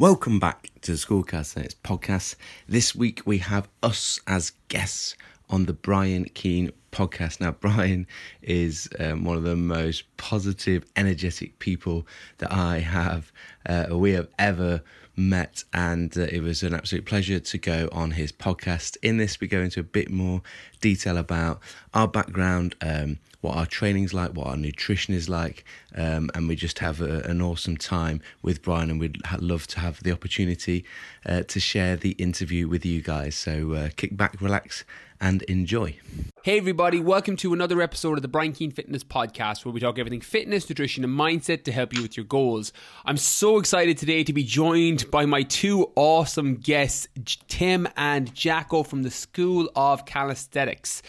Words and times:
Welcome 0.00 0.38
back 0.38 0.70
to 0.80 0.92
the 0.92 0.96
School 0.96 1.22
Calisthenics 1.22 1.74
podcast. 1.74 2.36
This 2.66 2.94
week 2.94 3.20
we 3.26 3.36
have 3.36 3.68
us 3.82 4.18
as 4.26 4.52
guests 4.68 5.14
on 5.50 5.66
the 5.66 5.74
Brian 5.74 6.24
Keane 6.24 6.70
podcast. 6.90 7.38
Now, 7.38 7.50
Brian 7.50 8.06
is 8.40 8.88
um, 8.98 9.24
one 9.24 9.36
of 9.36 9.42
the 9.42 9.56
most 9.56 10.04
positive, 10.16 10.86
energetic 10.96 11.58
people 11.58 12.06
that 12.38 12.50
I 12.50 12.78
have, 12.78 13.30
uh, 13.66 13.88
we 13.90 14.12
have 14.12 14.28
ever 14.38 14.82
met, 15.16 15.64
and 15.74 16.16
uh, 16.16 16.22
it 16.32 16.40
was 16.40 16.62
an 16.62 16.72
absolute 16.72 17.04
pleasure 17.04 17.38
to 17.38 17.58
go 17.58 17.90
on 17.92 18.12
his 18.12 18.32
podcast. 18.32 18.96
In 19.02 19.18
this, 19.18 19.38
we 19.38 19.48
go 19.48 19.60
into 19.60 19.80
a 19.80 19.82
bit 19.82 20.10
more 20.10 20.40
detail 20.80 21.18
about 21.18 21.60
our 21.92 22.08
background. 22.08 22.74
Um, 22.80 23.18
what 23.40 23.56
our 23.56 23.66
training's 23.66 24.12
like, 24.12 24.32
what 24.32 24.46
our 24.46 24.56
nutrition 24.56 25.14
is 25.14 25.28
like, 25.28 25.64
um, 25.94 26.30
and 26.34 26.48
we 26.48 26.56
just 26.56 26.78
have 26.80 27.00
a, 27.00 27.20
an 27.20 27.40
awesome 27.40 27.76
time 27.76 28.20
with 28.42 28.62
Brian. 28.62 28.90
And 28.90 29.00
we'd 29.00 29.18
love 29.40 29.66
to 29.68 29.80
have 29.80 30.02
the 30.02 30.12
opportunity 30.12 30.84
uh, 31.24 31.42
to 31.42 31.60
share 31.60 31.96
the 31.96 32.12
interview 32.12 32.68
with 32.68 32.84
you 32.84 33.00
guys. 33.02 33.34
So 33.34 33.72
uh, 33.72 33.88
kick 33.96 34.16
back, 34.16 34.40
relax, 34.40 34.84
and 35.20 35.42
enjoy. 35.42 35.98
Hey, 36.42 36.56
everybody, 36.56 36.98
welcome 36.98 37.36
to 37.36 37.52
another 37.52 37.82
episode 37.82 38.16
of 38.16 38.22
the 38.22 38.28
Brian 38.28 38.52
Keane 38.52 38.70
Fitness 38.70 39.04
Podcast, 39.04 39.64
where 39.64 39.72
we 39.72 39.80
talk 39.80 39.98
everything 39.98 40.22
fitness, 40.22 40.68
nutrition, 40.68 41.04
and 41.04 41.12
mindset 41.12 41.64
to 41.64 41.72
help 41.72 41.94
you 41.94 42.00
with 42.00 42.16
your 42.16 42.24
goals. 42.24 42.72
I'm 43.04 43.18
so 43.18 43.58
excited 43.58 43.98
today 43.98 44.24
to 44.24 44.32
be 44.32 44.44
joined 44.44 45.10
by 45.10 45.26
my 45.26 45.42
two 45.42 45.90
awesome 45.94 46.56
guests, 46.56 47.06
Tim 47.48 47.86
and 47.96 48.34
Jacko 48.34 48.82
from 48.82 49.02
the 49.02 49.10
School 49.10 49.70
of 49.76 50.06
Calisthenics. 50.06 51.02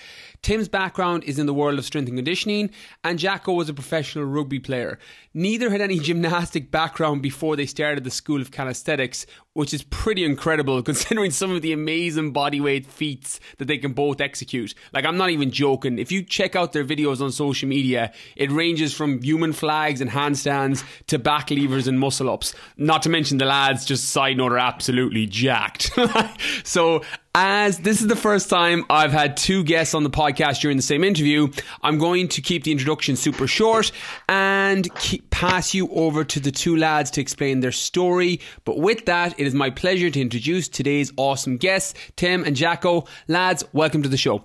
Tim's 0.43 0.67
background 0.67 1.23
is 1.25 1.37
in 1.37 1.45
the 1.45 1.53
world 1.53 1.77
of 1.77 1.85
strength 1.85 2.07
and 2.07 2.17
conditioning, 2.17 2.71
and 3.03 3.19
Jacko 3.19 3.53
was 3.53 3.69
a 3.69 3.75
professional 3.75 4.25
rugby 4.25 4.59
player. 4.59 4.97
Neither 5.35 5.69
had 5.69 5.81
any 5.81 5.99
gymnastic 5.99 6.71
background 6.71 7.21
before 7.21 7.55
they 7.55 7.67
started 7.67 8.03
the 8.03 8.09
School 8.09 8.41
of 8.41 8.49
Calisthenics, 8.49 9.27
which 9.53 9.73
is 9.73 9.83
pretty 9.83 10.23
incredible 10.23 10.81
considering 10.91 11.31
some 11.31 11.51
of 11.51 11.61
the 11.61 11.73
amazing 11.73 12.33
bodyweight 12.33 12.85
feats 12.85 13.39
that 13.57 13.65
they 13.65 13.77
can 13.77 13.93
both 13.93 14.21
execute. 14.21 14.73
Like, 14.93 15.05
I'm 15.05 15.17
not 15.17 15.29
even 15.29 15.51
joking. 15.51 15.99
If 15.99 16.11
you 16.11 16.23
check 16.23 16.55
out 16.55 16.73
their 16.73 16.85
videos 16.85 17.21
on 17.21 17.31
social 17.31 17.67
media, 17.67 18.13
it 18.35 18.51
ranges 18.51 18.93
from 18.93 19.21
human 19.21 19.53
flags 19.53 20.01
and 20.01 20.09
handstands 20.09 20.83
to 21.07 21.19
back 21.19 21.51
levers 21.51 21.87
and 21.87 21.99
muscle 21.99 22.29
ups. 22.29 22.53
Not 22.77 23.03
to 23.03 23.09
mention 23.09 23.37
the 23.37 23.45
lads, 23.45 23.85
just 23.85 24.09
side 24.09 24.37
note, 24.37 24.51
are 24.51 24.57
absolutely 24.59 25.25
jacked. 25.25 25.91
so, 26.63 27.01
as 27.33 27.79
this 27.79 28.01
is 28.01 28.07
the 28.07 28.15
first 28.15 28.49
time 28.49 28.83
I've 28.89 29.13
had 29.13 29.37
two 29.37 29.63
guests 29.63 29.93
on 29.93 30.03
the 30.03 30.09
podcast 30.09 30.59
during 30.59 30.75
the 30.75 30.83
same 30.83 31.01
interview, 31.01 31.47
I'm 31.81 31.97
going 31.97 32.27
to 32.29 32.41
keep 32.41 32.65
the 32.65 32.73
introduction 32.73 33.15
super 33.15 33.47
short 33.47 33.93
and 34.27 34.93
keep, 34.95 35.29
pass 35.29 35.73
you 35.73 35.89
over 35.91 36.25
to 36.25 36.39
the 36.41 36.51
two 36.51 36.75
lads 36.75 37.09
to 37.11 37.21
explain 37.21 37.61
their 37.61 37.71
story. 37.71 38.41
But 38.65 38.79
with 38.79 39.05
that, 39.05 39.39
it 39.41 39.47
is 39.47 39.55
my 39.55 39.71
pleasure 39.71 40.11
to 40.11 40.21
introduce 40.21 40.67
today's 40.67 41.11
awesome 41.17 41.57
guests, 41.57 41.95
Tim 42.15 42.43
and 42.43 42.55
Jacko. 42.55 43.05
Lads, 43.27 43.63
welcome 43.73 44.03
to 44.03 44.09
the 44.09 44.15
show. 44.15 44.43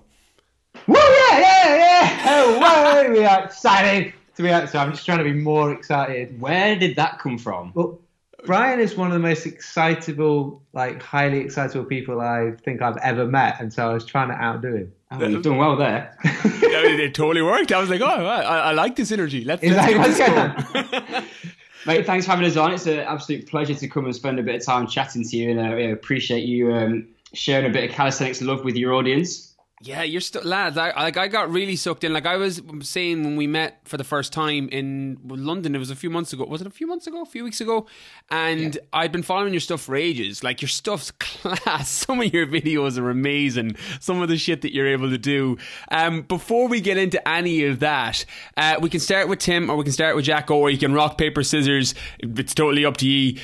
Woo, 0.87 0.95
yeah, 0.95 1.39
yeah, 1.39 1.75
yeah. 1.75 2.25
Oh, 2.25 2.59
whoa, 3.05 3.11
we 3.11 3.23
are 3.23 3.45
excited 3.45 4.11
to 4.35 4.41
be 4.41 4.49
out. 4.49 4.67
So 4.71 4.79
I'm 4.79 4.89
just 4.91 5.05
trying 5.05 5.19
to 5.19 5.23
be 5.23 5.33
more 5.33 5.71
excited. 5.71 6.41
Where 6.41 6.75
did 6.75 6.95
that 6.95 7.19
come 7.19 7.37
from? 7.37 7.73
Well, 7.75 8.01
Brian 8.47 8.79
is 8.79 8.95
one 8.95 9.05
of 9.05 9.13
the 9.13 9.19
most 9.19 9.45
excitable, 9.45 10.63
like 10.73 10.99
highly 10.99 11.41
excitable 11.41 11.85
people 11.85 12.19
I 12.19 12.53
think 12.63 12.81
I've 12.81 12.97
ever 12.97 13.27
met, 13.27 13.57
and 13.59 13.71
so 13.71 13.91
I 13.91 13.93
was 13.93 14.03
trying 14.03 14.29
to 14.29 14.41
outdo 14.41 14.73
him. 14.73 14.93
Oh, 15.11 15.27
you've 15.27 15.43
done 15.43 15.57
well 15.57 15.75
there. 15.75 16.17
it, 16.23 16.99
it 16.99 17.13
totally 17.13 17.43
worked. 17.43 17.71
I 17.71 17.79
was 17.79 17.91
like, 17.91 18.01
oh, 18.01 18.05
I, 18.05 18.41
I 18.41 18.71
like 18.71 18.95
this 18.95 19.11
energy. 19.11 19.43
Let's, 19.43 19.61
let's 19.61 20.19
like, 20.19 20.57
keep 20.57 21.23
Mate, 21.85 22.05
thanks 22.05 22.25
for 22.25 22.31
having 22.31 22.45
us 22.45 22.57
on. 22.57 22.73
It's 22.73 22.87
an 22.87 22.99
absolute 22.99 23.47
pleasure 23.47 23.75
to 23.75 23.87
come 23.87 24.05
and 24.05 24.15
spend 24.15 24.39
a 24.39 24.43
bit 24.43 24.55
of 24.55 24.65
time 24.65 24.87
chatting 24.87 25.23
to 25.23 25.37
you, 25.37 25.51
and 25.51 25.59
uh, 25.59 25.93
appreciate 25.93 26.43
you 26.43 26.73
um, 26.73 27.07
sharing 27.33 27.65
a 27.65 27.69
bit 27.69 27.89
of 27.89 27.95
calisthenics 27.95 28.41
love 28.41 28.63
with 28.63 28.75
your 28.75 28.93
audience. 28.93 29.46
Yeah, 29.79 30.01
you're 30.01 30.21
still 30.21 30.41
lads. 30.41 30.75
I 30.75 30.89
like 31.03 31.17
I 31.17 31.27
got 31.27 31.51
really 31.51 31.75
sucked 31.75 32.03
in. 32.03 32.11
Like 32.11 32.25
I 32.25 32.35
was 32.35 32.63
saying 32.81 33.23
when 33.23 33.35
we 33.35 33.45
met 33.45 33.79
for 33.83 33.97
the 33.97 34.03
first 34.03 34.33
time 34.33 34.67
in 34.69 35.19
London, 35.23 35.75
it 35.75 35.77
was 35.77 35.91
a 35.91 35.95
few 35.95 36.09
months 36.09 36.33
ago. 36.33 36.45
Was 36.45 36.61
it 36.61 36.67
a 36.67 36.71
few 36.71 36.87
months 36.87 37.05
ago? 37.05 37.21
A 37.21 37.27
few 37.27 37.43
weeks 37.43 37.61
ago? 37.61 37.85
And 38.31 38.79
I'd 38.91 39.11
been 39.11 39.21
following 39.21 39.53
your 39.53 39.59
stuff 39.59 39.81
for 39.81 39.95
ages. 39.95 40.43
Like 40.43 40.63
your 40.63 40.69
stuff's 40.69 41.11
class. 41.19 41.89
Some 41.89 42.19
of 42.21 42.33
your 42.33 42.47
videos 42.47 42.97
are 42.97 43.11
amazing. 43.11 43.75
Some 43.99 44.19
of 44.19 44.29
the 44.29 44.37
shit 44.37 44.61
that 44.63 44.73
you're 44.73 44.87
able 44.87 45.11
to 45.11 45.17
do. 45.19 45.57
Um, 45.91 46.23
before 46.23 46.67
we 46.67 46.81
get 46.81 46.97
into 46.97 47.25
any 47.27 47.65
of 47.65 47.79
that, 47.79 48.25
uh, 48.57 48.77
we 48.81 48.89
can 48.89 48.99
start 48.99 49.27
with 49.29 49.37
Tim 49.39 49.69
or 49.69 49.77
we 49.77 49.83
can 49.83 49.93
start 49.93 50.15
with 50.15 50.25
Jack, 50.25 50.49
or 50.49 50.71
you 50.71 50.79
can 50.79 50.91
rock 50.93 51.19
paper 51.19 51.43
scissors. 51.43 51.93
It's 52.17 52.55
totally 52.55 52.83
up 52.83 52.97
to 52.97 53.07
you. 53.07 53.39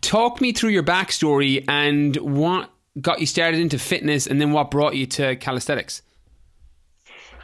Talk 0.00 0.40
me 0.40 0.52
through 0.52 0.70
your 0.70 0.82
backstory 0.82 1.64
and 1.68 2.16
what 2.16 2.70
got 3.00 3.20
you 3.20 3.26
started 3.26 3.60
into 3.60 3.78
fitness 3.78 4.26
and 4.26 4.40
then 4.40 4.52
what 4.52 4.70
brought 4.70 4.94
you 4.94 5.06
to 5.06 5.36
calisthenics? 5.36 6.02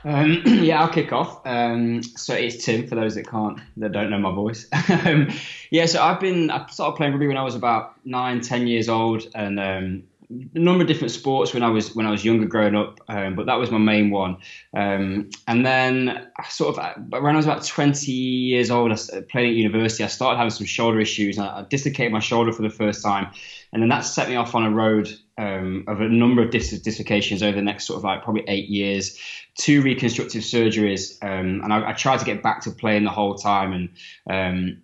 Um, 0.04 0.42
yeah, 0.46 0.82
I'll 0.82 0.88
kick 0.88 1.12
off. 1.12 1.40
Um, 1.46 2.02
so 2.02 2.34
it's 2.34 2.64
Tim 2.64 2.86
for 2.86 2.94
those 2.94 3.14
that 3.14 3.28
can't, 3.28 3.58
that 3.78 3.92
don't 3.92 4.10
know 4.10 4.18
my 4.18 4.34
voice. 4.34 4.68
um, 4.88 5.30
yeah, 5.70 5.86
so 5.86 6.02
I've 6.02 6.20
been, 6.20 6.50
I 6.50 6.66
started 6.66 6.96
playing 6.96 7.12
rugby 7.12 7.26
when 7.26 7.36
I 7.36 7.42
was 7.42 7.54
about 7.54 7.94
nine, 8.04 8.40
ten 8.40 8.66
years 8.66 8.88
old, 8.88 9.26
and 9.34 9.58
um, 9.58 10.02
a 10.30 10.58
number 10.58 10.82
of 10.82 10.88
different 10.88 11.10
sports 11.10 11.52
when 11.52 11.62
I 11.62 11.68
was 11.68 11.94
when 11.94 12.06
I 12.06 12.10
was 12.10 12.24
younger 12.24 12.46
growing 12.46 12.74
up, 12.74 13.00
um, 13.08 13.34
but 13.34 13.46
that 13.46 13.54
was 13.54 13.70
my 13.70 13.78
main 13.78 14.10
one. 14.10 14.38
Um, 14.74 15.30
and 15.46 15.64
then 15.64 16.28
I 16.38 16.48
sort 16.48 16.78
of 16.78 16.96
when 17.10 17.34
I 17.34 17.36
was 17.36 17.46
about 17.46 17.64
20 17.64 18.10
years 18.10 18.70
old, 18.70 18.92
I 18.92 18.96
playing 19.30 19.50
at 19.50 19.56
university. 19.56 20.04
I 20.04 20.08
started 20.08 20.38
having 20.38 20.50
some 20.50 20.66
shoulder 20.66 21.00
issues. 21.00 21.38
I 21.38 21.64
dislocated 21.68 22.12
my 22.12 22.20
shoulder 22.20 22.52
for 22.52 22.62
the 22.62 22.70
first 22.70 23.02
time, 23.02 23.28
and 23.72 23.82
then 23.82 23.88
that 23.90 24.00
set 24.00 24.28
me 24.28 24.36
off 24.36 24.54
on 24.54 24.64
a 24.64 24.70
road 24.70 25.08
um, 25.38 25.84
of 25.88 26.00
a 26.00 26.08
number 26.08 26.42
of 26.42 26.50
dis- 26.50 26.80
dislocations 26.80 27.42
over 27.42 27.56
the 27.56 27.62
next 27.62 27.86
sort 27.86 27.98
of 27.98 28.04
like 28.04 28.22
probably 28.22 28.44
eight 28.46 28.68
years, 28.68 29.18
two 29.58 29.82
reconstructive 29.82 30.42
surgeries, 30.42 31.22
um, 31.22 31.60
and 31.62 31.72
I, 31.72 31.90
I, 31.90 31.92
tried 31.92 32.18
to 32.20 32.24
get 32.24 32.42
back 32.42 32.60
to 32.62 32.70
playing 32.70 33.04
the 33.04 33.10
whole 33.10 33.34
time, 33.34 33.72
and 33.72 33.88
um, 34.30 34.82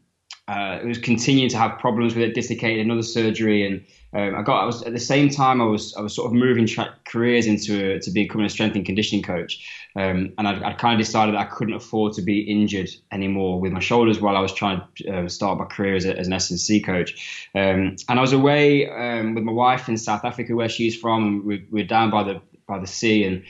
uh, 0.49 0.81
it 0.83 0.87
was 0.87 0.99
continuing 0.99 1.51
to 1.51 1.59
have 1.59 1.79
problems 1.79 2.15
with 2.15 2.25
it, 2.25 2.35
dislocated 2.35 2.85
another 2.85 3.03
surgery, 3.03 3.65
and 3.65 3.85
um, 4.13 4.35
I 4.35 4.43
got 4.43 4.63
I 4.63 4.67
was 4.67 4.83
at 4.83 4.93
the 4.93 5.01
same 5.01 5.29
time 5.29 5.61
I 5.61 5.65
was 5.65 5.95
I 5.97 6.01
was 6.01 6.15
sort 6.15 6.27
of 6.27 6.33
moving 6.33 6.69
careers 7.05 7.47
into 7.47 8.01
to 8.01 8.11
becoming 8.11 8.47
a 8.47 8.51
strength 8.51 8.75
and 8.75 8.85
conditioning 8.85 9.23
coach, 9.23 9.65
um, 9.95 10.33
and 10.37 10.49
I, 10.49 10.71
I 10.71 10.73
kind 10.73 11.01
of 11.01 11.07
decided 11.07 11.35
that 11.35 11.41
I 11.41 11.45
couldn't 11.45 11.75
afford 11.75 12.15
to 12.15 12.23
be 12.23 12.41
injured 12.41 12.91
anymore 13.13 13.61
with 13.61 13.73
my 13.73 13.81
shoulders 13.81 14.21
while 14.21 14.37
I 14.37 14.41
was 14.41 14.53
trying 14.53 14.83
to 14.97 15.25
uh, 15.25 15.29
start 15.29 15.59
my 15.59 15.65
career 15.65 15.95
as, 15.95 16.05
a, 16.05 16.17
as 16.19 16.27
an 16.27 16.33
S&C 16.33 16.81
coach. 16.81 17.49
Um, 17.55 17.97
and 18.09 18.19
I 18.19 18.21
was 18.21 18.33
away 18.33 18.89
um, 18.91 19.35
with 19.35 19.45
my 19.45 19.53
wife 19.53 19.89
in 19.89 19.97
South 19.97 20.25
Africa 20.25 20.55
where 20.57 20.69
she's 20.69 20.97
from, 20.97 21.47
we, 21.47 21.67
we're 21.71 21.85
down 21.85 22.11
by 22.11 22.25
the 22.25 22.41
by 22.67 22.79
the 22.79 22.87
sea 22.87 23.25
and. 23.25 23.45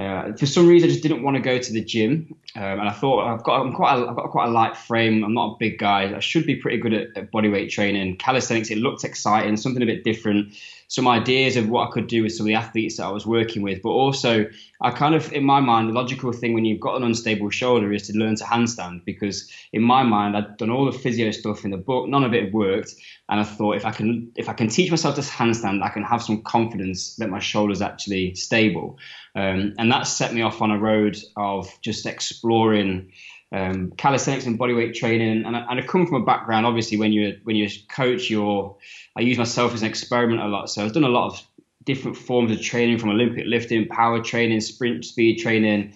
Uh, 0.00 0.32
for 0.34 0.46
some 0.46 0.66
reason, 0.66 0.88
I 0.88 0.92
just 0.92 1.02
didn't 1.02 1.22
want 1.22 1.36
to 1.36 1.42
go 1.42 1.58
to 1.58 1.72
the 1.72 1.84
gym, 1.84 2.34
um, 2.56 2.62
and 2.62 2.88
I 2.88 2.90
thought 2.90 3.26
I've 3.26 3.42
got 3.42 3.60
I'm 3.60 3.74
quite 3.74 3.98
a, 3.98 4.08
I've 4.08 4.16
got 4.16 4.30
quite 4.30 4.48
a 4.48 4.50
light 4.50 4.74
frame. 4.74 5.22
I'm 5.22 5.34
not 5.34 5.54
a 5.54 5.56
big 5.58 5.78
guy. 5.78 6.16
I 6.16 6.20
should 6.20 6.46
be 6.46 6.56
pretty 6.56 6.78
good 6.78 6.94
at, 6.94 7.08
at 7.16 7.30
bodyweight 7.30 7.68
training. 7.68 8.16
Calisthenics, 8.16 8.70
it 8.70 8.78
looked 8.78 9.04
exciting, 9.04 9.58
something 9.58 9.82
a 9.82 9.86
bit 9.86 10.02
different. 10.02 10.54
Some 10.90 11.06
ideas 11.06 11.56
of 11.56 11.68
what 11.68 11.88
I 11.88 11.92
could 11.92 12.08
do 12.08 12.24
with 12.24 12.34
some 12.34 12.46
of 12.46 12.48
the 12.48 12.56
athletes 12.56 12.96
that 12.96 13.04
I 13.04 13.12
was 13.12 13.24
working 13.24 13.62
with, 13.62 13.80
but 13.80 13.90
also 13.90 14.46
I 14.80 14.90
kind 14.90 15.14
of, 15.14 15.32
in 15.32 15.44
my 15.44 15.60
mind, 15.60 15.88
the 15.88 15.92
logical 15.92 16.32
thing 16.32 16.52
when 16.52 16.64
you've 16.64 16.80
got 16.80 16.96
an 16.96 17.04
unstable 17.04 17.48
shoulder 17.48 17.92
is 17.92 18.08
to 18.08 18.18
learn 18.18 18.34
to 18.34 18.44
handstand 18.44 19.04
because 19.04 19.48
in 19.72 19.82
my 19.82 20.02
mind 20.02 20.36
I'd 20.36 20.56
done 20.56 20.70
all 20.70 20.84
the 20.90 20.98
physio 20.98 21.30
stuff 21.30 21.64
in 21.64 21.70
the 21.70 21.76
book, 21.76 22.08
none 22.08 22.24
of 22.24 22.34
it 22.34 22.52
worked, 22.52 22.92
and 23.28 23.38
I 23.38 23.44
thought 23.44 23.76
if 23.76 23.84
I 23.84 23.92
can 23.92 24.32
if 24.34 24.48
I 24.48 24.52
can 24.52 24.66
teach 24.66 24.90
myself 24.90 25.14
to 25.14 25.20
handstand, 25.20 25.84
I 25.84 25.90
can 25.90 26.02
have 26.02 26.24
some 26.24 26.42
confidence 26.42 27.14
that 27.16 27.30
my 27.30 27.38
shoulder's 27.38 27.82
actually 27.82 28.34
stable. 28.34 28.98
Um, 29.36 29.74
and 29.78 29.92
that 29.92 30.08
set 30.08 30.34
me 30.34 30.42
off 30.42 30.60
on 30.60 30.72
a 30.72 30.78
road 30.78 31.16
of 31.36 31.70
just 31.82 32.04
exploring 32.04 33.12
um, 33.52 33.92
calisthenics 33.92 34.46
and 34.46 34.58
bodyweight 34.58 34.94
training. 34.94 35.44
And 35.44 35.56
I, 35.56 35.66
and 35.70 35.80
I 35.80 35.82
come 35.82 36.06
from 36.06 36.22
a 36.22 36.24
background, 36.24 36.66
obviously, 36.66 36.96
when 36.96 37.12
you're 37.12 37.32
when 37.44 37.56
you're 37.56 37.68
a 37.68 37.92
coach, 37.92 38.30
you're 38.30 38.76
I 39.16 39.20
use 39.20 39.38
myself 39.38 39.74
as 39.74 39.82
an 39.82 39.88
experiment 39.88 40.40
a 40.40 40.46
lot. 40.46 40.70
So 40.70 40.84
I've 40.84 40.92
done 40.92 41.04
a 41.04 41.08
lot 41.08 41.32
of 41.32 41.42
different 41.84 42.16
forms 42.16 42.52
of 42.52 42.60
training, 42.60 42.98
from 42.98 43.10
Olympic 43.10 43.44
lifting, 43.46 43.88
power 43.88 44.22
training, 44.22 44.60
sprint 44.60 45.04
speed 45.04 45.40
training, 45.40 45.94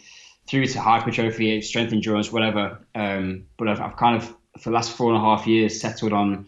through 0.48 0.66
to 0.66 0.80
hypertrophy, 0.80 1.60
strength 1.60 1.92
endurance, 1.92 2.32
whatever. 2.32 2.84
Um, 2.94 3.44
but 3.56 3.68
I've, 3.68 3.80
I've 3.80 3.96
kind 3.96 4.16
of 4.16 4.24
for 4.58 4.70
the 4.70 4.74
last 4.74 4.96
four 4.96 5.12
and 5.12 5.16
a 5.16 5.20
half 5.20 5.46
years 5.46 5.80
settled 5.80 6.12
on 6.12 6.46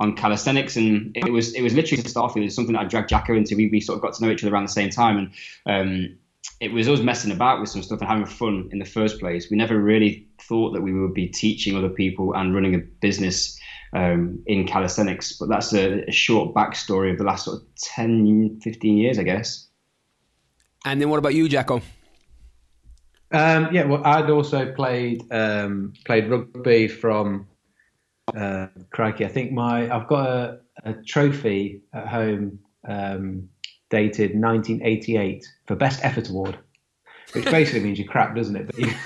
on 0.00 0.14
calisthenics, 0.14 0.76
and 0.76 1.16
it 1.16 1.30
was 1.30 1.54
it 1.54 1.62
was 1.62 1.74
literally 1.74 2.02
to 2.02 2.08
start 2.08 2.34
with. 2.34 2.44
It's 2.44 2.54
something 2.54 2.74
that 2.74 2.82
I 2.82 2.84
dragged 2.84 3.08
Jacko 3.08 3.34
into. 3.34 3.56
We, 3.56 3.68
we 3.68 3.80
sort 3.80 3.96
of 3.96 4.02
got 4.02 4.14
to 4.14 4.24
know 4.24 4.30
each 4.30 4.44
other 4.44 4.54
around 4.54 4.64
the 4.64 4.72
same 4.72 4.90
time, 4.90 5.18
and 5.18 5.30
um, 5.66 6.16
it 6.60 6.72
was 6.72 6.88
us 6.88 7.00
messing 7.00 7.30
about 7.30 7.60
with 7.60 7.68
some 7.68 7.82
stuff 7.82 8.00
and 8.00 8.08
having 8.08 8.26
fun 8.26 8.68
in 8.72 8.78
the 8.78 8.84
first 8.84 9.20
place. 9.20 9.50
We 9.50 9.56
never 9.56 9.78
really 9.78 10.26
thought 10.40 10.72
that 10.72 10.82
we 10.82 10.92
would 10.92 11.14
be 11.14 11.28
teaching 11.28 11.76
other 11.76 11.88
people 11.88 12.34
and 12.34 12.54
running 12.54 12.74
a 12.74 12.78
business 12.78 13.58
um, 13.92 14.42
in 14.46 14.66
calisthenics. 14.66 15.34
But 15.38 15.48
that's 15.48 15.72
a, 15.72 16.04
a, 16.08 16.12
short 16.12 16.54
backstory 16.54 17.12
of 17.12 17.18
the 17.18 17.24
last 17.24 17.44
sort 17.44 17.58
of 17.58 17.62
10, 17.76 18.60
15 18.62 18.96
years, 18.96 19.18
I 19.18 19.22
guess. 19.22 19.68
And 20.84 21.00
then 21.00 21.10
what 21.10 21.18
about 21.18 21.34
you, 21.34 21.48
Jacko? 21.48 21.80
Um, 23.30 23.68
yeah, 23.72 23.84
well, 23.84 24.04
I'd 24.04 24.30
also 24.30 24.72
played 24.72 25.22
um, 25.30 25.92
played 26.04 26.30
rugby 26.30 26.88
from 26.88 27.46
Uh, 28.36 28.66
crikey, 28.90 29.24
I 29.24 29.28
think 29.28 29.52
my 29.52 29.90
I've 29.94 30.08
got 30.08 30.28
a, 30.28 30.60
a 30.84 30.92
trophy 31.04 31.82
at 31.94 32.08
home 32.08 32.58
um, 32.86 33.48
dated 33.90 34.40
1988 34.40 35.46
for 35.66 35.76
best 35.76 36.04
effort 36.04 36.28
award, 36.28 36.58
which 37.32 37.44
basically 37.46 37.80
means 37.80 37.98
you're 37.98 38.08
crap, 38.08 38.34
doesn't 38.34 38.56
it? 38.56 38.66
But 38.66 38.78
you 38.78 38.86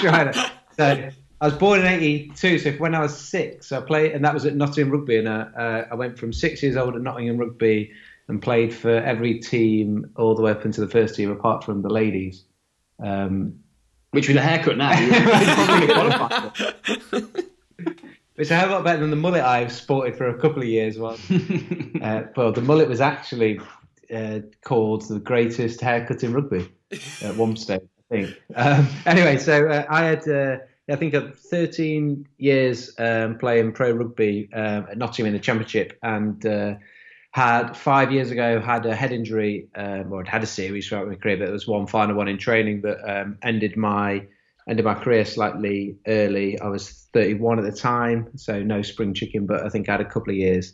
try 0.00 0.22
it. 0.28 0.36
So 0.76 1.10
I 1.40 1.44
was 1.46 1.54
born 1.54 1.80
in 1.80 1.86
'82, 1.86 2.58
so 2.58 2.72
when 2.72 2.94
I 2.94 3.00
was 3.00 3.16
six, 3.16 3.72
I 3.72 3.80
played, 3.80 4.12
and 4.12 4.24
that 4.24 4.34
was 4.34 4.46
at 4.46 4.56
Nottingham 4.56 4.90
Rugby, 4.90 5.18
and 5.18 5.28
uh, 5.28 5.46
uh, 5.56 5.86
I 5.90 5.94
went 5.94 6.18
from 6.18 6.32
six 6.32 6.62
years 6.62 6.76
old 6.76 6.96
at 6.96 7.02
Nottingham 7.02 7.38
Rugby 7.38 7.92
and 8.28 8.40
played 8.40 8.74
for 8.74 8.90
every 8.90 9.38
team 9.38 10.10
all 10.16 10.34
the 10.34 10.42
way 10.42 10.50
up 10.50 10.64
into 10.64 10.80
the 10.80 10.88
first 10.88 11.14
team, 11.14 11.30
apart 11.30 11.64
from 11.64 11.82
the 11.82 11.90
ladies. 11.90 12.44
Um, 12.98 13.60
Which 14.12 14.28
with 14.28 14.36
a 14.36 14.40
haircut 14.40 14.78
now, 14.78 14.98
you're 14.98 15.22
probably 15.22 15.94
qualified. 15.94 17.44
Which 18.36 18.50
I 18.50 18.56
have 18.56 18.70
a 18.70 18.72
lot 18.72 18.84
better 18.84 19.00
than 19.00 19.10
the 19.10 19.16
mullet 19.16 19.44
I've 19.44 19.70
sported 19.70 20.16
for 20.16 20.28
a 20.28 20.40
couple 20.40 20.62
of 20.62 20.68
years. 20.68 20.98
Well, 20.98 21.18
uh, 22.02 22.22
well 22.36 22.52
the 22.52 22.62
mullet 22.62 22.88
was 22.88 23.00
actually 23.00 23.60
uh, 24.12 24.40
called 24.62 25.08
the 25.08 25.20
greatest 25.20 25.80
haircut 25.80 26.22
in 26.22 26.32
rugby 26.32 26.70
at 27.22 27.36
one 27.36 27.56
stage, 27.56 27.82
I 28.10 28.14
think. 28.14 28.36
Um, 28.54 28.88
anyway, 29.06 29.36
so 29.36 29.68
uh, 29.68 29.84
I 29.88 30.04
had, 30.04 30.28
uh, 30.28 30.58
I 30.88 30.96
think, 30.96 31.14
uh, 31.14 31.28
13 31.34 32.26
years 32.38 32.94
um, 32.98 33.38
playing 33.38 33.72
pro 33.72 33.92
rugby 33.92 34.48
um, 34.52 34.86
at 34.90 34.98
Nottingham 34.98 35.26
in 35.28 35.32
the 35.32 35.44
Championship, 35.44 35.98
and 36.02 36.44
uh, 36.46 36.74
had 37.32 37.76
five 37.76 38.12
years 38.12 38.30
ago 38.30 38.60
had 38.60 38.86
a 38.86 38.94
head 38.94 39.12
injury, 39.12 39.68
um, 39.74 40.12
or 40.12 40.24
had 40.24 40.42
a 40.42 40.46
series 40.46 40.88
throughout 40.88 41.08
my 41.08 41.16
career, 41.16 41.36
but 41.36 41.46
there 41.46 41.52
was 41.52 41.66
one 41.66 41.86
final 41.86 42.16
one 42.16 42.28
in 42.28 42.38
training 42.38 42.82
that 42.82 42.98
um, 43.08 43.38
ended 43.42 43.76
my 43.76 44.26
ended 44.68 44.84
my 44.84 44.94
career 44.94 45.24
slightly 45.24 45.96
early. 46.06 46.58
I 46.58 46.68
was 46.68 47.08
31 47.12 47.58
at 47.58 47.64
the 47.64 47.78
time, 47.78 48.30
so 48.36 48.62
no 48.62 48.80
spring 48.80 49.12
chicken, 49.12 49.44
but 49.46 49.64
I 49.64 49.68
think 49.68 49.88
I 49.88 49.92
had 49.92 50.00
a 50.00 50.06
couple 50.06 50.30
of 50.30 50.36
years 50.36 50.72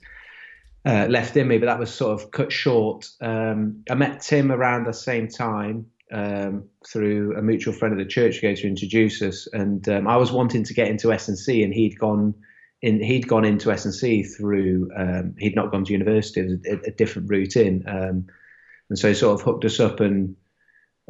uh, 0.85 1.07
left 1.09 1.37
in 1.37 1.49
me, 1.49 1.59
but 1.59 1.67
that 1.67 1.79
was 1.79 1.93
sort 1.93 2.21
of 2.21 2.31
cut 2.31 2.53
short. 2.53 3.09
Um, 3.21 3.85
I 3.91 3.95
met 3.95 4.23
Tim 4.23 4.51
around 4.51 4.87
the 4.87 4.93
same 4.93 5.29
time 5.29 5.87
um, 6.13 6.65
through 6.87 7.37
a 7.37 7.43
mutual 7.43 7.75
friend 7.75 7.93
of 7.93 7.99
the 7.99 8.11
church 8.11 8.39
who 8.39 8.55
to 8.55 8.67
introduce 8.67 9.23
us, 9.23 9.47
and 9.53 9.87
um, 9.89 10.07
I 10.09 10.17
was 10.17 10.33
wanting 10.33 10.65
to 10.65 10.75
get 10.75 10.89
into 10.89 11.13
S&C, 11.13 11.63
and 11.63 11.75
he'd 11.75 11.99
gone 11.99 12.35
in, 12.83 13.03
he'd 13.03 13.29
gone 13.29 13.45
into 13.45 13.71
S&C 13.71 14.23
through 14.23 14.91
um, 14.97 15.35
he'd 15.39 15.55
not 15.55 15.71
gone 15.71 15.85
to 15.85 15.93
university, 15.93 16.41
it 16.41 16.45
was 16.45 16.59
a, 16.67 16.89
a 16.89 16.93
different 16.93 17.29
route 17.29 17.57
in, 17.57 17.85
um, 17.87 18.27
and 18.89 18.99
so 18.99 19.09
he 19.09 19.15
sort 19.15 19.39
of 19.39 19.45
hooked 19.45 19.65
us 19.65 19.81
up 19.81 20.01
and 20.01 20.37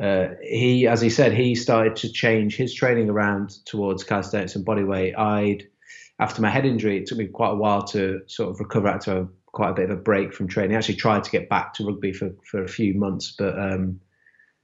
uh, 0.01 0.35
he, 0.43 0.87
as 0.87 1.01
he 1.01 1.11
said, 1.11 1.33
he 1.33 1.55
started 1.55 1.95
to 1.95 2.11
change 2.11 2.57
his 2.57 2.75
training 2.75 3.11
around 3.11 3.51
towards 3.67 4.03
calisthenics 4.03 4.57
and 4.57 4.65
bodyweight. 4.65 5.19
I'd, 5.19 5.69
after 6.19 6.41
my 6.41 6.49
head 6.49 6.65
injury, 6.65 6.99
it 6.99 7.07
took 7.07 7.19
me 7.19 7.27
quite 7.27 7.51
a 7.51 7.57
while 7.57 7.83
to 7.89 8.23
sort 8.27 8.51
of 8.51 8.61
recover 8.61 8.89
after 8.89 9.29
quite 9.53 9.71
a 9.71 9.75
bit 9.75 9.91
of 9.91 9.99
a 9.99 10.01
break 10.01 10.33
from 10.33 10.49
training. 10.49 10.75
I 10.75 10.79
actually 10.79 10.97
tried 10.97 11.25
to 11.25 11.31
get 11.31 11.49
back 11.49 11.75
to 11.75 11.87
rugby 11.87 12.13
for, 12.13 12.31
for 12.45 12.63
a 12.63 12.69
few 12.69 12.95
months, 12.95 13.35
but 13.39 13.59
um, 13.59 14.01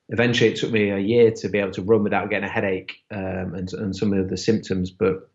eventually 0.08 0.50
it 0.50 0.56
took 0.56 0.70
me 0.70 0.90
a 0.90 0.98
year 0.98 1.32
to 1.32 1.48
be 1.48 1.58
able 1.58 1.72
to 1.72 1.82
run 1.82 2.02
without 2.02 2.30
getting 2.30 2.48
a 2.48 2.52
headache 2.52 2.94
um, 3.10 3.54
and, 3.54 3.72
and 3.72 3.96
some 3.96 4.12
of 4.12 4.28
the 4.28 4.36
symptoms. 4.36 4.90
But 4.90 5.28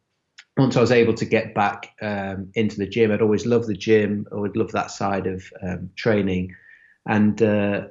once 0.58 0.78
I 0.78 0.82
was 0.82 0.92
able 0.92 1.14
to 1.16 1.26
get 1.26 1.54
back 1.54 1.94
um, 2.02 2.52
into 2.56 2.78
the 2.78 2.88
gym, 2.88 3.12
I'd 3.12 3.22
always 3.22 3.46
loved 3.46 3.68
the 3.68 3.74
gym. 3.74 4.28
I 4.32 4.36
would 4.36 4.58
love 4.58 4.72
that 4.74 4.92
side 4.92 5.28
of 5.28 5.44
um, 5.62 5.90
training. 5.96 6.56
And 7.06 7.42
uh, 7.42 7.88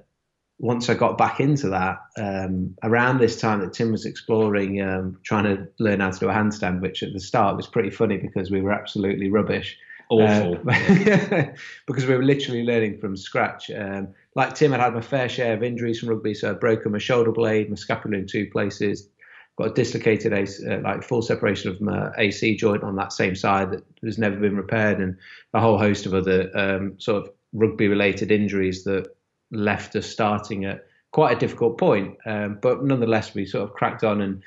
once 0.59 0.89
I 0.89 0.95
got 0.95 1.19
back 1.19 1.41
into 1.41 1.71
that, 1.71 1.99
um, 2.19 2.77
around 2.83 3.19
this 3.19 3.41
time 3.41 3.61
that 3.61 3.73
Tim 3.73 3.93
was 3.93 4.05
exploring, 4.05 4.81
um, 4.83 5.19
trying 5.25 5.45
to 5.45 5.69
learn 5.79 6.01
how 6.01 6.11
to 6.11 6.19
do 6.19 6.29
a 6.29 6.33
handstand, 6.33 6.81
which 6.81 7.03
at 7.03 7.13
the 7.13 7.21
start 7.21 7.57
was 7.57 7.67
pretty 7.67 7.91
funny 7.91 8.19
because 8.19 8.51
we 8.51 8.61
were 8.61 8.73
absolutely 8.73 9.31
rubbish. 9.31 9.79
Awful. 10.11 10.59
Uh, 10.69 11.45
because 11.87 12.05
we 12.05 12.17
were 12.17 12.25
literally 12.25 12.65
learning 12.65 12.99
from 12.99 13.17
scratch. 13.17 13.71
Um, 13.71 14.09
like 14.35 14.55
Tim, 14.55 14.75
I'd 14.75 14.81
had 14.81 14.95
my 14.95 15.01
fair 15.01 15.29
share 15.29 15.55
of 15.55 15.63
injuries 15.63 16.01
from 16.01 16.09
rugby, 16.09 16.35
so 16.35 16.51
I'd 16.51 16.61
broken 16.61 16.93
my 16.93 16.99
shoulder 16.99 17.31
blade, 17.31 17.71
my 17.71 17.77
scapula 17.77 18.19
in 18.19 18.27
two 18.27 18.51
places, 18.51 19.09
got 19.57 19.69
a 19.71 19.73
dislocated, 19.75 20.33
AC, 20.33 20.67
uh, 20.67 20.81
like 20.81 21.05
full 21.05 21.23
separation 21.23 21.71
of 21.71 21.81
my 21.81 22.11
AC 22.19 22.57
joint 22.57 22.83
on 22.83 22.97
that 22.97 23.13
same 23.13 23.37
side 23.37 23.71
that 23.71 23.85
has 24.03 24.19
never 24.19 24.37
been 24.37 24.57
repaired, 24.57 25.01
and 25.01 25.17
a 25.55 25.61
whole 25.61 25.79
host 25.79 26.07
of 26.07 26.15
other 26.15 26.51
um, 26.59 26.99
sort 26.99 27.25
of 27.25 27.33
rugby 27.53 27.87
related 27.87 28.33
injuries 28.33 28.85
that 28.85 29.07
left 29.53 29.95
us 29.95 30.07
starting 30.07 30.65
at 30.65 30.87
quite 31.13 31.37
a 31.37 31.41
difficult 31.41 31.79
point. 31.79 32.17
Um, 32.27 32.59
but 32.61 32.85
nonetheless, 32.85 33.35
we 33.35 33.47
sort 33.47 33.69
of 33.69 33.75
cracked 33.75 34.05
on. 34.05 34.21
And 34.21 34.43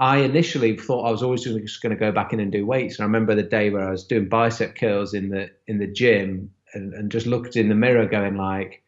I 0.00 0.18
initially 0.18 0.78
thought 0.78 1.06
I 1.06 1.10
was 1.10 1.22
always 1.22 1.44
just 1.44 1.82
going 1.82 1.94
to 1.94 2.00
go 2.00 2.10
back 2.10 2.32
in 2.32 2.40
and 2.40 2.50
do 2.50 2.64
weights. 2.64 2.96
And 2.96 3.02
I 3.02 3.06
remember 3.06 3.34
the 3.34 3.42
day 3.42 3.68
where 3.68 3.86
I 3.86 3.90
was 3.90 4.02
doing 4.02 4.30
bicep 4.30 4.74
curls 4.74 5.12
in 5.12 5.28
the 5.28 5.50
in 5.66 5.78
the 5.78 5.86
gym 5.86 6.50
and, 6.72 6.94
and 6.94 7.12
just 7.12 7.26
looked 7.26 7.54
in 7.54 7.68
the 7.68 7.74
mirror, 7.74 8.06
going 8.06 8.36
like, 8.36 8.82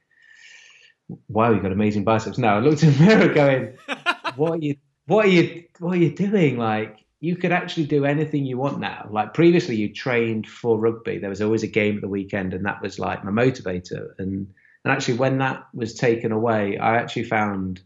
"Wow, 1.29 1.53
you've 1.53 1.63
got 1.63 1.71
amazing 1.71 2.05
biceps." 2.05 2.39
Now 2.39 2.57
I 2.57 2.61
looked 2.61 2.83
in 2.83 2.95
the 2.95 3.05
mirror, 3.05 3.35
going, 3.35 3.77
"What 4.37 4.53
are 4.53 4.57
you? 4.57 4.77
What 5.07 5.27
are 5.27 5.29
you? 5.29 5.65
What 5.79 5.93
are 5.95 6.01
you 6.01 6.15
doing?" 6.15 6.57
Like. 6.59 6.99
You 7.25 7.37
could 7.37 7.53
actually 7.53 7.87
do 7.87 8.05
anything 8.05 8.45
you 8.45 8.59
want 8.59 8.81
now. 8.81 9.07
Like 9.09 9.33
previously, 9.33 9.77
you 9.77 9.95
trained 9.95 10.49
for 10.49 10.77
rugby. 10.77 11.19
There 11.19 11.31
was 11.31 11.41
always 11.41 11.63
a 11.63 11.69
game 11.69 11.95
at 11.95 12.01
the 12.01 12.09
weekend, 12.09 12.53
and 12.53 12.67
that 12.67 12.83
was 12.83 12.99
like 12.99 13.23
my 13.23 13.31
motivator. 13.31 14.09
And 14.19 14.49
and 14.85 14.93
actually, 14.93 15.19
when 15.19 15.39
that 15.39 15.69
was 15.73 15.95
taken 15.95 16.33
away, 16.33 16.79
I 16.79 16.97
actually 16.97 17.23
found, 17.23 17.81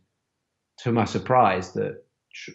to 0.78 0.90
my 0.90 1.04
surprise, 1.04 1.72
that 1.74 2.05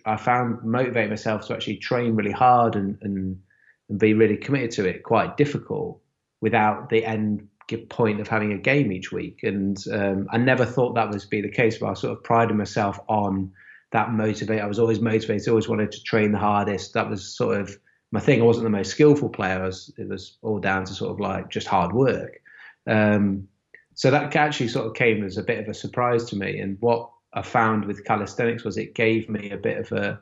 I 0.05 0.17
found 0.17 0.63
motivating 0.63 1.09
myself 1.09 1.47
to 1.47 1.53
actually 1.53 1.77
train 1.77 2.15
really 2.15 2.31
hard 2.31 2.75
and, 2.75 2.97
and, 3.01 3.41
and 3.89 3.99
be 3.99 4.13
really 4.13 4.37
committed 4.37 4.71
to 4.71 4.85
it 4.87 5.03
quite 5.03 5.37
difficult 5.37 6.01
without 6.41 6.89
the 6.89 7.05
end 7.05 7.47
point 7.89 8.19
of 8.19 8.27
having 8.27 8.51
a 8.51 8.57
game 8.57 8.91
each 8.91 9.11
week. 9.11 9.43
And 9.43 9.77
um, 9.91 10.27
I 10.29 10.37
never 10.37 10.65
thought 10.65 10.95
that 10.95 11.09
was 11.09 11.25
be 11.25 11.41
the 11.41 11.49
case, 11.49 11.77
but 11.77 11.89
I 11.89 11.93
sort 11.93 12.17
of 12.17 12.23
prided 12.23 12.55
myself 12.55 12.99
on 13.07 13.53
that 13.91 14.11
motivate. 14.11 14.61
I 14.61 14.67
was 14.67 14.79
always 14.79 14.99
motivated, 14.99 15.47
always 15.47 15.69
wanted 15.69 15.91
to 15.91 16.03
train 16.03 16.31
the 16.31 16.37
hardest. 16.37 16.93
That 16.93 17.09
was 17.09 17.35
sort 17.35 17.59
of 17.59 17.77
my 18.11 18.19
thing. 18.19 18.41
I 18.41 18.45
wasn't 18.45 18.65
the 18.65 18.69
most 18.69 18.91
skillful 18.91 19.29
player. 19.29 19.61
Was, 19.61 19.93
it 19.97 20.07
was 20.07 20.37
all 20.41 20.59
down 20.59 20.85
to 20.85 20.93
sort 20.93 21.11
of 21.11 21.19
like 21.19 21.49
just 21.49 21.67
hard 21.67 21.93
work. 21.93 22.41
Um, 22.87 23.47
so 23.93 24.11
that 24.11 24.35
actually 24.35 24.69
sort 24.69 24.87
of 24.87 24.93
came 24.95 25.23
as 25.23 25.37
a 25.37 25.43
bit 25.43 25.59
of 25.59 25.67
a 25.67 25.73
surprise 25.73 26.25
to 26.25 26.35
me. 26.35 26.59
And 26.59 26.77
what 26.79 27.09
I 27.33 27.41
found 27.41 27.85
with 27.85 28.05
calisthenics 28.05 28.63
was 28.63 28.77
it 28.77 28.95
gave 28.95 29.29
me 29.29 29.51
a 29.51 29.57
bit 29.57 29.77
of 29.77 29.91
a 29.91 30.19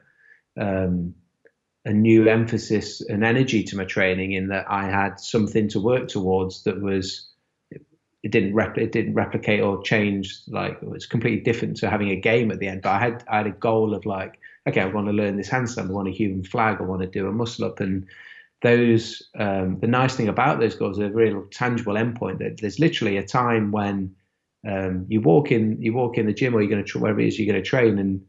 um, 0.59 1.15
a 1.85 1.93
new 1.93 2.27
emphasis 2.27 3.01
and 3.01 3.23
energy 3.23 3.63
to 3.63 3.77
my 3.77 3.85
training 3.85 4.33
in 4.33 4.49
that 4.49 4.65
I 4.69 4.85
had 4.85 5.19
something 5.19 5.69
to 5.69 5.79
work 5.79 6.07
towards 6.07 6.63
that 6.63 6.81
was 6.81 7.29
it 8.21 8.31
didn't 8.31 8.53
rep- 8.53 8.77
it 8.77 8.91
didn't 8.91 9.13
replicate 9.13 9.61
or 9.61 9.81
change 9.81 10.41
like 10.47 10.77
it 10.81 10.89
was 10.89 11.05
completely 11.05 11.39
different 11.39 11.77
to 11.77 11.89
having 11.89 12.09
a 12.09 12.15
game 12.17 12.51
at 12.51 12.59
the 12.59 12.67
end. 12.67 12.81
But 12.81 12.91
I 12.91 12.99
had 12.99 13.23
I 13.27 13.37
had 13.37 13.47
a 13.47 13.51
goal 13.51 13.93
of 13.93 14.05
like 14.05 14.39
okay 14.67 14.81
I 14.81 14.85
want 14.85 15.07
to 15.07 15.13
learn 15.13 15.37
this 15.37 15.49
handstand, 15.49 15.89
I 15.89 15.93
want 15.93 16.09
a 16.09 16.11
human 16.11 16.43
flag, 16.43 16.77
I 16.79 16.83
want 16.83 17.01
to 17.01 17.07
do 17.07 17.27
a 17.27 17.31
muscle 17.31 17.65
up 17.65 17.79
and 17.79 18.07
those 18.61 19.23
um, 19.37 19.79
the 19.79 19.87
nice 19.87 20.15
thing 20.15 20.27
about 20.27 20.59
those 20.59 20.75
goals 20.75 20.99
are 20.99 21.05
a 21.05 21.09
real 21.09 21.45
tangible 21.51 21.93
endpoint. 21.93 22.39
That 22.39 22.59
there's 22.59 22.79
literally 22.79 23.17
a 23.17 23.23
time 23.25 23.71
when 23.71 24.15
um, 24.67 25.05
you 25.07 25.21
walk 25.21 25.51
in 25.51 25.81
you 25.81 25.93
walk 25.93 26.17
in 26.17 26.25
the 26.25 26.33
gym 26.33 26.55
or 26.55 26.61
you're 26.61 26.69
going 26.69 26.83
to 26.83 26.99
wherever 26.99 27.19
it 27.19 27.27
is 27.27 27.39
you're 27.39 27.51
going 27.51 27.61
to 27.61 27.69
train, 27.69 27.97
and 27.97 28.21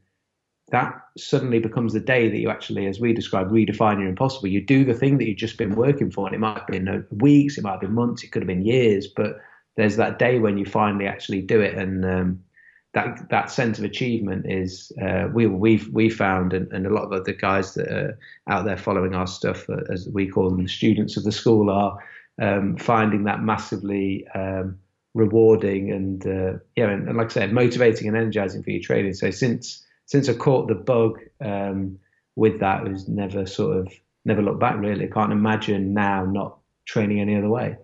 that 0.71 0.95
suddenly 1.19 1.59
becomes 1.59 1.93
the 1.93 2.01
day 2.01 2.29
that 2.29 2.39
you 2.39 2.49
actually, 2.49 2.87
as 2.87 3.01
we 3.01 3.13
describe, 3.13 3.51
redefine 3.51 3.99
your 3.99 4.09
impossible. 4.09 4.49
You 4.49 4.65
do 4.65 4.85
the 4.85 4.95
thing 4.95 5.19
that 5.19 5.27
you've 5.27 5.37
just 5.37 5.59
been 5.59 5.75
working 5.75 6.11
for, 6.11 6.27
and 6.27 6.35
it 6.35 6.39
might 6.39 6.59
have 6.59 6.67
been 6.69 7.07
weeks, 7.11 7.59
it 7.59 7.65
might 7.65 7.73
have 7.73 7.81
been 7.81 7.95
months, 7.95 8.23
it 8.23 8.31
could 8.31 8.43
have 8.43 8.49
been 8.49 8.65
years, 8.65 9.09
but 9.09 9.41
there's 9.77 9.97
that 9.97 10.19
day 10.19 10.39
when 10.39 10.59
you 10.59 10.65
finally 10.65 11.07
actually 11.07 11.43
do 11.43 11.61
it, 11.61 11.75
and 11.75 12.05
um, 12.05 12.41
that 12.93 13.29
that 13.31 13.51
sense 13.51 13.79
of 13.79 13.85
achievement 13.85 14.47
is 14.51 14.93
uh, 15.03 15.29
we 15.33 15.47
we've 15.47 15.89
we 15.89 16.11
found 16.11 16.53
and, 16.53 16.71
and 16.73 16.87
a 16.87 16.91
lot 16.91 17.13
of 17.13 17.25
the 17.25 17.33
guys 17.33 17.75
that 17.75 17.89
are 17.89 18.19
out 18.49 18.65
there 18.65 18.77
following 18.77 19.15
our 19.15 19.27
stuff 19.27 19.69
uh, 19.71 19.83
as 19.93 20.09
we 20.09 20.29
call 20.29 20.51
them 20.51 20.63
the 20.63 20.69
students 20.69 21.17
of 21.17 21.23
the 21.23 21.33
school 21.33 21.71
are 21.71 21.99
um, 22.41 22.77
finding 22.77 23.25
that 23.25 23.43
massively 23.43 24.27
um, 24.35 24.79
rewarding 25.15 25.91
and 25.91 26.27
uh, 26.27 26.59
yeah 26.77 26.89
and, 26.89 27.09
and, 27.09 27.17
like 27.17 27.27
I 27.27 27.35
said 27.35 27.53
motivating 27.53 28.09
and 28.09 28.17
energizing 28.17 28.63
for 28.63 28.71
your 28.71 28.83
training 28.83 29.15
so 29.15 29.31
since 29.31 29.85
since 30.07 30.29
I 30.29 30.35
caught 30.35 30.69
the 30.69 30.75
bug 30.75 31.19
um, 31.45 31.99
with 32.37 32.61
that 32.61 32.87
it 32.87 32.93
was 32.93 33.09
never 33.09 33.47
sort 33.47 33.77
of 33.79 33.93
never 34.25 34.43
looked 34.43 34.61
back 34.61 34.77
really 34.79 35.07
I 35.07 35.11
can't 35.11 35.33
imagine 35.33 35.95
now 35.95 36.25
not 36.25 36.59
training 36.87 37.21
any 37.21 37.37
other 37.37 37.49
way 37.49 37.77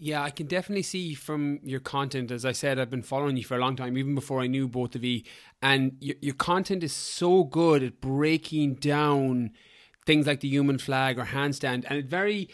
yeah, 0.00 0.22
I 0.22 0.30
can 0.30 0.46
definitely 0.46 0.84
see 0.84 1.14
from 1.14 1.58
your 1.64 1.80
content. 1.80 2.30
As 2.30 2.44
I 2.44 2.52
said, 2.52 2.78
I've 2.78 2.90
been 2.90 3.02
following 3.02 3.36
you 3.36 3.42
for 3.42 3.56
a 3.56 3.60
long 3.60 3.74
time, 3.74 3.98
even 3.98 4.14
before 4.14 4.40
I 4.40 4.46
knew 4.46 4.68
both 4.68 4.94
of 4.94 5.02
you. 5.02 5.22
And 5.60 5.96
your, 5.98 6.14
your 6.20 6.34
content 6.36 6.84
is 6.84 6.92
so 6.92 7.42
good 7.42 7.82
at 7.82 8.00
breaking 8.00 8.74
down 8.74 9.50
things 10.06 10.24
like 10.24 10.38
the 10.38 10.48
human 10.48 10.78
flag 10.78 11.18
or 11.18 11.24
handstand. 11.24 11.84
And 11.88 11.98
it 11.98 12.06
very, 12.06 12.48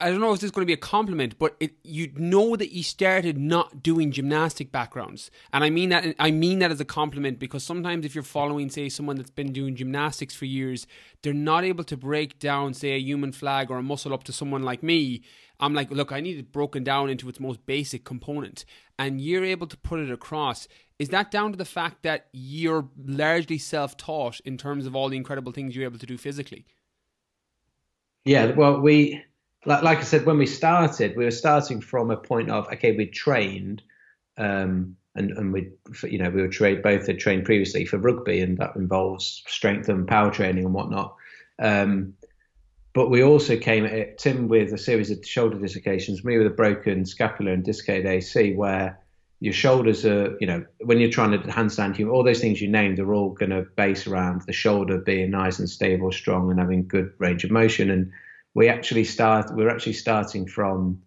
I 0.00 0.10
don't 0.10 0.20
know 0.20 0.32
if 0.32 0.40
this 0.40 0.48
is 0.48 0.50
going 0.50 0.62
to 0.62 0.66
be 0.66 0.72
a 0.72 0.78
compliment, 0.78 1.38
but 1.38 1.56
it, 1.60 1.72
you 1.84 2.10
know 2.16 2.56
that 2.56 2.72
you 2.72 2.82
started 2.82 3.36
not 3.36 3.82
doing 3.82 4.10
gymnastic 4.10 4.72
backgrounds, 4.72 5.30
and 5.52 5.62
I 5.62 5.70
mean 5.70 5.90
that. 5.90 6.14
I 6.18 6.30
mean 6.30 6.60
that 6.60 6.70
as 6.70 6.80
a 6.80 6.84
compliment 6.84 7.38
because 7.38 7.62
sometimes 7.62 8.06
if 8.06 8.14
you're 8.14 8.24
following, 8.24 8.70
say, 8.70 8.88
someone 8.88 9.16
that's 9.16 9.30
been 9.30 9.52
doing 9.52 9.76
gymnastics 9.76 10.34
for 10.34 10.46
years, 10.46 10.86
they're 11.22 11.34
not 11.34 11.64
able 11.64 11.84
to 11.84 11.96
break 11.96 12.38
down, 12.38 12.72
say, 12.72 12.92
a 12.92 12.98
human 12.98 13.32
flag 13.32 13.70
or 13.70 13.78
a 13.78 13.82
muscle 13.82 14.14
up 14.14 14.24
to 14.24 14.32
someone 14.32 14.62
like 14.62 14.82
me. 14.82 15.22
I'm 15.60 15.74
like, 15.74 15.90
look, 15.90 16.10
I 16.10 16.20
need 16.20 16.38
it 16.38 16.52
broken 16.52 16.82
down 16.82 17.10
into 17.10 17.28
its 17.28 17.38
most 17.38 17.66
basic 17.66 18.04
component, 18.04 18.64
and 18.98 19.20
you're 19.20 19.44
able 19.44 19.66
to 19.66 19.76
put 19.76 20.00
it 20.00 20.10
across. 20.10 20.66
Is 20.98 21.10
that 21.10 21.30
down 21.30 21.52
to 21.52 21.58
the 21.58 21.64
fact 21.64 22.02
that 22.02 22.28
you're 22.32 22.88
largely 22.96 23.58
self-taught 23.58 24.40
in 24.40 24.56
terms 24.56 24.86
of 24.86 24.96
all 24.96 25.08
the 25.08 25.16
incredible 25.16 25.52
things 25.52 25.76
you're 25.76 25.84
able 25.84 25.98
to 25.98 26.06
do 26.06 26.16
physically? 26.16 26.66
Yeah, 28.24 28.52
well, 28.52 28.80
we 28.80 29.22
like, 29.66 29.82
like 29.82 29.98
I 29.98 30.02
said, 30.02 30.26
when 30.26 30.38
we 30.38 30.46
started, 30.46 31.16
we 31.16 31.24
were 31.24 31.30
starting 31.30 31.80
from 31.80 32.10
a 32.10 32.16
point 32.16 32.50
of 32.50 32.66
okay, 32.68 32.92
we 32.92 33.06
trained, 33.06 33.82
um, 34.38 34.96
and 35.14 35.32
and 35.32 35.52
we, 35.52 35.70
you 36.04 36.18
know, 36.18 36.30
we 36.30 36.42
were 36.42 36.48
trained 36.48 36.82
both 36.82 37.06
had 37.06 37.18
trained 37.18 37.44
previously 37.44 37.84
for 37.84 37.98
rugby, 37.98 38.40
and 38.40 38.58
that 38.58 38.76
involves 38.76 39.42
strength 39.46 39.88
and 39.88 40.08
power 40.08 40.30
training 40.30 40.64
and 40.64 40.74
whatnot. 40.74 41.14
Um, 41.58 42.14
but 42.92 43.08
we 43.08 43.22
also 43.22 43.56
came 43.56 43.84
at 43.84 43.92
it, 43.92 44.18
Tim 44.18 44.48
with 44.48 44.72
a 44.72 44.78
series 44.78 45.10
of 45.10 45.24
shoulder 45.24 45.58
dislocations, 45.58 46.24
me 46.24 46.38
with 46.38 46.46
a 46.46 46.50
broken 46.50 47.04
scapula 47.06 47.52
and 47.52 47.64
dislocated 47.64 48.06
AC, 48.06 48.54
where 48.54 48.98
your 49.38 49.52
shoulders 49.54 50.04
are, 50.04 50.36
you 50.40 50.46
know, 50.46 50.64
when 50.84 50.98
you're 50.98 51.10
trying 51.10 51.30
to 51.30 51.38
handstand, 51.38 51.98
you 51.98 52.10
all 52.10 52.24
those 52.24 52.40
things 52.40 52.60
you 52.60 52.68
named 52.68 52.98
are 52.98 53.14
all 53.14 53.30
going 53.30 53.50
to 53.50 53.62
base 53.76 54.06
around 54.06 54.42
the 54.42 54.52
shoulder 54.52 54.98
being 54.98 55.30
nice 55.30 55.58
and 55.58 55.68
stable, 55.68 56.10
strong, 56.10 56.50
and 56.50 56.58
having 56.58 56.86
good 56.86 57.12
range 57.18 57.44
of 57.44 57.50
motion. 57.50 57.90
And 57.90 58.10
we 58.60 58.68
actually 58.68 59.04
start 59.04 59.50
we're 59.54 59.70
actually 59.70 59.94
starting 59.94 60.46
from 60.46 61.00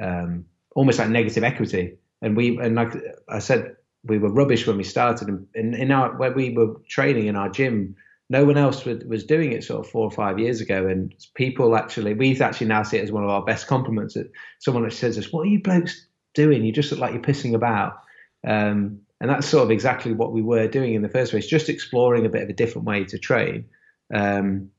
um, 0.00 0.44
almost 0.76 1.00
like 1.00 1.08
negative 1.08 1.42
equity. 1.42 1.98
And 2.22 2.36
we 2.36 2.56
and 2.58 2.76
like 2.76 2.92
i 3.28 3.40
said 3.40 3.74
we 4.04 4.18
were 4.18 4.30
rubbish 4.30 4.68
when 4.68 4.76
we 4.76 4.84
started. 4.84 5.26
And 5.26 5.48
in, 5.56 5.74
in 5.74 5.90
our 5.90 6.16
where 6.16 6.30
we 6.30 6.50
were 6.50 6.76
training 6.88 7.26
in 7.26 7.34
our 7.34 7.48
gym 7.48 7.96
no 8.28 8.44
one 8.44 8.56
else 8.56 8.84
was, 8.84 9.04
was 9.04 9.24
doing 9.24 9.50
it 9.52 9.64
sort 9.64 9.84
of 9.84 9.90
four 9.90 10.04
or 10.04 10.10
five 10.12 10.38
years 10.38 10.60
ago. 10.60 10.86
And 10.86 11.12
people 11.34 11.76
actually 11.76 12.14
we 12.14 12.40
actually 12.40 12.68
now 12.68 12.84
see 12.84 12.98
it 12.98 13.02
as 13.02 13.10
one 13.10 13.24
of 13.24 13.30
our 13.30 13.44
best 13.44 13.66
compliments. 13.66 14.14
That 14.14 14.30
someone 14.60 14.84
that 14.84 14.92
says 14.92 15.18
us 15.18 15.32
what 15.32 15.42
are 15.42 15.50
you 15.50 15.60
blokes 15.60 16.06
doing? 16.34 16.64
You 16.64 16.72
just 16.72 16.92
look 16.92 17.00
like 17.00 17.14
you're 17.14 17.30
pissing 17.30 17.54
about. 17.54 17.94
Um, 18.46 19.00
and 19.20 19.28
that's 19.28 19.48
sort 19.48 19.64
of 19.64 19.72
exactly 19.72 20.12
what 20.12 20.32
we 20.32 20.42
were 20.42 20.68
doing 20.68 20.94
in 20.94 21.02
the 21.02 21.08
first 21.08 21.32
place 21.32 21.48
just 21.48 21.68
exploring 21.68 22.26
a 22.26 22.28
bit 22.28 22.44
of 22.44 22.48
a 22.48 22.60
different 22.62 22.86
way 22.86 23.04
to 23.06 23.18
train. 23.18 23.64
Um, 24.14 24.70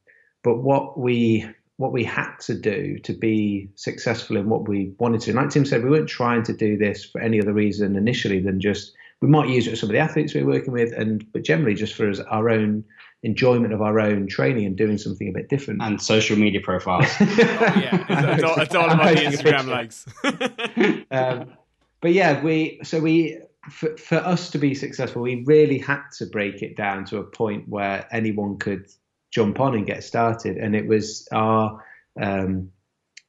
but 0.47 0.59
what 0.59 0.97
we 0.97 1.45
what 1.77 1.93
we 1.93 2.03
had 2.03 2.35
to 2.39 2.55
do 2.55 2.97
to 2.99 3.13
be 3.13 3.69
successful 3.75 4.35
in 4.35 4.49
what 4.49 4.67
we 4.67 4.93
wanted 4.99 5.21
to. 5.21 5.33
Like 5.33 5.51
Tim 5.51 5.65
said, 5.65 5.83
we 5.83 5.91
weren't 5.91 6.09
trying 6.09 6.43
to 6.43 6.53
do 6.53 6.75
this 6.77 7.05
for 7.05 7.21
any 7.21 7.39
other 7.39 7.53
reason 7.53 7.95
initially 7.95 8.39
than 8.39 8.59
just 8.59 8.93
we 9.21 9.27
might 9.27 9.49
use 9.49 9.65
it 9.65 9.71
with 9.71 9.79
some 9.79 9.89
of 9.89 9.93
the 9.93 9.99
athletes 9.99 10.33
we 10.33 10.41
are 10.41 10.45
working 10.45 10.73
with, 10.73 10.91
and 10.93 11.25
but 11.31 11.43
generally 11.43 11.73
just 11.73 11.93
for 11.93 12.09
us, 12.09 12.19
our 12.19 12.49
own 12.49 12.83
enjoyment 13.23 13.73
of 13.73 13.81
our 13.81 13.99
own 13.99 14.27
training 14.27 14.65
and 14.65 14.75
doing 14.75 14.97
something 14.97 15.27
a 15.27 15.31
bit 15.31 15.49
different. 15.49 15.81
And 15.81 16.01
social 16.01 16.37
media 16.37 16.61
profiles. 16.61 17.05
oh, 17.19 17.25
yeah, 17.37 18.05
it's, 18.09 18.41
it's, 18.41 18.43
all, 18.43 18.59
it's 18.59 18.75
all 18.75 18.89
about 18.91 19.15
the 19.15 19.21
Instagram 19.23 19.67
likes. 19.67 20.05
um, 21.11 21.53
but 22.01 22.13
yeah, 22.13 22.41
we 22.43 22.79
so 22.83 22.99
we 22.99 23.39
for, 23.69 23.97
for 23.97 24.17
us 24.17 24.49
to 24.51 24.57
be 24.57 24.75
successful, 24.75 25.21
we 25.21 25.43
really 25.45 25.77
had 25.77 26.01
to 26.17 26.25
break 26.25 26.61
it 26.61 26.75
down 26.75 27.05
to 27.05 27.17
a 27.17 27.23
point 27.23 27.67
where 27.67 28.07
anyone 28.11 28.57
could 28.57 28.87
jump 29.31 29.59
on 29.59 29.75
and 29.75 29.85
get 29.85 30.03
started. 30.03 30.57
And 30.57 30.75
it 30.75 30.87
was 30.87 31.27
our 31.31 31.83
um, 32.19 32.71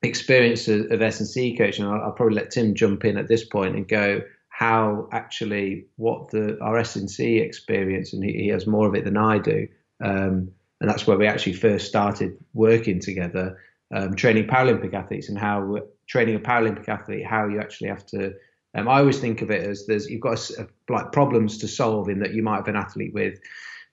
experience 0.02 0.68
of, 0.68 0.90
of 0.90 1.02
S&C 1.02 1.56
coaching. 1.56 1.84
I'll, 1.84 2.00
I'll, 2.02 2.12
probably 2.12 2.36
let 2.36 2.50
Tim 2.50 2.74
jump 2.74 3.04
in 3.04 3.16
at 3.16 3.28
this 3.28 3.44
point 3.44 3.76
and 3.76 3.86
go 3.86 4.22
how 4.48 5.08
actually 5.12 5.86
what 5.96 6.30
the 6.30 6.58
our 6.60 6.78
S&C 6.78 7.38
experience, 7.38 8.12
and 8.12 8.24
he, 8.24 8.32
he, 8.32 8.48
has 8.48 8.66
more 8.66 8.88
of 8.88 8.94
it 8.94 9.04
than 9.04 9.16
I 9.16 9.38
do. 9.38 9.68
Um, 10.02 10.50
and 10.80 10.88
that's 10.88 11.06
where 11.06 11.18
we 11.18 11.26
actually 11.26 11.54
first 11.54 11.86
started 11.86 12.36
working 12.54 13.00
together, 13.00 13.58
um, 13.94 14.14
training 14.14 14.46
Paralympic 14.46 14.94
athletes 14.94 15.28
and 15.28 15.38
how 15.38 15.78
training 16.08 16.36
a 16.36 16.40
Paralympic 16.40 16.88
athlete, 16.88 17.24
how 17.24 17.46
you 17.46 17.60
actually 17.60 17.88
have 17.88 18.06
to. 18.06 18.34
Um, 18.74 18.88
I 18.88 18.98
always 18.98 19.18
think 19.18 19.42
of 19.42 19.50
it 19.50 19.62
as 19.62 19.86
there's 19.86 20.08
you've 20.08 20.20
got 20.20 20.50
a, 20.50 20.68
like 20.88 21.12
problems 21.12 21.58
to 21.58 21.68
solve 21.68 22.08
in 22.08 22.20
that 22.20 22.34
you 22.34 22.42
might 22.42 22.56
have 22.56 22.68
an 22.68 22.76
athlete 22.76 23.14
with 23.14 23.38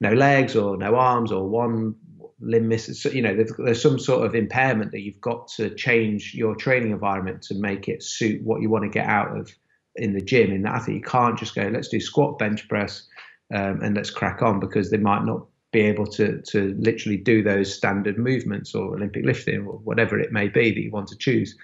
no 0.02 0.12
legs 0.12 0.56
or 0.56 0.78
no 0.78 0.96
arms 0.96 1.32
or 1.32 1.48
one 1.48 1.96
limb 2.40 2.68
misses. 2.68 3.02
So, 3.02 3.10
You 3.10 3.22
know, 3.22 3.36
there's, 3.36 3.54
there's, 3.58 3.82
some 3.82 4.00
sort 4.00 4.26
of 4.26 4.36
impairment 4.36 4.92
that 4.92 5.02
you've 5.02 5.22
got 5.22 5.48
to 5.56 5.74
change 5.76 6.34
your 6.34 6.56
training 6.56 6.92
environment 6.92 7.42
to 7.44 7.56
make 7.56 7.88
it 7.88 8.04
suit 8.04 8.42
what 8.44 8.62
you 8.62 8.70
want 8.70 8.84
to 8.84 8.90
get 8.90 9.08
out 9.08 9.38
of 9.38 9.54
in 9.96 10.14
the 10.14 10.22
gym. 10.22 10.52
In 10.52 10.64
that, 10.64 10.76
I 10.76 10.80
think 10.80 10.98
you 10.98 11.04
can't 11.04 11.38
just 11.38 11.56
go, 11.56 11.64
let's 11.64 11.88
do 11.88 12.00
squat, 12.00 12.38
bench 12.38 12.68
press, 12.68 13.08
um, 13.54 13.82
and 13.82 13.96
let's 13.96 14.10
crack 14.10 14.42
on 14.42 14.60
because 14.60 14.92
they 14.92 14.98
might 14.98 15.24
not 15.24 15.46
be 15.72 15.82
able 15.82 16.06
to 16.06 16.42
to 16.42 16.74
literally 16.80 17.18
do 17.18 17.44
those 17.44 17.74
standard 17.74 18.18
movements 18.18 18.74
or 18.74 18.96
Olympic 18.96 19.26
lifting 19.26 19.68
or 19.68 19.78
whatever 19.80 20.18
it 20.18 20.32
may 20.32 20.48
be 20.48 20.72
that 20.72 20.80
you 20.80 20.92
want 20.92 21.08
to 21.10 21.18
choose. 21.18 21.58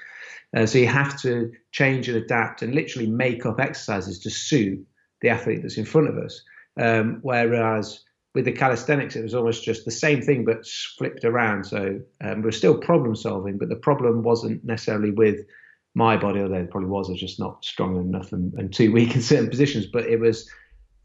Uh, 0.56 0.66
so 0.66 0.78
you 0.78 0.88
have 0.88 1.20
to 1.22 1.52
change 1.72 2.10
and 2.10 2.18
adapt 2.18 2.62
and 2.62 2.76
literally 2.76 3.08
make 3.08 3.46
up 3.46 3.60
exercises 3.60 4.20
to 4.20 4.30
suit 4.30 4.86
the 5.22 5.30
athlete 5.30 5.62
that's 5.62 5.78
in 5.78 5.86
front 5.86 6.10
of 6.10 6.18
us. 6.18 6.42
Um, 6.80 7.20
whereas 7.22 8.04
with 8.34 8.46
the 8.46 8.52
calisthenics, 8.52 9.16
it 9.16 9.24
was 9.24 9.36
almost 9.36 9.64
just 9.64 9.86
the 9.86 9.92
same 9.92 10.22
thing 10.22 10.46
but 10.46 10.66
flipped 10.98 11.26
around. 11.26 11.66
So 11.66 12.00
um, 12.22 12.42
we 12.42 12.50
are 12.50 12.54
still 12.54 12.78
problem 12.78 13.16
solving, 13.16 13.58
but 13.58 13.70
the 13.70 13.76
problem 13.76 14.24
wasn't 14.24 14.64
necessarily 14.64 15.12
with 15.12 15.46
my 15.96 16.16
body, 16.16 16.40
although 16.40 16.56
it 16.56 16.72
probably 16.72 16.90
was. 16.90 17.10
I 17.10 17.14
was 17.14 17.20
just 17.20 17.40
not 17.40 17.66
strong 17.66 18.00
enough 18.00 18.32
and, 18.32 18.54
and 18.54 18.74
too 18.74 18.92
weak 18.94 19.16
in 19.16 19.22
certain 19.22 19.50
positions. 19.50 19.86
But 19.86 20.06
it 20.06 20.20
was 20.20 20.50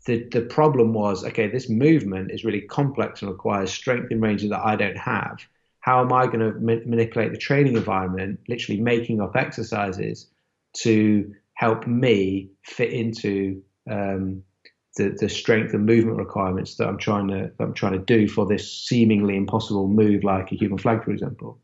the 0.06 0.28
the 0.30 0.42
problem 0.42 0.92
was 0.92 1.24
okay. 1.24 1.48
This 1.48 1.68
movement 1.68 2.30
is 2.30 2.44
really 2.44 2.62
complex 2.62 3.22
and 3.22 3.30
requires 3.30 3.72
strength 3.72 4.12
in 4.12 4.20
ranges 4.20 4.50
that 4.50 4.64
I 4.64 4.76
don't 4.76 4.98
have. 4.98 5.38
How 5.80 6.00
am 6.00 6.12
I 6.12 6.26
going 6.26 6.40
to 6.40 6.52
ma- 6.58 6.84
manipulate 6.84 7.32
the 7.32 7.38
training 7.38 7.76
environment, 7.76 8.40
literally 8.48 8.80
making 8.80 9.20
up 9.20 9.36
exercises 9.36 10.28
to 10.78 11.32
help 11.54 11.86
me 11.86 12.50
fit 12.62 12.92
into 12.92 13.62
um, 13.90 14.42
the, 14.96 15.10
the 15.10 15.28
strength 15.28 15.74
and 15.74 15.86
movement 15.86 16.18
requirements 16.18 16.76
that 16.76 16.88
I'm 16.88 16.98
trying 16.98 17.28
to 17.28 17.50
I'm 17.60 17.74
trying 17.74 17.92
to 17.92 17.98
do 17.98 18.28
for 18.28 18.46
this 18.46 18.70
seemingly 18.70 19.36
impossible 19.36 19.88
move, 19.88 20.24
like 20.24 20.52
a 20.52 20.56
human 20.56 20.78
flag, 20.78 21.04
for 21.04 21.10
example. 21.10 21.60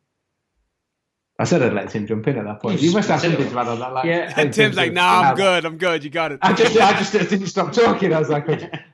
I 1.38 1.44
said 1.44 1.62
I'd 1.62 1.72
let 1.72 1.88
Tim 1.88 2.06
jump 2.06 2.28
in 2.28 2.36
at 2.36 2.44
that 2.44 2.60
point. 2.60 2.80
You 2.80 2.92
must 2.92 3.08
have 3.08 3.20
something 3.20 3.50
to 3.50 3.58
add 3.58 3.66
on 3.66 3.78
that. 3.80 3.92
Like, 3.94 4.04
yeah, 4.04 4.32
and 4.36 4.52
Tim's 4.52 4.76
like, 4.76 4.92
"Nah, 4.92 5.22
I'm 5.22 5.34
good. 5.34 5.64
I'm 5.64 5.78
good. 5.78 6.04
You 6.04 6.10
got 6.10 6.30
it." 6.30 6.38
I 6.42 6.52
just, 6.52 6.78
I 6.78 6.92
just 6.92 7.12
didn't 7.12 7.46
stop 7.46 7.72
talking. 7.72 8.12
I 8.12 8.18
was 8.18 8.28
like, 8.28 8.46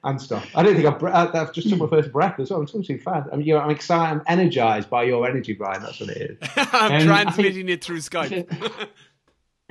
"And 0.04 0.23
stop." 0.23 0.45
I 0.54 0.62
don't 0.62 0.75
think 0.75 0.87
I've, 0.87 1.35
I've 1.35 1.52
just 1.52 1.68
took 1.68 1.78
my 1.78 1.88
first 1.88 2.12
breath 2.12 2.38
as 2.38 2.50
well. 2.50 2.61
I'm 2.61 2.66
talking 2.66 2.85
too 2.85 2.99
fast. 2.99 3.28
I'm, 3.33 3.42
you 3.42 3.54
know, 3.54 3.61
I'm 3.61 3.71
excited. 3.71 4.21
I'm 4.21 4.23
energized 4.26 4.88
by 4.88 5.02
your 5.02 5.28
energy, 5.28 5.52
Brian. 5.52 5.83
That's 5.83 6.00
what 6.00 6.11
it 6.11 6.30
is. 6.30 6.49
I'm 6.57 6.92
um, 6.92 7.07
transmitting 7.07 7.66
think, 7.66 7.71
it 7.71 7.85
through 7.85 7.99
Skype. 7.99 8.88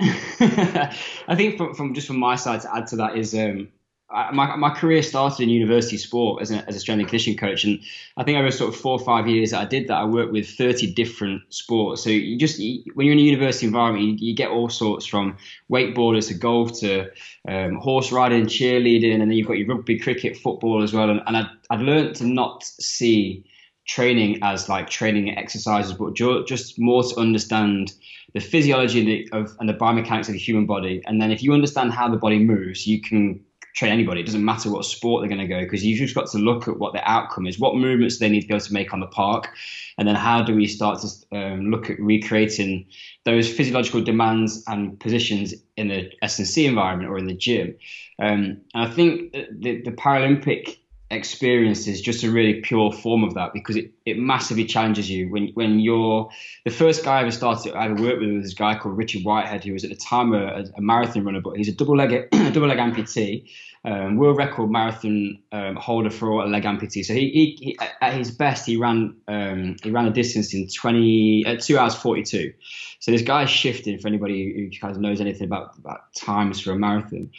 I 0.00 1.34
think 1.34 1.56
from, 1.56 1.74
from 1.74 1.94
just 1.94 2.06
from 2.06 2.18
my 2.18 2.36
side 2.36 2.60
to 2.60 2.76
add 2.76 2.86
to 2.88 2.96
that 2.96 3.16
is 3.16 3.34
um, 3.34 3.68
my, 4.10 4.56
my 4.56 4.70
career 4.70 5.02
started 5.02 5.42
in 5.42 5.50
university 5.50 5.98
sport 5.98 6.40
as 6.40 6.50
a, 6.50 6.66
as 6.66 6.76
a 6.76 6.80
strength 6.80 7.00
and 7.00 7.08
conditioning 7.08 7.36
coach. 7.36 7.64
And 7.64 7.80
I 8.16 8.24
think 8.24 8.38
over 8.38 8.50
sort 8.50 8.72
of 8.72 8.80
four 8.80 8.92
or 8.92 9.04
five 9.04 9.28
years 9.28 9.50
that 9.50 9.60
I 9.60 9.64
did 9.66 9.88
that, 9.88 9.98
I 9.98 10.04
worked 10.04 10.32
with 10.32 10.48
30 10.48 10.94
different 10.94 11.42
sports. 11.52 12.04
So 12.04 12.10
you 12.10 12.38
just, 12.38 12.58
you, 12.58 12.84
when 12.94 13.06
you're 13.06 13.12
in 13.12 13.18
a 13.18 13.22
university 13.22 13.66
environment, 13.66 14.20
you, 14.20 14.28
you, 14.28 14.34
get 14.34 14.50
all 14.50 14.70
sorts 14.70 15.04
from 15.04 15.36
wakeboarders 15.70 16.28
to 16.28 16.34
golf 16.34 16.80
to 16.80 17.10
um, 17.48 17.76
horse 17.76 18.10
riding, 18.10 18.46
cheerleading, 18.46 19.12
and 19.12 19.20
then 19.20 19.30
you've 19.30 19.46
got 19.46 19.58
your 19.58 19.68
rugby, 19.68 19.98
cricket, 19.98 20.38
football 20.38 20.82
as 20.82 20.94
well. 20.94 21.10
And, 21.10 21.20
and 21.26 21.36
I'd, 21.36 21.50
I'd 21.68 21.80
learned 21.80 22.16
to 22.16 22.26
not 22.26 22.64
see 22.64 23.44
training 23.86 24.38
as 24.42 24.68
like 24.68 24.88
training 24.88 25.36
exercises, 25.36 25.92
but 25.92 26.14
just 26.14 26.78
more 26.78 27.02
to 27.02 27.16
understand 27.18 27.92
the 28.34 28.40
physiology 28.40 29.28
of 29.32 29.56
and 29.60 29.68
the 29.68 29.74
biomechanics 29.74 30.28
of 30.28 30.34
the 30.34 30.38
human 30.38 30.66
body. 30.66 31.02
And 31.06 31.20
then 31.20 31.30
if 31.30 31.42
you 31.42 31.52
understand 31.52 31.92
how 31.92 32.08
the 32.08 32.18
body 32.18 32.38
moves, 32.38 32.86
you 32.86 33.00
can 33.00 33.44
train 33.78 33.92
anybody. 33.92 34.20
It 34.20 34.26
doesn't 34.26 34.44
matter 34.44 34.72
what 34.72 34.84
sport 34.84 35.22
they're 35.22 35.28
going 35.28 35.40
to 35.40 35.46
go 35.46 35.60
because 35.60 35.84
you've 35.84 35.98
just 35.98 36.14
got 36.14 36.26
to 36.30 36.38
look 36.38 36.66
at 36.66 36.78
what 36.78 36.94
the 36.94 37.10
outcome 37.10 37.46
is. 37.46 37.60
What 37.60 37.76
movements 37.76 38.18
they 38.18 38.28
need 38.28 38.40
to 38.42 38.48
be 38.48 38.54
able 38.54 38.64
to 38.64 38.72
make 38.72 38.92
on 38.92 38.98
the 38.98 39.06
park, 39.06 39.50
and 39.96 40.08
then 40.08 40.16
how 40.16 40.42
do 40.42 40.54
we 40.54 40.66
start 40.66 41.00
to 41.00 41.36
um, 41.36 41.70
look 41.70 41.88
at 41.88 42.00
recreating 42.00 42.86
those 43.24 43.48
physiological 43.48 44.02
demands 44.02 44.64
and 44.66 44.98
positions 44.98 45.54
in 45.76 45.88
the 45.88 46.10
S&C 46.22 46.66
environment 46.66 47.08
or 47.08 47.18
in 47.18 47.26
the 47.26 47.34
gym. 47.34 47.76
Um, 48.18 48.60
and 48.74 48.82
I 48.82 48.90
think 48.90 49.32
the, 49.32 49.82
the 49.82 49.92
Paralympic 49.92 50.78
experience 51.10 51.86
is 51.86 52.02
just 52.02 52.22
a 52.22 52.30
really 52.30 52.60
pure 52.60 52.92
form 52.92 53.24
of 53.24 53.32
that 53.34 53.54
because 53.54 53.76
it, 53.76 53.90
it 54.04 54.18
massively 54.18 54.64
challenges 54.64 55.08
you 55.08 55.30
when 55.30 55.48
when 55.54 55.80
you're 55.80 56.28
the 56.66 56.70
first 56.70 57.02
guy 57.02 57.18
I 57.18 57.22
ever 57.22 57.30
started 57.30 57.74
I 57.74 57.86
ever 57.86 58.02
worked 58.02 58.20
with 58.20 58.30
was 58.30 58.44
this 58.44 58.54
guy 58.54 58.78
called 58.78 58.98
Richard 58.98 59.22
Whitehead 59.22 59.64
who 59.64 59.72
was 59.72 59.84
at 59.84 59.90
the 59.90 59.96
time 59.96 60.34
a, 60.34 60.64
a 60.76 60.80
marathon 60.82 61.24
runner 61.24 61.40
but 61.40 61.56
he's 61.56 61.68
a 61.68 61.72
double 61.72 61.96
leg 61.96 62.28
double 62.52 62.68
leg 62.68 62.78
amputee 62.78 63.48
um, 63.84 64.16
world 64.16 64.36
record 64.36 64.70
marathon 64.70 65.38
um, 65.52 65.76
holder 65.76 66.10
for 66.10 66.42
a 66.42 66.46
leg 66.46 66.64
amputee. 66.64 67.04
So 67.04 67.14
he, 67.14 67.30
he, 67.30 67.58
he, 67.60 67.78
at 68.00 68.14
his 68.14 68.30
best 68.30 68.66
he 68.66 68.76
ran 68.76 69.16
um, 69.28 69.76
he 69.82 69.90
ran 69.90 70.06
a 70.06 70.10
distance 70.10 70.52
in 70.52 70.68
20 70.68 71.46
uh, 71.46 71.56
two 71.56 71.78
hours 71.78 71.94
42. 71.94 72.52
So 73.00 73.12
this 73.12 73.22
guy's 73.22 73.48
shifting 73.48 73.98
for 73.98 74.08
anybody 74.08 74.52
who 74.54 74.78
kind 74.78 74.94
of 74.94 75.00
knows 75.00 75.20
anything 75.20 75.46
about, 75.46 75.78
about 75.78 76.12
times 76.14 76.60
for 76.60 76.72
a 76.72 76.76
marathon. 76.76 77.30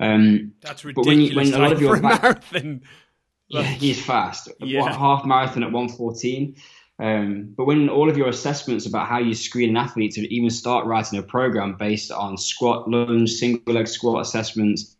Um, 0.00 0.52
That's 0.60 0.84
ridiculous. 0.84 1.06
But 1.06 1.06
when, 1.06 1.20
you, 1.20 1.36
when 1.36 1.54
a 1.54 1.58
lot 1.58 1.72
of 1.72 1.80
your 1.80 2.00
back, 2.00 2.22
marathon. 2.22 2.82
Yeah, 3.54 3.62
he's 3.62 4.04
fast. 4.04 4.50
Yeah. 4.60 4.96
Half 4.96 5.24
marathon 5.24 5.62
at 5.62 5.72
114. 5.72 6.56
Um, 6.98 7.54
but 7.56 7.64
when 7.64 7.88
all 7.88 8.08
of 8.08 8.16
your 8.16 8.28
assessments 8.28 8.86
about 8.86 9.08
how 9.08 9.18
you 9.18 9.34
screen 9.34 9.70
an 9.70 9.76
athlete 9.76 10.12
to 10.12 10.34
even 10.34 10.50
start 10.50 10.86
writing 10.86 11.18
a 11.18 11.22
program 11.22 11.76
based 11.76 12.12
on 12.12 12.36
squat, 12.36 12.88
lunge, 12.88 13.32
single 13.32 13.74
leg 13.74 13.88
squat 13.88 14.22
assessments, 14.22 14.96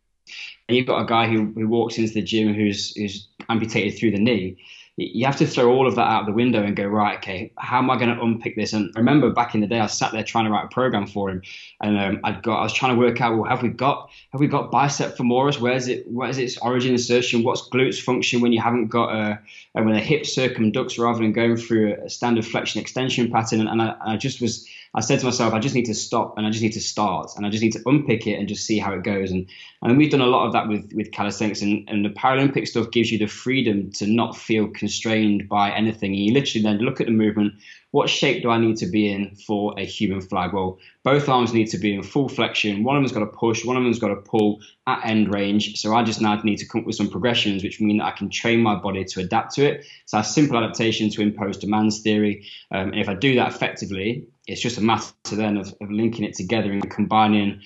and 0.68 0.76
you've 0.76 0.86
got 0.86 1.02
a 1.02 1.06
guy 1.06 1.28
who, 1.28 1.52
who 1.54 1.68
walks 1.68 1.98
into 1.98 2.14
the 2.14 2.22
gym 2.22 2.54
who's, 2.54 2.96
who's 2.96 3.28
amputated 3.48 3.98
through 3.98 4.12
the 4.12 4.18
knee, 4.18 4.58
you 4.96 5.26
have 5.26 5.36
to 5.36 5.46
throw 5.46 5.72
all 5.72 5.88
of 5.88 5.96
that 5.96 6.06
out 6.06 6.26
the 6.26 6.32
window 6.32 6.62
and 6.62 6.76
go 6.76 6.86
right 6.86 7.18
okay 7.18 7.52
how 7.58 7.78
am 7.78 7.90
i 7.90 7.96
going 7.96 8.14
to 8.14 8.22
unpick 8.22 8.54
this? 8.56 8.72
And 8.72 8.92
I 8.94 9.00
remember 9.00 9.30
back 9.30 9.54
in 9.54 9.60
the 9.60 9.66
day 9.66 9.80
i 9.80 9.86
sat 9.86 10.12
there 10.12 10.22
trying 10.22 10.44
to 10.44 10.50
write 10.50 10.66
a 10.66 10.68
program 10.68 11.06
for 11.06 11.30
him 11.30 11.42
and 11.80 11.98
um, 11.98 12.20
i 12.24 12.32
got 12.32 12.60
i 12.60 12.62
was 12.62 12.72
trying 12.72 12.94
to 12.94 12.98
work 12.98 13.20
out 13.20 13.36
well 13.36 13.50
have 13.50 13.62
we 13.62 13.68
got 13.68 14.10
have 14.34 14.40
we 14.40 14.48
got 14.48 14.72
bicep 14.72 15.16
femoris? 15.16 15.60
Where's 15.60 15.86
it 15.86 16.10
where's 16.10 16.38
its 16.38 16.58
origin 16.58 16.92
insertion? 16.92 17.44
What's 17.44 17.68
glutes 17.68 18.00
function 18.00 18.40
when 18.40 18.52
you 18.52 18.60
haven't 18.60 18.88
got 18.88 19.14
a 19.14 19.38
when 19.72 19.92
the 19.92 20.00
hip 20.00 20.22
circumducts 20.22 20.98
rather 20.98 21.20
than 21.20 21.32
going 21.32 21.56
through 21.56 21.94
a 22.04 22.10
standard 22.10 22.44
flexion 22.44 22.80
extension 22.80 23.30
pattern? 23.30 23.60
And, 23.60 23.68
and 23.68 23.80
I, 23.80 23.94
and 24.00 24.12
I 24.12 24.16
just 24.16 24.40
was 24.40 24.68
I 24.96 25.00
said 25.00 25.18
to 25.18 25.24
myself, 25.24 25.52
I 25.52 25.58
just 25.58 25.74
need 25.74 25.86
to 25.86 25.94
stop 25.94 26.38
and 26.38 26.46
I 26.46 26.50
just 26.50 26.62
need 26.62 26.72
to 26.72 26.80
start 26.80 27.32
and 27.36 27.44
I 27.44 27.50
just 27.50 27.62
need 27.62 27.72
to 27.72 27.82
unpick 27.86 28.26
it 28.28 28.38
and 28.38 28.46
just 28.46 28.64
see 28.64 28.78
how 28.78 28.92
it 28.92 29.02
goes. 29.02 29.32
And 29.32 29.48
and 29.82 29.98
we've 29.98 30.10
done 30.10 30.20
a 30.20 30.26
lot 30.26 30.46
of 30.46 30.52
that 30.52 30.68
with 30.68 30.92
with 30.94 31.10
calisthenics 31.10 31.62
and, 31.62 31.88
and 31.88 32.04
the 32.04 32.10
Paralympic 32.10 32.68
stuff 32.68 32.90
gives 32.92 33.10
you 33.10 33.18
the 33.18 33.26
freedom 33.26 33.90
to 33.92 34.06
not 34.06 34.36
feel 34.36 34.68
constrained 34.68 35.48
by 35.48 35.72
anything. 35.72 36.12
And 36.12 36.24
you 36.24 36.32
literally 36.32 36.62
then 36.62 36.78
look 36.78 37.00
at 37.00 37.06
the 37.06 37.12
movement. 37.12 37.54
What 37.94 38.10
shape 38.10 38.42
do 38.42 38.50
I 38.50 38.58
need 38.58 38.78
to 38.78 38.86
be 38.86 39.08
in 39.08 39.36
for 39.36 39.72
a 39.78 39.84
human 39.84 40.20
flag? 40.20 40.52
Well, 40.52 40.80
both 41.04 41.28
arms 41.28 41.54
need 41.54 41.68
to 41.68 41.78
be 41.78 41.94
in 41.94 42.02
full 42.02 42.28
flexion. 42.28 42.82
One 42.82 42.96
of 42.96 43.02
them's 43.02 43.12
got 43.12 43.20
to 43.20 43.26
push, 43.26 43.64
one 43.64 43.76
of 43.76 43.84
them's 43.84 44.00
got 44.00 44.08
to 44.08 44.16
pull 44.16 44.58
at 44.84 45.06
end 45.06 45.32
range. 45.32 45.76
So 45.80 45.94
I 45.94 46.02
just 46.02 46.20
now 46.20 46.34
need 46.42 46.56
to 46.56 46.66
come 46.66 46.80
up 46.80 46.88
with 46.88 46.96
some 46.96 47.08
progressions, 47.08 47.62
which 47.62 47.80
mean 47.80 47.98
that 47.98 48.06
I 48.06 48.10
can 48.10 48.30
train 48.30 48.64
my 48.64 48.74
body 48.74 49.04
to 49.04 49.20
adapt 49.20 49.54
to 49.54 49.64
it. 49.64 49.86
So 50.06 50.18
a 50.18 50.24
simple 50.24 50.56
adaptation 50.56 51.08
to 51.10 51.22
impose 51.22 51.56
demands 51.56 52.00
theory. 52.00 52.48
Um, 52.72 52.88
and 52.88 52.98
if 52.98 53.08
I 53.08 53.14
do 53.14 53.36
that 53.36 53.54
effectively, 53.54 54.26
it's 54.48 54.60
just 54.60 54.76
a 54.76 54.82
matter 54.82 55.12
then 55.30 55.56
of, 55.56 55.72
of 55.80 55.88
linking 55.88 56.24
it 56.24 56.34
together 56.34 56.72
and 56.72 56.90
combining 56.90 57.60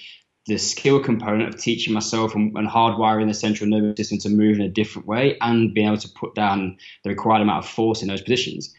the 0.45 0.59
skill 0.59 1.03
component 1.03 1.55
of 1.55 1.59
teaching 1.59 1.95
myself 1.95 2.35
and, 2.35 2.55
and, 2.55 2.69
hardwiring 2.69 3.29
the 3.29 3.35
central 3.35 3.71
nervous 3.71 3.97
system 3.97 4.19
to 4.19 4.29
move 4.29 4.57
in 4.57 4.63
a 4.63 4.69
different 4.69 5.09
way 5.09 5.39
and 5.41 5.73
being 5.73 5.87
able 5.87 5.97
to 5.97 6.09
put 6.11 6.35
down 6.35 6.77
the 7.03 7.09
required 7.09 7.41
amount 7.41 7.65
of 7.65 7.71
force 7.71 8.03
in 8.03 8.09
those 8.09 8.21
positions. 8.21 8.75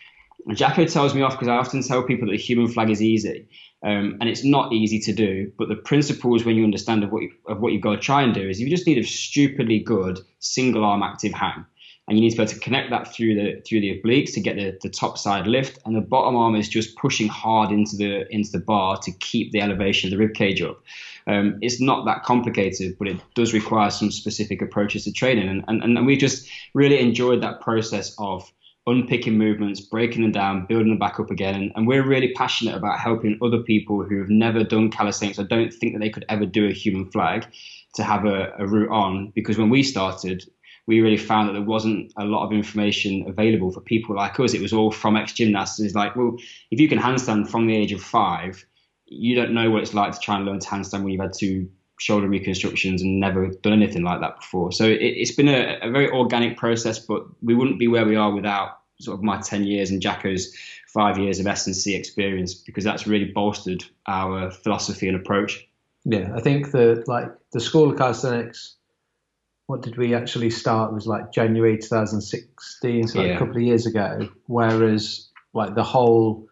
Jacko 0.54 0.86
tells 0.86 1.14
me 1.14 1.22
off 1.22 1.34
because 1.34 1.48
I 1.48 1.58
often 1.58 1.84
tell 1.84 2.04
people 2.04 2.28
that 2.28 2.32
the 2.32 2.38
human 2.38 2.68
flag 2.68 2.90
is 2.90 3.02
easy. 3.02 3.48
Um, 3.82 4.18
and 4.20 4.30
it's 4.30 4.44
not 4.44 4.74
easy 4.74 5.00
to 5.00 5.14
do, 5.14 5.54
but 5.58 5.70
the 5.70 5.76
principles 5.76 6.44
when 6.44 6.58
you 6.58 6.66
understand 6.66 7.04
of 7.04 7.12
what, 7.12 7.22
you, 7.22 7.32
of 7.48 7.62
what 7.62 7.72
you've 7.72 7.82
got 7.82 7.96
to 7.96 8.02
try 8.02 8.24
and 8.24 8.34
do 8.34 8.50
is 8.50 8.60
you 8.60 8.70
just 8.70 8.86
need 8.86 8.98
a 8.98 9.04
stupidly 9.04 9.80
good 9.80 10.20
single 10.40 10.84
arm 10.84 11.02
active 11.02 11.34
hang 11.34 11.66
and 12.10 12.18
you 12.18 12.24
need 12.24 12.32
to 12.32 12.38
be 12.38 12.42
able 12.42 12.52
to 12.52 12.60
connect 12.60 12.90
that 12.90 13.14
through 13.14 13.36
the 13.36 13.62
through 13.62 13.80
the 13.80 14.02
obliques 14.02 14.34
to 14.34 14.42
get 14.42 14.56
the, 14.56 14.78
the 14.82 14.90
top 14.90 15.18
side 15.18 15.48
lift 15.48 15.78
and 15.86 15.96
the 15.96 16.02
bottom 16.02 16.36
arm 16.36 16.56
is 16.56 16.68
just 16.68 16.98
pushing 16.98 17.28
hard 17.28 17.72
into 17.72 17.96
the 17.96 18.28
into 18.34 18.52
the 18.52 18.60
bar 18.60 18.98
to 18.98 19.12
keep 19.20 19.52
the 19.52 19.62
elevation 19.62 20.08
of 20.08 20.12
the 20.12 20.18
rib 20.18 20.34
cage 20.34 20.62
up 20.62 20.82
um, 21.28 21.58
it's 21.62 21.80
not 21.80 22.06
that 22.06 22.24
complicated 22.24 22.98
but 22.98 23.08
it 23.08 23.18
does 23.36 23.54
require 23.54 23.92
some 23.92 24.12
specific 24.12 24.62
approaches 24.62 25.04
to 25.04 25.14
training 25.14 25.48
and, 25.48 25.64
and, 25.68 25.98
and 25.98 26.06
we 26.06 26.18
just 26.18 26.50
really 26.74 27.00
enjoyed 27.00 27.42
that 27.44 27.62
process 27.62 28.16
of 28.18 28.52
unpicking 28.90 29.38
movements 29.38 29.80
breaking 29.80 30.22
them 30.22 30.32
down 30.32 30.66
building 30.66 30.90
them 30.90 31.00
back 31.00 31.20
up 31.20 31.32
again 31.32 31.56
and, 31.56 31.72
and 31.76 31.88
we're 31.88 32.06
really 32.06 32.34
passionate 32.34 32.76
about 32.76 33.00
helping 33.00 33.38
other 33.42 33.60
people 33.60 34.04
who 34.04 34.20
have 34.20 34.30
never 34.30 34.64
done 34.64 34.90
calisthenics 34.90 35.40
or 35.40 35.44
don't 35.44 35.74
think 35.74 35.94
that 35.94 36.00
they 36.00 36.10
could 36.10 36.26
ever 36.30 36.46
do 36.46 36.68
a 36.68 36.74
human 36.74 37.10
flag 37.12 37.48
to 37.96 38.04
have 38.04 38.26
a, 38.26 38.54
a 38.58 38.68
route 38.68 38.92
on 38.92 39.32
because 39.36 39.58
when 39.58 39.70
we 39.70 39.84
started 39.84 40.44
we 40.90 41.02
really 41.02 41.18
found 41.18 41.48
that 41.48 41.54
there 41.54 41.62
wasn't 41.62 42.12
a 42.18 42.26
lot 42.26 42.44
of 42.44 42.52
information 42.52 43.24
available 43.28 43.72
for 43.72 43.80
people 43.80 44.16
like 44.16 44.40
us. 44.40 44.56
It 44.56 44.62
was 44.62 44.74
all 44.74 44.90
from 44.90 45.16
ex 45.16 45.34
gymnasts. 45.34 45.80
It's 45.80 45.94
like, 45.94 46.16
well, 46.16 46.36
if 46.72 46.80
you 46.80 46.90
can 46.90 46.98
handstand 46.98 47.48
from 47.48 47.68
the 47.68 47.76
age 47.76 47.92
of 47.92 48.02
five, 48.02 48.66
you 49.06 49.36
don't 49.36 49.54
know 49.54 49.70
what 49.70 49.84
it's 49.84 49.94
like 49.94 50.14
to 50.14 50.20
try 50.20 50.36
and 50.38 50.46
learn 50.46 50.60
to 50.60 50.68
handstand 50.68 51.04
when 51.04 51.10
you've 51.10 51.22
had 51.22 51.34
two 51.38 51.70
shoulder 52.00 52.28
reconstructions 52.28 53.04
and 53.04 53.20
never 53.20 53.50
done 53.62 53.74
anything 53.74 54.04
like 54.04 54.20
that 54.22 54.38
before. 54.38 54.72
So 54.72 54.86
it, 54.86 55.20
has 55.20 55.32
been 55.32 55.48
a, 55.48 55.78
a, 55.84 55.92
very 55.92 56.10
organic 56.10 56.58
process, 56.58 56.98
but 56.98 57.24
we 57.44 57.54
wouldn't 57.54 57.78
be 57.78 57.88
where 57.88 58.06
we 58.06 58.16
are 58.16 58.34
without 58.34 58.79
sort 59.00 59.18
of 59.18 59.24
my 59.24 59.40
10 59.40 59.64
years 59.64 59.92
and 59.92 60.02
Jacko's 60.02 60.56
five 60.88 61.18
years 61.18 61.40
of 61.40 61.48
S&C 61.48 61.96
experience 61.96 62.54
because 62.54 62.84
that's 62.84 63.08
really 63.08 63.32
bolstered 63.32 63.84
our 64.08 64.52
philosophy 64.52 65.08
and 65.08 65.16
approach. 65.16 65.68
Yeah, 66.06 66.32
I 66.36 66.42
think 66.42 66.72
the 66.72 67.04
like 67.08 67.28
the 67.52 67.60
School 67.60 67.92
of 67.92 67.98
Calisthenics 67.98 68.76
what 69.70 69.84
did 69.84 69.98
we 69.98 70.16
actually 70.16 70.50
start? 70.50 70.90
It 70.90 70.96
was 70.96 71.06
like 71.06 71.32
January 71.32 71.78
2016, 71.78 73.08
so 73.08 73.20
like 73.20 73.28
yeah. 73.28 73.36
a 73.36 73.38
couple 73.38 73.56
of 73.56 73.62
years 73.62 73.86
ago. 73.86 74.28
Whereas 74.48 75.30
like 75.54 75.76
the 75.76 75.84
whole, 75.84 76.48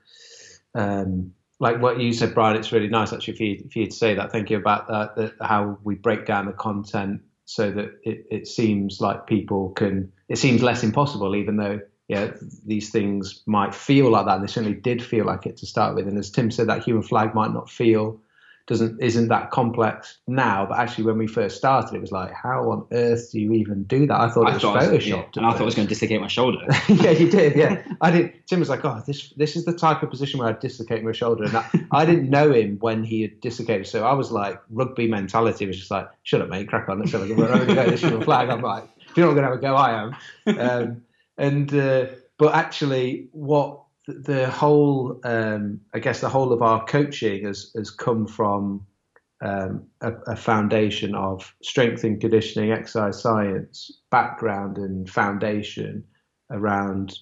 um, 0.75 1.33
like 1.59 1.81
what 1.81 1.99
you 1.99 2.13
said, 2.13 2.35
Brian, 2.35 2.57
it's 2.57 2.71
really 2.71 2.89
nice 2.89 3.11
actually 3.11 3.35
for 3.35 3.43
you, 3.43 3.69
for 3.73 3.79
you 3.79 3.85
to 3.87 3.91
say 3.91 4.13
that. 4.13 4.31
Thank 4.31 4.51
you 4.51 4.57
about 4.57 4.87
that, 4.89 5.15
that 5.15 5.33
how 5.41 5.79
we 5.83 5.95
break 5.95 6.27
down 6.27 6.45
the 6.45 6.51
content 6.51 7.21
so 7.45 7.71
that 7.71 7.99
it, 8.03 8.27
it 8.29 8.47
seems 8.47 9.01
like 9.01 9.25
people 9.25 9.71
can, 9.71 10.11
it 10.29 10.37
seems 10.37 10.61
less 10.61 10.83
impossible, 10.83 11.35
even 11.35 11.57
though 11.57 11.79
yeah, 12.07 12.31
these 12.65 12.89
things 12.89 13.41
might 13.45 13.75
feel 13.75 14.09
like 14.09 14.25
that. 14.25 14.35
And 14.35 14.43
they 14.43 14.51
certainly 14.51 14.77
did 14.77 15.03
feel 15.03 15.25
like 15.25 15.45
it 15.45 15.57
to 15.57 15.65
start 15.65 15.95
with. 15.95 16.07
And 16.07 16.17
as 16.17 16.29
Tim 16.29 16.51
said, 16.51 16.67
that 16.69 16.83
human 16.83 17.03
flag 17.03 17.35
might 17.35 17.53
not 17.53 17.69
feel 17.69 18.19
doesn't 18.67 19.01
isn't 19.01 19.29
that 19.29 19.49
complex 19.49 20.17
now, 20.27 20.65
but 20.65 20.77
actually 20.77 21.05
when 21.05 21.17
we 21.17 21.25
first 21.25 21.55
started, 21.55 21.95
it 21.95 22.01
was 22.01 22.11
like, 22.11 22.33
how 22.33 22.69
on 22.69 22.85
earth 22.91 23.31
do 23.31 23.39
you 23.39 23.53
even 23.53 23.83
do 23.83 24.05
that? 24.05 24.19
I 24.19 24.29
thought 24.29 24.45
I 24.45 24.51
it 24.51 24.53
was 24.55 24.61
thought 24.61 24.81
photoshopped, 24.81 25.05
yeah. 25.07 25.23
and 25.37 25.45
I 25.45 25.51
thought 25.51 25.61
I 25.61 25.65
was 25.65 25.75
going 25.75 25.87
to 25.87 25.93
dislocate 25.93 26.19
my 26.19 26.27
shoulder. 26.27 26.59
yeah, 26.89 27.11
you 27.11 27.31
did. 27.31 27.55
Yeah, 27.55 27.81
I 28.01 28.11
did. 28.11 28.33
Tim 28.45 28.59
was 28.59 28.67
like, 28.67 28.83
oh, 28.83 29.01
this 29.07 29.29
this 29.37 29.55
is 29.55 29.63
the 29.63 29.71
type 29.71 30.03
of 30.03 30.09
position 30.09 30.41
where 30.41 30.49
I 30.49 30.51
dislocate 30.51 31.01
my 31.03 31.13
shoulder, 31.13 31.45
and 31.45 31.55
I, 31.55 31.69
I 31.91 32.05
didn't 32.05 32.29
know 32.29 32.51
him 32.51 32.77
when 32.79 33.05
he 33.05 33.21
had 33.21 33.39
dislocated, 33.39 33.87
so 33.87 34.05
I 34.05 34.13
was 34.13 34.31
like, 34.31 34.61
rugby 34.69 35.07
mentality 35.07 35.65
was 35.65 35.77
just 35.77 35.89
like, 35.89 36.09
shut 36.23 36.41
up, 36.41 36.49
mate, 36.49 36.67
crack 36.67 36.89
on, 36.89 36.99
let's 36.99 37.13
have 37.13 37.21
a 37.21 37.27
go. 37.27 37.35
We're 37.35 37.49
only 37.49 37.73
going 37.73 37.97
to 37.97 38.21
flag. 38.21 38.49
I'm 38.49 38.61
like, 38.61 38.83
if 39.09 39.15
you're 39.15 39.27
not 39.27 39.33
going 39.33 39.43
to 39.43 39.49
have 39.49 39.57
a 39.57 39.61
go, 39.61 39.75
I 39.75 40.01
am. 40.01 40.15
Um, 40.59 41.03
and 41.37 41.73
uh, 41.73 42.07
but 42.37 42.53
actually, 42.53 43.29
what 43.31 43.81
the 44.07 44.49
whole, 44.49 45.19
um, 45.23 45.81
I 45.93 45.99
guess, 45.99 46.21
the 46.21 46.29
whole 46.29 46.53
of 46.53 46.61
our 46.61 46.85
coaching 46.85 47.45
has 47.45 47.71
has 47.75 47.91
come 47.91 48.27
from 48.27 48.85
um, 49.41 49.87
a, 50.01 50.13
a, 50.27 50.35
foundation 50.35 51.13
of 51.13 51.53
strength 51.61 52.03
and 52.03 52.19
conditioning, 52.19 52.71
exercise 52.71 53.21
science 53.21 53.91
background 54.09 54.77
and 54.77 55.07
foundation 55.07 56.03
around 56.49 57.13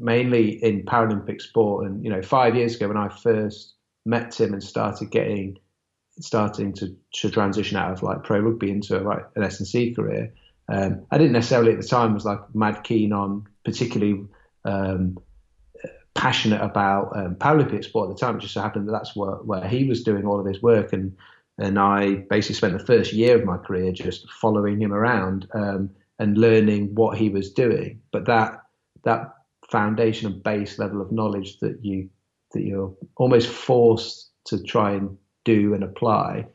mainly 0.00 0.62
in 0.64 0.84
Paralympic 0.84 1.40
sport. 1.40 1.86
And 1.86 2.04
you 2.04 2.10
know, 2.10 2.22
five 2.22 2.56
years 2.56 2.76
ago 2.76 2.88
when 2.88 2.96
I 2.96 3.08
first 3.08 3.74
met 4.04 4.32
Tim 4.32 4.52
and 4.52 4.62
started 4.62 5.10
getting 5.10 5.58
starting 6.20 6.72
to, 6.74 6.94
to 7.14 7.30
transition 7.30 7.76
out 7.76 7.92
of 7.92 8.02
like 8.02 8.22
pro 8.24 8.40
rugby 8.40 8.70
into 8.70 8.98
like 8.98 9.24
an 9.36 9.42
S 9.44 9.60
and 9.60 9.66
C 9.66 9.94
career, 9.94 10.32
um, 10.68 11.06
I 11.10 11.18
didn't 11.18 11.32
necessarily 11.32 11.72
at 11.72 11.80
the 11.80 11.86
time 11.86 12.14
was 12.14 12.24
like 12.24 12.40
mad 12.54 12.84
keen 12.84 13.12
on 13.12 13.46
particularly 13.64 14.24
um, 14.64 15.18
passionate 16.14 16.60
about 16.60 17.16
um, 17.16 17.34
Paralympic 17.36 17.84
sport 17.84 18.10
at 18.10 18.16
the 18.16 18.20
time. 18.20 18.36
It 18.36 18.40
just 18.40 18.54
so 18.54 18.60
happened 18.60 18.88
that 18.88 18.92
that's 18.92 19.16
where, 19.16 19.36
where 19.36 19.66
he 19.66 19.84
was 19.84 20.02
doing 20.02 20.26
all 20.26 20.40
of 20.40 20.46
his 20.46 20.62
work, 20.62 20.92
and 20.92 21.16
and 21.58 21.78
I 21.78 22.24
basically 22.30 22.56
spent 22.56 22.78
the 22.78 22.84
first 22.84 23.12
year 23.12 23.38
of 23.38 23.44
my 23.44 23.58
career 23.58 23.92
just 23.92 24.30
following 24.30 24.80
him 24.80 24.92
around 24.92 25.48
um, 25.54 25.90
and 26.18 26.38
learning 26.38 26.94
what 26.94 27.18
he 27.18 27.28
was 27.28 27.52
doing. 27.52 28.00
But 28.10 28.26
that 28.26 28.62
that 29.04 29.34
foundation 29.70 30.30
and 30.30 30.42
base 30.42 30.78
level 30.78 31.00
of 31.00 31.12
knowledge 31.12 31.58
that 31.60 31.78
you 31.84 32.08
that 32.52 32.62
you're 32.62 32.94
almost 33.16 33.48
forced 33.48 34.30
to 34.44 34.62
try 34.62 34.92
and 34.92 35.16
do 35.44 35.74
and 35.74 35.82
apply 35.82 36.46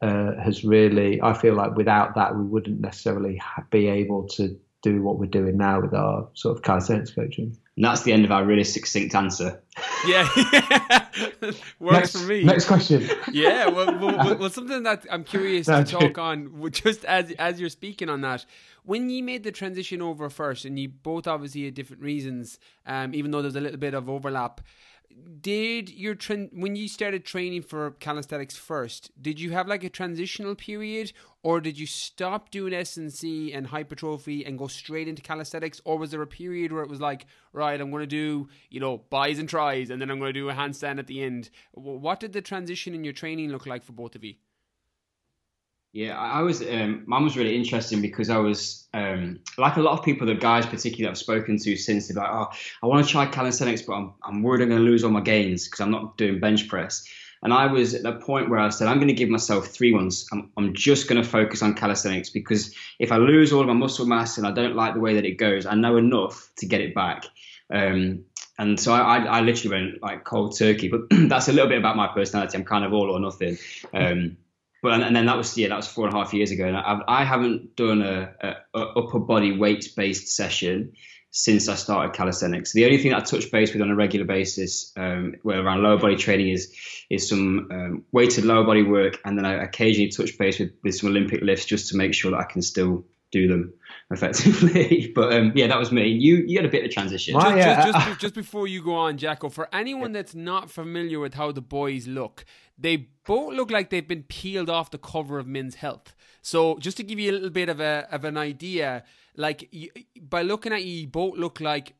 uh, 0.00 0.32
has 0.42 0.64
really, 0.64 1.20
I 1.22 1.32
feel 1.34 1.54
like 1.54 1.76
without 1.76 2.14
that 2.14 2.36
we 2.36 2.44
wouldn't 2.44 2.80
necessarily 2.80 3.40
be 3.70 3.88
able 3.88 4.28
to 4.28 4.58
do 4.82 5.02
what 5.02 5.18
we're 5.18 5.26
doing 5.26 5.56
now 5.56 5.80
with 5.80 5.94
our 5.94 6.28
sort 6.34 6.56
of 6.56 6.62
calisthenics 6.62 7.10
coaching. 7.10 7.56
And 7.76 7.84
that's 7.84 8.02
the 8.04 8.12
end 8.12 8.24
of 8.24 8.32
our 8.32 8.42
really 8.42 8.64
succinct 8.64 9.14
answer. 9.14 9.62
Yeah, 10.06 10.26
works 11.78 12.14
next, 12.14 12.16
for 12.16 12.26
me. 12.26 12.42
Next 12.42 12.64
question. 12.64 13.06
Yeah, 13.30 13.68
well, 13.68 13.98
well, 13.98 14.38
well 14.38 14.48
something 14.48 14.82
that 14.84 15.04
I'm 15.10 15.24
curious 15.24 15.66
to 15.66 15.84
talk 15.84 16.16
on, 16.16 16.70
just 16.70 17.04
as 17.04 17.32
as 17.32 17.60
you're 17.60 17.68
speaking 17.68 18.08
on 18.08 18.22
that, 18.22 18.46
when 18.84 19.10
you 19.10 19.22
made 19.22 19.44
the 19.44 19.52
transition 19.52 20.00
over 20.00 20.30
first, 20.30 20.64
and 20.64 20.78
you 20.78 20.88
both 20.88 21.26
obviously 21.26 21.66
had 21.66 21.74
different 21.74 22.02
reasons, 22.02 22.58
um, 22.86 23.14
even 23.14 23.30
though 23.30 23.42
there's 23.42 23.56
a 23.56 23.60
little 23.60 23.78
bit 23.78 23.92
of 23.92 24.08
overlap. 24.08 24.62
Did 25.40 25.88
your 25.88 26.14
tra- 26.14 26.48
when 26.52 26.76
you 26.76 26.88
started 26.88 27.24
training 27.24 27.62
for 27.62 27.92
calisthenics 27.92 28.56
first? 28.56 29.10
Did 29.20 29.40
you 29.40 29.52
have 29.52 29.66
like 29.66 29.84
a 29.84 29.88
transitional 29.88 30.54
period, 30.54 31.12
or 31.46 31.60
did 31.60 31.78
you 31.78 31.86
stop 31.86 32.50
doing 32.50 32.74
S&C 32.74 33.52
and 33.52 33.68
hypertrophy 33.68 34.44
and 34.44 34.58
go 34.58 34.66
straight 34.66 35.06
into 35.06 35.22
calisthenics, 35.22 35.80
or 35.84 35.96
was 35.96 36.10
there 36.10 36.20
a 36.20 36.26
period 36.26 36.72
where 36.72 36.82
it 36.82 36.90
was 36.90 37.00
like, 37.00 37.24
right, 37.52 37.80
I'm 37.80 37.92
going 37.92 38.02
to 38.02 38.06
do 38.08 38.48
you 38.68 38.80
know 38.80 38.98
bis 38.98 39.38
and 39.38 39.48
tris, 39.48 39.90
and 39.90 40.02
then 40.02 40.10
I'm 40.10 40.18
going 40.18 40.34
to 40.34 40.40
do 40.40 40.50
a 40.50 40.52
handstand 40.52 40.98
at 40.98 41.06
the 41.06 41.22
end? 41.22 41.50
What 41.70 42.18
did 42.18 42.32
the 42.32 42.42
transition 42.42 42.96
in 42.96 43.04
your 43.04 43.12
training 43.12 43.50
look 43.50 43.64
like 43.64 43.84
for 43.84 43.92
both 43.92 44.16
of 44.16 44.24
you? 44.24 44.34
Yeah, 45.92 46.18
I 46.18 46.42
was. 46.42 46.62
Um, 46.62 47.04
mine 47.06 47.22
was 47.22 47.36
really 47.36 47.54
interesting 47.54 48.02
because 48.02 48.28
I 48.28 48.38
was 48.38 48.88
um, 48.92 49.38
like 49.56 49.76
a 49.76 49.82
lot 49.82 49.96
of 49.96 50.04
people, 50.04 50.26
the 50.26 50.34
guys 50.34 50.66
particularly 50.66 51.08
I've 51.08 51.16
spoken 51.16 51.58
to 51.58 51.76
since, 51.76 52.08
they're 52.08 52.20
like, 52.20 52.28
"Oh, 52.28 52.48
I 52.82 52.86
want 52.88 53.06
to 53.06 53.12
try 53.12 53.24
calisthenics, 53.24 53.82
but 53.82 53.92
I'm, 53.92 54.14
I'm 54.24 54.42
worried 54.42 54.62
I'm 54.62 54.70
going 54.70 54.84
to 54.84 54.90
lose 54.90 55.04
all 55.04 55.12
my 55.12 55.20
gains 55.20 55.68
because 55.68 55.78
I'm 55.78 55.92
not 55.92 56.18
doing 56.18 56.40
bench 56.40 56.68
press." 56.68 57.04
And 57.46 57.54
I 57.54 57.66
was 57.68 57.94
at 57.94 58.02
the 58.02 58.10
point 58.10 58.50
where 58.50 58.58
I 58.58 58.70
said, 58.70 58.88
I'm 58.88 58.96
going 58.96 59.06
to 59.06 59.14
give 59.14 59.28
myself 59.28 59.68
three 59.68 59.94
months. 59.94 60.26
I'm, 60.32 60.50
I'm 60.56 60.74
just 60.74 61.08
going 61.08 61.22
to 61.22 61.28
focus 61.28 61.62
on 61.62 61.74
calisthenics 61.74 62.28
because 62.28 62.74
if 62.98 63.12
I 63.12 63.18
lose 63.18 63.52
all 63.52 63.60
of 63.60 63.68
my 63.68 63.72
muscle 63.72 64.04
mass 64.04 64.36
and 64.36 64.44
I 64.44 64.50
don't 64.50 64.74
like 64.74 64.94
the 64.94 65.00
way 65.00 65.14
that 65.14 65.24
it 65.24 65.36
goes, 65.36 65.64
I 65.64 65.76
know 65.76 65.96
enough 65.96 66.50
to 66.56 66.66
get 66.66 66.80
it 66.80 66.92
back. 66.92 67.24
Um, 67.72 68.24
and 68.58 68.80
so 68.80 68.92
I, 68.92 69.18
I, 69.18 69.24
I, 69.26 69.40
literally 69.42 69.76
went 69.76 70.02
like 70.02 70.24
cold 70.24 70.58
turkey. 70.58 70.88
But 70.88 71.02
that's 71.28 71.46
a 71.46 71.52
little 71.52 71.68
bit 71.68 71.78
about 71.78 71.94
my 71.94 72.08
personality. 72.08 72.58
I'm 72.58 72.64
kind 72.64 72.84
of 72.84 72.92
all 72.92 73.12
or 73.12 73.20
nothing. 73.20 73.58
Um, 73.94 74.38
but 74.82 74.94
and, 74.94 75.04
and, 75.04 75.14
then 75.14 75.26
that 75.26 75.36
was 75.36 75.56
yeah, 75.56 75.68
that 75.68 75.76
was 75.76 75.86
four 75.86 76.08
and 76.08 76.16
a 76.16 76.18
half 76.18 76.34
years 76.34 76.50
ago. 76.50 76.66
And 76.66 76.76
I, 76.76 76.98
I 77.06 77.24
haven't 77.24 77.76
done 77.76 78.02
a, 78.02 78.34
a, 78.40 78.56
a 78.76 78.84
upper 78.98 79.20
body 79.20 79.56
weight 79.56 79.92
based 79.96 80.34
session 80.34 80.94
since 81.38 81.68
I 81.68 81.74
started 81.74 82.14
calisthenics. 82.14 82.72
The 82.72 82.86
only 82.86 82.96
thing 82.96 83.10
that 83.10 83.20
I 83.20 83.24
touch 83.24 83.50
base 83.50 83.70
with 83.70 83.82
on 83.82 83.90
a 83.90 83.94
regular 83.94 84.24
basis, 84.24 84.90
um, 84.96 85.34
where 85.42 85.62
around 85.62 85.82
lower 85.82 85.98
body 85.98 86.16
training, 86.16 86.48
is 86.48 86.74
is 87.10 87.28
some 87.28 87.68
um, 87.70 88.04
weighted 88.10 88.46
lower 88.46 88.64
body 88.64 88.82
work, 88.82 89.20
and 89.22 89.36
then 89.36 89.44
I 89.44 89.62
occasionally 89.62 90.10
touch 90.10 90.38
base 90.38 90.58
with, 90.58 90.72
with 90.82 90.94
some 90.94 91.10
Olympic 91.10 91.42
lifts 91.42 91.66
just 91.66 91.90
to 91.90 91.96
make 91.98 92.14
sure 92.14 92.30
that 92.30 92.38
I 92.38 92.44
can 92.44 92.62
still 92.62 93.04
do 93.32 93.48
them 93.48 93.74
effectively. 94.10 95.12
but 95.14 95.34
um, 95.34 95.52
yeah, 95.54 95.66
that 95.66 95.78
was 95.78 95.92
me. 95.92 96.08
You 96.08 96.36
you 96.46 96.56
had 96.56 96.64
a 96.64 96.70
bit 96.70 96.86
of 96.86 96.90
transition. 96.90 97.34
Just, 97.38 97.54
just, 97.54 97.92
just, 97.92 98.20
just, 98.20 98.34
before 98.34 98.66
you 98.66 98.82
go 98.82 98.94
on, 98.94 99.18
Jacko, 99.18 99.50
for 99.50 99.68
anyone 99.74 100.12
that's 100.12 100.34
not 100.34 100.70
familiar 100.70 101.20
with 101.20 101.34
how 101.34 101.52
the 101.52 101.60
boys 101.60 102.06
look, 102.06 102.46
they 102.78 103.08
both 103.26 103.52
look 103.52 103.70
like 103.70 103.90
they've 103.90 104.08
been 104.08 104.22
peeled 104.22 104.70
off 104.70 104.90
the 104.90 104.96
cover 104.96 105.38
of 105.38 105.46
Men's 105.46 105.74
Health. 105.74 106.14
So 106.40 106.78
just 106.78 106.96
to 106.96 107.02
give 107.02 107.18
you 107.18 107.30
a 107.30 107.34
little 107.34 107.50
bit 107.50 107.68
of 107.68 107.78
a 107.78 108.08
of 108.10 108.24
an 108.24 108.38
idea, 108.38 109.04
like 109.36 109.68
you, 109.72 109.90
by 110.20 110.42
looking 110.42 110.72
at 110.72 110.84
you, 110.84 111.02
you 111.02 111.06
both 111.06 111.36
look 111.36 111.60
like 111.60 111.94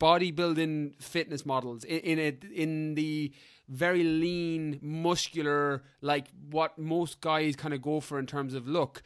bodybuilding 0.00 1.00
fitness 1.00 1.46
models 1.46 1.84
in, 1.84 1.98
in 1.98 2.18
a 2.18 2.60
in 2.62 2.94
the 2.94 3.32
very 3.68 4.02
lean, 4.02 4.78
muscular, 4.82 5.84
like 6.00 6.26
what 6.50 6.76
most 6.76 7.20
guys 7.20 7.54
kind 7.54 7.72
of 7.72 7.80
go 7.80 8.00
for 8.00 8.18
in 8.18 8.26
terms 8.26 8.54
of 8.54 8.66
look. 8.66 9.02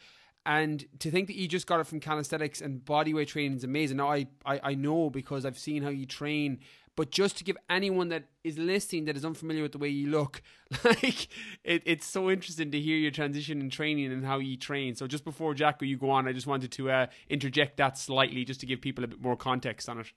And 0.47 0.85
to 0.99 1.09
think 1.09 1.27
that 1.27 1.35
you 1.35 1.47
just 1.47 1.65
got 1.65 1.79
it 1.79 1.87
from 1.87 1.99
calisthenics 1.99 2.61
and 2.61 2.79
bodyweight 2.85 3.27
training 3.27 3.57
is 3.57 3.63
amazing. 3.63 3.97
Now 3.97 4.11
I, 4.11 4.27
I, 4.45 4.59
I 4.63 4.75
know 4.75 5.09
because 5.09 5.45
I've 5.45 5.57
seen 5.57 5.81
how 5.81 5.89
you 5.89 6.05
train, 6.05 6.59
but 6.95 7.11
just 7.11 7.37
to 7.37 7.43
give 7.43 7.57
anyone 7.69 8.09
that 8.09 8.25
is 8.43 8.57
listening 8.57 9.05
that 9.05 9.17
is 9.17 9.25
unfamiliar 9.25 9.63
with 9.63 9.73
the 9.73 9.77
way 9.77 9.89
you 9.89 10.09
look, 10.09 10.41
like 10.83 11.27
it, 11.63 11.83
it's 11.85 12.05
so 12.05 12.29
interesting 12.29 12.71
to 12.71 12.79
hear 12.79 12.97
your 12.97 13.11
transition 13.11 13.59
in 13.59 13.69
training 13.69 14.11
and 14.11 14.25
how 14.25 14.39
you 14.39 14.57
train. 14.57 14.95
So 14.95 15.07
just 15.07 15.23
before 15.23 15.53
Jacko, 15.53 15.85
you 15.85 15.97
go 15.97 16.09
on, 16.09 16.27
I 16.27 16.33
just 16.33 16.47
wanted 16.47 16.71
to 16.73 16.89
uh, 16.89 17.07
interject 17.29 17.77
that 17.77 17.97
slightly 17.97 18.45
just 18.45 18.59
to 18.61 18.65
give 18.65 18.81
people 18.81 19.03
a 19.03 19.07
bit 19.07 19.21
more 19.21 19.35
context 19.35 19.89
on 19.89 19.99
it 19.99 20.11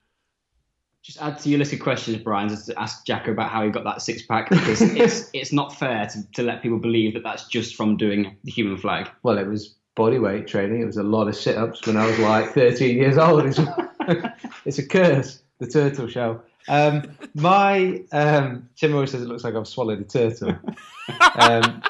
just 1.03 1.23
add 1.23 1.39
to 1.39 1.49
your 1.49 1.59
list 1.59 1.73
of 1.73 1.81
questions, 1.81 2.19
Brian, 2.19 2.49
just 2.49 2.67
to 2.67 2.79
ask 2.79 3.07
Jacko 3.07 3.31
about 3.33 3.51
how 3.51 3.65
he 3.65 3.71
got 3.71 3.85
that 3.85 4.03
six 4.03 4.23
pack 4.23 4.51
because 4.51 4.83
it's 4.97 5.31
it's 5.33 5.53
not 5.53 5.75
fair 5.75 6.07
to, 6.07 6.31
to 6.33 6.43
let 6.43 6.63
people 6.63 6.79
believe 6.79 7.15
that 7.15 7.23
that's 7.23 7.47
just 7.49 7.77
from 7.77 7.97
doing 7.97 8.37
the 8.45 8.51
human 8.51 8.77
flag. 8.77 9.09
Well, 9.23 9.39
it 9.39 9.47
was 9.47 9.77
body 9.95 10.19
weight 10.19 10.47
training. 10.47 10.83
It 10.83 10.87
was 10.87 10.97
a 10.97 11.03
lot 11.03 11.29
of 11.29 11.37
sit 11.37 11.57
ups 11.57 11.87
when 11.87 11.97
I 11.97 12.07
was 12.07 12.19
like 12.19 12.53
13 12.53 12.97
years 12.97 13.19
old. 13.19 13.47
It's, 13.47 13.59
it's 14.65 14.79
a 14.79 14.87
curse, 14.87 15.43
the 15.59 15.67
turtle 15.67 16.09
shell. 16.09 16.45
Um, 16.69 17.03
my 17.35 18.03
um, 18.13 18.69
Tim 18.77 18.95
always 18.95 19.11
says 19.11 19.23
it 19.23 19.29
looks 19.29 19.45
like 19.45 19.55
I've 19.55 19.69
swallowed 19.69 20.01
a 20.01 20.05
turtle. 20.05 20.57
Um, 21.37 21.83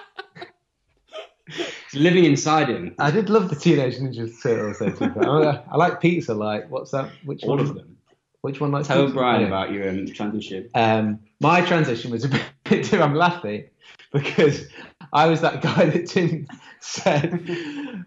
living 1.95 2.25
inside 2.25 2.69
him. 2.69 2.95
I 2.99 3.11
did 3.11 3.31
love 3.31 3.49
the 3.49 3.57
Teenage 3.57 3.97
Ninja 3.99 4.31
Turtles. 4.43 4.81
I, 4.83 5.62
I 5.71 5.77
like 5.77 6.01
pizza. 6.01 6.35
Like, 6.35 6.71
what's 6.71 6.91
that? 6.93 7.11
Which 7.25 7.43
All 7.45 7.51
one? 7.51 7.61
of 7.61 7.75
them. 7.75 7.97
Which 8.43 8.61
one 8.61 8.71
likes 8.71 8.87
Tell 8.88 9.03
pizza? 9.03 9.14
Brian 9.14 9.41
Yeah. 9.41 9.47
about 9.49 9.73
your 9.73 9.88
um, 9.88 10.07
transition. 10.07 10.69
Um, 10.75 11.19
my 11.41 11.61
transition 11.62 12.11
was 12.11 12.25
a 12.25 12.29
bit. 12.64 12.85
too, 12.85 13.01
I'm 13.03 13.14
laughing 13.14 13.64
because 14.12 14.69
I 15.12 15.27
was 15.27 15.41
that 15.41 15.61
guy 15.62 15.87
that 15.87 16.07
Tim 16.07 16.47
said. 16.81 18.05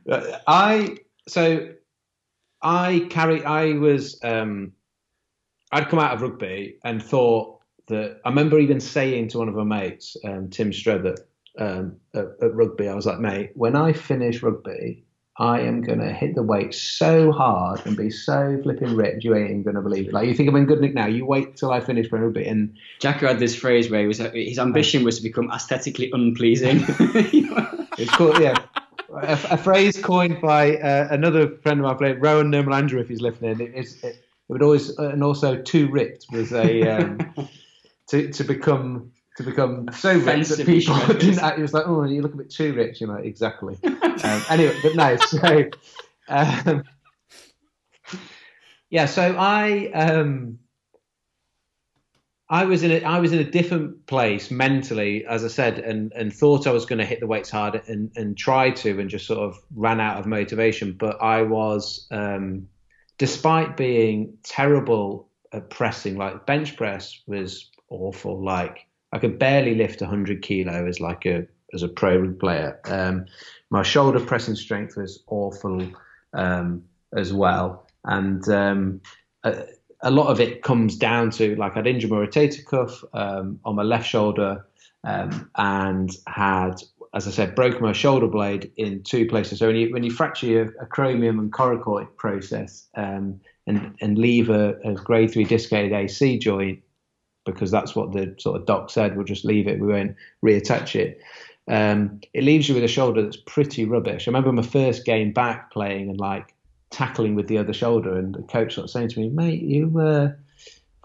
I 0.47 0.97
so 1.27 1.69
I 2.61 3.07
carry. 3.09 3.43
I 3.43 3.73
was. 3.73 4.19
Um, 4.23 4.73
I'd 5.71 5.89
come 5.89 5.99
out 5.99 6.13
of 6.13 6.21
rugby 6.21 6.77
and 6.83 7.01
thought 7.01 7.59
that. 7.87 8.19
I 8.25 8.29
remember 8.29 8.59
even 8.59 8.79
saying 8.79 9.29
to 9.29 9.39
one 9.39 9.49
of 9.49 9.55
my 9.55 9.63
mates, 9.63 10.17
um, 10.25 10.49
Tim 10.49 10.73
Strether, 10.73 11.15
um, 11.57 11.97
at, 12.13 12.27
at 12.41 12.55
rugby, 12.55 12.87
I 12.87 12.95
was 12.95 13.05
like, 13.05 13.19
mate, 13.19 13.51
when 13.55 13.75
I 13.75 13.93
finish 13.93 14.41
rugby. 14.41 15.05
I 15.37 15.61
am 15.61 15.81
gonna 15.81 16.11
hit 16.11 16.35
the 16.35 16.43
weight 16.43 16.73
so 16.73 17.31
hard 17.31 17.81
and 17.85 17.95
be 17.95 18.11
so 18.11 18.59
flipping 18.61 18.95
ripped, 18.95 19.23
you 19.23 19.33
ain't 19.33 19.49
even 19.49 19.63
gonna 19.63 19.81
believe 19.81 20.09
it. 20.09 20.13
Like 20.13 20.27
you 20.27 20.35
think 20.35 20.49
I'm 20.49 20.55
in 20.57 20.65
good 20.65 20.81
nick 20.81 20.93
now, 20.93 21.07
you 21.07 21.25
wait 21.25 21.55
till 21.55 21.71
I 21.71 21.79
finish 21.79 22.09
playing 22.09 22.25
rugby, 22.25 22.45
and 22.45 22.77
Jacko 22.99 23.27
had 23.27 23.39
this 23.39 23.55
phrase 23.55 23.89
where 23.89 24.01
he 24.01 24.07
was 24.07 24.19
his 24.19 24.59
ambition 24.59 25.03
was 25.03 25.17
to 25.17 25.23
become 25.23 25.49
aesthetically 25.49 26.11
unpleasing. 26.13 26.83
It's 27.97 28.11
called, 28.11 28.39
yeah. 28.39 28.55
A, 29.13 29.39
a 29.51 29.57
phrase 29.57 29.97
coined 30.01 30.39
by 30.41 30.77
uh, 30.77 31.07
another 31.11 31.57
friend 31.57 31.83
of 31.83 31.99
mine, 31.99 32.19
Rowan 32.19 32.51
Nirmal 32.51 32.75
Andrew, 32.75 32.99
if 32.99 33.09
he's 33.09 33.21
listening. 33.21 33.59
It, 33.59 33.75
it, 33.75 34.03
it 34.03 34.25
would 34.51 34.61
always, 34.61 34.97
uh, 34.99 35.09
and 35.09 35.23
also 35.23 35.61
too 35.61 35.89
ripped 35.89 36.25
was 36.31 36.51
a 36.51 36.81
um, 36.83 37.19
to 38.07 38.31
to 38.31 38.43
become 38.43 39.11
to 39.37 39.43
become 39.43 39.89
so 39.93 40.13
rich 40.17 40.49
that 40.49 40.65
people 40.65 40.95
didn't. 41.07 41.39
Act, 41.39 41.57
it 41.57 41.61
was 41.61 41.73
like, 41.73 41.87
oh, 41.87 42.03
you 42.03 42.21
look 42.21 42.33
a 42.33 42.37
bit 42.37 42.49
too 42.49 42.73
rich. 42.73 42.99
You 42.99 43.07
know, 43.07 43.15
exactly. 43.15 43.77
um, 43.83 44.43
anyway, 44.49 44.75
but 44.83 44.95
no. 44.95 45.15
So, 45.17 45.69
um, 46.27 46.83
yeah. 48.89 49.05
So 49.05 49.35
I. 49.37 49.91
Um, 49.93 50.59
I 52.49 52.65
was 52.65 52.83
in 52.83 52.91
a 52.91 53.01
I 53.03 53.19
was 53.19 53.31
in 53.31 53.39
a 53.39 53.49
different 53.49 54.05
place 54.07 54.51
mentally, 54.51 55.25
as 55.25 55.45
I 55.45 55.47
said, 55.47 55.79
and 55.79 56.11
and 56.11 56.33
thought 56.33 56.67
I 56.67 56.71
was 56.71 56.85
going 56.85 56.99
to 56.99 57.05
hit 57.05 57.21
the 57.21 57.27
weights 57.27 57.49
hard 57.49 57.81
and 57.87 58.11
and 58.17 58.37
try 58.37 58.71
to, 58.71 58.99
and 58.99 59.09
just 59.09 59.25
sort 59.25 59.39
of 59.39 59.57
ran 59.73 60.01
out 60.01 60.19
of 60.19 60.25
motivation. 60.25 60.91
But 60.91 61.21
I 61.21 61.43
was, 61.43 62.05
um, 62.11 62.67
despite 63.21 63.77
being 63.77 64.35
terrible 64.41 65.29
at 65.53 65.69
pressing, 65.69 66.17
like 66.17 66.47
bench 66.47 66.75
press 66.75 67.21
was 67.27 67.69
awful. 67.87 68.43
Like 68.43 68.87
I 69.13 69.19
could 69.19 69.37
barely 69.37 69.75
lift 69.75 70.01
100 70.01 70.41
kilo 70.41 70.87
as 70.87 70.99
like 70.99 71.27
a 71.27 71.45
as 71.71 71.83
a 71.83 71.87
pro 71.87 72.33
player. 72.33 72.79
Um, 72.85 73.27
my 73.69 73.83
shoulder 73.83 74.19
pressing 74.19 74.55
strength 74.55 74.97
was 74.97 75.21
awful 75.27 75.87
um, 76.33 76.83
as 77.15 77.31
well, 77.31 77.85
and 78.05 78.49
um, 78.49 79.01
a, 79.43 79.65
a 80.01 80.09
lot 80.09 80.31
of 80.31 80.41
it 80.41 80.63
comes 80.63 80.97
down 80.97 81.29
to 81.29 81.55
like 81.57 81.77
I'd 81.77 81.85
injured 81.85 82.09
my 82.09 82.25
rotator 82.25 82.65
cuff 82.65 83.03
um, 83.13 83.59
on 83.63 83.75
my 83.75 83.83
left 83.83 84.09
shoulder 84.09 84.65
um, 85.03 85.51
and 85.55 86.09
had, 86.25 86.81
as 87.13 87.27
I 87.27 87.31
said, 87.31 87.55
broke 87.55 87.81
my 87.81 87.91
shoulder 87.91 88.27
blade 88.27 88.71
in 88.77 89.03
two 89.03 89.27
places. 89.27 89.59
So 89.59 89.67
when 89.67 89.75
you 89.75 89.91
when 89.91 90.03
you 90.03 90.11
fracture 90.11 90.47
your, 90.47 90.65
acromion 90.83 91.39
and 91.39 91.51
coracoid 91.51 92.15
process 92.15 92.87
um, 92.95 93.41
and 93.67 93.95
and 93.99 94.17
leave 94.17 94.49
a, 94.49 94.75
a 94.83 94.93
grade 94.93 95.31
three 95.31 95.43
dislocated 95.43 95.91
AC 95.91 96.39
joint 96.39 96.79
because 97.45 97.71
that's 97.71 97.95
what 97.95 98.13
the 98.13 98.35
sort 98.39 98.59
of 98.59 98.65
doc 98.65 98.89
said. 98.89 99.15
We'll 99.15 99.25
just 99.25 99.45
leave 99.45 99.67
it. 99.67 99.79
We 99.79 99.87
won't 99.87 100.15
reattach 100.45 100.95
it. 100.95 101.19
Um, 101.67 102.21
it 102.33 102.43
leaves 102.43 102.69
you 102.69 102.75
with 102.75 102.83
a 102.83 102.89
shoulder 102.89 103.21
that's 103.21 103.37
pretty 103.37 103.85
rubbish. 103.85 104.27
I 104.27 104.31
remember 104.31 104.51
my 104.51 104.61
first 104.61 105.05
game 105.05 105.31
back 105.31 105.71
playing 105.71 106.09
and 106.09 106.19
like 106.19 106.53
tackling 106.91 107.35
with 107.35 107.47
the 107.47 107.57
other 107.57 107.73
shoulder, 107.73 108.17
and 108.17 108.35
the 108.35 108.43
coach 108.43 108.75
sort 108.75 108.85
of 108.85 108.89
saying 108.89 109.09
to 109.09 109.19
me, 109.19 109.29
"Mate, 109.29 109.61
you 109.61 109.99
uh, 109.99 110.31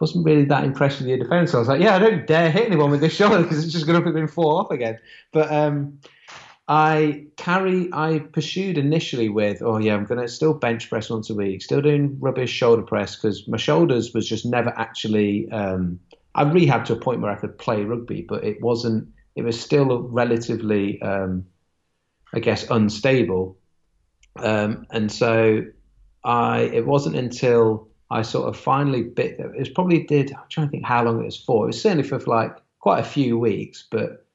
wasn't 0.00 0.24
really 0.24 0.44
that 0.44 0.64
impressed 0.64 0.98
with 0.98 1.08
your 1.08 1.18
defence." 1.18 1.54
I 1.54 1.58
was 1.58 1.68
like, 1.68 1.80
"Yeah, 1.80 1.96
I 1.96 1.98
don't 1.98 2.26
dare 2.26 2.50
hit 2.50 2.66
anyone 2.66 2.90
with 2.90 3.00
this 3.00 3.14
shoulder 3.16 3.42
because 3.42 3.64
it's 3.64 3.72
just 3.72 3.86
going 3.86 4.02
to 4.02 4.12
then 4.12 4.28
fall 4.28 4.56
off 4.56 4.70
again." 4.70 4.98
But 5.32 5.52
um, 5.52 5.98
I 6.68 7.26
carry, 7.36 7.88
I 7.92 8.20
pursued 8.32 8.78
initially 8.78 9.28
with, 9.28 9.62
"Oh 9.62 9.78
yeah, 9.78 9.94
I'm 9.94 10.04
going 10.04 10.20
to 10.20 10.28
still 10.28 10.54
bench 10.54 10.88
press 10.88 11.10
once 11.10 11.30
a 11.30 11.34
week, 11.34 11.62
still 11.62 11.80
doing 11.80 12.18
rubbish 12.20 12.50
shoulder 12.50 12.82
press 12.82 13.16
because 13.16 13.46
my 13.46 13.56
shoulders 13.56 14.12
was 14.12 14.28
just 14.28 14.44
never 14.44 14.72
actually." 14.76 15.50
Um, 15.50 16.00
I 16.34 16.44
rehabbed 16.44 16.84
to 16.86 16.92
a 16.92 16.96
point 16.96 17.22
where 17.22 17.32
I 17.32 17.36
could 17.36 17.56
play 17.58 17.82
rugby, 17.84 18.22
but 18.22 18.44
it 18.44 18.60
wasn't. 18.60 19.08
It 19.36 19.42
was 19.42 19.60
still 19.60 20.02
relatively, 20.02 21.00
um, 21.02 21.46
I 22.34 22.40
guess, 22.40 22.68
unstable. 22.70 23.58
Um, 24.36 24.86
and 24.90 25.10
so 25.10 25.64
I 26.24 26.60
it 26.60 26.86
wasn't 26.86 27.16
until 27.16 27.88
I 28.10 28.22
sort 28.22 28.48
of 28.48 28.56
finally 28.56 29.02
bit 29.02 29.40
it 29.40 29.58
was 29.58 29.68
probably 29.68 30.04
did 30.04 30.32
I'm 30.32 30.48
trying 30.48 30.68
to 30.68 30.70
think 30.70 30.84
how 30.84 31.04
long 31.04 31.20
it 31.20 31.24
was 31.24 31.36
for. 31.36 31.64
It 31.64 31.68
was 31.68 31.82
certainly 31.82 32.04
for 32.04 32.18
like 32.20 32.56
quite 32.78 33.00
a 33.00 33.04
few 33.04 33.38
weeks, 33.38 33.84
but 33.90 34.26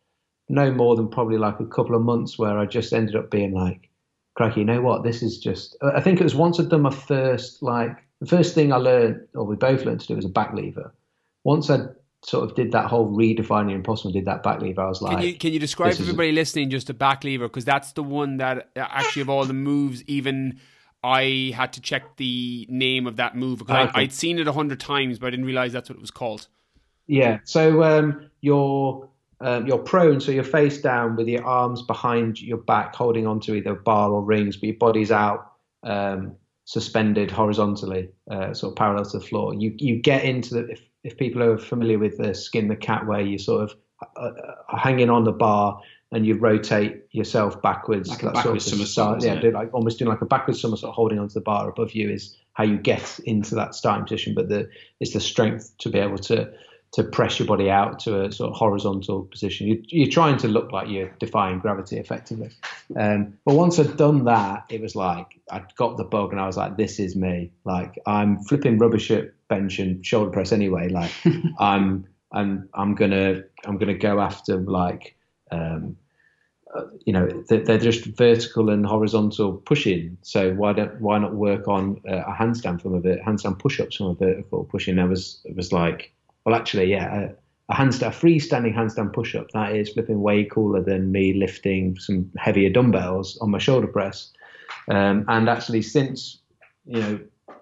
no 0.50 0.72
more 0.72 0.96
than 0.96 1.08
probably 1.08 1.38
like 1.38 1.60
a 1.60 1.66
couple 1.66 1.96
of 1.96 2.02
months 2.02 2.38
where 2.38 2.58
I 2.60 2.66
just 2.66 2.92
ended 2.92 3.16
up 3.16 3.32
being 3.32 3.54
like, 3.54 3.90
crikey, 4.36 4.62
you 4.62 4.66
know 4.66 4.82
what? 4.82 5.04
This 5.04 5.24
is 5.24 5.40
just. 5.40 5.78
I 5.82 6.02
think 6.02 6.20
it 6.20 6.24
was 6.24 6.36
once 6.36 6.60
I'd 6.60 6.70
done 6.70 6.82
my 6.82 6.92
first 6.92 7.64
like 7.64 7.98
the 8.20 8.28
first 8.28 8.54
thing 8.54 8.72
I 8.72 8.78
learned, 8.78 9.28
or 9.34 9.46
we 9.46 9.56
both 9.56 9.86
learned 9.86 10.02
to 10.02 10.08
do, 10.08 10.16
was 10.16 10.26
a 10.26 10.30
back 10.30 10.54
lever. 10.54 10.94
Once 11.44 11.70
I 11.70 11.80
sort 12.24 12.48
of 12.48 12.56
did 12.56 12.72
that 12.72 12.86
whole 12.86 13.12
redefining 13.12 13.74
impossible, 13.74 14.12
did 14.12 14.26
that 14.26 14.44
back 14.44 14.62
lever, 14.62 14.82
I 14.82 14.88
was 14.88 15.02
like, 15.02 15.18
Can 15.18 15.26
you 15.26 15.36
can 15.36 15.54
you 15.54 15.60
describe 15.60 15.96
everybody 16.00 16.32
listening 16.32 16.70
just 16.70 16.90
a 16.90 16.94
back 16.94 17.24
lever 17.24 17.48
because 17.48 17.66
that's 17.66 17.94
the 17.94 18.04
one 18.04 18.38
that 18.38 18.70
uh, 18.76 18.82
actually 18.82 19.24
of 19.24 19.30
all 19.30 19.46
the 19.46 19.54
moves 19.54 20.04
even. 20.04 20.60
I 21.04 21.52
had 21.56 21.74
to 21.74 21.82
check 21.82 22.18
the 22.18 22.68
name 22.70 23.08
of 23.08 23.16
that 23.16 23.36
move 23.36 23.60
because 23.60 23.90
okay. 23.90 24.00
I, 24.00 24.02
would 24.04 24.14
seen 24.14 24.38
it 24.38 24.48
a 24.48 24.52
hundred 24.52 24.80
times, 24.80 25.20
but 25.20 25.28
I 25.28 25.30
didn't 25.32 25.46
realize 25.46 25.74
that's 25.74 25.90
what 25.90 25.98
it 25.98 26.02
was 26.02 26.12
called. 26.12 26.48
Yeah. 27.08 27.40
So 27.44 27.84
um, 27.84 28.30
you're 28.42 29.10
um, 29.40 29.66
you're 29.66 29.80
prone, 29.80 30.22
so 30.22 30.32
you're 30.32 30.44
face 30.44 30.82
down 30.82 31.16
with 31.16 31.28
your 31.28 31.44
arms 31.44 31.82
behind 31.82 32.40
your 32.40 32.58
back, 32.58 32.96
holding 32.96 33.26
onto 33.26 33.56
either 33.56 33.72
a 33.72 33.76
bar 33.76 34.12
or 34.12 34.24
rings, 34.24 34.56
but 34.56 34.68
your 34.68 34.78
body's 34.78 35.12
out, 35.12 35.54
um, 35.82 36.36
suspended 36.66 37.32
horizontally, 37.32 38.10
uh, 38.30 38.54
sort 38.54 38.74
of 38.74 38.78
parallel 38.78 39.06
to 39.06 39.18
the 39.18 39.26
floor. 39.26 39.56
You 39.56 39.74
you 39.78 39.98
get 39.98 40.24
into 40.24 40.54
the 40.54 40.68
if, 40.70 40.82
if 41.04 41.18
people 41.18 41.42
are 41.42 41.58
familiar 41.58 41.98
with 41.98 42.18
the 42.18 42.36
skin 42.36 42.68
the 42.68 42.76
cat 42.76 43.08
way, 43.08 43.24
you 43.24 43.40
sort 43.40 43.64
of 43.64 43.76
uh, 44.16 44.30
uh, 44.70 44.78
hanging 44.78 45.10
on 45.10 45.24
the 45.24 45.32
bar 45.32 45.82
and 46.12 46.26
you 46.26 46.36
rotate 46.36 47.04
yourself 47.12 47.62
backwards. 47.62 48.10
Like 48.10 48.24
a 48.24 48.32
backwards 48.32 48.66
sort 48.66 48.82
of 48.82 48.88
somersault. 48.88 49.24
Yeah, 49.24 49.40
do 49.40 49.52
like 49.52 49.74
almost 49.74 50.00
doing 50.00 50.10
like 50.10 50.22
a 50.22 50.26
backwards 50.26 50.62
somersault, 50.62 50.94
holding 50.94 51.20
onto 51.20 51.34
the 51.34 51.42
bar 51.42 51.70
above 51.70 51.94
you 51.94 52.10
is 52.10 52.38
how 52.54 52.64
you 52.64 52.78
get 52.78 53.20
into 53.26 53.56
that 53.56 53.76
starting 53.76 54.06
position. 54.06 54.34
But 54.36 54.50
the 54.50 54.70
it's 55.00 55.14
the 55.14 55.20
strength 55.20 55.74
to 55.80 55.90
be 55.90 56.00
able 56.00 56.18
to 56.20 56.52
to 56.94 57.04
press 57.06 57.40
your 57.40 57.48
body 57.48 57.70
out 57.70 58.00
to 58.00 58.26
a 58.26 58.32
sort 58.32 58.52
of 58.52 58.58
horizontal 58.58 59.24
position. 59.24 59.82
You, 59.88 60.06
are 60.06 60.12
trying 60.12 60.36
to 60.40 60.50
look 60.50 60.74
like 60.74 60.90
you're 60.90 61.08
defying 61.20 61.60
gravity 61.60 61.98
effectively. 61.98 62.50
Um, 63.00 63.38
but 63.46 63.56
once 63.56 63.80
I'd 63.80 63.96
done 63.96 64.26
that, 64.26 64.66
it 64.70 64.82
was 64.82 64.94
like 64.96 65.40
I'd 65.50 65.74
got 65.76 65.96
the 65.96 66.04
bug, 66.04 66.32
and 66.32 66.42
I 66.42 66.48
was 66.48 66.58
like, 66.58 66.76
"This 66.76 67.00
is 67.00 67.16
me." 67.16 67.52
Like 67.64 67.98
I'm 68.06 68.44
flipping 68.44 68.78
rubbish 68.78 69.10
at 69.12 69.32
bench 69.48 69.80
and 69.80 70.06
shoulder 70.06 70.32
press 70.32 70.52
anyway. 70.52 70.90
Like 70.90 71.12
I'm 71.60 72.06
I'm 72.34 72.68
I'm 72.74 72.96
gonna 72.96 73.44
I'm 73.64 73.78
gonna 73.78 73.98
go 73.98 74.20
after 74.20 74.58
like 74.58 75.16
um, 75.52 75.98
uh, 76.76 76.84
you 77.06 77.14
know 77.14 77.28
they're, 77.50 77.78
just 77.78 78.06
vertical 78.06 78.70
and 78.70 78.86
horizontal 78.86 79.54
pushing. 79.54 80.18
So 80.22 80.54
why 80.54 80.74
don't 80.74 81.02
why 81.02 81.18
not 81.18 81.34
work 81.36 81.68
on 81.68 82.02
uh, 82.10 82.24
a 82.28 82.34
handstand 82.34 82.82
from 82.82 82.94
a 82.94 83.00
bit 83.00 83.22
handstand 83.22 83.60
push 83.60 83.80
ups 83.80 83.98
from 83.98 84.08
a 84.08 84.14
vertical 84.14 84.64
pushing? 84.64 85.00
I 85.00 85.06
was 85.06 85.42
it 85.44 85.56
was 85.56 85.72
like 85.72 86.14
well 86.46 86.56
actually 86.56 86.92
yeah. 86.92 87.22
A, 87.22 87.30
a 87.70 87.74
handstand, 87.74 88.08
a 88.08 88.10
freestanding 88.10 88.76
handstand 88.76 89.14
push-up, 89.14 89.50
that 89.52 89.74
is 89.74 89.90
flipping 89.90 90.22
way 90.22 90.44
cooler 90.44 90.82
than 90.82 91.12
me 91.12 91.34
lifting 91.34 91.98
some 91.98 92.30
heavier 92.38 92.70
dumbbells 92.70 93.38
on 93.38 93.50
my 93.50 93.60
shoulder 93.60 93.88
press. 93.88 94.30
Um, 94.90 95.24
and 95.30 95.48
actually, 95.48 95.82
since 95.82 96.40
you 96.86 97.00
know, 97.00 97.20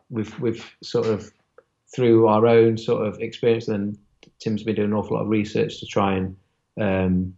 we've 0.10 0.38
we've 0.40 0.76
sort 0.82 1.08
of 1.08 1.32
through 1.94 2.28
our 2.28 2.48
own 2.48 2.78
sort 2.78 3.06
of 3.06 3.20
experience, 3.20 3.68
and 3.68 3.98
Tim's 4.40 4.64
been 4.64 4.76
doing 4.76 4.90
an 4.90 4.94
awful 4.94 5.18
lot 5.18 5.24
of 5.24 5.30
research 5.30 5.80
to 5.80 5.86
try 5.86 6.16
and 6.16 6.36
um, 6.80 7.36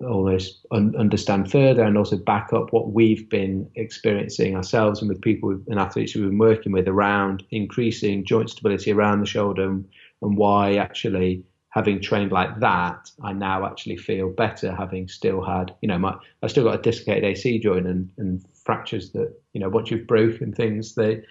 almost 0.00 0.66
un- 0.70 0.94
understand 0.96 1.50
further 1.50 1.82
and 1.82 1.96
also 1.96 2.16
back 2.16 2.52
up 2.52 2.72
what 2.72 2.92
we've 2.92 3.28
been 3.28 3.68
experiencing 3.74 4.56
ourselves 4.56 5.00
and 5.00 5.08
with 5.08 5.20
people 5.20 5.50
and 5.68 5.78
athletes 5.78 6.14
we've 6.14 6.24
been 6.24 6.38
working 6.38 6.72
with 6.72 6.88
around 6.88 7.42
increasing 7.50 8.24
joint 8.24 8.50
stability 8.50 8.92
around 8.92 9.20
the 9.20 9.26
shoulder 9.26 9.64
and, 9.64 9.88
and 10.22 10.36
why 10.36 10.76
actually 10.76 11.42
having 11.74 12.00
trained 12.00 12.30
like 12.30 12.60
that, 12.60 13.10
I 13.22 13.32
now 13.32 13.66
actually 13.66 13.96
feel 13.96 14.30
better 14.30 14.72
having 14.72 15.08
still 15.08 15.42
had, 15.42 15.74
you 15.82 15.88
know, 15.88 15.98
my 15.98 16.14
I 16.42 16.46
still 16.46 16.64
got 16.64 16.78
a 16.78 16.82
dislocated 16.82 17.24
AC 17.24 17.58
joint 17.58 17.86
and, 17.86 18.08
and 18.16 18.44
fractures 18.64 19.10
that, 19.10 19.34
you 19.54 19.60
know, 19.60 19.68
once 19.68 19.90
you've 19.90 20.06
broken 20.06 20.52
things, 20.52 20.94
they 20.94 21.22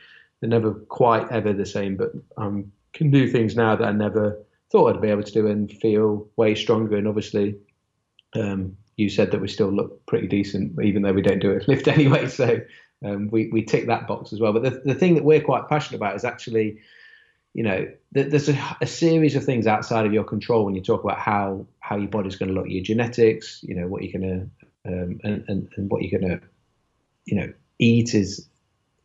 they're 0.42 0.50
never 0.50 0.74
quite 0.74 1.32
ever 1.32 1.54
the 1.54 1.66
same, 1.66 1.96
but 1.96 2.12
um, 2.36 2.70
can 2.92 3.10
do 3.10 3.30
things 3.30 3.56
now 3.56 3.78
that 3.78 3.88
I 3.88 3.94
never 3.94 4.38
thought 4.70 4.94
I'd 4.94 5.02
be 5.02 5.08
able 5.08 5.24
to 5.24 5.32
do 5.32 5.48
and 5.48 5.72
feel 5.72 6.28
way 6.36 6.56
stronger. 6.56 6.98
And 6.98 7.08
obviously, 7.08 7.56
um, 8.36 8.78
you 8.96 9.10
said 9.10 9.32
that 9.32 9.42
we 9.42 9.48
still 9.48 9.72
look 9.72 10.06
pretty 10.06 10.28
decent, 10.28 10.80
even 10.84 11.02
though 11.02 11.14
we 11.14 11.22
don't 11.22 11.40
do 11.40 11.52
a 11.52 11.62
lift 11.68 11.88
anyway. 11.88 12.28
So 12.28 12.60
um, 13.04 13.30
we 13.32 13.50
we 13.52 13.64
tick 13.64 13.88
that 13.88 14.08
box 14.08 14.34
as 14.34 14.40
well. 14.40 14.54
But 14.54 14.64
the 14.64 14.82
the 14.86 14.96
thing 14.96 15.16
that 15.16 15.24
we're 15.24 15.42
quite 15.42 15.68
passionate 15.68 15.98
about 15.98 16.16
is 16.16 16.24
actually, 16.24 16.80
you 17.54 17.64
know, 17.64 17.88
there's 18.12 18.50
a, 18.50 18.78
a 18.82 18.88
series 18.88 19.36
of 19.36 19.44
things 19.44 19.68
outside 19.68 20.06
of 20.06 20.14
your 20.14 20.24
control 20.24 20.66
when 20.66 20.76
you 20.76 20.82
talk 20.82 21.04
about 21.04 21.20
how 21.20 21.66
how 21.80 21.98
your 21.98 22.10
body's 22.10 22.36
going 22.36 22.50
to 22.50 22.56
look, 22.56 22.68
your 22.68 22.84
genetics, 22.84 23.62
you 23.64 23.76
know, 23.76 23.88
what 23.88 24.04
you're 24.04 24.20
going 24.20 24.40
to 24.40 24.92
um, 24.92 25.20
and, 25.24 25.46
and 25.48 25.70
and 25.76 25.92
what 25.92 26.04
you're 26.04 26.20
going 26.20 26.40
to, 26.40 26.46
you 27.26 27.36
know, 27.38 27.54
eat 27.80 28.14
is 28.14 28.48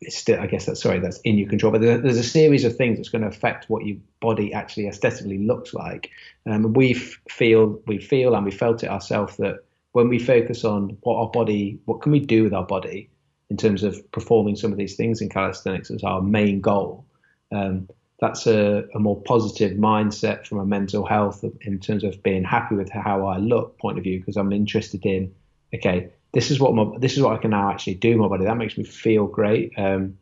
it's 0.01 0.17
still, 0.17 0.41
I 0.41 0.47
guess 0.47 0.67
that's 0.67 0.83
sorry, 0.83 1.01
that's 1.01 1.21
in 1.21 1.39
your 1.39 1.49
control. 1.49 1.73
But 1.73 1.81
there's 1.81 2.19
a 2.19 2.23
series 2.23 2.65
of 2.65 2.77
things 2.77 2.99
that's 2.99 3.09
going 3.09 3.23
to 3.23 3.29
affect 3.29 3.69
what 3.69 3.85
your 3.85 3.97
body 4.21 4.53
actually 4.53 4.87
aesthetically 4.87 5.39
looks 5.39 5.75
like. 5.75 6.11
Um, 6.47 6.73
we 6.73 6.95
feel, 6.95 7.81
we 7.87 7.99
feel, 7.99 8.35
and 8.35 8.45
we 8.45 8.53
felt 8.53 8.85
it 8.85 8.91
ourselves 8.91 9.37
that 9.39 9.65
when 9.93 10.09
we 10.09 10.19
focus 10.19 10.65
on 10.65 10.97
what 11.03 11.17
our 11.17 11.31
body, 11.31 11.81
what 11.87 12.01
can 12.03 12.13
we 12.13 12.21
do 12.21 12.45
with 12.45 12.55
our 12.55 12.65
body 12.65 13.11
in 13.51 13.57
terms 13.57 13.83
of 13.83 14.11
performing 14.13 14.57
some 14.57 14.73
of 14.73 14.79
these 14.79 14.97
things 14.97 15.21
in 15.21 15.29
calisthenics 15.29 15.91
as 15.91 16.05
our 16.05 16.21
main 16.21 16.61
goal. 16.61 17.07
Um, 17.51 17.89
that's 18.21 18.47
a, 18.47 18.85
a, 18.95 18.99
more 18.99 19.21
positive 19.23 19.79
mindset 19.79 20.47
from 20.47 20.59
a 20.59 20.67
mental 20.67 21.07
health 21.07 21.45
in 21.63 21.79
terms 21.79 22.05
of 22.05 22.23
being 22.23 22.45
happy 22.45 22.75
with 22.75 22.91
how 22.91 23.27
I 23.27 23.39
look 23.39 23.79
point 23.79 23.97
of 23.97 24.05
view 24.05 24.19
because 24.19 24.37
I'm 24.37 24.53
interested 24.53 25.07
in 25.07 25.33
okay 25.75 26.11
this 26.33 26.51
is 26.51 26.61
what 26.61 26.75
my 26.75 26.87
this 26.99 27.17
is 27.17 27.23
what 27.23 27.35
I 27.35 27.39
can 27.39 27.51
now 27.51 27.71
actually 27.71 27.95
do 27.95 28.17
my 28.17 28.29
body. 28.29 28.45
That 28.45 28.57
makes 28.57 28.77
me 28.77 28.85
feel 28.85 29.27
great. 29.27 29.73
Um, 29.77 30.19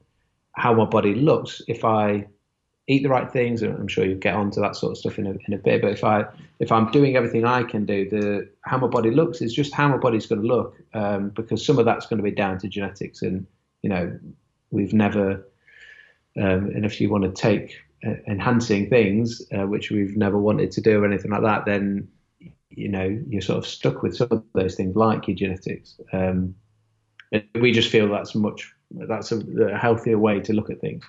how 0.52 0.72
my 0.72 0.84
body 0.86 1.14
looks 1.14 1.60
if 1.68 1.84
I 1.84 2.26
eat 2.88 3.02
the 3.02 3.08
right 3.08 3.30
things, 3.30 3.62
and 3.62 3.74
I'm 3.74 3.88
sure 3.88 4.04
you'll 4.04 4.18
get 4.18 4.34
onto 4.34 4.60
that 4.60 4.76
sort 4.76 4.92
of 4.92 4.98
stuff 4.98 5.18
in 5.18 5.26
a, 5.26 5.34
in 5.46 5.54
a 5.54 5.58
bit. 5.58 5.82
But 5.82 5.92
if 5.92 6.04
I 6.04 6.24
if 6.60 6.70
I'm 6.70 6.90
doing 6.90 7.16
everything 7.16 7.44
I 7.44 7.64
can 7.64 7.84
do, 7.84 8.08
the 8.08 8.48
how 8.62 8.78
my 8.78 8.86
body 8.86 9.10
looks 9.10 9.40
is 9.40 9.52
just 9.52 9.74
how 9.74 9.88
my 9.88 9.96
body's 9.96 10.26
going 10.26 10.42
to 10.42 10.46
look, 10.46 10.76
um, 10.94 11.30
because 11.30 11.64
some 11.64 11.78
of 11.78 11.84
that's 11.84 12.06
going 12.06 12.18
to 12.18 12.22
be 12.22 12.30
down 12.30 12.58
to 12.58 12.68
genetics, 12.68 13.22
and 13.22 13.46
you 13.82 13.90
know 13.90 14.18
we've 14.70 14.94
never. 14.94 15.46
Um, 16.38 16.70
and 16.74 16.84
if 16.84 17.00
you 17.00 17.08
want 17.08 17.24
to 17.24 17.30
take 17.30 17.78
uh, 18.06 18.12
enhancing 18.28 18.90
things, 18.90 19.40
uh, 19.56 19.66
which 19.66 19.90
we've 19.90 20.18
never 20.18 20.36
wanted 20.36 20.70
to 20.72 20.82
do 20.82 21.02
or 21.02 21.06
anything 21.06 21.30
like 21.30 21.42
that, 21.42 21.64
then 21.64 22.08
you 22.70 22.88
know 22.88 23.18
you're 23.28 23.42
sort 23.42 23.58
of 23.58 23.66
stuck 23.66 24.02
with 24.02 24.16
some 24.16 24.28
of 24.30 24.44
those 24.54 24.74
things 24.74 24.96
like 24.96 25.28
your 25.28 25.36
genetics. 25.36 25.98
Um, 26.12 26.54
we 27.54 27.72
just 27.72 27.90
feel 27.90 28.08
that's 28.08 28.34
much 28.34 28.72
that's 28.90 29.32
a, 29.32 29.38
a 29.38 29.76
healthier 29.76 30.18
way 30.18 30.40
to 30.40 30.52
look 30.52 30.70
at 30.70 30.80
things 30.80 31.04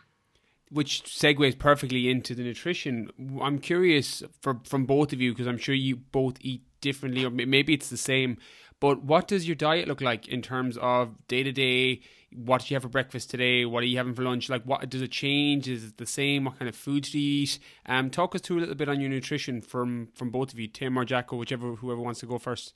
which 0.70 1.04
segues 1.04 1.58
perfectly 1.58 2.10
into 2.10 2.36
the 2.36 2.44
nutrition. 2.44 3.10
I'm 3.42 3.60
curious 3.60 4.24
for, 4.42 4.60
from 4.66 4.86
both 4.86 5.14
of 5.14 5.22
you 5.22 5.32
because 5.32 5.48
I'm 5.48 5.58
sure 5.58 5.76
you 5.76 5.96
both 5.96 6.38
eat 6.42 6.64
differently, 6.82 7.24
or 7.24 7.30
maybe 7.30 7.74
it's 7.74 7.90
the 7.90 7.98
same. 7.98 8.38
But 8.80 9.04
what 9.04 9.28
does 9.28 9.48
your 9.48 9.56
diet 9.56 9.88
look 9.88 10.02
like 10.02 10.28
in 10.28 10.42
terms 10.42 10.78
of 10.78 11.28
day 11.28 11.44
to 11.44 11.52
day? 11.52 12.02
What 12.34 12.62
did 12.62 12.72
you 12.72 12.76
have 12.76 12.84
for 12.84 12.90
breakfast 12.90 13.30
today? 13.30 13.66
What 13.66 13.84
are 13.84 13.88
you 13.88 13.98
having 13.98 14.14
for 14.14 14.24
lunch? 14.24 14.50
Like, 14.50 14.64
what 14.64 14.90
does 14.90 15.02
it 15.02 15.12
change? 15.12 15.68
Is 15.68 15.86
it 15.86 15.98
the 15.98 16.06
same? 16.06 16.46
What 16.46 16.60
kind 16.60 16.68
of 16.68 16.76
food 16.76 17.04
do 17.04 17.20
you 17.20 17.44
eat? 17.44 17.60
Um, 17.86 18.10
talk 18.10 18.36
us 18.36 18.42
through 18.42 18.60
a 18.60 18.62
little 18.62 18.76
bit 18.76 18.90
on 18.90 19.00
your 19.00 19.10
nutrition 19.10 19.62
from 19.62 20.10
from 20.14 20.30
both 20.30 20.52
of 20.52 20.60
you, 20.60 20.68
Tim 20.68 20.98
or 20.98 21.06
Jack, 21.06 21.32
or 21.32 21.40
whichever 21.40 21.76
whoever 21.76 22.02
wants 22.02 22.20
to 22.22 22.26
go 22.26 22.38
first. 22.38 22.74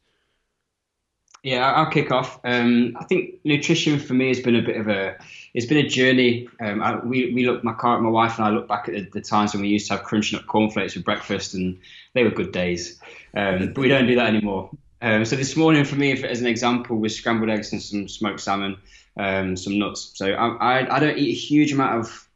Yeah, 1.43 1.71
I'll 1.71 1.89
kick 1.89 2.11
off. 2.11 2.39
Um, 2.43 2.95
I 2.99 3.05
think 3.05 3.39
nutrition 3.43 3.97
for 3.97 4.13
me 4.13 4.27
has 4.27 4.39
been 4.39 4.55
a 4.55 4.61
bit 4.61 4.77
of 4.77 4.87
a 4.87 5.17
it's 5.55 5.65
been 5.65 5.83
a 5.83 5.89
journey. 5.89 6.47
Um, 6.59 6.83
I, 6.83 6.99
we 6.99 7.33
we 7.33 7.47
look 7.47 7.63
my 7.63 7.73
car, 7.73 7.99
my 7.99 8.09
wife 8.09 8.37
and 8.37 8.45
I 8.45 8.51
look 8.51 8.67
back 8.67 8.87
at 8.87 8.93
the, 8.93 9.09
the, 9.13 9.21
times 9.21 9.53
when 9.53 9.63
we 9.63 9.69
used 9.69 9.87
to 9.87 9.95
have 9.95 10.03
crunching 10.03 10.37
up 10.37 10.45
cornflakes 10.45 10.93
for 10.93 10.99
breakfast, 10.99 11.55
and 11.55 11.79
they 12.13 12.23
were 12.23 12.29
good 12.29 12.51
days. 12.51 12.99
Um, 13.35 13.73
but 13.73 13.79
we 13.79 13.87
don't 13.87 14.05
do 14.05 14.15
that 14.15 14.27
anymore. 14.27 14.69
Um, 15.01 15.25
so 15.25 15.35
this 15.35 15.55
morning, 15.55 15.83
for 15.83 15.95
me, 15.95 16.11
as 16.23 16.41
an 16.41 16.47
example, 16.47 16.97
was 16.97 17.15
scrambled 17.15 17.49
eggs 17.49 17.71
and 17.71 17.81
some 17.81 18.07
smoked 18.07 18.39
salmon, 18.39 18.77
um, 19.17 19.57
some 19.57 19.79
nuts. 19.79 20.11
So 20.13 20.31
I, 20.31 20.81
I, 20.81 20.95
I 20.95 20.99
don't 20.99 21.17
eat 21.17 21.31
a 21.31 21.39
huge 21.39 21.73
amount 21.73 21.99
of 21.99 22.27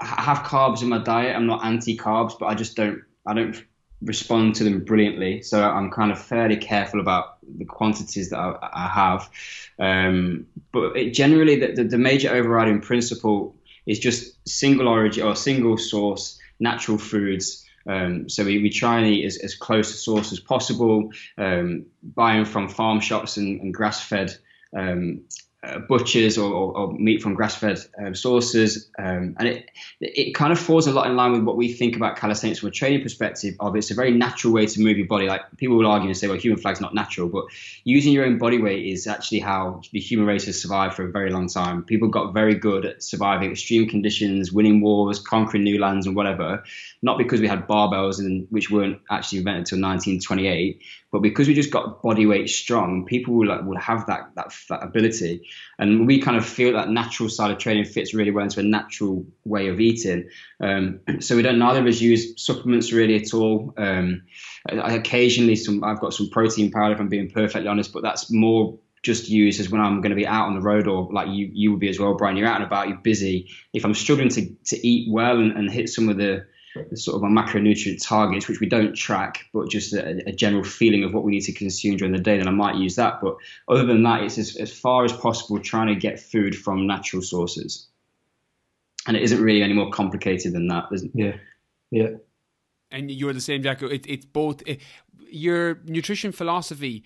I 0.00 0.22
have 0.22 0.38
carbs 0.38 0.82
in 0.82 0.88
my 0.88 0.98
diet. 0.98 1.34
I'm 1.34 1.46
not 1.46 1.64
anti 1.64 1.96
carbs, 1.96 2.38
but 2.38 2.46
I 2.46 2.54
just 2.54 2.76
don't 2.76 3.02
I 3.26 3.34
don't 3.34 3.64
respond 4.02 4.54
to 4.56 4.64
them 4.64 4.84
brilliantly. 4.84 5.42
So 5.42 5.62
I'm 5.62 5.90
kind 5.90 6.12
of 6.12 6.20
fairly 6.20 6.56
careful 6.56 7.00
about 7.00 7.38
the 7.42 7.64
quantities 7.64 8.30
that 8.30 8.38
I, 8.38 8.68
I 8.72 8.88
have. 8.88 9.30
Um, 9.78 10.46
but 10.72 10.96
it, 10.96 11.14
generally, 11.14 11.58
the, 11.58 11.72
the, 11.72 11.84
the 11.84 11.98
major 11.98 12.30
overriding 12.32 12.80
principle 12.80 13.56
is 13.86 13.98
just 13.98 14.36
single 14.48 14.88
origin 14.88 15.24
or 15.24 15.34
single 15.34 15.76
source 15.78 16.38
natural 16.60 16.98
foods. 16.98 17.64
Um, 17.88 18.28
so 18.28 18.44
we, 18.44 18.62
we 18.62 18.70
try 18.70 18.98
and 18.98 19.06
eat 19.06 19.24
as, 19.24 19.38
as 19.38 19.54
close 19.54 19.90
to 19.90 19.96
source 19.96 20.32
as 20.32 20.40
possible, 20.40 21.10
um, 21.38 21.86
buying 22.02 22.44
from 22.44 22.68
farm 22.68 23.00
shops 23.00 23.38
and, 23.38 23.60
and 23.60 23.72
grass 23.72 24.00
fed 24.00 24.36
um, 24.76 25.22
uh, 25.60 25.80
butchers 25.80 26.38
or, 26.38 26.52
or, 26.52 26.76
or, 26.76 26.92
meat 26.92 27.20
from 27.20 27.34
grass-fed 27.34 27.80
um, 27.98 28.14
sources, 28.14 28.88
um, 28.96 29.34
and 29.40 29.48
it 29.48 29.70
it 30.00 30.32
kind 30.32 30.52
of 30.52 30.58
falls 30.58 30.86
a 30.86 30.92
lot 30.92 31.08
in 31.08 31.16
line 31.16 31.32
with 31.32 31.42
what 31.42 31.56
we 31.56 31.72
think 31.72 31.96
about 31.96 32.16
calisthenics 32.16 32.60
from 32.60 32.68
a 32.68 32.72
training 32.72 33.02
perspective. 33.02 33.54
Of 33.58 33.74
it's 33.74 33.90
a 33.90 33.94
very 33.94 34.12
natural 34.12 34.52
way 34.52 34.66
to 34.66 34.80
move 34.80 34.98
your 34.98 35.08
body. 35.08 35.26
Like 35.26 35.40
people 35.56 35.76
will 35.76 35.88
argue 35.88 36.06
and 36.06 36.16
say, 36.16 36.28
well, 36.28 36.38
human 36.38 36.60
flag's 36.60 36.80
not 36.80 36.94
natural, 36.94 37.28
but 37.28 37.46
using 37.82 38.12
your 38.12 38.24
own 38.24 38.38
body 38.38 38.58
weight 38.58 38.86
is 38.86 39.08
actually 39.08 39.40
how 39.40 39.82
the 39.90 39.98
human 39.98 40.28
race 40.28 40.46
has 40.46 40.62
survived 40.62 40.94
for 40.94 41.08
a 41.08 41.10
very 41.10 41.30
long 41.30 41.48
time. 41.48 41.82
People 41.82 42.06
got 42.06 42.32
very 42.32 42.54
good 42.54 42.86
at 42.86 43.02
surviving 43.02 43.50
extreme 43.50 43.88
conditions, 43.88 44.52
winning 44.52 44.80
wars, 44.80 45.18
conquering 45.18 45.64
new 45.64 45.80
lands, 45.80 46.06
and 46.06 46.14
whatever. 46.14 46.62
Not 47.00 47.18
because 47.18 47.40
we 47.40 47.46
had 47.46 47.68
barbells, 47.68 48.18
and 48.18 48.46
which 48.50 48.70
weren't 48.70 49.00
actually 49.10 49.38
invented 49.38 49.72
until 49.72 49.88
1928, 49.88 50.82
but 51.12 51.20
because 51.20 51.46
we 51.46 51.54
just 51.54 51.70
got 51.70 52.02
body 52.02 52.26
weight 52.26 52.48
strong, 52.48 53.06
people 53.06 53.34
will 53.34 53.46
like, 53.46 53.62
will 53.64 53.78
have 53.78 54.06
that, 54.06 54.30
that 54.34 54.52
that 54.68 54.82
ability, 54.82 55.48
and 55.78 56.06
we 56.06 56.20
kind 56.20 56.36
of 56.36 56.44
feel 56.44 56.72
that 56.72 56.90
natural 56.90 57.28
side 57.28 57.50
of 57.50 57.58
training 57.58 57.84
fits 57.84 58.14
really 58.14 58.30
well 58.30 58.44
into 58.44 58.60
a 58.60 58.64
natural 58.64 59.24
way 59.44 59.68
of 59.68 59.80
eating. 59.80 60.28
Um, 60.60 61.00
so 61.20 61.36
we 61.36 61.42
don't 61.42 61.58
neither 61.58 61.80
of 61.80 61.86
us 61.86 62.00
use 62.00 62.44
supplements 62.44 62.92
really 62.92 63.16
at 63.16 63.32
all. 63.32 63.74
Um, 63.76 64.22
I, 64.68 64.94
occasionally, 64.94 65.56
some 65.56 65.84
I've 65.84 66.00
got 66.00 66.14
some 66.14 66.30
protein 66.30 66.70
powder 66.70 66.94
if 66.94 67.00
I'm 67.00 67.08
being 67.08 67.30
perfectly 67.30 67.68
honest, 67.68 67.92
but 67.92 68.02
that's 68.02 68.30
more 68.30 68.78
just 69.02 69.28
used 69.28 69.60
as 69.60 69.70
when 69.70 69.80
I'm 69.80 70.00
going 70.00 70.10
to 70.10 70.16
be 70.16 70.26
out 70.26 70.46
on 70.46 70.54
the 70.54 70.60
road 70.60 70.86
or 70.86 71.08
like 71.12 71.28
you 71.28 71.50
you 71.52 71.70
would 71.70 71.80
be 71.80 71.88
as 71.88 71.98
well, 71.98 72.14
Brian. 72.14 72.36
You're 72.36 72.48
out 72.48 72.56
and 72.56 72.64
about, 72.64 72.88
you're 72.88 72.98
busy. 72.98 73.50
If 73.72 73.84
I'm 73.84 73.94
struggling 73.94 74.28
to 74.30 74.54
to 74.66 74.86
eat 74.86 75.08
well 75.10 75.38
and, 75.38 75.52
and 75.52 75.70
hit 75.70 75.88
some 75.88 76.08
of 76.08 76.16
the 76.16 76.24
the 76.24 76.46
sort 76.94 77.16
of 77.16 77.24
our 77.24 77.30
macronutrient 77.30 78.06
targets, 78.06 78.48
which 78.48 78.60
we 78.60 78.68
don't 78.68 78.94
track, 78.94 79.46
but 79.52 79.68
just 79.68 79.92
a, 79.92 80.28
a, 80.28 80.32
general 80.32 80.64
feeling 80.64 81.04
of 81.04 81.12
what 81.12 81.24
we 81.24 81.32
need 81.32 81.42
to 81.42 81.52
consume 81.52 81.96
during 81.96 82.12
the 82.12 82.20
day, 82.20 82.38
then 82.38 82.48
I 82.48 82.52
might 82.52 82.76
use 82.76 82.96
that. 82.96 83.20
But 83.20 83.36
other 83.68 83.84
than 83.84 84.02
that, 84.02 84.22
it's 84.22 84.38
as, 84.38 84.56
as 84.56 84.72
far 84.72 85.04
as 85.04 85.12
possible 85.12 85.58
trying 85.58 85.88
to 85.88 85.94
get 85.94 86.20
food 86.20 86.56
from 86.56 86.86
natural 86.86 87.22
sources. 87.22 87.88
And 89.06 89.16
it 89.16 89.22
isn't 89.22 89.42
really 89.42 89.62
any 89.62 89.72
more 89.72 89.90
complicated 89.90 90.52
than 90.52 90.68
that. 90.68 90.84
Yeah. 91.14 91.36
Yeah. 91.90 92.08
And 92.90 93.10
you're 93.10 93.32
the 93.32 93.40
same, 93.40 93.62
Jacko. 93.62 93.86
It, 93.86 94.06
it's 94.06 94.26
both 94.26 94.62
it, 94.66 94.80
your 95.30 95.80
nutrition 95.84 96.32
philosophy. 96.32 97.04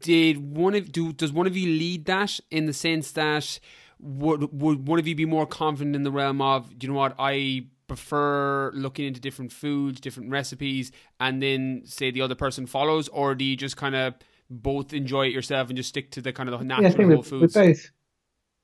Did 0.00 0.38
one 0.38 0.74
of 0.74 0.92
do 0.92 1.12
does 1.12 1.32
one 1.32 1.46
of 1.46 1.56
you 1.56 1.66
lead 1.66 2.04
that 2.04 2.38
in 2.50 2.66
the 2.66 2.72
sense 2.72 3.12
that 3.12 3.58
would 3.98 4.60
would 4.60 4.86
one 4.86 4.98
of 4.98 5.06
you 5.06 5.14
be 5.14 5.24
more 5.24 5.46
confident 5.46 5.96
in 5.96 6.02
the 6.02 6.10
realm 6.10 6.42
of 6.42 6.70
you 6.80 6.88
know 6.88 6.94
what 6.94 7.14
I 7.18 7.66
prefer 7.96 8.72
looking 8.72 9.06
into 9.06 9.20
different 9.20 9.52
foods, 9.52 10.00
different 10.00 10.30
recipes, 10.30 10.92
and 11.20 11.42
then 11.42 11.82
say 11.84 12.10
the 12.10 12.22
other 12.22 12.34
person 12.34 12.66
follows, 12.66 13.08
or 13.08 13.34
do 13.34 13.44
you 13.44 13.54
just 13.54 13.76
kind 13.76 13.94
of 13.94 14.14
both 14.48 14.94
enjoy 14.94 15.26
it 15.26 15.32
yourself 15.32 15.68
and 15.68 15.76
just 15.76 15.90
stick 15.90 16.10
to 16.12 16.22
the 16.22 16.32
kind 16.32 16.48
of 16.48 16.58
the 16.58 16.64
natural 16.64 16.84
yeah, 16.84 16.88
I 16.88 16.96
think 16.96 17.12
whole 17.12 17.22
foods? 17.22 17.54
We 17.54 17.66
both, 17.66 17.90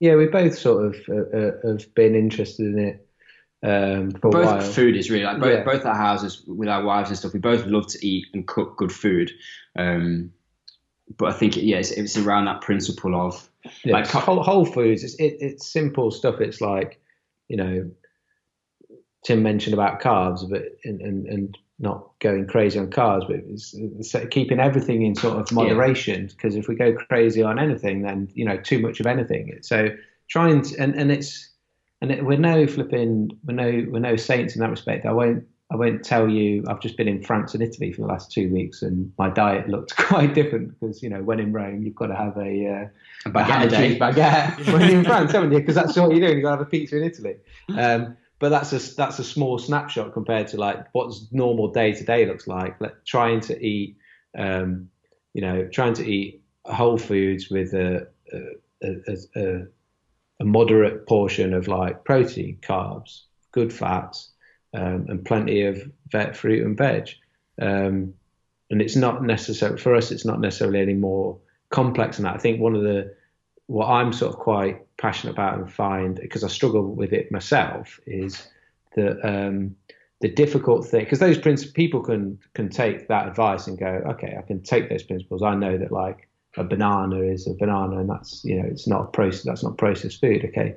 yeah, 0.00 0.14
we 0.16 0.26
both 0.26 0.56
sort 0.58 0.86
of 0.86 0.96
uh, 1.10 1.36
uh, 1.36 1.72
have 1.72 1.94
been 1.94 2.14
interested 2.14 2.66
in 2.66 2.78
it. 2.78 3.04
Um, 3.60 4.12
for 4.12 4.30
both 4.30 4.74
food 4.74 4.96
is 4.96 5.10
really 5.10 5.24
like 5.24 5.40
both, 5.40 5.52
yeah. 5.52 5.64
both 5.64 5.84
our 5.84 5.94
houses 5.94 6.44
with 6.46 6.68
our 6.68 6.82
wives 6.82 7.10
and 7.10 7.18
stuff. 7.18 7.34
We 7.34 7.40
both 7.40 7.66
love 7.66 7.88
to 7.88 8.06
eat 8.06 8.28
and 8.32 8.46
cook 8.46 8.76
good 8.76 8.92
food. 8.92 9.32
Um, 9.76 10.32
but 11.18 11.34
I 11.34 11.36
think 11.36 11.56
it, 11.56 11.64
yeah, 11.64 11.78
it's, 11.78 11.90
it's, 11.90 12.16
around 12.16 12.44
that 12.44 12.60
principle 12.60 13.14
of 13.14 13.50
yeah, 13.84 13.94
like 13.94 14.06
whole, 14.06 14.42
whole 14.42 14.64
foods. 14.64 15.02
It's 15.02 15.16
it, 15.16 15.36
it's 15.40 15.70
simple 15.70 16.10
stuff. 16.12 16.40
It's 16.40 16.60
like 16.60 17.00
you 17.48 17.56
know 17.56 17.90
Tim 19.24 19.42
mentioned 19.42 19.74
about 19.74 20.00
carbs, 20.00 20.48
but 20.48 20.62
and, 20.84 21.00
and, 21.00 21.26
and 21.26 21.58
not 21.78 22.10
going 22.18 22.46
crazy 22.46 22.78
on 22.78 22.90
carbs, 22.90 23.26
but 23.26 23.36
it's, 23.36 23.74
it's 23.74 24.14
keeping 24.30 24.58
everything 24.58 25.02
in 25.02 25.14
sort 25.14 25.38
of 25.38 25.52
moderation. 25.52 26.26
Because 26.26 26.54
yeah. 26.54 26.60
if 26.60 26.68
we 26.68 26.74
go 26.74 26.94
crazy 26.94 27.42
on 27.42 27.58
anything, 27.58 28.02
then 28.02 28.28
you 28.34 28.44
know 28.44 28.56
too 28.56 28.80
much 28.80 29.00
of 29.00 29.06
anything. 29.06 29.58
So 29.62 29.88
trying 30.28 30.62
to, 30.62 30.78
and 30.78 30.94
and 30.94 31.10
it's 31.10 31.50
and 32.00 32.10
it, 32.10 32.24
we're 32.24 32.38
no 32.38 32.66
flipping 32.66 33.30
we're 33.44 33.54
no 33.54 33.86
we're 33.90 34.00
no 34.00 34.16
saints 34.16 34.54
in 34.54 34.60
that 34.60 34.70
respect. 34.70 35.06
I 35.06 35.12
won't 35.12 35.44
I 35.70 35.76
won't 35.76 36.02
tell 36.02 36.28
you. 36.28 36.64
I've 36.66 36.80
just 36.80 36.96
been 36.96 37.08
in 37.08 37.22
France 37.22 37.52
and 37.52 37.62
Italy 37.62 37.92
for 37.92 38.00
the 38.00 38.06
last 38.08 38.32
two 38.32 38.50
weeks, 38.52 38.82
and 38.82 39.12
my 39.18 39.28
diet 39.28 39.68
looked 39.68 39.96
quite 39.96 40.34
different 40.34 40.78
because 40.80 41.02
you 41.02 41.10
know 41.10 41.22
when 41.22 41.40
in 41.40 41.52
Rome 41.52 41.82
you've 41.82 41.94
got 41.94 42.06
to 42.06 42.16
have 42.16 42.36
a, 42.38 42.66
uh, 42.66 43.28
a 43.28 43.30
baguette, 43.30 43.96
a 43.96 43.98
baguette 43.98 44.72
when 44.72 44.88
you're 44.88 44.98
in 45.00 45.04
France, 45.04 45.32
haven't 45.32 45.52
you? 45.52 45.58
Because 45.60 45.74
that's 45.74 45.96
what 45.96 46.10
you're 46.10 46.20
doing. 46.20 46.38
You've 46.38 46.44
got 46.44 46.52
to 46.52 46.58
have 46.58 46.66
a 46.66 46.70
pizza 46.70 46.96
in 46.96 47.04
Italy. 47.04 47.36
Um, 47.68 48.16
but 48.38 48.50
that's 48.50 48.72
a 48.72 48.94
that's 48.94 49.18
a 49.18 49.24
small 49.24 49.58
snapshot 49.58 50.12
compared 50.12 50.48
to 50.48 50.56
like 50.56 50.86
what's 50.92 51.26
normal 51.32 51.68
day 51.68 51.92
to 51.92 52.04
day 52.04 52.26
looks 52.26 52.46
like. 52.46 52.80
like. 52.80 53.04
Trying 53.04 53.40
to 53.42 53.60
eat, 53.64 53.96
um, 54.36 54.88
you 55.34 55.42
know, 55.42 55.66
trying 55.68 55.94
to 55.94 56.08
eat 56.08 56.42
whole 56.64 56.98
foods 56.98 57.50
with 57.50 57.74
a 57.74 58.06
a, 58.82 59.16
a, 59.36 59.62
a 60.40 60.44
moderate 60.44 61.06
portion 61.06 61.54
of 61.54 61.68
like 61.68 62.04
protein, 62.04 62.58
carbs, 62.62 63.22
good 63.52 63.72
fats, 63.72 64.30
um, 64.74 65.06
and 65.08 65.24
plenty 65.24 65.62
of 65.62 65.82
vet 66.10 66.36
fruit 66.36 66.64
and 66.64 66.76
veg. 66.76 67.08
Um, 67.60 68.14
and 68.70 68.82
it's 68.82 68.96
not 68.96 69.24
necessary 69.24 69.78
for 69.78 69.94
us. 69.94 70.10
It's 70.10 70.26
not 70.26 70.40
necessarily 70.40 70.80
any 70.80 70.94
more 70.94 71.38
complex 71.70 72.16
than 72.16 72.24
that. 72.24 72.36
I 72.36 72.38
think 72.38 72.60
one 72.60 72.76
of 72.76 72.82
the 72.82 73.14
what 73.68 73.86
I'm 73.86 74.12
sort 74.12 74.32
of 74.32 74.40
quite 74.40 74.84
passionate 74.96 75.32
about 75.32 75.58
and 75.58 75.72
find 75.72 76.16
because 76.16 76.42
I 76.42 76.48
struggle 76.48 76.94
with 76.94 77.12
it 77.12 77.30
myself 77.30 78.00
is 78.06 78.48
that 78.96 79.20
um, 79.22 79.76
the 80.20 80.28
difficult 80.28 80.86
thing 80.86 81.04
because 81.04 81.20
those 81.20 81.38
principles 81.38 81.72
people 81.72 82.00
can 82.00 82.38
can 82.54 82.70
take 82.70 83.08
that 83.08 83.28
advice 83.28 83.66
and 83.66 83.78
go 83.78 84.02
okay 84.06 84.34
I 84.36 84.42
can 84.42 84.62
take 84.62 84.88
those 84.88 85.04
principles. 85.04 85.42
I 85.42 85.54
know 85.54 85.76
that 85.78 85.92
like 85.92 86.28
a 86.56 86.64
banana 86.64 87.20
is 87.20 87.46
a 87.46 87.54
banana 87.54 87.98
and 87.98 88.08
that's 88.10 88.42
you 88.42 88.60
know 88.60 88.66
it's 88.66 88.88
not 88.88 89.12
processed 89.12 89.44
that's 89.44 89.62
not 89.62 89.76
processed 89.76 90.20
food 90.20 90.46
okay? 90.46 90.74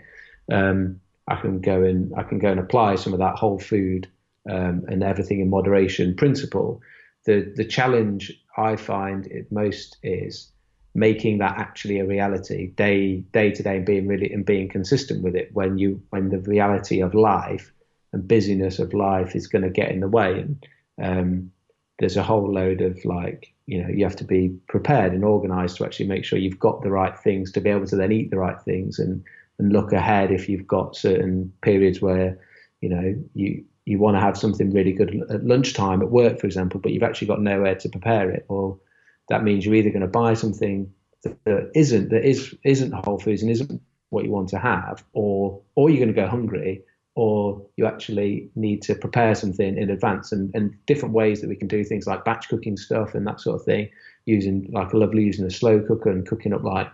Um, 0.51 0.99
I 1.27 1.37
can 1.37 1.61
go 1.61 1.83
and 1.83 2.13
I 2.17 2.23
can 2.23 2.39
go 2.39 2.51
and 2.51 2.59
apply 2.59 2.95
some 2.95 3.13
of 3.13 3.19
that 3.19 3.37
whole 3.37 3.57
food 3.59 4.09
um, 4.49 4.83
and 4.89 5.01
everything 5.01 5.39
in 5.39 5.49
moderation 5.49 6.13
principle. 6.13 6.81
The 7.25 7.53
the 7.55 7.65
challenge 7.65 8.33
I 8.57 8.75
find 8.75 9.27
it 9.27 9.49
most 9.49 9.97
is 10.03 10.51
making 10.93 11.37
that 11.37 11.57
actually 11.57 11.99
a 11.99 12.05
reality 12.05 12.67
day 12.67 13.17
day 13.31 13.51
to 13.51 13.63
day 13.63 13.77
and 13.77 13.85
being 13.85 14.07
really 14.07 14.31
and 14.31 14.45
being 14.45 14.67
consistent 14.67 15.23
with 15.23 15.35
it 15.35 15.49
when 15.53 15.77
you 15.77 16.01
when 16.09 16.29
the 16.29 16.39
reality 16.39 17.01
of 17.01 17.13
life 17.13 17.71
and 18.13 18.27
busyness 18.27 18.79
of 18.79 18.93
life 18.93 19.35
is 19.35 19.47
going 19.47 19.63
to 19.63 19.69
get 19.69 19.91
in 19.91 20.01
the 20.01 20.07
way. 20.07 20.39
And 20.39 20.67
um, 21.01 21.51
there's 21.99 22.17
a 22.17 22.23
whole 22.23 22.51
load 22.51 22.81
of 22.81 23.03
like 23.05 23.53
you 23.67 23.81
know 23.81 23.87
you 23.87 24.03
have 24.03 24.15
to 24.17 24.23
be 24.23 24.49
prepared 24.67 25.13
and 25.13 25.23
organized 25.23 25.77
to 25.77 25.85
actually 25.85 26.07
make 26.07 26.25
sure 26.25 26.39
you've 26.39 26.59
got 26.59 26.81
the 26.81 26.91
right 26.91 27.17
things 27.17 27.51
to 27.51 27.61
be 27.61 27.69
able 27.69 27.85
to 27.85 27.95
then 27.95 28.11
eat 28.11 28.31
the 28.31 28.37
right 28.37 28.59
things 28.61 28.99
and 28.99 29.23
and 29.59 29.71
look 29.71 29.93
ahead 29.93 30.31
if 30.31 30.49
you've 30.49 30.67
got 30.67 30.95
certain 30.95 31.53
periods 31.61 32.01
where 32.01 32.37
you 32.81 32.89
know 32.89 33.15
you 33.35 33.63
you 33.85 33.99
want 33.99 34.15
to 34.15 34.21
have 34.21 34.37
something 34.37 34.71
really 34.71 34.91
good 34.91 35.21
at 35.29 35.45
lunchtime 35.45 36.01
at 36.01 36.09
work 36.09 36.39
for 36.39 36.47
example 36.47 36.79
but 36.79 36.91
you've 36.91 37.03
actually 37.03 37.27
got 37.27 37.41
nowhere 37.41 37.75
to 37.75 37.87
prepare 37.87 38.31
it 38.31 38.45
or 38.49 38.77
that 39.31 39.43
means 39.43 39.65
you're 39.65 39.75
either 39.75 39.89
going 39.89 40.01
to 40.01 40.07
buy 40.07 40.33
something 40.33 40.93
that, 41.23 41.71
isn't 41.73 42.09
that 42.09 42.25
is 42.25 42.53
isn't 42.65 42.91
whole 42.91 43.17
foods 43.17 43.41
and 43.41 43.49
isn't 43.49 43.81
what 44.09 44.25
you 44.25 44.31
want 44.31 44.49
to 44.49 44.59
have, 44.59 45.03
or 45.13 45.61
or 45.75 45.89
you're 45.89 46.03
going 46.03 46.13
to 46.13 46.21
go 46.21 46.27
hungry, 46.27 46.83
or 47.15 47.65
you 47.77 47.85
actually 47.85 48.49
need 48.55 48.81
to 48.81 48.93
prepare 48.95 49.33
something 49.33 49.77
in 49.77 49.89
advance. 49.89 50.33
And, 50.33 50.53
and 50.53 50.75
different 50.85 51.15
ways 51.15 51.39
that 51.39 51.49
we 51.49 51.55
can 51.55 51.69
do 51.69 51.83
things 51.85 52.07
like 52.07 52.25
batch 52.25 52.49
cooking 52.49 52.75
stuff 52.75 53.15
and 53.15 53.25
that 53.25 53.39
sort 53.39 53.55
of 53.55 53.65
thing, 53.65 53.89
using 54.25 54.69
like 54.73 54.93
I 54.93 54.97
love 54.97 55.15
using 55.15 55.45
a 55.45 55.51
slow 55.51 55.79
cooker 55.79 56.09
and 56.09 56.27
cooking 56.27 56.53
up 56.53 56.63
like 56.63 56.91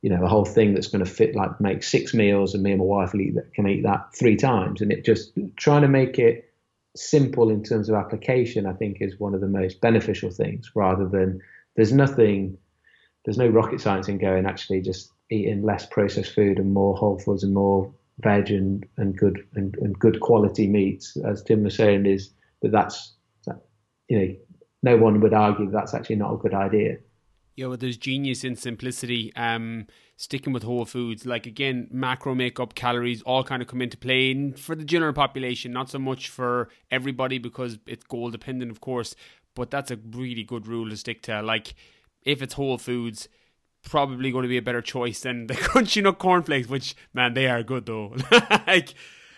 you 0.00 0.08
know 0.08 0.24
a 0.24 0.28
whole 0.28 0.46
thing 0.46 0.72
that's 0.72 0.88
going 0.88 1.04
to 1.04 1.10
fit 1.10 1.34
like 1.34 1.60
make 1.60 1.82
six 1.82 2.14
meals, 2.14 2.54
and 2.54 2.62
me 2.62 2.72
and 2.72 2.80
my 2.80 2.86
wife 2.86 3.14
eat 3.14 3.34
that, 3.34 3.52
can 3.52 3.68
eat 3.68 3.82
that 3.82 4.14
three 4.14 4.36
times, 4.36 4.80
and 4.80 4.90
it 4.90 5.04
just 5.04 5.32
trying 5.56 5.82
to 5.82 5.88
make 5.88 6.18
it 6.18 6.50
simple 6.96 7.50
in 7.50 7.62
terms 7.62 7.88
of 7.88 7.96
application, 7.96 8.66
I 8.66 8.72
think, 8.72 8.98
is 9.00 9.18
one 9.18 9.34
of 9.34 9.40
the 9.40 9.48
most 9.48 9.80
beneficial 9.80 10.30
things 10.30 10.70
rather 10.74 11.06
than 11.06 11.40
there's 11.76 11.92
nothing, 11.92 12.56
there's 13.24 13.38
no 13.38 13.48
rocket 13.48 13.80
science 13.80 14.08
in 14.08 14.18
going 14.18 14.46
actually 14.46 14.80
just 14.80 15.10
eating 15.30 15.62
less 15.62 15.86
processed 15.86 16.34
food 16.34 16.58
and 16.58 16.72
more 16.72 16.94
whole 16.96 17.18
foods 17.18 17.42
and 17.42 17.54
more 17.54 17.92
veg 18.20 18.50
and, 18.50 18.86
and 18.96 19.16
good 19.16 19.46
and, 19.54 19.74
and 19.80 19.98
good 19.98 20.20
quality 20.20 20.66
meats. 20.68 21.16
As 21.24 21.42
Tim 21.42 21.64
was 21.64 21.74
saying, 21.74 22.06
is 22.06 22.30
that 22.62 22.72
that's 22.72 23.14
that, 23.46 23.60
you 24.08 24.18
know 24.18 24.34
no 24.82 24.96
one 24.98 25.20
would 25.20 25.32
argue 25.32 25.64
that 25.66 25.72
that's 25.72 25.94
actually 25.94 26.16
not 26.16 26.34
a 26.34 26.36
good 26.36 26.54
idea. 26.54 26.98
Yeah, 27.56 27.68
well, 27.68 27.76
there's 27.76 27.96
genius 27.96 28.42
in 28.42 28.56
simplicity. 28.56 29.32
Um, 29.34 29.86
sticking 30.16 30.52
with 30.52 30.64
whole 30.64 30.84
foods, 30.84 31.24
like 31.24 31.46
again, 31.46 31.88
macro 31.90 32.34
makeup, 32.34 32.74
calories, 32.74 33.22
all 33.22 33.44
kind 33.44 33.62
of 33.62 33.68
come 33.68 33.80
into 33.80 33.96
play 33.96 34.32
and 34.32 34.58
for 34.58 34.74
the 34.74 34.84
general 34.84 35.12
population, 35.12 35.72
not 35.72 35.88
so 35.88 35.98
much 35.98 36.28
for 36.28 36.68
everybody 36.90 37.38
because 37.38 37.78
it's 37.86 38.04
goal 38.04 38.30
dependent, 38.30 38.70
of 38.70 38.80
course 38.80 39.14
but 39.54 39.70
that's 39.70 39.90
a 39.90 39.96
really 39.96 40.44
good 40.44 40.66
rule 40.66 40.88
to 40.90 40.96
stick 40.96 41.22
to. 41.22 41.42
Like, 41.42 41.74
if 42.22 42.42
it's 42.42 42.54
whole 42.54 42.78
foods, 42.78 43.28
probably 43.82 44.30
going 44.30 44.42
to 44.42 44.48
be 44.48 44.56
a 44.56 44.62
better 44.62 44.82
choice 44.82 45.20
than 45.20 45.46
the 45.46 45.54
crunchy 45.54 46.02
nut 46.02 46.18
cornflakes, 46.18 46.68
which 46.68 46.94
man, 47.12 47.34
they 47.34 47.46
are 47.46 47.62
good 47.62 47.86
though. 47.86 48.16
like, 48.66 48.94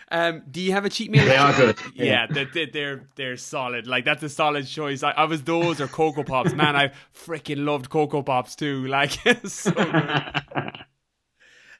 um, 0.09 0.43
do 0.49 0.61
you 0.61 0.71
have 0.71 0.85
a 0.85 0.89
cheat 0.89 1.11
meal? 1.11 1.25
They 1.25 1.35
are 1.35 1.53
good. 1.53 1.77
Yeah, 1.93 2.27
they're, 2.27 2.67
they're 2.71 3.05
they're 3.15 3.37
solid. 3.37 3.87
Like 3.87 4.05
that's 4.05 4.23
a 4.23 4.29
solid 4.29 4.65
choice. 4.65 5.03
I, 5.03 5.11
I 5.11 5.25
was 5.25 5.43
those 5.43 5.81
or 5.81 5.87
Cocoa 5.87 6.23
Pops. 6.23 6.53
Man, 6.53 6.75
I 6.75 6.91
freaking 7.13 7.65
loved 7.65 7.89
Cocoa 7.89 8.23
Pops 8.23 8.55
too. 8.55 8.87
Like 8.87 9.11
so 9.45 9.71
good. 9.71 10.66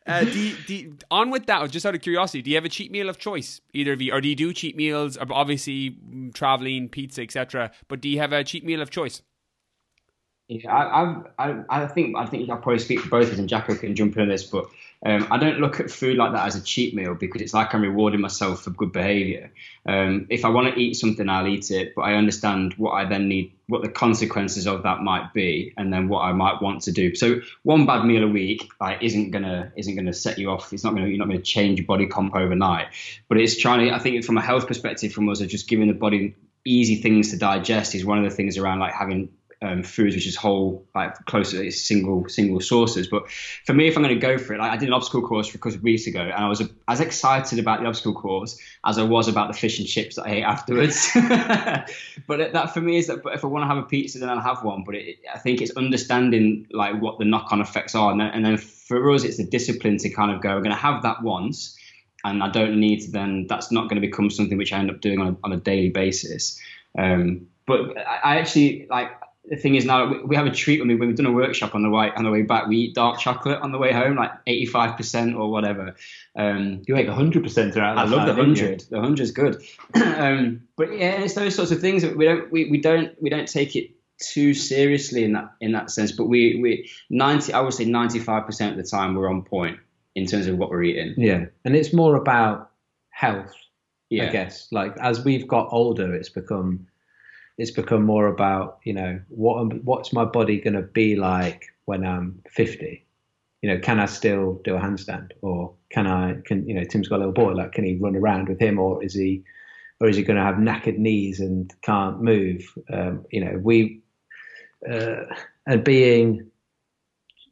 Uh, 0.07 0.23
do 0.23 0.39
you, 0.39 0.55
do 0.65 0.75
you- 0.75 0.97
on 1.11 1.29
with 1.29 1.45
that, 1.47 1.69
just 1.69 1.85
out 1.85 1.93
of 1.95 2.01
curiosity, 2.01 2.41
do 2.41 2.49
you 2.49 2.55
have 2.55 2.65
a 2.65 2.69
cheat 2.69 2.91
meal 2.91 3.09
of 3.09 3.17
choice, 3.17 3.59
either 3.73 3.93
of 3.93 4.01
you, 4.01 4.13
or 4.13 4.21
do 4.21 4.29
you 4.29 4.35
do 4.35 4.53
cheat 4.53 4.75
meals? 4.75 5.17
Obviously, 5.17 5.97
traveling, 6.33 6.87
pizza, 6.89 7.21
etc. 7.21 7.71
But 7.87 8.01
do 8.01 8.07
you 8.09 8.19
have 8.19 8.31
a 8.31 8.43
cheat 8.43 8.63
meal 8.65 8.81
of 8.81 8.89
choice? 8.89 9.21
Yeah, 10.49 10.73
I, 10.73 11.23
I, 11.37 11.63
I 11.69 11.87
think 11.87 12.15
I 12.15 12.25
think 12.25 12.49
I'll 12.49 12.55
probably 12.55 12.79
speak 12.79 13.01
for 13.01 13.09
both 13.09 13.27
of 13.27 13.33
us, 13.33 13.39
and 13.39 13.49
Jacko 13.49 13.75
can 13.75 13.95
jump 13.95 14.15
in 14.15 14.21
on 14.21 14.29
this. 14.29 14.45
But 14.45 14.67
um, 15.05 15.27
I 15.29 15.37
don't 15.37 15.59
look 15.59 15.81
at 15.81 15.91
food 15.91 16.15
like 16.15 16.31
that 16.31 16.47
as 16.47 16.55
a 16.55 16.61
cheat 16.61 16.95
meal 16.95 17.15
because 17.15 17.41
it's 17.41 17.53
like 17.53 17.75
I'm 17.75 17.81
rewarding 17.81 18.21
myself 18.21 18.63
for 18.63 18.69
good 18.69 18.93
behaviour. 18.93 19.51
Um, 19.85 20.25
if 20.29 20.45
I 20.45 20.49
want 20.49 20.73
to 20.73 20.79
eat 20.79 20.93
something, 20.93 21.27
I'll 21.27 21.47
eat 21.47 21.69
it, 21.69 21.93
but 21.95 22.03
I 22.03 22.13
understand 22.13 22.75
what 22.75 22.91
I 22.91 23.03
then 23.03 23.27
need, 23.27 23.51
what 23.67 23.81
the 23.81 23.89
consequences 23.89 24.67
of 24.67 24.83
that 24.83 25.01
might 25.01 25.33
be, 25.33 25.73
and 25.75 25.91
then 25.91 26.07
what 26.07 26.21
I 26.21 26.31
might 26.31 26.61
want 26.61 26.83
to 26.83 26.93
do. 26.93 27.13
So 27.13 27.41
one 27.63 27.85
bad 27.85 28.05
meal 28.05 28.23
a 28.23 28.27
week 28.29 28.69
like, 28.79 29.03
isn't 29.03 29.31
gonna 29.31 29.73
isn't 29.75 29.97
gonna 29.97 30.13
set 30.13 30.39
you 30.39 30.49
off. 30.49 30.71
It's 30.71 30.85
not 30.85 30.95
gonna 30.95 31.07
you're 31.07 31.17
not 31.17 31.27
gonna 31.27 31.41
change 31.41 31.79
your 31.79 31.87
body 31.87 32.07
comp 32.07 32.33
overnight. 32.33 32.87
But 33.27 33.37
it's 33.37 33.57
trying 33.59 33.85
to. 33.85 33.93
I 33.93 33.99
think 33.99 34.23
from 34.23 34.37
a 34.37 34.41
health 34.41 34.65
perspective, 34.65 35.11
from 35.11 35.27
us, 35.27 35.41
of 35.41 35.49
just 35.49 35.67
giving 35.67 35.89
the 35.89 35.93
body 35.93 36.35
easy 36.63 37.01
things 37.01 37.31
to 37.31 37.37
digest 37.37 37.95
is 37.95 38.05
one 38.05 38.17
of 38.17 38.23
the 38.23 38.29
things 38.29 38.57
around 38.57 38.79
like 38.79 38.93
having 38.93 39.29
um, 39.61 39.83
foods 39.83 40.15
which 40.15 40.27
is 40.27 40.35
whole, 40.35 40.85
like 40.93 41.13
close 41.25 41.51
to 41.51 41.71
single 41.71 42.27
single 42.29 42.59
sources. 42.59 43.07
But 43.07 43.29
for 43.65 43.73
me, 43.73 43.87
if 43.87 43.95
I'm 43.95 44.03
going 44.03 44.13
to 44.13 44.21
go 44.21 44.37
for 44.37 44.53
it, 44.53 44.59
like 44.59 44.71
I 44.71 44.77
did 44.77 44.87
an 44.87 44.93
obstacle 44.93 45.27
course 45.27 45.49
a 45.53 45.57
couple 45.57 45.75
of 45.75 45.83
weeks 45.83 46.05
ago, 46.05 46.21
and 46.21 46.33
I 46.33 46.47
was 46.47 46.61
as 46.87 46.99
excited 46.99 47.57
about 47.57 47.81
the 47.81 47.87
obstacle 47.87 48.13
course 48.13 48.59
as 48.85 48.97
I 48.97 49.03
was 49.03 49.27
about 49.27 49.51
the 49.51 49.57
fish 49.57 49.79
and 49.79 49.87
chips 49.87 50.15
that 50.15 50.27
I 50.27 50.31
ate 50.31 50.43
afterwards. 50.43 51.09
but 52.27 52.53
that 52.53 52.73
for 52.73 52.81
me 52.81 52.97
is 52.97 53.07
that 53.07 53.21
if 53.25 53.43
I 53.43 53.47
want 53.47 53.63
to 53.63 53.67
have 53.67 53.77
a 53.77 53.87
pizza, 53.87 54.19
then 54.19 54.29
I'll 54.29 54.41
have 54.41 54.63
one. 54.63 54.83
But 54.83 54.95
it, 54.95 55.17
I 55.33 55.39
think 55.39 55.61
it's 55.61 55.75
understanding 55.75 56.67
like 56.71 57.01
what 57.01 57.17
the 57.17 57.25
knock-on 57.25 57.59
effects 57.61 57.95
are, 57.95 58.11
and 58.11 58.19
then, 58.19 58.27
and 58.27 58.45
then 58.45 58.57
for 58.57 59.11
us, 59.11 59.23
it's 59.23 59.37
the 59.37 59.45
discipline 59.45 59.97
to 59.97 60.09
kind 60.09 60.31
of 60.31 60.41
go. 60.41 60.49
We're 60.49 60.61
going 60.61 60.75
to 60.75 60.81
have 60.81 61.03
that 61.03 61.23
once. 61.23 61.75
And 62.23 62.43
I 62.43 62.49
don't 62.49 62.79
need 62.79 63.01
to 63.01 63.11
then, 63.11 63.45
that's 63.47 63.71
not 63.71 63.83
going 63.89 64.01
to 64.01 64.05
become 64.05 64.29
something 64.29 64.57
which 64.57 64.73
I 64.73 64.79
end 64.79 64.89
up 64.89 65.01
doing 65.01 65.21
on 65.21 65.27
a, 65.27 65.37
on 65.43 65.53
a 65.53 65.57
daily 65.57 65.89
basis. 65.89 66.59
Um, 66.97 67.47
but 67.67 67.95
I 67.97 68.39
actually 68.39 68.87
like 68.89 69.11
the 69.49 69.55
thing 69.55 69.75
is 69.75 69.85
now 69.85 70.09
we, 70.11 70.23
we 70.23 70.35
have 70.35 70.45
a 70.45 70.51
treat 70.51 70.79
when, 70.79 70.89
we, 70.89 70.95
when 70.95 71.07
we've 71.07 71.17
done 71.17 71.25
a 71.25 71.31
workshop 71.31 71.73
on 71.73 71.83
the 71.83 71.89
way 71.89 72.11
on 72.15 72.23
the 72.23 72.31
way 72.31 72.41
back. 72.41 72.67
We 72.67 72.77
eat 72.77 72.95
dark 72.95 73.19
chocolate 73.19 73.61
on 73.61 73.71
the 73.71 73.77
way 73.77 73.93
home, 73.93 74.15
like 74.15 74.31
eighty 74.45 74.65
five 74.65 74.97
percent 74.97 75.35
or 75.35 75.49
whatever. 75.49 75.95
Um, 76.35 76.81
You 76.87 76.95
make 76.95 77.07
hundred 77.07 77.43
percent 77.43 77.75
around. 77.77 77.97
I 77.99 78.03
love 78.03 78.27
the 78.27 78.33
hundred. 78.33 78.81
The 78.89 78.99
hundred's 78.99 79.31
good. 79.31 79.63
um, 79.93 80.63
but 80.75 80.91
yeah, 80.97 81.21
it's 81.21 81.33
those 81.33 81.55
sorts 81.55 81.71
of 81.71 81.79
things 81.79 82.01
that 82.01 82.17
we 82.17 82.25
don't 82.25 82.51
we, 82.51 82.69
we 82.69 82.81
don't 82.81 83.21
we 83.21 83.29
don't 83.29 83.47
take 83.47 83.75
it 83.75 83.91
too 84.19 84.53
seriously 84.53 85.23
in 85.23 85.33
that 85.33 85.51
in 85.61 85.71
that 85.73 85.91
sense. 85.91 86.11
But 86.11 86.25
we 86.25 86.59
we 86.61 86.89
ninety 87.09 87.53
I 87.53 87.61
would 87.61 87.73
say 87.73 87.85
ninety 87.85 88.19
five 88.19 88.45
percent 88.45 88.77
of 88.77 88.83
the 88.83 88.89
time 88.89 89.15
we're 89.15 89.29
on 89.29 89.43
point 89.43 89.79
in 90.15 90.25
terms 90.25 90.47
of 90.47 90.57
what 90.57 90.69
we're 90.69 90.83
eating. 90.83 91.13
Yeah, 91.17 91.45
and 91.63 91.75
it's 91.75 91.93
more 91.93 92.15
about 92.15 92.71
health, 93.11 93.53
Yeah. 94.09 94.27
I 94.27 94.29
guess. 94.31 94.67
Like 94.71 94.97
as 94.99 95.23
we've 95.23 95.47
got 95.47 95.69
older, 95.71 96.13
it's 96.13 96.29
become 96.29 96.87
it's 97.57 97.71
become 97.71 98.03
more 98.03 98.27
about 98.27 98.79
you 98.83 98.93
know 98.93 99.19
what 99.29 99.83
what's 99.83 100.13
my 100.13 100.25
body 100.25 100.59
going 100.59 100.75
to 100.75 100.81
be 100.81 101.15
like 101.15 101.65
when 101.85 102.05
I'm 102.05 102.41
50. 102.49 103.03
You 103.61 103.69
know, 103.73 103.79
can 103.79 103.99
I 103.99 104.05
still 104.05 104.61
do 104.63 104.75
a 104.75 104.79
handstand, 104.79 105.31
or 105.41 105.73
can 105.89 106.05
I? 106.05 106.35
Can 106.45 106.67
you 106.67 106.75
know? 106.75 106.83
Tim's 106.83 107.07
got 107.07 107.15
a 107.15 107.25
little 107.25 107.33
boy. 107.33 107.53
Like, 107.53 107.71
can 107.71 107.85
he 107.85 107.95
run 107.95 108.15
around 108.15 108.49
with 108.49 108.59
him, 108.59 108.77
or 108.77 109.03
is 109.03 109.15
he, 109.15 109.43
or 109.99 110.07
is 110.07 110.15
he 110.15 110.23
going 110.23 110.37
to 110.37 110.43
have 110.43 110.55
knackered 110.55 110.99
knees 110.99 111.39
and 111.39 111.73
can't 111.81 112.21
move? 112.21 112.61
Um, 112.93 113.25
you 113.31 113.43
know, 113.43 113.57
we 113.57 114.01
uh, 114.89 115.23
and 115.65 115.83
being 115.83 116.51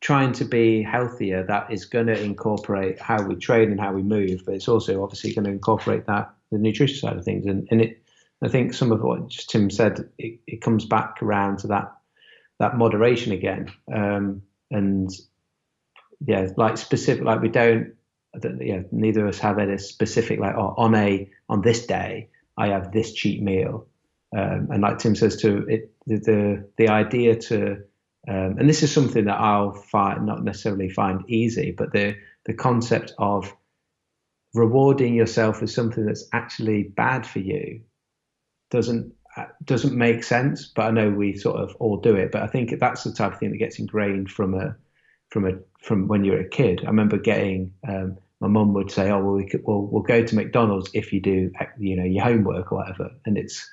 trying 0.01 0.31
to 0.33 0.45
be 0.45 0.83
healthier 0.83 1.43
that 1.47 1.71
is 1.71 1.85
going 1.85 2.05
to 2.05 2.21
incorporate 2.21 2.99
how 2.99 3.21
we 3.23 3.35
train 3.35 3.71
and 3.71 3.79
how 3.79 3.91
we 3.91 4.03
move 4.03 4.43
but 4.45 4.53
it's 4.53 4.67
also 4.67 5.01
obviously 5.01 5.33
going 5.33 5.45
to 5.45 5.49
incorporate 5.49 6.05
that 6.05 6.31
the 6.51 6.59
nutrition 6.59 6.97
side 6.97 7.17
of 7.17 7.25
things 7.25 7.45
and, 7.47 7.67
and 7.71 7.81
it 7.81 8.04
i 8.43 8.47
think 8.47 8.73
some 8.73 8.91
of 8.91 9.01
what 9.01 9.27
just 9.27 9.49
tim 9.49 9.69
said 9.69 10.09
it, 10.17 10.39
it 10.47 10.61
comes 10.61 10.85
back 10.85 11.21
around 11.21 11.59
to 11.59 11.67
that 11.67 11.95
that 12.59 12.77
moderation 12.77 13.31
again. 13.31 13.71
Um, 13.93 14.41
and 14.71 15.09
yeah 16.25 16.47
like 16.55 16.77
specific 16.77 17.23
like 17.23 17.41
we 17.41 17.49
don't 17.49 17.93
yeah 18.59 18.81
neither 18.91 19.23
of 19.23 19.35
us 19.35 19.39
have 19.39 19.59
any 19.59 19.77
specific 19.77 20.39
like 20.39 20.55
oh, 20.55 20.73
on 20.77 20.95
a 20.95 21.29
on 21.49 21.61
this 21.61 21.85
day 21.85 22.29
i 22.57 22.67
have 22.67 22.91
this 22.91 23.13
cheat 23.13 23.41
meal. 23.41 23.87
Um, 24.35 24.69
and 24.71 24.81
like 24.81 24.97
tim 24.97 25.15
says 25.15 25.37
to 25.41 25.65
it 25.67 25.93
the 26.07 26.17
the, 26.17 26.69
the 26.77 26.89
idea 26.89 27.35
to 27.35 27.83
um, 28.27 28.57
and 28.57 28.67
this 28.67 28.81
is 28.81 28.91
something 28.91 29.25
that 29.25 29.39
I'll 29.39 29.73
find 29.73 30.25
not 30.25 30.43
necessarily 30.43 30.89
find 30.89 31.29
easy, 31.29 31.69
but 31.69 31.93
the 31.93 32.15
the 32.45 32.55
concept 32.55 33.13
of 33.19 33.55
rewarding 34.55 35.13
yourself 35.13 35.61
with 35.61 35.69
something 35.69 36.07
that's 36.07 36.27
actually 36.33 36.81
bad 36.83 37.27
for 37.27 37.37
you 37.37 37.81
doesn't 38.69 39.13
uh, 39.37 39.45
doesn't 39.63 39.95
make 39.95 40.23
sense. 40.23 40.65
But 40.67 40.83
I 40.83 40.91
know 40.91 41.09
we 41.09 41.37
sort 41.37 41.57
of 41.57 41.75
all 41.79 41.97
do 41.97 42.15
it. 42.15 42.31
But 42.31 42.43
I 42.43 42.47
think 42.47 42.79
that's 42.79 43.03
the 43.03 43.13
type 43.13 43.33
of 43.33 43.39
thing 43.39 43.51
that 43.51 43.57
gets 43.57 43.79
ingrained 43.79 44.29
from 44.31 44.53
a 44.53 44.75
from 45.29 45.45
a 45.45 45.53
from 45.81 46.07
when 46.07 46.23
you're 46.23 46.39
a 46.39 46.49
kid. 46.49 46.81
I 46.83 46.87
remember 46.87 47.17
getting 47.17 47.73
um, 47.87 48.17
my 48.39 48.47
mum 48.47 48.73
would 48.73 48.91
say, 48.91 49.09
"Oh, 49.09 49.23
well, 49.23 49.35
we 49.35 49.47
could, 49.47 49.63
we'll 49.65 49.87
we'll 49.87 50.03
go 50.03 50.23
to 50.23 50.35
McDonald's 50.35 50.89
if 50.93 51.13
you 51.13 51.21
do 51.21 51.51
you 51.77 51.95
know 51.95 52.03
your 52.03 52.23
homework 52.23 52.71
or 52.71 52.79
whatever," 52.79 53.11
and 53.25 53.37
it's 53.37 53.69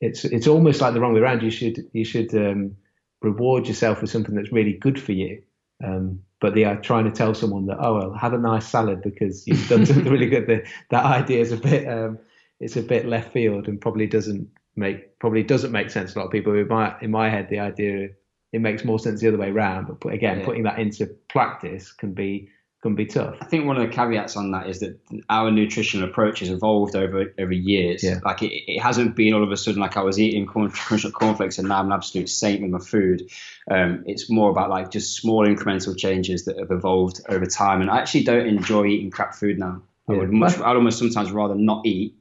it's 0.00 0.24
it's 0.24 0.46
almost 0.46 0.80
like 0.80 0.94
the 0.94 1.00
wrong 1.00 1.14
way 1.14 1.20
around. 1.20 1.42
You 1.42 1.50
should 1.50 1.78
you 1.92 2.04
should 2.04 2.34
um, 2.34 2.76
reward 3.22 3.66
yourself 3.66 4.00
with 4.00 4.10
something 4.10 4.34
that's 4.34 4.52
really 4.52 4.74
good 4.74 5.00
for 5.00 5.12
you. 5.12 5.42
Um, 5.84 6.22
but 6.40 6.54
they 6.54 6.64
are 6.64 6.80
trying 6.80 7.04
to 7.04 7.10
tell 7.10 7.34
someone 7.34 7.66
that 7.66 7.78
oh 7.80 7.98
well 7.98 8.12
have 8.14 8.32
a 8.32 8.38
nice 8.38 8.66
salad 8.66 9.02
because 9.02 9.46
you've 9.46 9.68
done 9.68 9.86
something 9.86 10.10
really 10.10 10.28
good. 10.28 10.46
The, 10.46 10.66
that 10.90 11.04
idea 11.04 11.40
is 11.40 11.52
a 11.52 11.56
bit 11.56 11.88
um, 11.88 12.18
it's 12.60 12.76
a 12.76 12.82
bit 12.82 13.06
left 13.06 13.32
field 13.32 13.68
and 13.68 13.80
probably 13.80 14.06
doesn't 14.06 14.48
make 14.76 15.18
probably 15.18 15.42
doesn't 15.42 15.72
make 15.72 15.90
sense 15.90 16.12
to 16.12 16.18
a 16.18 16.20
lot 16.20 16.26
of 16.26 16.32
people. 16.32 16.54
In 16.54 16.68
my 16.68 16.94
in 17.00 17.10
my 17.10 17.28
head, 17.30 17.48
the 17.48 17.58
idea 17.60 18.10
it 18.52 18.60
makes 18.60 18.84
more 18.84 18.98
sense 18.98 19.20
the 19.20 19.28
other 19.28 19.36
way 19.36 19.50
around. 19.50 19.86
But 19.88 20.00
put, 20.00 20.14
again, 20.14 20.38
Yeah. 20.40 20.44
putting 20.46 20.62
that 20.62 20.78
into 20.78 21.06
practice 21.28 21.92
can 21.92 22.14
be 22.14 22.48
can 22.80 22.94
be 22.94 23.06
tough. 23.06 23.36
I 23.40 23.44
think 23.46 23.66
one 23.66 23.76
of 23.76 23.82
the 23.82 23.92
caveats 23.92 24.36
on 24.36 24.52
that 24.52 24.68
is 24.68 24.78
that 24.80 25.00
our 25.28 25.50
nutritional 25.50 26.08
approach 26.08 26.38
has 26.40 26.48
evolved 26.48 26.94
over 26.94 27.34
over 27.38 27.52
years. 27.52 28.04
Yeah. 28.04 28.20
Like 28.24 28.42
it, 28.42 28.52
it 28.52 28.80
hasn't 28.80 29.16
been 29.16 29.34
all 29.34 29.42
of 29.42 29.50
a 29.50 29.56
sudden 29.56 29.80
like 29.80 29.96
I 29.96 30.02
was 30.02 30.18
eating 30.20 30.46
corn, 30.46 30.70
cornflakes 31.12 31.58
and 31.58 31.68
now 31.68 31.80
I'm 31.80 31.86
an 31.86 31.92
absolute 31.92 32.28
saint 32.28 32.62
with 32.62 32.70
my 32.70 32.78
food. 32.78 33.28
Um, 33.70 34.04
it's 34.06 34.30
more 34.30 34.48
about 34.50 34.70
like 34.70 34.90
just 34.92 35.16
small 35.16 35.44
incremental 35.46 35.96
changes 35.98 36.44
that 36.44 36.56
have 36.58 36.70
evolved 36.70 37.20
over 37.28 37.46
time. 37.46 37.80
And 37.80 37.90
I 37.90 37.98
actually 37.98 38.22
don't 38.22 38.46
enjoy 38.46 38.86
eating 38.86 39.10
crap 39.10 39.34
food 39.34 39.58
now. 39.58 39.82
I 40.08 40.12
Yeah. 40.12 40.18
would 40.20 40.32
much, 40.32 40.56
I'd 40.58 40.76
almost 40.76 40.98
sometimes 41.00 41.32
rather 41.32 41.56
not 41.56 41.84
eat 41.84 42.14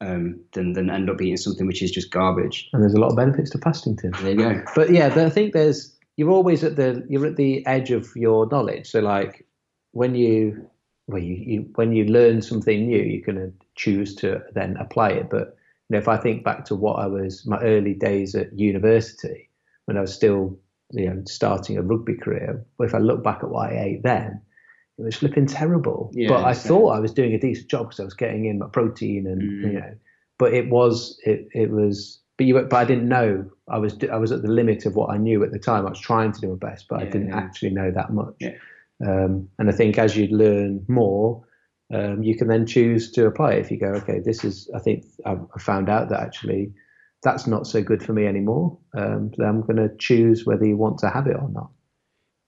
um, 0.00 0.40
than 0.52 0.72
than 0.72 0.90
end 0.90 1.10
up 1.10 1.20
eating 1.20 1.36
something 1.36 1.66
which 1.66 1.82
is 1.82 1.90
just 1.90 2.10
garbage. 2.10 2.68
And 2.72 2.82
there's 2.82 2.94
a 2.94 3.00
lot 3.00 3.10
of 3.10 3.16
benefits 3.16 3.50
to 3.50 3.58
fasting, 3.58 3.96
too. 3.96 4.10
There 4.22 4.30
you 4.30 4.36
go. 4.36 4.62
but 4.74 4.90
yeah, 4.90 5.06
I 5.16 5.30
think 5.30 5.52
there's 5.52 5.96
you're 6.16 6.30
always 6.30 6.64
at 6.64 6.76
the 6.76 7.04
you're 7.08 7.26
at 7.26 7.36
the 7.36 7.64
edge 7.66 7.90
of 7.90 8.08
your 8.14 8.48
knowledge. 8.48 8.90
So 8.90 9.00
like 9.00 9.46
when 9.92 10.14
you 10.14 10.68
well 11.06 11.22
you, 11.22 11.34
you 11.34 11.70
when 11.76 11.92
you 11.92 12.04
learn 12.04 12.42
something 12.42 12.86
new, 12.86 13.02
you 13.02 13.22
can 13.22 13.54
choose 13.76 14.14
to 14.16 14.42
then 14.54 14.76
apply 14.78 15.10
it. 15.10 15.30
But 15.30 15.56
you 15.88 15.94
know, 15.94 15.98
if 15.98 16.08
I 16.08 16.16
think 16.16 16.44
back 16.44 16.64
to 16.66 16.74
what 16.74 16.98
I 16.98 17.06
was 17.06 17.46
my 17.46 17.60
early 17.60 17.94
days 17.94 18.34
at 18.34 18.58
university 18.58 19.48
when 19.86 19.96
I 19.96 20.00
was 20.00 20.12
still 20.12 20.58
you 20.90 21.08
know 21.08 21.22
starting 21.26 21.78
a 21.78 21.82
rugby 21.82 22.14
career, 22.14 22.64
if 22.80 22.94
I 22.94 22.98
look 22.98 23.22
back 23.22 23.38
at 23.42 23.50
what 23.50 23.70
I 23.70 23.78
ate 23.78 24.02
then. 24.02 24.42
It 24.98 25.02
was 25.04 25.16
flipping 25.16 25.46
terrible, 25.46 26.10
Yeah, 26.12 26.28
but 26.28 26.44
I 26.44 26.52
same. 26.52 26.68
thought 26.68 26.88
I 26.96 27.00
was 27.00 27.12
doing 27.12 27.32
a 27.32 27.38
decent 27.38 27.68
job 27.70 27.86
because 27.86 28.00
I 28.00 28.04
was 28.04 28.14
getting 28.14 28.46
in 28.46 28.58
my 28.58 28.66
protein 28.66 29.26
and 29.26 29.40
Mm. 29.42 29.72
you 29.72 29.80
know, 29.80 29.94
but 30.38 30.52
it 30.54 30.68
was 30.70 31.18
it 31.24 31.48
it 31.52 31.70
was 31.70 32.20
but 32.36 32.46
you 32.46 32.54
but 32.54 32.72
I 32.74 32.84
didn't 32.84 33.08
know 33.08 33.48
I 33.68 33.78
was 33.78 33.96
I 34.10 34.16
was 34.16 34.32
at 34.32 34.42
the 34.42 34.48
limit 34.48 34.86
of 34.86 34.96
what 34.96 35.10
I 35.10 35.16
knew 35.16 35.42
at 35.44 35.52
the 35.52 35.58
time. 35.58 35.86
I 35.86 35.90
was 35.90 36.00
trying 36.00 36.32
to 36.32 36.40
do 36.40 36.48
my 36.48 36.56
best, 36.70 36.86
but 36.88 37.00
I 37.00 37.04
didn't 37.04 37.28
yeah. 37.28 37.36
actually 37.38 37.70
know 37.70 37.90
that 37.92 38.12
much. 38.12 38.34
Yeah. 38.40 38.54
Um, 39.06 39.48
and 39.58 39.68
I 39.68 39.72
think 39.72 39.96
as 39.98 40.16
you 40.16 40.26
learn 40.36 40.84
more, 40.88 41.44
um, 41.94 42.22
you 42.24 42.36
can 42.36 42.48
then 42.48 42.66
choose 42.66 43.12
to 43.12 43.26
apply 43.26 43.52
it. 43.52 43.60
If 43.60 43.70
you 43.70 43.78
go, 43.78 43.92
okay, 44.00 44.18
this 44.18 44.44
is 44.44 44.68
I 44.74 44.80
think 44.80 45.04
I, 45.24 45.36
I 45.54 45.60
found 45.60 45.88
out 45.88 46.08
that 46.08 46.20
actually 46.20 46.72
that's 47.22 47.46
not 47.46 47.66
so 47.66 47.82
good 47.82 48.02
for 48.02 48.12
me 48.12 48.26
anymore. 48.26 48.78
Um, 48.96 49.30
then 49.36 49.48
I'm 49.48 49.60
going 49.62 49.76
to 49.76 49.90
choose 49.98 50.44
whether 50.46 50.64
you 50.64 50.76
want 50.76 50.98
to 50.98 51.08
have 51.10 51.26
it 51.26 51.36
or 51.36 51.48
not. 51.48 51.70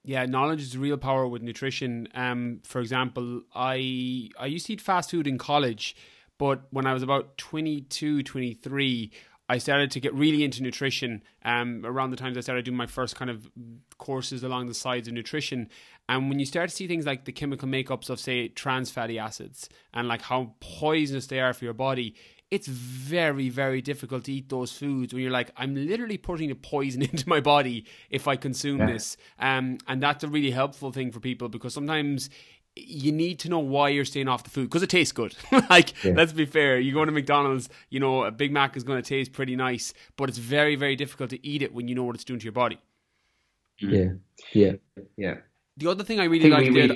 Yeah, 0.02 0.24
knowledge 0.24 0.62
is 0.62 0.78
real 0.78 0.96
power 0.96 1.26
with 1.26 1.42
nutrition. 1.42 2.08
Um, 2.14 2.60
for 2.64 2.80
example, 2.80 3.42
I 3.54 4.30
I 4.38 4.46
used 4.46 4.66
to 4.66 4.72
eat 4.72 4.80
fast 4.80 5.10
food 5.10 5.26
in 5.26 5.36
college, 5.36 5.94
but 6.38 6.62
when 6.70 6.86
I 6.86 6.94
was 6.94 7.02
about 7.02 7.36
22, 7.36 8.22
23, 8.22 9.10
I 9.50 9.58
started 9.58 9.90
to 9.90 10.00
get 10.00 10.14
really 10.14 10.42
into 10.42 10.62
nutrition. 10.62 11.22
Um, 11.44 11.84
around 11.84 12.10
the 12.10 12.16
times 12.16 12.38
I 12.38 12.40
started 12.40 12.64
doing 12.64 12.78
my 12.78 12.86
first 12.86 13.14
kind 13.14 13.30
of 13.30 13.50
courses 13.98 14.42
along 14.42 14.68
the 14.68 14.74
sides 14.74 15.06
of 15.06 15.12
nutrition, 15.12 15.68
and 16.08 16.30
when 16.30 16.38
you 16.38 16.46
start 16.46 16.70
to 16.70 16.74
see 16.74 16.86
things 16.86 17.04
like 17.04 17.26
the 17.26 17.32
chemical 17.32 17.68
makeups 17.68 18.08
of 18.08 18.18
say 18.18 18.48
trans 18.48 18.90
fatty 18.90 19.18
acids 19.18 19.68
and 19.92 20.08
like 20.08 20.22
how 20.22 20.54
poisonous 20.60 21.26
they 21.26 21.40
are 21.40 21.52
for 21.52 21.64
your 21.64 21.74
body, 21.74 22.14
it's 22.50 22.66
very, 22.66 23.48
very 23.48 23.80
difficult 23.80 24.24
to 24.24 24.32
eat 24.32 24.48
those 24.48 24.72
foods 24.72 25.14
when 25.14 25.22
you're 25.22 25.30
like, 25.30 25.52
I'm 25.56 25.74
literally 25.74 26.18
putting 26.18 26.50
a 26.50 26.54
poison 26.56 27.02
into 27.10 27.28
my 27.28 27.40
body 27.40 27.84
if 28.10 28.26
I 28.26 28.36
consume 28.36 28.78
Yeah. 28.80 28.86
this. 28.92 29.16
Um, 29.38 29.78
and 29.86 30.02
that's 30.02 30.24
a 30.24 30.28
really 30.28 30.50
helpful 30.50 30.90
thing 30.90 31.12
for 31.12 31.20
people 31.20 31.48
because 31.48 31.72
sometimes 31.74 32.28
you 32.76 33.12
need 33.12 33.38
to 33.40 33.48
know 33.48 33.58
why 33.58 33.88
you're 33.88 34.04
staying 34.04 34.28
off 34.28 34.44
the 34.44 34.50
food 34.50 34.64
because 34.64 34.82
it 34.82 34.90
tastes 34.90 35.12
good. 35.12 35.34
like, 35.70 36.02
yeah. 36.04 36.12
let's 36.16 36.32
be 36.32 36.44
fair. 36.46 36.78
You 36.80 36.92
go 36.92 37.04
to 37.04 37.12
McDonald's, 37.12 37.68
you 37.88 38.00
know, 38.00 38.24
a 38.24 38.30
Big 38.30 38.52
Mac 38.52 38.76
is 38.76 38.84
going 38.84 39.00
to 39.00 39.08
taste 39.08 39.32
pretty 39.32 39.54
nice, 39.54 39.92
but 40.16 40.28
it's 40.28 40.38
very, 40.38 40.76
very 40.76 40.96
difficult 40.96 41.30
to 41.30 41.46
eat 41.46 41.62
it 41.62 41.72
when 41.74 41.88
you 41.88 41.94
know 41.94 42.04
what 42.04 42.14
it's 42.14 42.24
doing 42.24 42.40
to 42.40 42.44
your 42.44 42.52
body. 42.52 42.80
Yeah, 43.78 44.10
yeah, 44.52 44.72
yeah. 45.16 45.34
The 45.76 45.88
other 45.90 46.04
thing 46.04 46.20
I 46.20 46.24
really 46.24 46.50
like 46.50 46.72
did, 46.72 46.90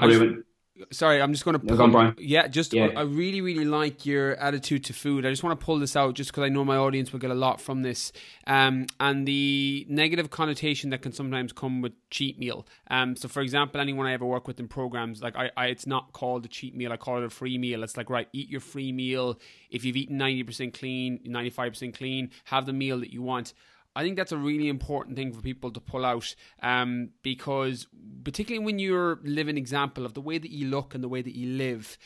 sorry, 0.91 1.22
I'm 1.22 1.33
just 1.33 1.45
going 1.45 1.59
to. 1.59 1.64
Pull, 1.64 1.97
on, 1.97 2.16
yeah, 2.18 2.47
just 2.49 2.72
yeah. 2.72 2.89
I 2.97 3.03
really, 3.03 3.41
really 3.41 3.64
like 3.64 4.05
your 4.05 4.37
attitude 4.37 4.85
to 4.85 4.93
food. 4.93 5.25
I 5.25 5.31
just 5.31 5.43
want 5.43 5.59
to 5.59 5.64
pull 5.64 5.79
this 5.79 5.97
out 5.97 6.14
just 6.14 6.31
because 6.31 6.45
I 6.45 6.49
know 6.49 6.64
my 6.64 6.77
audience 6.77 7.12
will 7.12 7.20
get 7.20 7.31
a 7.31 7.35
lot 7.35 7.61
from 7.61 7.83
this, 7.83 8.12
um, 8.47 8.87
and 8.99 9.27
the 9.27 9.87
negative 9.89 10.31
connotation 10.31 10.91
that 10.91 11.03
can 11.03 11.12
sometimes 11.12 11.53
come 11.53 11.81
with 11.81 11.93
cheat 12.11 12.39
meal. 12.39 12.66
Um, 12.91 13.16
so 13.16 13.29
for 13.29 13.41
example, 13.41 13.81
anyone 13.81 14.07
I 14.07 14.12
ever 14.12 14.27
work 14.27 14.47
with 14.49 14.59
in 14.59 14.68
programs, 14.68 15.22
like 15.22 15.37
I, 15.37 15.51
I, 15.57 15.66
it's 15.66 15.87
not 15.87 16.12
called 16.12 16.45
a 16.45 16.49
cheat 16.49 16.75
meal. 16.75 16.93
I 16.93 16.97
call 16.97 17.18
it 17.18 17.25
a 17.25 17.31
free 17.31 17.59
meal. 17.59 17.83
It's 17.83 17.97
like 17.97 18.11
right, 18.11 18.29
eat 18.33 18.49
your 18.49 18.61
free 18.61 18.93
meal. 18.93 19.39
If 19.70 19.85
you've 19.85 19.97
eaten 19.97 20.16
ninety 20.16 20.43
percent 20.43 20.75
clean, 20.75 21.20
ninety 21.25 21.51
five 21.51 21.72
percent 21.72 21.97
clean, 21.97 22.31
have 22.45 22.66
the 22.66 22.72
meal 22.72 23.01
that 23.01 23.12
you 23.12 23.22
want. 23.22 23.55
I 23.97 24.03
think 24.03 24.16
that's 24.16 24.32
a 24.32 24.36
really 24.36 24.68
important 24.68 25.16
thing 25.16 25.32
for 25.32 25.40
people 25.40 25.70
to 25.70 25.80
pull 25.80 26.05
out 26.05 26.34
um, 26.62 27.11
because, 27.22 27.86
particularly 28.24 28.64
when 28.64 28.78
you're 28.78 29.20
living 29.22 29.57
example 29.57 30.05
of 30.05 30.14
the 30.14 30.20
way 30.20 30.38
that 30.38 30.51
you 30.51 30.66
look 30.66 30.95
and 30.95 31.05
the 31.05 31.09
way 31.09 31.22
that 31.22 31.36
you 31.36 31.57
live, 31.57 31.97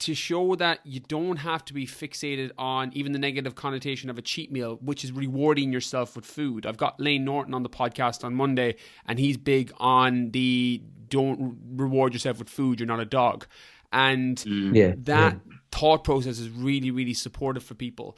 to 0.00 0.14
show 0.14 0.54
that 0.54 0.80
you 0.84 1.00
don't 1.00 1.36
have 1.36 1.62
to 1.66 1.74
be 1.74 1.86
fixated 1.86 2.50
on 2.56 2.90
even 2.94 3.12
the 3.12 3.18
negative 3.18 3.54
connotation 3.54 4.08
of 4.08 4.16
a 4.16 4.22
cheat 4.22 4.50
meal, 4.50 4.78
which 4.82 5.04
is 5.04 5.12
rewarding 5.12 5.72
yourself 5.72 6.16
with 6.16 6.24
food. 6.24 6.64
I've 6.64 6.78
got 6.78 6.98
Layne 6.98 7.24
Norton 7.24 7.52
on 7.52 7.62
the 7.62 7.68
podcast 7.68 8.24
on 8.24 8.34
Monday, 8.34 8.76
and 9.06 9.18
he's 9.18 9.36
big 9.36 9.72
on 9.76 10.30
the 10.30 10.82
don't 11.08 11.58
reward 11.72 12.14
yourself 12.14 12.38
with 12.38 12.48
food, 12.48 12.80
you're 12.80 12.86
not 12.86 13.00
a 13.00 13.04
dog. 13.04 13.46
And 13.92 14.38
mm. 14.38 14.74
yeah, 14.74 14.94
that 14.98 15.34
yeah. 15.34 15.54
thought 15.70 16.04
process 16.04 16.38
is 16.38 16.48
really, 16.48 16.90
really 16.90 17.14
supportive 17.14 17.62
for 17.62 17.74
people 17.74 18.16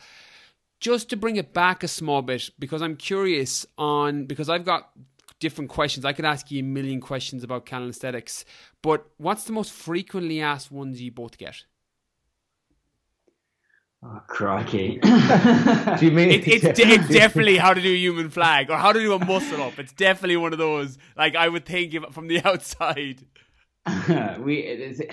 just 0.83 1.09
to 1.11 1.17
bring 1.17 1.37
it 1.37 1.55
back 1.55 1.85
a 1.85 1.89
small 1.89 2.23
bit 2.23 2.51
because 2.59 2.83
I'm 2.83 2.97
curious 2.97 3.65
on 3.79 4.27
because 4.27 4.49
I've 4.49 4.65
got 4.65 4.91
different 5.39 5.71
questions. 5.71 6.05
I 6.05 6.13
could 6.13 6.25
ask 6.25 6.51
you 6.51 6.59
a 6.59 6.67
million 6.67 7.01
questions 7.01 7.45
about 7.45 7.65
calisthenics, 7.65 8.45
but 8.83 9.07
what's 9.17 9.45
the 9.45 9.53
most 9.53 9.73
frequently 9.73 10.41
asked 10.41 10.73
ones 10.73 11.01
you 11.01 11.13
both 11.13 11.39
get? 11.39 11.65
Oh, 14.05 14.21
crikey. 14.27 14.99
do 15.03 16.05
you 16.05 16.11
mean 16.11 16.33
it, 16.33 16.49
it's, 16.49 16.65
it's 16.81 17.09
definitely 17.09 17.59
how 17.59 17.73
to 17.73 17.81
do 17.81 17.93
a 17.93 17.97
human 17.97 18.29
flag 18.29 18.69
or 18.69 18.77
how 18.77 18.93
to 18.93 18.99
do 18.99 19.15
a 19.15 19.25
muscle 19.25 19.63
up. 19.63 19.79
It's 19.79 19.93
definitely 19.93 20.37
one 20.37 20.53
of 20.53 20.59
those. 20.59 20.99
Like 21.17 21.37
I 21.37 21.49
would 21.49 21.65
think 21.65 21.95
if, 21.95 22.03
from 22.13 22.27
the 22.27 22.41
outside. 22.45 23.25
we 24.41 24.57
it, 24.59 25.13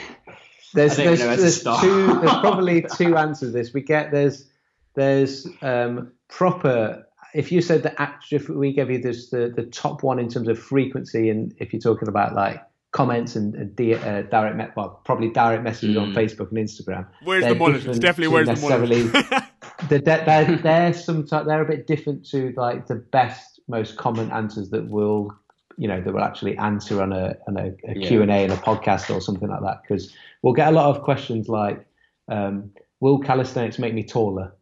there's 0.74 0.97
there's, 0.97 1.20
there's 1.20 1.63
two 1.63 2.20
there's 2.20 2.39
probably 2.39 2.86
two 2.95 3.15
answers 3.15 3.51
to 3.51 3.51
this. 3.51 3.72
We 3.72 3.82
get 3.82 4.09
there's 4.09 4.49
there's 4.96 5.48
um, 5.62 6.12
proper. 6.28 7.06
If 7.34 7.52
you 7.52 7.62
said 7.62 7.84
that, 7.84 8.24
if 8.32 8.50
we 8.50 8.74
gave 8.74 8.90
you 8.90 9.00
this 9.00 9.30
the, 9.30 9.54
the 9.56 9.64
top 9.64 10.04
one 10.04 10.20
in 10.20 10.30
terms 10.30 10.48
of 10.48 10.58
frequency, 10.58 11.30
and 11.30 11.54
if 11.60 11.72
you're 11.74 11.82
talking 11.82 12.08
about 12.08 12.34
like 12.34 12.62
comments 12.92 13.36
and, 13.36 13.56
and 13.56 13.80
uh, 13.80 14.24
direct 14.24 14.56
met, 14.56 14.76
well, 14.76 15.02
probably 15.06 15.30
direct 15.30 15.64
messages 15.64 15.96
mm. 15.96 16.02
on 16.02 16.14
Facebook 16.14 16.50
and 16.50 16.58
Instagram. 16.58 17.08
Where's 17.24 17.46
the 17.46 17.56
mullet? 17.56 17.86
It's 17.86 18.00
definitely 18.00 18.34
where's 18.34 18.48
the 18.48 18.68
mullet. 18.68 19.44
they're, 19.90 20.00
they're, 20.00 20.58
they're 20.58 20.94
sometimes 20.94 21.48
they're 21.48 21.62
a 21.62 21.68
bit 21.68 21.88
different 21.88 22.26
to 22.30 22.54
like 22.58 22.88
the 22.88 22.96
best, 22.96 23.60
most 23.68 23.98
common 23.98 24.32
answers 24.32 24.70
that 24.72 24.90
will, 24.90 25.32
you 25.78 25.88
know, 25.88 26.02
that 26.02 26.14
will 26.14 26.24
actually 26.24 26.58
answer 26.58 27.02
on 27.02 27.14
a 27.14 27.36
on 27.48 27.58
a, 27.58 27.68
a 27.88 28.00
yeah. 28.00 28.08
Q 28.08 28.22
and 28.24 28.32
A 28.32 28.44
in 28.44 28.52
a 28.52 28.58
podcast 28.58 29.14
or 29.14 29.22
something 29.22 29.50
like 29.50 29.62
that. 29.62 29.82
Because 29.84 30.14
we'll 30.42 30.54
get 30.54 30.70
a 30.70 30.72
lot 30.72 30.96
of 30.96 31.04
questions 31.04 31.48
like, 31.48 31.86
um, 32.28 32.72
"Will 33.00 33.20
calisthenics 33.20 33.78
make 33.78 33.94
me 33.94 34.04
taller?" 34.04 34.54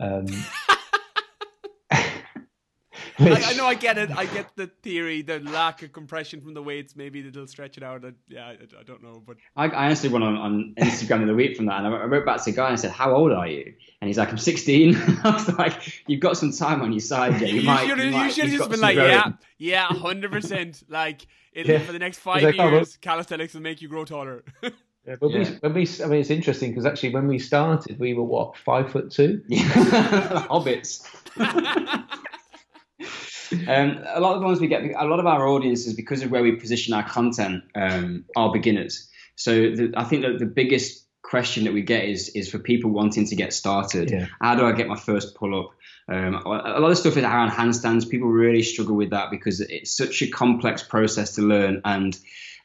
Um, 0.00 0.26
Which, 3.18 3.32
I, 3.46 3.50
I, 3.50 3.52
know 3.54 3.66
I 3.66 3.74
get 3.74 3.96
it. 3.96 4.10
I 4.10 4.26
get 4.26 4.54
the 4.56 4.66
theory, 4.66 5.22
the 5.22 5.40
lack 5.40 5.82
of 5.82 5.92
compression 5.92 6.40
from 6.40 6.54
the 6.54 6.62
weights. 6.62 6.96
Maybe 6.96 7.22
they'll 7.22 7.46
stretch 7.46 7.76
it 7.76 7.82
out. 7.82 8.04
I, 8.04 8.12
yeah, 8.28 8.46
I, 8.46 8.52
I, 8.78 8.82
don't 8.84 9.02
know. 9.02 9.22
But 9.26 9.36
I, 9.56 9.66
I 9.68 9.86
honestly 9.86 10.10
went 10.10 10.24
on, 10.24 10.36
on 10.36 10.74
Instagram 10.78 11.22
in 11.22 11.28
the 11.28 11.34
week 11.34 11.56
from 11.56 11.66
that, 11.66 11.84
and 11.84 11.94
I 11.94 12.04
wrote 12.04 12.26
back 12.26 12.38
to 12.38 12.50
the 12.50 12.56
guy 12.56 12.66
and 12.66 12.74
I 12.74 12.76
said, 12.76 12.90
"How 12.90 13.14
old 13.14 13.32
are 13.32 13.48
you?" 13.48 13.72
And 14.00 14.08
he's 14.08 14.18
like, 14.18 14.30
"I'm 14.30 14.38
16." 14.38 14.96
I 15.24 15.30
was 15.30 15.48
like, 15.56 16.04
"You've 16.06 16.20
got 16.20 16.36
some 16.36 16.52
time 16.52 16.82
on 16.82 16.92
your 16.92 17.00
side, 17.00 17.40
yeah. 17.40 17.48
You, 17.48 17.60
you 17.60 17.66
might, 17.66 17.86
should 17.86 17.98
you, 17.98 18.50
have 18.50 18.58
just 18.58 18.70
been 18.70 18.80
like, 18.80 18.96
growing. 18.96 19.10
"Yeah, 19.10 19.32
yeah, 19.58 19.86
hundred 19.86 20.32
percent." 20.32 20.82
Like, 20.88 21.26
yeah. 21.54 21.78
for 21.78 21.92
the 21.92 21.98
next 21.98 22.18
five 22.18 22.42
like, 22.42 22.56
oh, 22.58 22.68
years, 22.68 22.96
oh, 22.96 22.98
calisthenics 23.00 23.54
will 23.54 23.62
make 23.62 23.80
you 23.80 23.88
grow 23.88 24.04
taller. 24.04 24.44
Yeah, 25.06 25.16
but 25.20 25.30
yeah. 25.30 25.38
we, 25.38 25.44
when 25.60 25.74
we, 25.74 25.88
I 26.02 26.06
mean, 26.06 26.20
it's 26.20 26.30
interesting 26.30 26.70
because 26.70 26.86
actually, 26.86 27.14
when 27.14 27.28
we 27.28 27.38
started, 27.38 27.98
we 27.98 28.14
were 28.14 28.24
what 28.24 28.56
five 28.56 28.90
foot 28.90 29.10
two, 29.10 29.42
hobbits. 29.50 31.06
um, 33.68 34.02
a 34.06 34.20
lot 34.20 34.34
of 34.34 34.40
the 34.40 34.46
ones 34.46 34.60
we 34.60 34.66
get, 34.66 34.82
a 34.82 35.04
lot 35.04 35.20
of 35.20 35.26
our 35.26 35.46
audiences, 35.46 35.94
because 35.94 36.22
of 36.22 36.30
where 36.30 36.42
we 36.42 36.56
position 36.56 36.92
our 36.92 37.08
content, 37.08 37.62
um, 37.76 38.24
are 38.34 38.52
beginners. 38.52 39.08
So 39.36 39.52
the, 39.52 39.92
I 39.96 40.04
think 40.04 40.22
that 40.22 40.38
the 40.38 40.46
biggest 40.46 41.06
question 41.22 41.64
that 41.64 41.72
we 41.72 41.82
get 41.82 42.04
is 42.04 42.28
is 42.30 42.50
for 42.50 42.58
people 42.58 42.90
wanting 42.90 43.26
to 43.26 43.36
get 43.36 43.52
started. 43.52 44.10
Yeah. 44.10 44.26
How 44.40 44.54
do 44.54 44.66
I 44.66 44.72
get 44.72 44.88
my 44.88 44.96
first 44.96 45.34
pull 45.34 45.58
up? 45.58 45.70
Um, 46.08 46.34
a 46.34 46.78
lot 46.80 46.90
of 46.90 46.98
stuff 46.98 47.16
is 47.16 47.24
around 47.24 47.50
handstands. 47.50 48.08
People 48.08 48.28
really 48.28 48.62
struggle 48.62 48.94
with 48.94 49.10
that 49.10 49.30
because 49.30 49.60
it's 49.60 49.96
such 49.96 50.22
a 50.22 50.28
complex 50.28 50.82
process 50.82 51.34
to 51.34 51.42
learn 51.42 51.80
and 51.84 52.16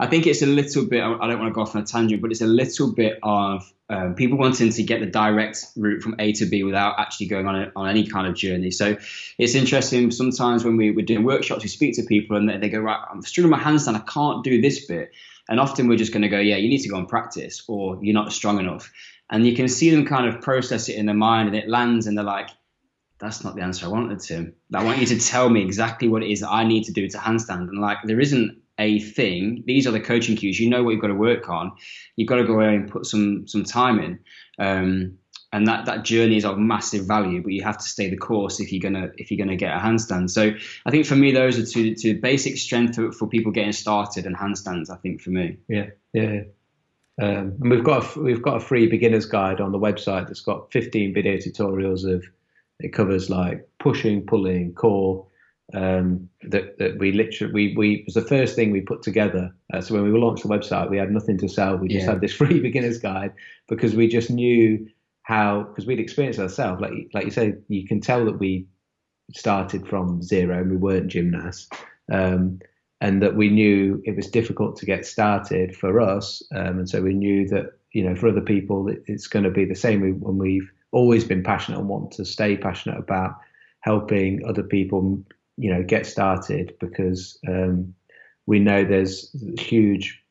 I 0.01 0.07
think 0.07 0.25
it's 0.25 0.41
a 0.41 0.47
little 0.47 0.83
bit. 0.83 1.03
I 1.03 1.27
don't 1.27 1.39
want 1.39 1.51
to 1.51 1.53
go 1.53 1.61
off 1.61 1.75
on 1.75 1.83
a 1.83 1.85
tangent, 1.85 2.23
but 2.23 2.31
it's 2.31 2.41
a 2.41 2.47
little 2.47 2.91
bit 2.91 3.19
of 3.21 3.71
um, 3.87 4.15
people 4.15 4.39
wanting 4.39 4.71
to 4.71 4.81
get 4.81 4.99
the 4.99 5.05
direct 5.05 5.63
route 5.75 6.01
from 6.01 6.15
A 6.17 6.33
to 6.33 6.45
B 6.47 6.63
without 6.63 6.95
actually 6.97 7.27
going 7.27 7.45
on 7.45 7.55
a, 7.55 7.71
on 7.75 7.87
any 7.87 8.07
kind 8.07 8.25
of 8.25 8.33
journey. 8.33 8.71
So 8.71 8.97
it's 9.37 9.53
interesting. 9.53 10.09
Sometimes 10.09 10.65
when 10.65 10.75
we, 10.75 10.89
we're 10.89 11.05
doing 11.05 11.23
workshops, 11.23 11.61
we 11.61 11.69
speak 11.69 11.97
to 11.97 12.03
people 12.03 12.35
and 12.35 12.49
they, 12.49 12.57
they 12.57 12.69
go, 12.69 12.79
right, 12.79 12.99
I'm 13.11 13.21
struggling 13.21 13.51
my 13.51 13.59
handstand. 13.59 13.95
I 13.95 13.99
can't 13.99 14.43
do 14.43 14.59
this 14.59 14.87
bit. 14.87 15.11
And 15.47 15.59
often 15.59 15.87
we're 15.87 15.97
just 15.97 16.13
going 16.13 16.23
to 16.23 16.29
go, 16.29 16.39
yeah, 16.39 16.55
you 16.55 16.69
need 16.69 16.79
to 16.79 16.89
go 16.89 16.97
and 16.97 17.07
practice, 17.07 17.63
or 17.67 17.99
you're 18.01 18.15
not 18.15 18.31
strong 18.31 18.59
enough. 18.59 18.91
And 19.29 19.45
you 19.45 19.55
can 19.55 19.67
see 19.67 19.91
them 19.91 20.07
kind 20.07 20.25
of 20.25 20.41
process 20.41 20.89
it 20.89 20.95
in 20.95 21.05
their 21.05 21.15
mind, 21.15 21.49
and 21.49 21.55
it 21.55 21.69
lands, 21.69 22.07
and 22.07 22.17
they're 22.17 22.25
like, 22.25 22.49
that's 23.19 23.43
not 23.43 23.55
the 23.55 23.61
answer 23.61 23.85
I 23.85 23.89
wanted, 23.89 24.19
Tim. 24.19 24.55
I 24.73 24.83
want 24.83 24.97
you 24.97 25.05
to 25.07 25.19
tell 25.19 25.47
me 25.47 25.61
exactly 25.61 26.07
what 26.07 26.23
it 26.23 26.31
is 26.31 26.39
that 26.39 26.49
I 26.49 26.63
need 26.63 26.85
to 26.85 26.91
do 26.91 27.07
to 27.07 27.17
handstand. 27.17 27.69
And 27.69 27.79
like, 27.79 27.97
there 28.03 28.19
isn't 28.19 28.60
a 28.81 28.99
thing. 28.99 29.63
These 29.65 29.87
are 29.87 29.91
the 29.91 29.99
coaching 29.99 30.35
cues. 30.35 30.59
You 30.59 30.69
know 30.69 30.83
what 30.83 30.91
you've 30.91 31.01
got 31.01 31.07
to 31.07 31.13
work 31.13 31.49
on. 31.49 31.71
You've 32.15 32.27
got 32.27 32.37
to 32.37 32.43
go 32.43 32.53
away 32.53 32.75
and 32.75 32.91
put 32.91 33.05
some 33.05 33.47
some 33.47 33.63
time 33.63 33.99
in. 33.99 34.19
Um, 34.59 35.17
and 35.53 35.67
that, 35.67 35.85
that 35.85 36.05
journey 36.05 36.37
is 36.37 36.45
of 36.45 36.57
massive 36.57 37.05
value, 37.05 37.43
but 37.43 37.51
you 37.51 37.61
have 37.63 37.77
to 37.77 37.83
stay 37.83 38.09
the 38.09 38.17
course 38.17 38.61
if 38.61 38.71
you're 38.71 38.81
gonna 38.81 39.11
if 39.17 39.29
you're 39.29 39.37
gonna 39.37 39.57
get 39.57 39.75
a 39.75 39.79
handstand. 39.79 40.29
So 40.29 40.53
I 40.85 40.91
think 40.91 41.05
for 41.05 41.15
me 41.15 41.31
those 41.31 41.59
are 41.59 41.65
two 41.65 41.93
two 41.93 42.19
basic 42.19 42.57
strength 42.57 42.95
for, 42.95 43.27
people 43.27 43.51
getting 43.51 43.73
started 43.73 44.25
and 44.25 44.35
handstands. 44.35 44.89
I 44.89 44.95
think 44.95 45.21
for 45.21 45.29
me. 45.29 45.57
Yeah, 45.67 45.87
yeah. 46.13 46.43
Um, 47.21 47.57
and 47.61 47.69
we've 47.69 47.83
got 47.83 48.15
a, 48.15 48.19
we've 48.19 48.41
got 48.41 48.57
a 48.57 48.59
free 48.61 48.87
beginners 48.87 49.25
guide 49.25 49.59
on 49.59 49.73
the 49.73 49.77
website 49.77 50.27
that's 50.27 50.39
got 50.39 50.71
15 50.71 51.13
video 51.13 51.35
tutorials 51.35 52.09
of 52.09 52.23
it 52.79 52.93
covers 52.93 53.29
like 53.29 53.69
pushing, 53.77 54.25
pulling, 54.25 54.73
core, 54.73 55.27
um, 55.73 56.29
that, 56.43 56.77
that 56.79 56.97
we 56.97 57.11
literally 57.11 57.53
we, 57.53 57.75
we 57.75 58.03
was 58.05 58.15
the 58.15 58.21
first 58.21 58.55
thing 58.55 58.71
we 58.71 58.81
put 58.81 59.01
together. 59.03 59.53
Uh, 59.73 59.81
so 59.81 59.93
when 59.93 60.03
we 60.03 60.17
launched 60.17 60.43
the 60.43 60.49
website, 60.49 60.89
we 60.89 60.97
had 60.97 61.11
nothing 61.11 61.37
to 61.39 61.49
sell. 61.49 61.77
We 61.77 61.89
just 61.89 62.05
yeah. 62.05 62.11
had 62.13 62.21
this 62.21 62.33
free 62.41 62.59
beginner's 62.59 62.99
guide 62.99 63.33
because 63.67 63.95
we 63.95 64.07
just 64.07 64.29
knew 64.29 64.87
how 65.23 65.63
because 65.63 65.85
we'd 65.85 65.99
experienced 65.99 66.39
ourselves. 66.39 66.81
Like 66.81 66.93
like 67.13 67.25
you 67.25 67.31
said, 67.31 67.63
you 67.67 67.87
can 67.87 68.01
tell 68.01 68.25
that 68.25 68.39
we 68.39 68.67
started 69.33 69.87
from 69.87 70.21
zero 70.21 70.59
and 70.59 70.71
we 70.71 70.77
weren't 70.77 71.07
gymnasts. 71.07 71.69
Um, 72.11 72.59
and 72.99 73.23
that 73.23 73.35
we 73.35 73.49
knew 73.49 73.99
it 74.05 74.15
was 74.15 74.29
difficult 74.29 74.75
to 74.75 74.85
get 74.85 75.07
started 75.07 75.75
for 75.75 75.99
us, 75.99 76.43
um, 76.53 76.77
and 76.77 76.89
so 76.89 77.01
we 77.01 77.15
knew 77.15 77.47
that 77.47 77.79
you 77.93 78.03
know 78.03 78.15
for 78.15 78.27
other 78.27 78.41
people 78.41 78.87
it, 78.89 79.03
it's 79.07 79.27
going 79.27 79.43
to 79.43 79.49
be 79.49 79.65
the 79.65 79.75
same. 79.75 80.19
when 80.19 80.37
we've 80.37 80.71
always 80.91 81.23
been 81.23 81.41
passionate 81.41 81.79
and 81.79 81.89
want 81.89 82.11
to 82.11 82.25
stay 82.25 82.57
passionate 82.57 82.99
about 82.99 83.37
helping 83.81 84.45
other 84.45 84.63
people 84.63 85.23
you 85.61 85.71
know 85.71 85.83
get 85.83 86.05
started 86.05 86.73
because 86.79 87.37
um, 87.47 87.93
we 88.47 88.59
know 88.59 88.83
there's 88.83 89.33
huge 89.59 90.21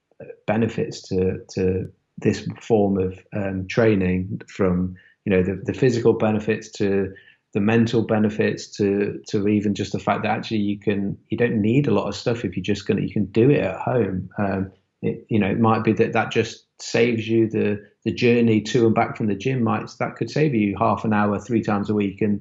benefits 0.47 1.01
to 1.09 1.39
to 1.49 1.91
this 2.19 2.47
form 2.61 2.99
of 2.99 3.19
um, 3.35 3.67
training 3.69 4.41
from 4.49 4.97
you 5.25 5.33
know 5.33 5.43
the, 5.43 5.61
the 5.65 5.73
physical 5.73 6.13
benefits 6.13 6.71
to 6.71 7.13
the 7.55 7.61
mental 7.61 8.03
benefits 8.03 8.69
to 8.77 9.21
to 9.29 9.49
even 9.49 9.75
just 9.75 9.93
the 9.93 9.99
fact 9.99 10.23
that 10.23 10.31
actually 10.31 10.59
you 10.59 10.79
can 10.79 11.17
you 11.29 11.39
don't 11.39 11.61
need 11.61 11.87
a 11.87 11.95
lot 11.95 12.09
of 12.09 12.15
stuff 12.15 12.45
if 12.45 12.57
you're 12.57 12.63
just 12.63 12.87
gonna 12.87 13.01
you 13.01 13.13
can 13.13 13.27
do 13.27 13.51
it 13.51 13.61
at 13.61 13.81
home. 13.81 14.29
Um, 14.39 14.73
it, 15.03 15.25
you 15.29 15.39
know 15.39 15.51
it 15.51 15.59
might 15.59 15.85
be 15.85 15.93
that 15.95 16.13
that 16.13 16.31
just 16.31 16.67
saves 16.83 17.29
you 17.29 17.49
the 17.49 17.81
the 18.05 18.13
journey 18.13 18.61
to 18.61 18.87
and 18.87 18.95
back 18.95 19.17
from 19.17 19.27
the 19.27 19.35
gym 19.35 19.63
might 19.63 19.91
that 19.99 20.17
could 20.17 20.31
save 20.31 20.55
you 20.55 20.77
half 20.79 21.05
an 21.05 21.13
hour 21.13 21.39
three 21.39 21.63
times 21.63 21.91
a 21.91 21.95
week. 21.95 22.21
And 22.21 22.41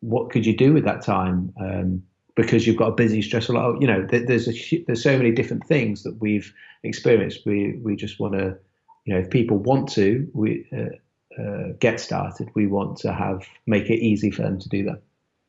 what 0.00 0.30
could 0.30 0.46
you 0.46 0.56
do 0.56 0.72
with 0.72 0.84
that 0.84 1.02
time? 1.02 1.52
Um, 1.60 2.02
because 2.36 2.66
you've 2.66 2.76
got 2.76 2.88
a 2.88 2.94
busy, 2.94 3.22
stressful 3.22 3.54
life. 3.54 3.76
You 3.80 3.86
know, 3.86 4.06
there's 4.10 4.48
a, 4.48 4.84
there's 4.86 5.02
so 5.02 5.16
many 5.16 5.32
different 5.32 5.66
things 5.66 6.02
that 6.04 6.16
we've 6.20 6.52
experienced. 6.82 7.40
We 7.44 7.78
we 7.82 7.96
just 7.96 8.20
want 8.20 8.34
to 8.34 8.58
you 9.04 9.14
know, 9.14 9.20
if 9.20 9.30
people 9.30 9.56
want 9.56 9.90
to, 9.92 10.28
we 10.34 10.66
uh, 10.72 11.40
uh, 11.40 11.72
get 11.78 12.00
started. 12.00 12.50
We 12.54 12.66
want 12.66 12.98
to 12.98 13.12
have 13.12 13.46
make 13.66 13.90
it 13.90 14.00
easy 14.00 14.30
for 14.30 14.42
them 14.42 14.58
to 14.58 14.68
do 14.68 14.84
that. 14.84 15.02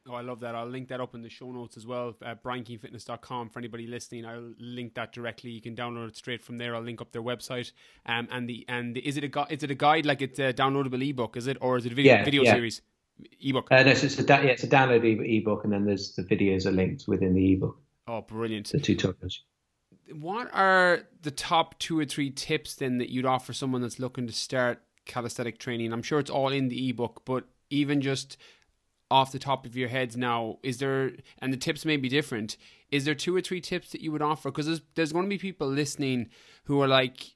Oh, 0.09 0.15
I 0.15 0.21
love 0.21 0.39
that. 0.39 0.55
I'll 0.55 0.67
link 0.67 0.87
that 0.89 0.99
up 0.99 1.13
in 1.13 1.21
the 1.21 1.29
show 1.29 1.51
notes 1.51 1.77
as 1.77 1.85
well 1.85 2.15
at 2.25 2.43
briankeanefitness.com 2.43 3.49
for 3.49 3.59
anybody 3.59 3.85
listening. 3.85 4.25
I'll 4.25 4.51
link 4.57 4.95
that 4.95 5.13
directly. 5.13 5.51
You 5.51 5.61
can 5.61 5.75
download 5.75 6.09
it 6.09 6.17
straight 6.17 6.43
from 6.43 6.57
there. 6.57 6.75
I'll 6.75 6.81
link 6.81 7.01
up 7.01 7.11
their 7.11 7.21
website. 7.21 7.71
Um, 8.07 8.27
and 8.31 8.49
the 8.49 8.65
and 8.67 8.95
the, 8.95 9.07
is 9.07 9.17
it 9.17 9.23
a 9.23 9.47
is 9.49 9.63
it 9.63 9.69
a 9.69 9.75
guide 9.75 10.05
like 10.05 10.21
it's 10.21 10.39
a 10.39 10.53
downloadable 10.53 11.07
ebook? 11.07 11.37
Is 11.37 11.47
it 11.47 11.57
or 11.61 11.77
is 11.77 11.85
it 11.85 11.91
a 11.91 11.95
video 11.95 12.15
yeah, 12.15 12.23
video 12.23 12.43
yeah. 12.43 12.53
series 12.53 12.81
ebook? 13.41 13.67
Uh, 13.71 13.83
no, 13.83 13.93
so 13.93 14.05
it's 14.05 14.19
a 14.19 14.23
yeah, 14.23 14.41
it's 14.43 14.63
a 14.63 14.67
download 14.67 15.03
ebook, 15.03 15.63
and 15.63 15.73
then 15.73 15.85
there's 15.85 16.13
the 16.13 16.23
videos 16.23 16.65
are 16.65 16.71
linked 16.71 17.07
within 17.07 17.33
the 17.33 17.53
ebook. 17.53 17.79
Oh, 18.07 18.21
brilliant! 18.21 18.71
The 18.71 18.79
tutorials. 18.79 19.39
What 20.13 20.49
are 20.53 21.03
the 21.21 21.31
top 21.31 21.79
two 21.79 21.97
or 21.97 22.05
three 22.05 22.31
tips 22.31 22.75
then 22.75 22.97
that 22.97 23.09
you'd 23.09 23.25
offer 23.25 23.53
someone 23.53 23.81
that's 23.81 23.99
looking 23.99 24.27
to 24.27 24.33
start 24.33 24.81
calisthenic 25.05 25.57
training? 25.57 25.93
I'm 25.93 26.03
sure 26.03 26.19
it's 26.19 26.29
all 26.29 26.49
in 26.49 26.67
the 26.67 26.89
ebook, 26.89 27.21
but 27.23 27.45
even 27.69 28.01
just 28.01 28.37
off 29.09 29.31
the 29.31 29.39
top 29.39 29.65
of 29.65 29.75
your 29.75 29.89
heads 29.89 30.15
now, 30.15 30.57
is 30.63 30.77
there, 30.77 31.11
and 31.39 31.51
the 31.51 31.57
tips 31.57 31.85
may 31.85 31.97
be 31.97 32.09
different, 32.09 32.55
is 32.91 33.05
there 33.05 33.13
two 33.13 33.35
or 33.35 33.41
three 33.41 33.59
tips 33.59 33.91
that 33.91 34.01
you 34.01 34.11
would 34.11 34.21
offer? 34.21 34.49
Because 34.49 34.65
there's, 34.65 34.81
there's 34.95 35.13
going 35.13 35.25
to 35.25 35.29
be 35.29 35.37
people 35.37 35.67
listening 35.67 36.29
who 36.63 36.81
are 36.81 36.87
like, 36.87 37.35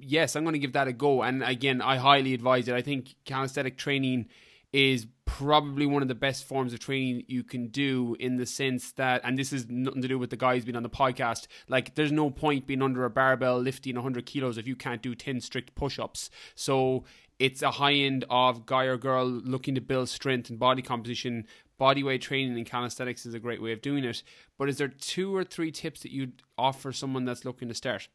yes, 0.00 0.36
I'm 0.36 0.44
going 0.44 0.52
to 0.52 0.58
give 0.58 0.74
that 0.74 0.86
a 0.86 0.92
go. 0.92 1.22
And 1.22 1.42
again, 1.42 1.80
I 1.80 1.96
highly 1.96 2.34
advise 2.34 2.68
it. 2.68 2.74
I 2.74 2.82
think 2.82 3.14
calisthenic 3.24 3.78
training 3.78 4.26
is 4.74 5.06
probably 5.24 5.86
one 5.86 6.02
of 6.02 6.08
the 6.08 6.14
best 6.14 6.44
forms 6.44 6.72
of 6.72 6.80
training 6.80 7.24
you 7.28 7.42
can 7.44 7.68
do 7.68 8.16
in 8.18 8.36
the 8.36 8.44
sense 8.44 8.92
that 8.92 9.20
and 9.24 9.38
this 9.38 9.52
is 9.52 9.68
nothing 9.68 10.02
to 10.02 10.08
do 10.08 10.18
with 10.18 10.30
the 10.30 10.36
guys 10.36 10.64
being 10.64 10.76
on 10.76 10.82
the 10.82 10.90
podcast 10.90 11.46
like 11.68 11.94
there's 11.94 12.12
no 12.12 12.28
point 12.28 12.66
being 12.66 12.82
under 12.82 13.04
a 13.04 13.10
barbell 13.10 13.58
lifting 13.58 13.94
100 13.94 14.26
kilos 14.26 14.58
if 14.58 14.66
you 14.66 14.76
can't 14.76 15.00
do 15.00 15.14
10 15.14 15.40
strict 15.40 15.74
push-ups. 15.74 16.28
So 16.54 17.04
it's 17.38 17.62
a 17.62 17.72
high 17.72 17.94
end 17.94 18.24
of 18.28 18.66
guy 18.66 18.84
or 18.84 18.96
girl 18.96 19.24
looking 19.26 19.74
to 19.76 19.80
build 19.80 20.08
strength 20.08 20.50
and 20.50 20.58
body 20.58 20.82
composition. 20.82 21.46
Body 21.78 22.02
weight 22.02 22.22
training 22.22 22.56
and 22.56 22.66
calisthenics 22.66 23.26
is 23.26 23.34
a 23.34 23.40
great 23.40 23.62
way 23.62 23.72
of 23.72 23.82
doing 23.82 24.04
it. 24.04 24.22
But 24.58 24.68
is 24.68 24.78
there 24.78 24.88
two 24.88 25.34
or 25.34 25.44
three 25.44 25.72
tips 25.72 26.00
that 26.00 26.12
you'd 26.12 26.42
offer 26.56 26.92
someone 26.92 27.24
that's 27.24 27.44
looking 27.44 27.68
to 27.68 27.74
start 27.74 28.08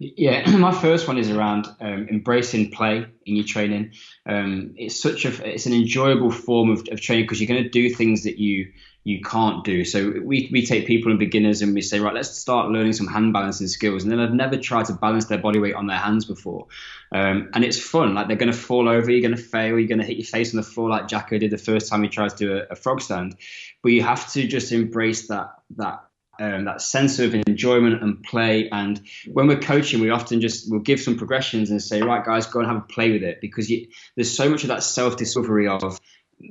yeah, 0.00 0.50
my 0.56 0.72
first 0.72 1.06
one 1.06 1.18
is 1.18 1.30
around 1.30 1.68
um, 1.80 2.08
embracing 2.10 2.70
play 2.70 3.06
in 3.26 3.36
your 3.36 3.44
training. 3.44 3.92
Um, 4.26 4.74
it's 4.76 5.00
such 5.00 5.26
a 5.26 5.52
it's 5.52 5.66
an 5.66 5.74
enjoyable 5.74 6.30
form 6.30 6.70
of, 6.70 6.88
of 6.90 7.00
training 7.00 7.24
because 7.24 7.40
you're 7.40 7.48
going 7.48 7.62
to 7.62 7.68
do 7.68 7.90
things 7.90 8.24
that 8.24 8.38
you 8.38 8.72
you 9.04 9.20
can't 9.22 9.64
do. 9.64 9.84
So 9.84 10.12
we, 10.22 10.50
we 10.52 10.64
take 10.64 10.86
people 10.86 11.10
and 11.10 11.18
beginners 11.18 11.62
and 11.62 11.74
we 11.74 11.80
say, 11.80 12.00
right, 12.00 12.12
let's 12.12 12.36
start 12.36 12.70
learning 12.70 12.92
some 12.92 13.06
hand 13.06 13.32
balancing 13.32 13.66
skills. 13.66 14.02
And 14.02 14.12
then 14.12 14.20
I've 14.20 14.34
never 14.34 14.58
tried 14.58 14.86
to 14.86 14.92
balance 14.92 15.24
their 15.24 15.38
body 15.38 15.58
weight 15.58 15.74
on 15.74 15.86
their 15.86 15.96
hands 15.96 16.26
before. 16.26 16.66
Um, 17.10 17.48
and 17.54 17.64
it's 17.64 17.80
fun. 17.80 18.14
Like 18.14 18.28
they're 18.28 18.36
going 18.36 18.52
to 18.52 18.58
fall 18.58 18.90
over, 18.90 19.10
you're 19.10 19.26
going 19.26 19.34
to 19.34 19.42
fail, 19.42 19.78
you're 19.78 19.88
going 19.88 20.00
to 20.00 20.04
hit 20.04 20.18
your 20.18 20.26
face 20.26 20.52
on 20.52 20.58
the 20.58 20.62
floor 20.62 20.90
like 20.90 21.08
Jacko 21.08 21.38
did 21.38 21.50
the 21.50 21.56
first 21.56 21.88
time 21.88 22.02
he 22.02 22.10
tried 22.10 22.30
to 22.30 22.36
do 22.36 22.56
a, 22.58 22.72
a 22.72 22.76
frog 22.76 23.00
stand. 23.00 23.36
But 23.82 23.92
you 23.92 24.02
have 24.02 24.30
to 24.32 24.46
just 24.46 24.70
embrace 24.70 25.28
that 25.28 25.54
that 25.76 26.04
um, 26.40 26.64
that 26.64 26.80
sense 26.80 27.18
of 27.18 27.34
enjoyment 27.34 28.02
and 28.02 28.22
play. 28.22 28.68
And 28.70 29.00
when 29.32 29.46
we're 29.46 29.60
coaching, 29.60 30.00
we 30.00 30.10
often 30.10 30.40
just 30.40 30.70
we'll 30.70 30.80
give 30.80 31.00
some 31.00 31.16
progressions 31.16 31.70
and 31.70 31.82
say, 31.82 32.02
right, 32.02 32.24
guys, 32.24 32.46
go 32.46 32.60
and 32.60 32.68
have 32.68 32.78
a 32.78 32.86
play 32.86 33.12
with 33.12 33.22
it 33.22 33.40
because 33.40 33.70
you, 33.70 33.86
there's 34.16 34.34
so 34.34 34.48
much 34.48 34.62
of 34.62 34.68
that 34.68 34.82
self 34.82 35.16
discovery 35.16 35.68
of 35.68 36.00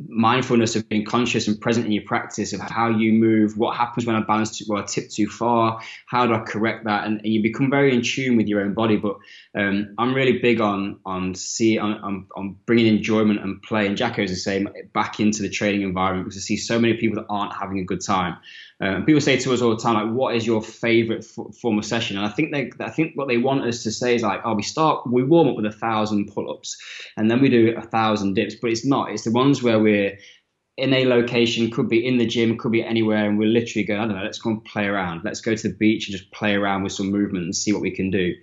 mindfulness 0.08 0.76
of 0.76 0.88
being 0.88 1.04
conscious 1.04 1.48
and 1.48 1.60
present 1.60 1.86
in 1.86 1.92
your 1.92 2.04
practice 2.04 2.54
of 2.54 2.60
how 2.60 2.90
you 2.90 3.14
move, 3.14 3.58
what 3.58 3.76
happens 3.76 4.06
when 4.06 4.16
I 4.16 4.22
balance 4.22 4.58
too, 4.58 4.66
well, 4.68 4.84
I 4.84 4.86
tip 4.86 5.10
too 5.10 5.28
far, 5.28 5.82
how 6.06 6.28
do 6.28 6.34
I 6.34 6.40
correct 6.40 6.86
that, 6.86 7.06
and, 7.06 7.22
and 7.22 7.28
you 7.34 7.42
become 7.42 7.70
very 7.70 7.96
in 7.96 8.02
tune 8.02 8.38
with 8.38 8.48
your 8.48 8.62
own 8.62 8.74
body. 8.74 8.98
But 8.98 9.18
um, 9.56 9.96
I'm 9.98 10.14
really 10.14 10.40
big 10.40 10.62
on 10.62 11.00
on 11.06 11.36
see 11.36 11.78
on, 11.78 11.94
on, 11.94 12.28
on 12.36 12.56
bringing 12.66 12.88
enjoyment 12.88 13.42
and 13.42 13.62
play, 13.62 13.88
and 13.88 13.98
Jacko 13.98 14.24
is 14.24 14.32
the 14.32 14.38
same 14.38 14.70
back 14.94 15.20
into 15.20 15.42
the 15.42 15.50
training 15.50 15.82
environment 15.82 16.26
because 16.26 16.38
I 16.38 16.42
see 16.42 16.58
so 16.58 16.80
many 16.80 16.96
people 16.96 17.22
that 17.22 17.28
aren't 17.30 17.56
having 17.56 17.80
a 17.80 17.84
good 17.84 18.02
time. 18.02 18.38
Um, 18.82 19.06
people 19.06 19.20
say 19.20 19.38
to 19.38 19.54
us 19.54 19.62
all 19.62 19.76
the 19.76 19.82
time, 19.82 19.96
like, 19.96 20.16
"What 20.16 20.36
is 20.36 20.48
your 20.48 20.62
favorite 20.62 21.26
f- 21.26 21.56
form 21.56 21.78
of 21.78 21.86
session?" 21.86 22.18
And 22.18 22.26
I 22.26 22.30
think 22.30 22.52
they, 22.52 22.72
I 22.80 22.90
think 22.90 23.14
what 23.16 23.28
they 23.28 23.38
want 23.38 23.64
us 23.64 23.84
to 23.84 23.92
say 23.92 24.16
is 24.16 24.24
like, 24.24 24.42
"Oh, 24.46 24.54
we 24.54 24.64
start, 24.64 25.06
we 25.06 25.24
warm 25.24 25.50
up 25.50 25.56
with 25.56 25.66
a 25.66 25.72
thousand 25.72 26.32
pull-ups, 26.34 26.78
and 27.18 27.30
then 27.30 27.42
we 27.42 27.50
do 27.50 27.76
a 27.78 27.82
thousand 27.82 28.36
dips." 28.36 28.56
But 28.56 28.72
it's 28.72 28.86
not. 28.86 29.12
It's 29.12 29.24
the 29.26 29.32
ones 29.32 29.62
where 29.62 29.80
we're 29.80 30.18
in 30.80 30.94
a 30.94 31.06
location, 31.06 31.70
could 31.70 31.90
be 31.90 32.06
in 32.06 32.18
the 32.18 32.26
gym, 32.26 32.58
could 32.58 32.72
be 32.72 32.84
anywhere, 32.84 33.28
and 33.28 33.38
we're 33.38 33.50
literally 33.50 33.84
going, 33.84 34.00
I 34.00 34.06
don't 34.06 34.16
know, 34.16 34.24
let's 34.24 34.40
go 34.40 34.52
and 34.52 34.64
play 34.64 34.86
around. 34.86 35.22
Let's 35.26 35.42
go 35.42 35.54
to 35.54 35.68
the 35.68 35.76
beach 35.76 36.08
and 36.08 36.18
just 36.18 36.32
play 36.32 36.56
around 36.56 36.84
with 36.84 36.94
some 36.94 37.12
movement 37.12 37.44
and 37.44 37.56
see 37.56 37.74
what 37.74 37.82
we 37.82 37.92
can 37.92 38.10
do. 38.10 38.34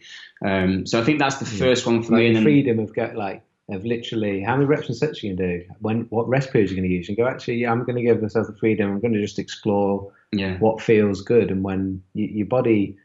Um, 0.44 0.84
so 0.84 1.00
I 1.00 1.04
think 1.04 1.18
that's 1.18 1.36
the 1.36 1.46
first 1.46 1.86
one 1.86 2.02
for 2.02 2.12
like 2.12 2.20
me. 2.20 2.26
And 2.26 2.36
then, 2.36 2.42
freedom 2.42 2.78
of 2.78 2.94
get 2.94 3.16
like 3.16 3.42
of 3.68 3.84
literally 3.84 4.42
how 4.42 4.54
many 4.54 4.66
reps 4.66 4.88
and 4.88 4.96
sets 4.96 5.22
you 5.22 5.34
can 5.34 5.44
do, 5.44 5.64
when 5.80 6.02
what 6.10 6.28
rest 6.28 6.52
periods 6.52 6.70
you're 6.70 6.80
going 6.80 6.88
to 6.88 6.94
use, 6.94 7.08
and 7.08 7.16
go 7.16 7.26
actually, 7.26 7.66
I'm 7.66 7.84
going 7.84 7.96
to 7.96 8.02
give 8.02 8.22
myself 8.22 8.46
the 8.46 8.56
freedom. 8.56 8.90
I'm 8.90 9.00
going 9.00 9.14
to 9.14 9.20
just 9.20 9.38
explore 9.38 10.12
yeah. 10.32 10.58
what 10.58 10.80
feels 10.80 11.20
good, 11.22 11.50
and 11.50 11.62
when 11.62 12.02
you, 12.14 12.26
your 12.26 12.46
body, 12.46 12.96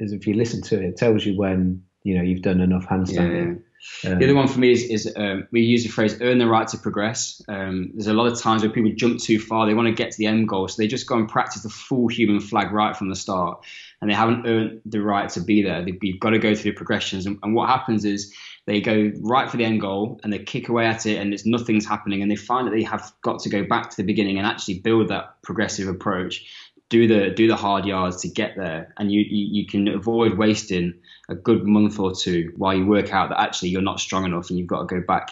as 0.00 0.12
if 0.12 0.26
you 0.26 0.34
listen 0.34 0.62
to 0.62 0.76
it, 0.76 0.84
it 0.84 0.96
tells 0.96 1.24
you 1.24 1.36
when 1.36 1.82
you 2.04 2.16
know 2.16 2.22
you've 2.22 2.42
done 2.42 2.60
enough 2.60 2.86
handstanding. 2.86 3.56
Yeah. 3.56 3.62
Um, 4.04 4.18
the 4.18 4.26
other 4.26 4.34
one 4.36 4.46
for 4.46 4.60
me 4.60 4.70
is, 4.70 4.84
is 4.84 5.12
um, 5.16 5.48
we 5.50 5.62
use 5.62 5.82
the 5.82 5.88
phrase 5.88 6.16
earn 6.20 6.38
the 6.38 6.46
right 6.46 6.68
to 6.68 6.78
progress. 6.78 7.42
Um, 7.48 7.90
there's 7.94 8.06
a 8.06 8.12
lot 8.12 8.30
of 8.30 8.38
times 8.38 8.62
where 8.62 8.70
people 8.70 8.92
jump 8.94 9.20
too 9.20 9.40
far. 9.40 9.66
They 9.66 9.74
want 9.74 9.88
to 9.88 9.92
get 9.92 10.12
to 10.12 10.18
the 10.18 10.26
end 10.26 10.48
goal. 10.48 10.68
So 10.68 10.80
they 10.80 10.86
just 10.86 11.08
go 11.08 11.16
and 11.16 11.28
practice 11.28 11.62
the 11.62 11.68
full 11.68 12.06
human 12.06 12.38
flag 12.38 12.70
right 12.70 12.96
from 12.96 13.08
the 13.08 13.16
start. 13.16 13.64
And 14.00 14.08
they 14.08 14.14
haven't 14.14 14.46
earned 14.46 14.82
the 14.86 15.02
right 15.02 15.28
to 15.30 15.40
be 15.40 15.62
there. 15.62 15.84
They, 15.84 15.98
you've 16.00 16.20
got 16.20 16.30
to 16.30 16.38
go 16.38 16.54
through 16.54 16.72
the 16.72 16.76
progressions. 16.76 17.26
And, 17.26 17.38
and 17.42 17.54
what 17.54 17.68
happens 17.68 18.04
is 18.04 18.32
they 18.66 18.80
go 18.80 19.10
right 19.20 19.50
for 19.50 19.56
the 19.56 19.64
end 19.64 19.80
goal 19.80 20.20
and 20.22 20.32
they 20.32 20.38
kick 20.38 20.68
away 20.68 20.86
at 20.86 21.04
it 21.04 21.16
and 21.18 21.34
it's 21.34 21.44
nothing's 21.44 21.86
happening. 21.86 22.22
And 22.22 22.30
they 22.30 22.36
find 22.36 22.66
that 22.66 22.72
they 22.72 22.84
have 22.84 23.12
got 23.22 23.40
to 23.40 23.48
go 23.48 23.64
back 23.64 23.90
to 23.90 23.96
the 23.96 24.04
beginning 24.04 24.38
and 24.38 24.46
actually 24.46 24.78
build 24.78 25.08
that 25.08 25.42
progressive 25.42 25.88
approach 25.88 26.44
do 26.92 27.08
the 27.08 27.30
do 27.30 27.48
the 27.48 27.56
hard 27.56 27.86
yards 27.86 28.20
to 28.20 28.28
get 28.28 28.54
there, 28.54 28.92
and 28.98 29.10
you, 29.10 29.22
you, 29.22 29.62
you 29.62 29.66
can 29.66 29.88
avoid 29.88 30.36
wasting 30.36 30.92
a 31.30 31.34
good 31.34 31.64
month 31.64 31.98
or 31.98 32.14
two 32.14 32.52
while 32.58 32.74
you 32.74 32.84
work 32.84 33.14
out 33.14 33.30
that 33.30 33.40
actually 33.40 33.70
you're 33.70 33.80
not 33.80 33.98
strong 33.98 34.26
enough 34.26 34.50
and 34.50 34.58
you've 34.58 34.68
got 34.68 34.86
to 34.86 34.94
go 34.94 35.00
back 35.00 35.30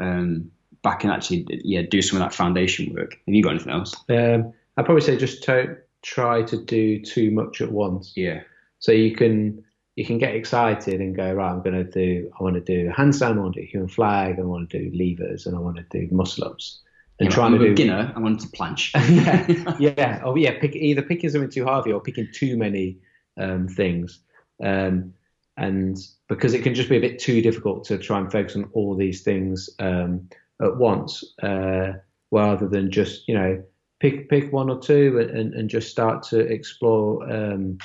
um, 0.00 0.50
back 0.82 1.04
and 1.04 1.12
actually 1.12 1.46
yeah 1.62 1.82
do 1.88 2.02
some 2.02 2.20
of 2.20 2.28
that 2.28 2.34
foundation 2.34 2.92
work. 2.92 3.12
Have 3.24 3.34
you 3.34 3.40
got 3.40 3.50
anything 3.50 3.72
else? 3.72 3.94
Um, 4.08 4.52
I'd 4.76 4.84
probably 4.84 5.00
say 5.00 5.16
just 5.16 5.44
to, 5.44 5.76
try 6.02 6.42
to 6.42 6.56
do 6.56 7.00
too 7.00 7.30
much 7.30 7.60
at 7.60 7.70
once. 7.70 8.12
Yeah. 8.16 8.42
So 8.80 8.90
you 8.90 9.14
can 9.14 9.64
you 9.96 10.04
can 10.04 10.18
get 10.18 10.34
excited 10.34 11.00
and 11.00 11.16
go 11.16 11.32
right. 11.32 11.50
I'm 11.50 11.62
going 11.62 11.74
to 11.74 11.90
do. 11.90 12.30
I 12.38 12.42
want 12.42 12.54
to 12.54 12.60
do 12.60 12.90
handstand. 12.90 13.36
I 13.36 13.40
want 13.40 13.54
to 13.54 13.62
do 13.62 13.66
human 13.66 13.88
flag. 13.88 14.38
I 14.38 14.42
want 14.42 14.70
to 14.70 14.78
do 14.78 14.96
levers, 14.96 15.46
and 15.46 15.56
I 15.56 15.58
want 15.58 15.76
to 15.76 15.84
do 15.90 16.14
muscle 16.14 16.44
ups 16.44 16.80
and 17.18 17.28
yeah, 17.28 17.34
trying 17.34 17.54
I'm 17.54 17.60
to 17.60 17.66
a 17.66 17.68
beginner. 17.70 18.12
I 18.14 18.20
want 18.20 18.40
to 18.40 18.48
planche. 18.48 18.92
yeah, 19.24 19.76
yeah, 19.78 20.22
oh 20.24 20.36
yeah. 20.36 20.58
Pick 20.60 20.76
either 20.76 21.02
picking 21.02 21.30
something 21.30 21.50
too 21.50 21.64
hard 21.64 21.88
or 21.88 22.00
picking 22.00 22.28
too 22.32 22.56
many 22.56 22.98
um, 23.38 23.68
things, 23.68 24.20
um, 24.62 25.14
and 25.56 25.96
because 26.28 26.52
it 26.52 26.62
can 26.62 26.74
just 26.74 26.90
be 26.90 26.98
a 26.98 27.00
bit 27.00 27.18
too 27.18 27.40
difficult 27.40 27.84
to 27.84 27.98
try 27.98 28.18
and 28.18 28.30
focus 28.30 28.56
on 28.56 28.68
all 28.74 28.94
these 28.94 29.22
things 29.22 29.70
um, 29.78 30.28
at 30.60 30.76
once, 30.76 31.24
uh, 31.42 31.92
rather 32.30 32.68
than 32.68 32.90
just 32.90 33.26
you 33.28 33.34
know 33.34 33.62
pick 33.98 34.28
pick 34.28 34.52
one 34.52 34.68
or 34.68 34.78
two 34.78 35.18
and, 35.18 35.54
and 35.54 35.70
just 35.70 35.90
start 35.90 36.22
to 36.22 36.40
explore 36.40 37.22
um, 37.32 37.78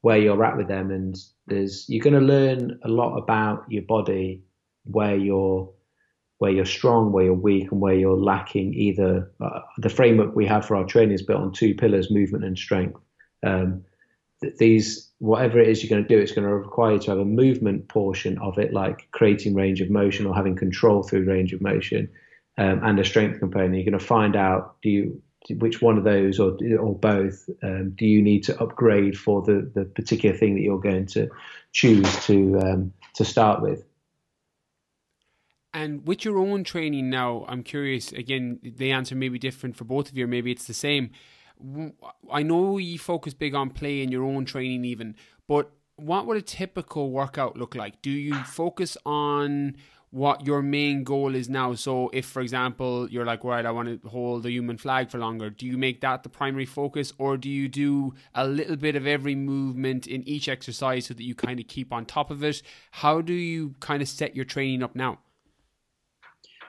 where 0.00 0.18
you're 0.18 0.44
at 0.44 0.56
with 0.56 0.68
them. 0.68 0.90
And 0.90 1.16
there's 1.46 1.86
you're 1.88 2.04
going 2.04 2.20
to 2.20 2.20
learn 2.20 2.78
a 2.84 2.88
lot 2.88 3.16
about 3.16 3.64
your 3.68 3.82
body, 3.82 4.42
where 4.84 5.16
you're 5.16 5.72
where 6.38 6.50
you're 6.50 6.66
strong, 6.66 7.12
where 7.12 7.24
you're 7.24 7.34
weak, 7.34 7.72
and 7.72 7.80
where 7.80 7.94
you're 7.94 8.16
lacking. 8.16 8.74
Either 8.74 9.30
uh, 9.40 9.60
the 9.78 9.88
framework 9.88 10.34
we 10.36 10.46
have 10.46 10.66
for 10.66 10.76
our 10.76 10.84
training 10.84 11.14
is 11.14 11.22
built 11.22 11.40
on 11.40 11.52
two 11.52 11.74
pillars: 11.74 12.10
movement 12.10 12.44
and 12.44 12.58
strength. 12.58 13.00
Um, 13.44 13.84
th- 14.42 14.56
these, 14.56 15.10
whatever 15.18 15.58
it 15.58 15.68
is 15.68 15.82
you're 15.82 15.90
going 15.90 16.06
to 16.06 16.14
do, 16.14 16.20
it's 16.20 16.32
going 16.32 16.46
to 16.46 16.54
require 16.54 16.94
you 16.94 16.98
to 17.00 17.10
have 17.10 17.18
a 17.18 17.24
movement 17.24 17.88
portion 17.88 18.38
of 18.38 18.58
it, 18.58 18.72
like 18.72 19.08
creating 19.12 19.54
range 19.54 19.80
of 19.80 19.90
motion 19.90 20.26
or 20.26 20.34
having 20.34 20.56
control 20.56 21.02
through 21.02 21.24
range 21.24 21.52
of 21.52 21.60
motion, 21.60 22.08
um, 22.58 22.80
and 22.84 22.98
a 22.98 23.04
strength 23.04 23.38
component. 23.38 23.74
You're 23.74 23.84
going 23.84 23.98
to 23.98 24.04
find 24.04 24.36
out 24.36 24.76
do 24.82 24.90
you 24.90 25.22
which 25.50 25.80
one 25.80 25.98
of 25.98 26.04
those 26.04 26.38
or 26.38 26.56
or 26.78 26.98
both 26.98 27.48
um, 27.62 27.90
do 27.96 28.06
you 28.06 28.22
need 28.22 28.42
to 28.44 28.60
upgrade 28.60 29.18
for 29.18 29.42
the 29.42 29.70
the 29.74 29.84
particular 29.84 30.36
thing 30.36 30.54
that 30.54 30.62
you're 30.62 30.80
going 30.80 31.06
to 31.06 31.28
choose 31.72 32.26
to 32.26 32.58
um, 32.60 32.92
to 33.14 33.24
start 33.24 33.62
with. 33.62 33.84
And 35.74 36.06
with 36.08 36.24
your 36.24 36.38
own 36.38 36.64
training 36.64 37.10
now, 37.10 37.44
I'm 37.48 37.62
curious. 37.62 38.10
Again, 38.12 38.60
the 38.62 38.92
answer 38.92 39.14
may 39.14 39.28
be 39.28 39.38
different 39.38 39.76
for 39.76 39.84
both 39.84 40.08
of 40.08 40.16
you. 40.16 40.26
Maybe 40.26 40.50
it's 40.50 40.66
the 40.66 40.74
same. 40.74 41.10
I 42.32 42.42
know 42.42 42.78
you 42.78 42.98
focus 42.98 43.34
big 43.34 43.54
on 43.54 43.70
play 43.70 44.02
in 44.02 44.10
your 44.10 44.24
own 44.24 44.46
training, 44.46 44.86
even. 44.86 45.16
But 45.46 45.70
what 45.96 46.26
would 46.26 46.38
a 46.38 46.42
typical 46.42 47.10
workout 47.10 47.58
look 47.58 47.74
like? 47.74 48.00
Do 48.00 48.10
you 48.10 48.34
focus 48.44 48.96
on 49.04 49.76
what 50.16 50.46
your 50.46 50.62
main 50.62 51.04
goal 51.04 51.34
is 51.34 51.46
now. 51.46 51.74
So, 51.74 52.08
if 52.14 52.24
for 52.24 52.40
example 52.40 53.06
you're 53.10 53.26
like, 53.26 53.44
right, 53.44 53.66
I 53.66 53.70
want 53.70 54.02
to 54.02 54.08
hold 54.08 54.44
the 54.44 54.50
human 54.50 54.78
flag 54.78 55.10
for 55.10 55.18
longer, 55.18 55.50
do 55.50 55.66
you 55.66 55.76
make 55.76 56.00
that 56.00 56.22
the 56.22 56.30
primary 56.30 56.64
focus, 56.64 57.12
or 57.18 57.36
do 57.36 57.50
you 57.50 57.68
do 57.68 58.14
a 58.34 58.46
little 58.46 58.76
bit 58.76 58.96
of 58.96 59.06
every 59.06 59.34
movement 59.34 60.06
in 60.06 60.26
each 60.26 60.48
exercise 60.48 61.06
so 61.06 61.14
that 61.14 61.22
you 61.22 61.34
kind 61.34 61.60
of 61.60 61.68
keep 61.68 61.92
on 61.92 62.06
top 62.06 62.30
of 62.30 62.42
it? 62.42 62.62
How 62.92 63.20
do 63.20 63.34
you 63.34 63.74
kind 63.80 64.00
of 64.00 64.08
set 64.08 64.34
your 64.34 64.46
training 64.46 64.82
up 64.82 64.96
now? 64.96 65.18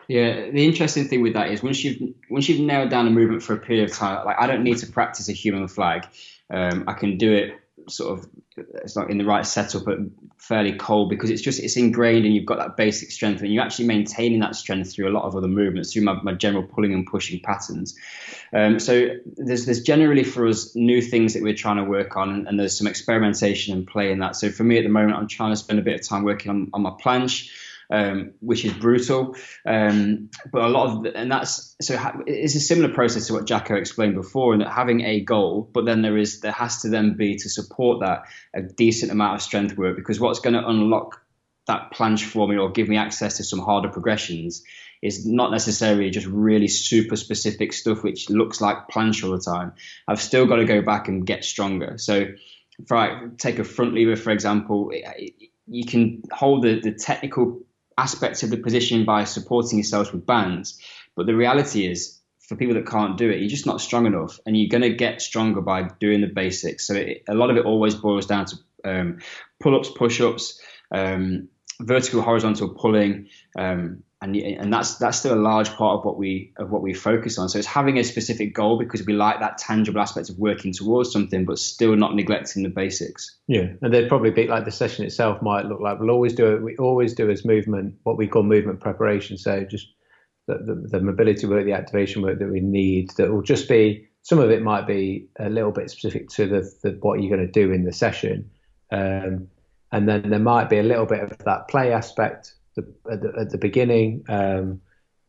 Yeah, 0.10 0.52
the 0.52 0.66
interesting 0.66 1.08
thing 1.08 1.22
with 1.22 1.34
that 1.34 1.50
is 1.50 1.64
once 1.64 1.82
you've 1.86 2.16
once 2.30 2.50
you've 2.50 2.60
nailed 2.60 2.90
down 2.90 3.08
a 3.08 3.12
movement 3.12 3.44
for 3.44 3.54
a 3.54 3.60
period 3.60 3.90
of 3.90 3.96
time, 3.96 4.26
like 4.26 4.38
I 4.38 4.48
don't 4.48 4.64
need 4.64 4.78
to 4.80 4.88
practice 4.88 5.30
a 5.30 5.34
human 5.34 5.70
flag. 5.70 6.06
Um, 6.50 6.84
I 6.86 6.94
can 6.94 7.18
do 7.18 7.32
it 7.32 7.54
sort 7.90 8.18
of 8.18 8.30
it's 8.56 8.96
not 8.96 9.10
in 9.10 9.18
the 9.18 9.26
right 9.26 9.46
setup 9.46 9.86
but 9.86 9.98
fairly 10.38 10.74
cold 10.74 11.10
because 11.10 11.30
it's 11.30 11.42
just 11.42 11.60
it's 11.60 11.78
ingrained 11.78 12.26
and 12.26 12.34
you've 12.34 12.46
got 12.46 12.58
that 12.58 12.76
basic 12.76 13.12
strength 13.12 13.42
and 13.42 13.54
you're 13.54 13.64
actually 13.64 13.86
maintaining 13.86 14.40
that 14.40 14.56
strength 14.56 14.94
through 14.94 15.08
a 15.08 15.12
lot 15.12 15.24
of 15.24 15.36
other 15.36 15.48
movements 15.48 15.94
through 15.94 16.04
my, 16.04 16.14
my 16.22 16.34
general 16.34 16.64
pulling 16.64 16.94
and 16.94 17.06
pushing 17.06 17.40
patterns. 17.40 17.96
Um, 18.54 18.80
so 18.80 19.10
there's 19.38 19.66
there's 19.66 19.82
generally 19.82 20.24
for 20.24 20.48
us 20.48 20.76
new 20.76 21.02
things 21.02 21.34
that 21.34 21.44
we're 21.44 21.54
trying 21.54 21.78
to 21.78 21.84
work 21.84 22.16
on 22.18 22.30
and, 22.30 22.48
and, 22.48 22.60
there's 22.60 22.78
some 22.78 22.88
experimentation 22.88 23.74
and 23.74 23.86
play 23.86 24.12
in 24.12 24.20
that. 24.20 24.36
So 24.36 24.50
for 24.50 24.64
me 24.64 24.78
at 24.78 24.84
the 24.84 24.90
moment 24.90 25.18
i'm 25.18 25.28
trying 25.28 25.52
to 25.52 25.58
spend 25.58 25.80
a 25.80 25.82
bit 25.82 26.00
of 26.00 26.08
time 26.08 26.24
working 26.24 26.50
on, 26.50 26.70
on 26.74 26.82
my 26.82 26.92
planche 26.92 27.50
um, 27.90 28.34
which 28.40 28.66
is 28.66 28.74
brutal. 28.74 29.36
Um, 29.66 30.30
but 30.52 30.64
a 30.64 30.68
lot 30.68 30.88
of, 30.88 31.16
and 31.16 31.32
that's 31.32 31.76
so 31.82 31.98
ha- 31.98 32.20
it's 32.26 32.56
a 32.56 32.60
similar 32.60 32.94
process 32.94 33.28
to 33.28 33.34
what 33.34 33.46
Jacko 33.46 33.76
explained 33.76 34.16
before, 34.16 34.54
and 34.54 34.62
that 34.62 34.72
having 34.72 35.02
a 35.02 35.22
goal, 35.22 35.70
but 35.74 35.86
then 35.86 36.02
there 36.02 36.18
is 36.18 36.42
there 36.42 36.52
has 36.52 36.82
to 36.82 36.90
then 36.90 37.16
be 37.16 37.38
to 37.38 37.50
support 37.50 38.02
that 38.02 38.24
a 38.54 38.62
decent 38.62 39.12
amount 39.12 39.36
of 39.36 39.42
strength 39.42 39.78
work 39.78 39.96
because 39.96 40.20
what's 40.20 40.40
going 40.40 40.56
to 40.56 40.68
unlock 40.68 41.22
that 41.68 41.92
planche 41.94 42.24
for 42.24 42.48
me 42.48 42.58
or 42.58 42.72
give 42.72 42.88
me 42.88 42.98
access 42.98 43.38
to 43.38 43.44
some 43.44 43.60
harder 43.60 43.90
progressions 43.90 44.64
is 45.02 45.26
not 45.26 45.52
necessarily 45.52 46.10
just 46.10 46.26
really 46.26 46.68
super 46.68 47.16
specific 47.16 47.74
stuff 47.74 48.04
which 48.04 48.30
looks 48.30 48.62
like 48.62 48.88
planche 48.88 49.24
all 49.24 49.32
the 49.32 49.40
time. 49.40 49.74
I've 50.08 50.22
still 50.22 50.46
got 50.46 50.56
to 50.56 50.66
go 50.66 50.82
back 50.82 51.08
and 51.08 51.26
get 51.26 51.44
stronger. 51.44 51.98
So 51.98 52.28
if 52.80 52.92
I 52.92 53.28
take 53.38 53.60
a 53.60 53.64
front 53.64 53.94
lever, 53.94 54.16
for 54.16 54.32
example, 54.32 54.92
you 55.68 55.86
can 55.86 56.24
hold 56.32 56.64
the, 56.64 56.80
the 56.80 56.94
technical 56.94 57.62
aspects 57.98 58.44
of 58.44 58.50
the 58.50 58.58
position 58.58 59.06
by 59.06 59.24
supporting 59.24 59.80
yourselves 59.80 60.12
with 60.12 60.26
bands. 60.26 60.80
But 61.16 61.26
the 61.26 61.36
reality 61.36 61.88
is, 61.88 62.20
for 62.48 62.56
people 62.56 62.76
that 62.76 62.88
can't 62.88 63.18
do 63.18 63.30
it, 63.30 63.40
you're 63.40 63.50
just 63.50 63.66
not 63.66 63.82
strong 63.82 64.06
enough, 64.06 64.40
and 64.46 64.56
you're 64.56 64.70
going 64.70 64.90
to 64.90 64.96
get 64.96 65.22
stronger 65.22 65.62
by 65.62 65.90
doing 66.00 66.22
the 66.22 66.28
basics. 66.28 66.88
So 66.88 66.94
it, 66.94 67.24
a 67.28 67.34
lot 67.34 67.50
of 67.50 67.58
it 67.58 67.66
always 67.66 67.96
boils 67.96 68.26
down 68.26 68.46
to 68.46 68.56
um, 68.86 69.20
pull-ups, 69.60 69.90
push-ups, 69.90 70.62
um, 70.92 71.50
vertical, 71.82 72.22
horizontal 72.22 72.70
pulling, 72.70 73.28
um, 73.58 74.04
and 74.22 74.36
and 74.36 74.74
that's 74.74 74.96
that's 74.96 75.20
still 75.20 75.36
a 75.36 75.40
large 75.40 75.70
part 75.76 76.00
of 76.00 76.06
what 76.06 76.18
we 76.18 76.52
of 76.58 76.72
what 76.72 76.82
we 76.82 76.94
focus 76.94 77.38
on. 77.38 77.50
So 77.50 77.60
it's 77.60 77.68
having 77.68 78.00
a 78.00 78.04
specific 78.04 78.54
goal 78.54 78.80
because 78.80 79.06
we 79.06 79.14
like 79.14 79.40
that 79.42 79.60
tangible 79.60 80.02
aspect 80.02 80.30
of 80.30 80.40
working 80.40 80.74
towards 80.74 81.12
something, 81.12 81.46
but 81.46 81.60
still 81.60 81.96
not 81.96 82.16
neglecting 82.16 82.64
the 82.64 82.70
basics. 82.70 83.38
Yeah, 83.48 83.74
and 83.82 83.94
they'd 83.94 84.10
probably 84.10 84.32
be 84.32 84.48
like 84.48 84.66
the 84.66 84.72
session 84.72 85.06
itself 85.06 85.42
might 85.44 85.66
look 85.66 85.80
like. 85.82 86.00
We'll 86.00 86.10
always 86.10 86.34
do 86.34 86.56
it. 86.56 86.64
We 86.64 86.76
always 86.78 87.14
do 87.14 87.30
as 87.30 87.46
movement, 87.46 87.96
what 88.04 88.18
we 88.18 88.28
call 88.28 88.42
movement 88.42 88.80
preparation. 88.80 89.38
So 89.38 89.64
just 89.64 89.88
the, 90.48 90.56
the, 90.56 90.98
the 90.98 91.00
mobility 91.00 91.46
work, 91.46 91.66
the 91.66 91.74
activation 91.74 92.24
work 92.24 92.40
that 92.40 92.50
we 92.50 92.60
need. 92.60 93.12
That 93.18 93.32
will 93.32 93.44
just 93.44 93.70
be 93.70 94.08
some 94.24 94.40
of 94.40 94.50
it 94.50 94.64
might 94.64 94.88
be 94.88 95.28
a 95.40 95.50
little 95.50 95.72
bit 95.72 95.92
specific 95.92 96.30
to 96.30 96.48
the, 96.48 96.72
the 96.82 96.98
what 97.02 97.22
you're 97.22 97.36
going 97.36 97.46
to 97.46 97.52
do 97.52 97.72
in 97.72 97.84
the 97.84 97.94
session. 97.94 98.50
Um, 98.92 99.50
and 99.92 100.10
then 100.10 100.30
there 100.30 100.40
might 100.40 100.70
be 100.70 100.80
a 100.80 100.84
little 100.84 101.06
bit 101.06 101.20
of 101.22 101.38
that 101.46 101.68
play 101.68 101.94
aspect 101.94 102.56
the, 102.78 103.12
at, 103.12 103.22
the, 103.22 103.34
at 103.38 103.50
the 103.50 103.58
beginning, 103.58 104.24
um, 104.30 104.82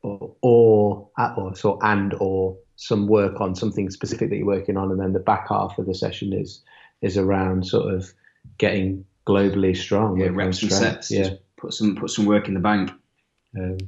or, 0.03 0.37
or, 0.41 1.11
or 1.37 1.57
so 1.57 1.79
and 1.83 2.15
or 2.15 2.57
some 2.77 3.09
work 3.09 3.41
on 3.41 3.57
something 3.57 3.91
specific 3.91 4.31
that 4.31 4.37
you're 4.37 4.47
working 4.47 4.77
on, 4.77 4.93
and 4.93 5.01
then 5.01 5.13
the 5.13 5.19
back 5.19 5.49
half 5.49 5.77
of 5.79 5.87
the 5.87 5.95
session 5.95 6.33
is 6.33 6.63
is 7.03 7.19
around 7.19 7.67
sort 7.67 7.93
of 7.93 8.13
getting 8.57 9.05
globally 9.27 9.77
strong. 9.77 10.21
Yeah, 10.21 10.29
reps 10.29 10.63
and 10.63 10.73
sets. 10.73 11.11
Yeah, 11.11 11.31
put 11.57 11.75
some 11.75 11.97
put 11.97 12.11
some 12.11 12.25
work 12.27 12.47
in 12.47 12.55
the 12.55 12.61
bank. 12.61 12.93
Um, 13.59 13.79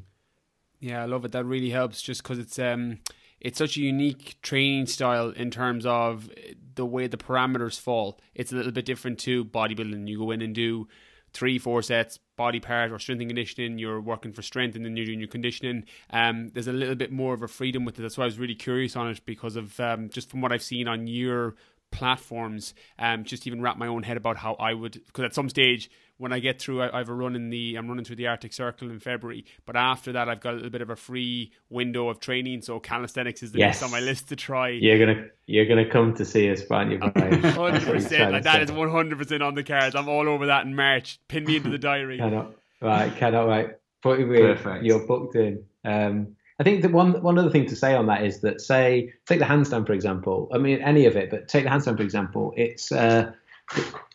yeah, 0.80 1.02
I 1.02 1.06
love 1.06 1.24
it. 1.24 1.32
That 1.32 1.44
really 1.44 1.70
helps, 1.70 2.02
just 2.02 2.22
because 2.22 2.38
it's 2.38 2.58
um 2.58 2.98
it's 3.40 3.58
such 3.58 3.76
a 3.76 3.80
unique 3.80 4.36
training 4.42 4.86
style 4.86 5.30
in 5.30 5.50
terms 5.50 5.86
of 5.86 6.28
the 6.74 6.84
way 6.84 7.06
the 7.06 7.16
parameters 7.16 7.78
fall. 7.78 8.20
It's 8.34 8.52
a 8.52 8.56
little 8.56 8.72
bit 8.72 8.84
different 8.84 9.18
to 9.20 9.44
bodybuilding. 9.44 10.08
You 10.08 10.18
go 10.18 10.30
in 10.30 10.42
and 10.42 10.54
do 10.54 10.88
three, 11.32 11.58
four 11.58 11.82
sets, 11.82 12.18
body 12.36 12.60
part 12.60 12.90
or 12.92 12.98
strength 12.98 13.20
and 13.20 13.30
conditioning. 13.30 13.78
You're 13.78 14.00
working 14.00 14.32
for 14.32 14.42
strength 14.42 14.76
and 14.76 14.84
then 14.84 14.96
you're 14.96 15.06
doing 15.06 15.20
your 15.20 15.28
conditioning. 15.28 15.84
Um, 16.10 16.50
there's 16.52 16.68
a 16.68 16.72
little 16.72 16.94
bit 16.94 17.12
more 17.12 17.34
of 17.34 17.42
a 17.42 17.48
freedom 17.48 17.84
with 17.84 17.98
it. 17.98 18.02
That's 18.02 18.18
why 18.18 18.24
I 18.24 18.26
was 18.26 18.38
really 18.38 18.54
curious 18.54 18.96
on 18.96 19.08
it 19.08 19.20
because 19.24 19.56
of 19.56 19.78
um, 19.80 20.08
just 20.10 20.30
from 20.30 20.40
what 20.40 20.52
I've 20.52 20.62
seen 20.62 20.88
on 20.88 21.06
your 21.06 21.54
platforms, 21.90 22.74
um, 22.98 23.24
just 23.24 23.46
even 23.46 23.60
wrap 23.60 23.76
my 23.76 23.86
own 23.86 24.02
head 24.02 24.16
about 24.16 24.36
how 24.36 24.54
I 24.54 24.74
would, 24.74 24.92
because 24.92 25.24
at 25.24 25.34
some 25.34 25.48
stage 25.48 25.90
when 26.20 26.34
I 26.34 26.38
get 26.38 26.60
through, 26.60 26.82
I, 26.82 26.94
I 26.94 26.98
have 26.98 27.08
a 27.08 27.14
run 27.14 27.34
in 27.34 27.48
the, 27.48 27.76
I'm 27.76 27.88
running 27.88 28.04
through 28.04 28.16
the 28.16 28.26
Arctic 28.26 28.52
Circle 28.52 28.90
in 28.90 29.00
February, 29.00 29.46
but 29.64 29.74
after 29.74 30.12
that, 30.12 30.28
I've 30.28 30.40
got 30.40 30.52
a 30.52 30.56
little 30.56 30.70
bit 30.70 30.82
of 30.82 30.90
a 30.90 30.96
free 30.96 31.50
window 31.70 32.10
of 32.10 32.20
training. 32.20 32.60
So 32.60 32.78
calisthenics 32.78 33.42
is 33.42 33.52
the 33.52 33.60
yes. 33.60 33.80
next 33.80 33.82
on 33.84 33.90
my 33.90 34.00
list 34.00 34.28
to 34.28 34.36
try. 34.36 34.68
You're 34.68 34.98
gonna, 34.98 35.28
you're 35.46 35.64
gonna 35.64 35.88
come 35.88 36.12
to 36.16 36.24
see 36.26 36.50
us, 36.50 36.62
aren't 36.70 36.92
you, 36.92 36.98
Brian? 36.98 37.42
Hundred 37.42 37.84
percent. 37.84 38.32
Like 38.32 38.42
that 38.42 38.60
is 38.62 38.70
one 38.70 38.90
hundred 38.90 39.16
percent 39.16 39.42
on 39.42 39.54
the 39.54 39.64
cards. 39.64 39.96
I'm 39.96 40.10
all 40.10 40.28
over 40.28 40.46
that 40.46 40.66
in 40.66 40.76
March. 40.76 41.18
Pin 41.28 41.44
me 41.44 41.56
into 41.56 41.70
the 41.70 41.78
diary. 41.78 42.18
cannot, 42.18 42.52
right, 42.82 43.16
cannot 43.16 43.48
wait. 43.48 43.66
Perfect. 44.02 44.84
You're 44.84 45.06
booked 45.06 45.36
in. 45.36 45.64
Um, 45.86 46.36
I 46.60 46.62
think 46.62 46.82
that 46.82 46.92
one 46.92 47.22
one 47.22 47.38
other 47.38 47.48
thing 47.48 47.64
to 47.66 47.76
say 47.76 47.94
on 47.94 48.06
that 48.06 48.22
is 48.22 48.42
that 48.42 48.60
say 48.60 49.14
take 49.24 49.38
the 49.38 49.46
handstand 49.46 49.86
for 49.86 49.94
example. 49.94 50.50
I 50.52 50.58
mean 50.58 50.82
any 50.82 51.06
of 51.06 51.16
it, 51.16 51.30
but 51.30 51.48
take 51.48 51.64
the 51.64 51.70
handstand 51.70 51.96
for 51.96 52.02
example. 52.02 52.52
It's 52.54 52.92
uh, 52.92 53.32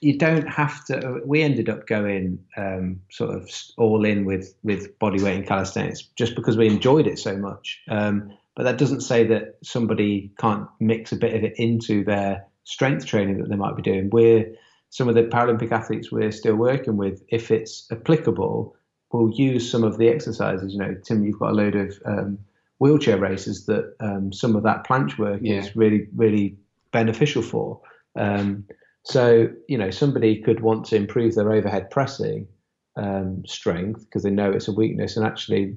you 0.01 0.17
don't 0.17 0.47
have 0.47 0.83
to. 0.85 1.21
We 1.25 1.41
ended 1.41 1.69
up 1.69 1.87
going 1.87 2.39
um, 2.57 3.01
sort 3.09 3.35
of 3.35 3.49
all 3.77 4.05
in 4.05 4.25
with 4.25 4.53
with 4.63 4.97
bodyweight 4.99 5.35
and 5.35 5.47
calisthenics 5.47 6.03
just 6.15 6.35
because 6.35 6.57
we 6.57 6.67
enjoyed 6.67 7.07
it 7.07 7.19
so 7.19 7.37
much. 7.37 7.81
Um, 7.89 8.33
but 8.55 8.63
that 8.63 8.77
doesn't 8.77 9.01
say 9.01 9.25
that 9.27 9.57
somebody 9.63 10.31
can't 10.37 10.67
mix 10.79 11.11
a 11.11 11.17
bit 11.17 11.33
of 11.33 11.43
it 11.43 11.53
into 11.57 12.03
their 12.03 12.45
strength 12.63 13.05
training 13.05 13.39
that 13.39 13.49
they 13.49 13.55
might 13.55 13.75
be 13.75 13.81
doing. 13.81 14.09
We're 14.09 14.55
some 14.89 15.09
of 15.09 15.15
the 15.15 15.23
Paralympic 15.23 15.71
athletes 15.71 16.11
we're 16.11 16.31
still 16.31 16.55
working 16.55 16.95
with, 16.95 17.21
if 17.27 17.51
it's 17.51 17.85
applicable, 17.91 18.75
will 19.11 19.29
use 19.31 19.69
some 19.69 19.83
of 19.83 19.97
the 19.97 20.07
exercises. 20.07 20.73
You 20.73 20.79
know, 20.79 20.95
Tim, 21.03 21.25
you've 21.25 21.39
got 21.39 21.51
a 21.51 21.53
load 21.53 21.75
of 21.75 21.99
um, 22.05 22.39
wheelchair 22.79 23.17
races 23.17 23.65
that 23.65 23.95
um, 23.99 24.31
some 24.31 24.55
of 24.55 24.63
that 24.63 24.87
planche 24.87 25.17
work 25.17 25.41
yeah. 25.43 25.59
is 25.59 25.75
really, 25.75 26.07
really 26.15 26.57
beneficial 26.91 27.41
for. 27.41 27.81
Um, 28.15 28.65
so, 29.05 29.49
you 29.67 29.77
know, 29.77 29.91
somebody 29.91 30.41
could 30.41 30.61
want 30.61 30.85
to 30.87 30.95
improve 30.95 31.35
their 31.35 31.51
overhead 31.51 31.91
pressing 31.91 32.47
um, 32.95 33.43
strength 33.45 34.05
because 34.05 34.23
they 34.23 34.31
know 34.31 34.51
it's 34.51 34.67
a 34.67 34.73
weakness 34.73 35.15
and 35.15 35.25
actually 35.25 35.75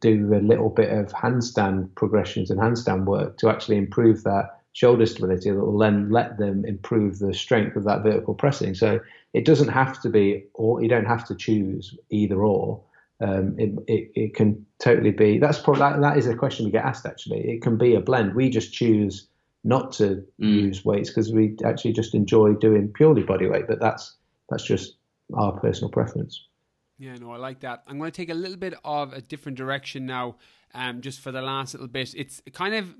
do 0.00 0.32
a 0.34 0.40
little 0.40 0.70
bit 0.70 0.90
of 0.90 1.12
handstand 1.12 1.94
progressions 1.94 2.50
and 2.50 2.60
handstand 2.60 3.04
work 3.04 3.36
to 3.38 3.50
actually 3.50 3.76
improve 3.76 4.22
that 4.24 4.60
shoulder 4.72 5.04
stability 5.04 5.50
that 5.50 5.60
will 5.60 5.78
then 5.78 6.10
let 6.10 6.38
them 6.38 6.64
improve 6.64 7.18
the 7.18 7.34
strength 7.34 7.76
of 7.76 7.84
that 7.84 8.02
vertical 8.02 8.34
pressing. 8.34 8.74
So 8.74 9.00
it 9.34 9.44
doesn't 9.44 9.68
have 9.68 10.00
to 10.02 10.08
be, 10.08 10.44
or 10.54 10.80
you 10.82 10.88
don't 10.88 11.06
have 11.06 11.26
to 11.26 11.34
choose 11.34 11.96
either 12.10 12.42
or. 12.42 12.82
Um, 13.20 13.56
it, 13.58 13.70
it, 13.88 14.12
it, 14.14 14.34
can 14.36 14.64
totally 14.78 15.10
be. 15.10 15.40
That's 15.40 15.58
probably 15.58 15.80
that, 15.80 16.00
that 16.00 16.18
is 16.18 16.28
a 16.28 16.36
question 16.36 16.66
we 16.66 16.70
get 16.70 16.84
asked. 16.84 17.04
Actually, 17.04 17.40
it 17.50 17.62
can 17.62 17.76
be 17.76 17.96
a 17.96 18.00
blend. 18.00 18.36
We 18.36 18.48
just 18.48 18.72
choose 18.72 19.27
not 19.64 19.92
to 19.92 20.24
mm. 20.40 20.52
use 20.52 20.84
weights 20.84 21.10
because 21.10 21.32
we 21.32 21.56
actually 21.64 21.92
just 21.92 22.14
enjoy 22.14 22.54
doing 22.54 22.92
purely 22.94 23.22
body 23.22 23.48
weight. 23.48 23.66
But 23.68 23.80
that's 23.80 24.16
that's 24.48 24.64
just 24.64 24.96
our 25.34 25.52
personal 25.60 25.90
preference. 25.90 26.46
Yeah, 26.98 27.14
no, 27.14 27.30
I 27.30 27.36
like 27.36 27.60
that. 27.60 27.84
I'm 27.86 27.98
going 27.98 28.10
to 28.10 28.16
take 28.16 28.30
a 28.30 28.34
little 28.34 28.56
bit 28.56 28.74
of 28.84 29.12
a 29.12 29.20
different 29.20 29.56
direction 29.56 30.06
now. 30.06 30.36
Um, 30.74 31.00
just 31.00 31.20
for 31.20 31.32
the 31.32 31.40
last 31.40 31.74
little 31.74 31.88
bit, 31.88 32.14
it's 32.16 32.42
kind 32.52 32.74
of 32.74 32.94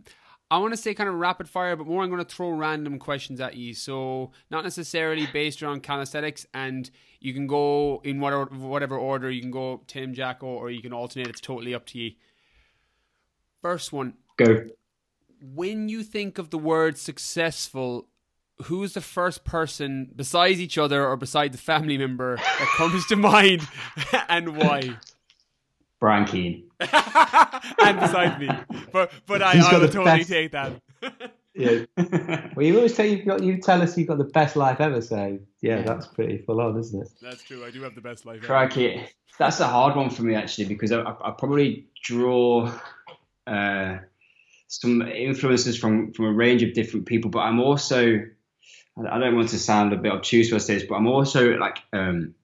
I 0.51 0.59
want 0.59 0.73
to 0.73 0.79
say 0.79 0.95
kind 0.95 1.09
of 1.09 1.17
rapid 1.17 1.49
fire, 1.49 1.77
but 1.77 1.87
more 1.87 2.03
I'm 2.03 2.09
going 2.09 2.25
to 2.25 2.35
throw 2.35 2.51
random 2.51 2.99
questions 2.99 3.41
at 3.41 3.57
you. 3.57 3.75
So 3.75 4.33
not 4.51 4.65
necessarily 4.65 5.27
based 5.33 5.63
around 5.63 5.83
calisthenics, 5.83 6.47
and 6.55 6.91
you 7.21 7.35
can 7.35 7.47
go 7.47 8.01
in 8.05 8.21
whatever 8.21 8.47
whatever 8.47 8.97
order. 8.97 9.31
You 9.31 9.43
can 9.43 9.51
go 9.51 9.83
Tim 9.87 10.15
Jacko, 10.15 10.47
or 10.47 10.71
you 10.71 10.81
can 10.81 10.93
alternate. 10.93 11.29
It's 11.29 11.41
totally 11.41 11.75
up 11.75 11.85
to 11.87 11.99
you. 11.99 12.13
First 13.61 13.93
one. 13.93 14.15
Go. 14.37 14.65
When 15.41 15.89
you 15.89 16.03
think 16.03 16.39
of 16.39 16.51
the 16.51 16.59
word 16.59 16.99
successful, 16.99 18.09
who's 18.65 18.95
the 18.95 19.01
first 19.01 19.45
person 19.45 20.11
besides 20.15 20.61
each 20.61 20.79
other 20.79 21.07
or 21.07 21.17
beside 21.17 21.53
the 21.53 21.59
family 21.59 21.97
member 21.97 22.37
that 22.37 22.75
comes 22.77 23.07
to 23.07 23.17
mind, 23.17 23.67
and 24.29 24.57
why? 24.57 24.97
Brian 26.01 26.25
Keane. 26.25 26.65
and 26.81 28.01
beside 28.01 28.39
me. 28.41 28.49
But 28.93 29.13
but 29.27 29.43
I, 29.43 29.59
I 29.59 29.79
will 29.79 29.89
totally 29.89 30.05
best... 30.05 30.29
take 30.29 30.53
that. 30.53 30.81
yeah. 31.55 31.85
Well, 32.55 32.67
you 32.67 32.77
always 32.77 32.95
tell 32.95 33.07
you 33.07 33.25
got 33.25 33.43
you 33.43 33.59
tell 33.61 33.83
us 33.83 33.99
you've 33.99 34.09
got 34.09 34.19
the 34.19 34.25
best 34.25 34.55
life 34.55 34.81
ever. 34.81 35.01
So 35.01 35.39
yeah, 35.61 35.83
that's 35.83 36.07
pretty 36.07 36.39
full 36.39 36.61
on, 36.61 36.79
isn't 36.79 37.03
it? 37.03 37.09
That's 37.21 37.43
true. 37.43 37.65
I 37.65 37.71
do 37.71 37.83
have 37.83 37.95
the 37.95 38.01
best 38.01 38.27
life. 38.27 38.43
Crikey. 38.43 39.09
that's 39.39 39.61
a 39.61 39.67
hard 39.67 39.97
one 39.97 40.11
for 40.11 40.23
me 40.23 40.35
actually 40.35 40.67
because 40.67 40.93
I, 40.93 41.03
I 41.03 41.33
probably 41.37 41.87
draw 42.03 42.73
uh, 43.49 43.99
some 44.69 45.03
influences 45.03 45.77
from 45.77 46.13
from 46.13 46.27
a 46.27 46.33
range 46.33 46.63
of 46.63 46.75
different 46.75 47.07
people, 47.07 47.31
but 47.31 47.41
I'm 47.41 47.61
also 47.61 48.21
I 49.07 49.19
don't 49.19 49.37
want 49.37 49.51
to 49.51 49.59
sound 49.59 49.93
a 49.93 49.97
bit 49.97 50.13
obtuse 50.13 50.51
when 50.51 50.61
I 50.61 50.65
say 50.65 50.75
this, 50.75 50.87
but 50.89 50.97
I'm 50.97 51.07
also 51.07 51.57
like 51.57 51.79
um, 51.93 52.35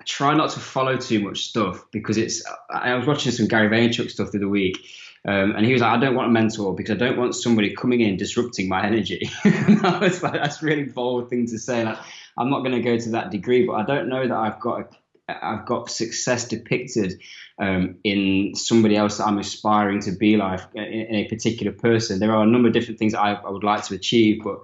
I 0.00 0.04
try 0.04 0.34
not 0.34 0.50
to 0.50 0.60
follow 0.60 0.96
too 0.96 1.20
much 1.20 1.44
stuff 1.44 1.84
because 1.92 2.16
it's. 2.16 2.42
I 2.70 2.94
was 2.94 3.06
watching 3.06 3.32
some 3.32 3.48
Gary 3.48 3.68
Vaynerchuk 3.68 4.10
stuff 4.10 4.30
through 4.30 4.40
the 4.40 4.48
week, 4.48 4.78
um, 5.26 5.54
and 5.54 5.66
he 5.66 5.72
was 5.72 5.82
like, 5.82 5.92
"I 5.92 6.00
don't 6.00 6.14
want 6.14 6.28
a 6.28 6.32
mentor 6.32 6.74
because 6.74 6.96
I 6.96 6.98
don't 6.98 7.18
want 7.18 7.34
somebody 7.34 7.74
coming 7.74 8.00
in 8.00 8.16
disrupting 8.16 8.68
my 8.68 8.84
energy." 8.84 9.30
I 9.44 9.98
was 10.00 10.22
like, 10.22 10.34
"That's 10.34 10.62
a 10.62 10.66
really 10.66 10.84
bold 10.84 11.28
thing 11.28 11.46
to 11.48 11.58
say." 11.58 11.84
Like, 11.84 11.98
I'm 12.38 12.48
not 12.48 12.60
going 12.60 12.72
to 12.72 12.80
go 12.80 12.96
to 12.96 13.10
that 13.10 13.30
degree, 13.30 13.66
but 13.66 13.74
I 13.74 13.82
don't 13.84 14.08
know 14.08 14.26
that 14.26 14.36
I've 14.36 14.60
got 14.60 14.80
a, 14.80 14.88
I've 15.42 15.66
got 15.66 15.90
success 15.90 16.48
depicted 16.48 17.20
um, 17.58 17.96
in 18.04 18.54
somebody 18.54 18.96
else 18.96 19.18
that 19.18 19.26
I'm 19.26 19.38
aspiring 19.38 20.00
to 20.02 20.12
be 20.12 20.36
like 20.36 20.60
in, 20.74 20.82
in, 20.82 21.14
a 21.14 21.28
particular 21.28 21.72
person. 21.72 22.18
There 22.18 22.32
are 22.32 22.42
a 22.42 22.46
number 22.46 22.68
of 22.68 22.74
different 22.74 22.98
things 22.98 23.14
I, 23.14 23.34
I 23.34 23.50
would 23.50 23.64
like 23.64 23.84
to 23.86 23.94
achieve, 23.94 24.42
but 24.42 24.60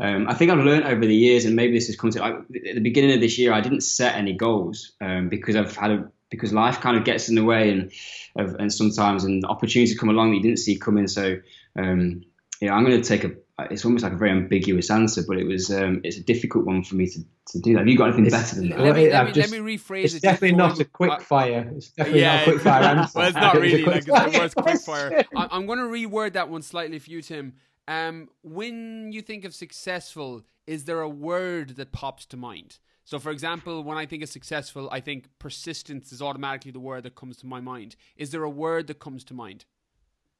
um, 0.00 0.28
I 0.28 0.34
think 0.34 0.50
I've 0.50 0.58
learned 0.58 0.84
over 0.84 1.04
the 1.04 1.14
years, 1.14 1.44
and 1.44 1.56
maybe 1.56 1.74
this 1.74 1.88
has 1.88 1.96
come 1.96 2.10
to 2.10 2.20
like, 2.20 2.34
at 2.34 2.74
the 2.74 2.80
beginning 2.80 3.12
of 3.14 3.20
this 3.20 3.38
year, 3.38 3.52
I 3.52 3.60
didn't 3.60 3.80
set 3.80 4.14
any 4.14 4.32
goals 4.32 4.92
um, 5.00 5.28
because 5.28 5.56
I've 5.56 5.76
had 5.76 5.90
a 5.90 6.10
because 6.30 6.52
life 6.52 6.80
kind 6.80 6.96
of 6.96 7.04
gets 7.04 7.28
in 7.28 7.34
the 7.34 7.44
way, 7.44 7.70
and 7.70 7.92
of, 8.36 8.54
and 8.56 8.72
sometimes 8.72 9.24
and 9.24 9.44
opportunities 9.44 9.98
come 9.98 10.08
along 10.08 10.30
that 10.30 10.36
you 10.36 10.42
didn't 10.42 10.58
see 10.58 10.76
coming. 10.76 11.08
So 11.08 11.38
um, 11.76 12.22
yeah, 12.60 12.74
I'm 12.74 12.84
going 12.84 13.00
to 13.00 13.08
take 13.08 13.24
a. 13.24 13.32
It's 13.70 13.84
almost 13.84 14.04
like 14.04 14.12
a 14.12 14.16
very 14.16 14.30
ambiguous 14.30 14.88
answer, 14.90 15.22
but 15.26 15.36
it 15.36 15.44
was 15.44 15.70
um, 15.70 16.00
it's 16.04 16.16
a 16.16 16.22
difficult 16.22 16.64
one 16.64 16.84
for 16.84 16.94
me 16.94 17.08
to, 17.08 17.20
to 17.50 17.58
do 17.58 17.72
that. 17.72 17.80
Have 17.80 17.88
you 17.88 17.98
got 17.98 18.04
anything 18.08 18.26
It's- 18.26 18.40
better 18.42 18.60
than 18.60 18.68
that? 18.70 18.78
Let 18.78 18.94
me, 18.94 19.06
I've 19.06 19.12
let 19.12 19.26
me, 19.26 19.32
just- 19.32 19.52
let 19.52 19.62
me 19.62 19.76
rephrase 19.76 20.04
It's 20.04 20.14
it. 20.14 20.22
definitely 20.22 20.56
not 20.56 20.78
a 20.78 20.84
quick 20.84 21.10
I- 21.10 21.18
fire. 21.18 21.72
It's 21.74 21.90
definitely 21.90 22.20
not 22.22 22.40
a 22.40 22.44
quick 22.44 22.60
fire 22.60 22.82
answer. 22.96 23.18
well, 23.18 23.26
it's 23.28 23.36
not 23.36 23.56
a 23.56 23.60
really 23.60 23.82
quick 23.82 24.06
like 24.06 24.06
it's 24.06 24.06
the 24.06 24.12
fire 24.30 24.40
worst 24.40 24.54
quick 24.54 24.80
fire. 24.80 25.24
I, 25.36 25.48
I'm 25.50 25.66
going 25.66 25.78
to 25.80 25.84
reword 25.86 26.34
that 26.34 26.48
one 26.48 26.62
slightly 26.62 26.98
for 27.00 27.10
you, 27.10 27.20
Tim. 27.20 27.54
Um, 27.88 28.28
when 28.42 29.10
you 29.12 29.22
think 29.22 29.44
of 29.44 29.54
successful, 29.54 30.42
is 30.68 30.84
there 30.84 31.00
a 31.00 31.08
word 31.08 31.70
that 31.76 31.90
pops 31.90 32.26
to 32.26 32.36
mind? 32.36 32.78
So, 33.04 33.18
for 33.18 33.30
example, 33.32 33.82
when 33.82 33.96
I 33.98 34.04
think 34.06 34.22
of 34.22 34.28
successful, 34.28 34.88
I 34.92 35.00
think 35.00 35.30
persistence 35.38 36.12
is 36.12 36.20
automatically 36.22 36.70
the 36.70 36.78
word 36.80 37.04
that 37.04 37.14
comes 37.16 37.38
to 37.38 37.46
my 37.46 37.60
mind. 37.60 37.96
Is 38.16 38.30
there 38.30 38.42
a 38.44 38.50
word 38.50 38.86
that 38.88 38.98
comes 39.00 39.24
to 39.24 39.34
mind? 39.34 39.64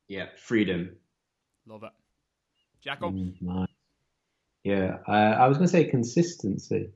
Yeah, 0.07 0.27
freedom. 0.37 0.91
Love 1.66 1.83
it. 1.83 1.91
Jacko? 2.81 3.11
Mm, 3.11 3.35
nice. 3.41 3.68
Yeah, 4.64 4.99
uh, 5.07 5.12
I 5.12 5.47
was 5.49 5.57
going 5.57 5.66
to 5.66 5.72
say 5.72 5.85
consistency. 5.85 6.91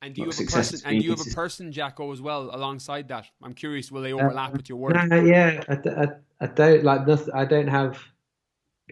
And 0.00 0.14
do 0.14 0.22
you 0.22 0.28
have 0.28 0.40
a 0.40 0.44
person? 0.44 0.80
And 0.84 0.98
do 0.98 1.04
you 1.04 1.10
have 1.10 1.20
a 1.20 1.30
person, 1.30 1.70
Jacko, 1.70 2.12
as 2.12 2.20
well, 2.20 2.50
alongside 2.52 3.08
that? 3.08 3.26
I'm 3.42 3.54
curious. 3.54 3.92
Will 3.92 4.02
they 4.02 4.12
overlap 4.12 4.52
with 4.52 4.68
your 4.68 4.78
work? 4.78 4.94
Yeah, 4.94 5.62
I 6.40 6.46
don't 6.46 6.84
like 6.84 7.06
nothing. 7.06 7.34
I 7.34 7.44
don't 7.44 7.68
have 7.68 7.98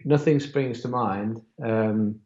nothing 0.05 0.39
springs 0.39 0.81
to 0.81 0.87
mind. 0.87 1.41
Um, 1.61 2.21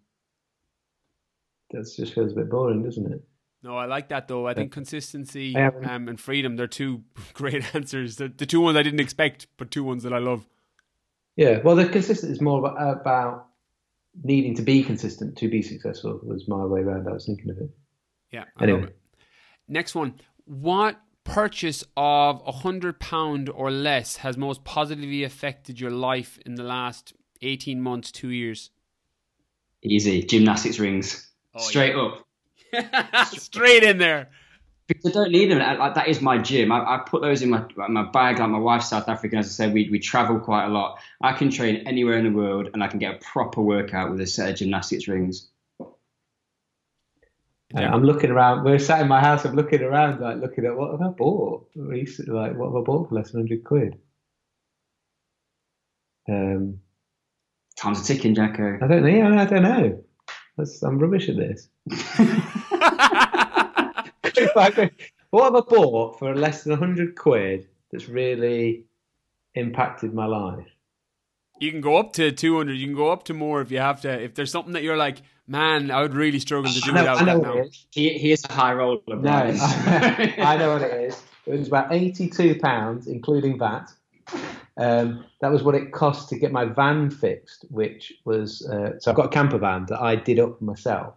that 1.72 1.92
just 1.96 2.14
feels 2.14 2.32
a 2.34 2.36
bit 2.36 2.50
boring, 2.50 2.84
doesn't 2.84 3.12
it? 3.12 3.24
No, 3.64 3.76
I 3.76 3.86
like 3.86 4.10
that 4.10 4.28
though. 4.28 4.48
I 4.48 4.54
think 4.54 4.72
consistency 4.72 5.56
I 5.56 5.66
um, 5.66 6.08
and 6.08 6.20
freedom, 6.20 6.56
they're 6.56 6.68
two 6.68 7.04
great 7.34 7.76
answers. 7.76 8.18
The, 8.18 8.28
the 8.28 8.46
two 8.46 8.62
ones 8.62 8.78
I 8.78 8.84
didn't 8.84 9.00
expect, 9.00 9.48
but 9.58 9.72
two 9.72 9.84
ones 9.84 10.04
that 10.04 10.14
I 10.14 10.20
love. 10.20 10.46
Yeah. 11.36 11.60
Well, 11.64 11.76
the 11.76 11.88
consistent 11.88 12.32
is 12.32 12.42
more 12.42 12.60
about, 12.60 13.02
about 13.02 13.48
needing 14.24 14.56
to 14.56 14.62
be 14.62 14.84
consistent 14.84 15.38
to 15.38 15.50
be 15.50 15.62
successful. 15.62 16.20
Was 16.24 16.48
my 16.48 16.66
way 16.66 16.82
around. 16.82 17.08
I 17.08 17.14
was 17.14 17.26
thinking 17.26 17.50
of 17.50 17.58
it. 17.58 17.70
Yeah, 18.32 18.46
I 18.58 18.64
Anyway. 18.64 18.90
Next 19.68 19.96
one. 19.96 20.16
What 20.46 21.00
purchase 21.24 21.84
of 21.98 22.42
a 22.46 22.52
hundred 22.52 23.00
pound 23.00 23.50
or 23.50 23.72
less 23.72 24.18
has 24.18 24.38
most 24.38 24.64
positively 24.64 25.24
affected 25.24 25.80
your 25.80 25.92
life 25.92 26.38
in 26.46 26.56
the 26.56 26.64
last 26.64 27.14
eighteen 27.42 27.82
months, 27.82 28.12
two 28.12 28.30
years? 28.30 28.70
Easy. 29.82 30.24
Gymnastics 30.24 30.80
rings. 30.80 31.30
Oh, 31.54 31.60
Straight 31.60 31.96
up. 31.96 32.26
Straight 33.28 33.84
in 33.84 33.98
there. 33.98 34.30
Because 34.88 35.06
I 35.08 35.12
don't 35.14 35.32
need 35.32 35.50
them. 35.52 35.62
I- 35.62 35.76
Like, 35.78 35.96
that 35.96 36.08
is 36.08 36.22
my 36.22 36.38
gym. 36.38 36.72
I, 36.72 36.78
I 36.80 36.98
put 37.00 37.22
those 37.22 37.42
in 37.42 37.50
my 37.50 37.66
my 37.78 38.04
bag. 38.04 38.40
Like 38.40 38.50
my 38.50 38.60
wife's 38.60 38.90
South 38.90 39.10
African, 39.10 39.40
as 39.40 39.48
I 39.48 39.50
said, 39.50 39.74
we 39.74 39.90
we 39.90 40.00
travel 40.00 40.40
quite 40.40 40.66
a 40.66 40.70
lot. 40.70 41.00
I 41.22 41.34
can 41.34 41.50
train 41.50 41.78
anywhere 41.88 42.18
in 42.18 42.26
the 42.26 42.32
world, 42.38 42.70
and 42.74 42.84
I 42.84 42.88
can 42.88 43.00
get 43.00 43.16
a 43.16 43.18
proper 43.20 43.62
workout 43.62 44.12
with 44.12 44.22
a 44.22 44.28
set 44.28 44.50
of 44.50 44.56
gymnastics 44.58 45.08
rings. 45.08 45.50
Uh, 47.76 47.82
I'm 47.82 48.04
looking 48.04 48.30
around. 48.30 48.64
We're 48.64 48.80
sat 48.80 49.02
in 49.02 49.08
my 49.08 49.20
house. 49.20 49.44
I'm 49.44 49.56
looking 49.56 49.82
around, 49.82 50.22
like 50.22 50.38
looking 50.38 50.66
at 50.66 50.76
what 50.78 50.92
have 50.92 51.02
I 51.02 51.10
bought 51.10 51.68
recently. 51.76 52.34
Like 52.36 52.56
what 52.56 52.68
have 52.68 52.76
I 52.76 52.82
bought 52.82 53.10
for 53.10 53.16
less 53.16 53.32
than 53.32 53.42
hundred 53.42 53.64
quid? 53.64 53.98
Um, 56.30 56.80
Time's 57.78 58.02
a 58.02 58.04
ticking, 58.06 58.36
Jacko. 58.36 58.78
I 58.82 58.88
don't 58.88 59.02
know. 59.04 59.08
Yeah, 59.10 59.42
I 59.42 59.46
don't 59.46 59.64
know. 59.64 60.04
That's, 60.58 60.82
I'm 60.84 61.00
rubbish 61.00 61.28
at 61.30 61.36
this. 61.38 61.68
what 65.30 65.44
have 65.44 65.56
I 65.56 65.62
bought 65.62 66.20
for 66.20 66.36
less 66.36 66.64
than 66.64 66.78
hundred 66.78 67.16
quid 67.16 67.68
that's 67.92 68.10
really 68.10 68.86
impacted 69.56 70.14
my 70.14 70.26
life? 70.26 70.68
You 71.60 71.72
can 71.72 71.82
go 71.82 71.96
up 71.96 72.14
to 72.14 72.32
200. 72.32 72.74
You 72.74 72.86
can 72.86 72.96
go 72.96 73.12
up 73.12 73.24
to 73.26 73.34
more 73.34 73.62
if 73.62 73.72
you 73.72 73.80
have 73.80 74.02
to. 74.02 74.10
If 74.22 74.36
there's 74.36 74.52
something 74.52 74.74
that 74.74 74.84
you're 74.84 74.98
like, 74.98 75.22
man, 75.48 75.90
I 75.90 76.02
would 76.02 76.14
really 76.14 76.40
struggle 76.40 76.72
to 76.72 76.82
do 76.82 76.92
know, 76.92 77.02
without 77.02 77.22
I 77.22 77.26
that 77.26 77.42
now. 77.42 77.64
He, 77.92 78.10
he 78.18 78.32
is 78.32 78.44
a 78.44 78.52
high 78.52 78.74
roller. 78.74 79.00
No, 79.08 79.22
Brian. 79.22 79.58
I 79.62 80.58
know 80.58 80.74
what 80.74 80.82
it 80.82 80.94
is. 81.02 81.22
It 81.46 81.60
was 81.60 81.68
about 81.68 81.94
eighty-two 81.94 82.60
pounds, 82.60 83.08
including 83.08 83.58
VAT. 83.58 83.92
Um, 84.78 85.26
that 85.40 85.52
was 85.52 85.64
what 85.64 85.76
it 85.76 85.94
cost 85.94 86.28
to 86.30 86.40
get 86.40 86.52
my 86.52 86.66
van 86.66 87.10
fixed, 87.10 87.66
which 87.70 88.12
was 88.26 88.68
uh, 88.68 89.00
so 89.00 89.12
I've 89.12 89.18
got 89.18 89.28
a 89.28 89.30
camper 89.30 89.58
van 89.58 89.86
that 89.86 90.02
I 90.02 90.16
did 90.16 90.40
up 90.40 90.62
myself, 90.62 91.14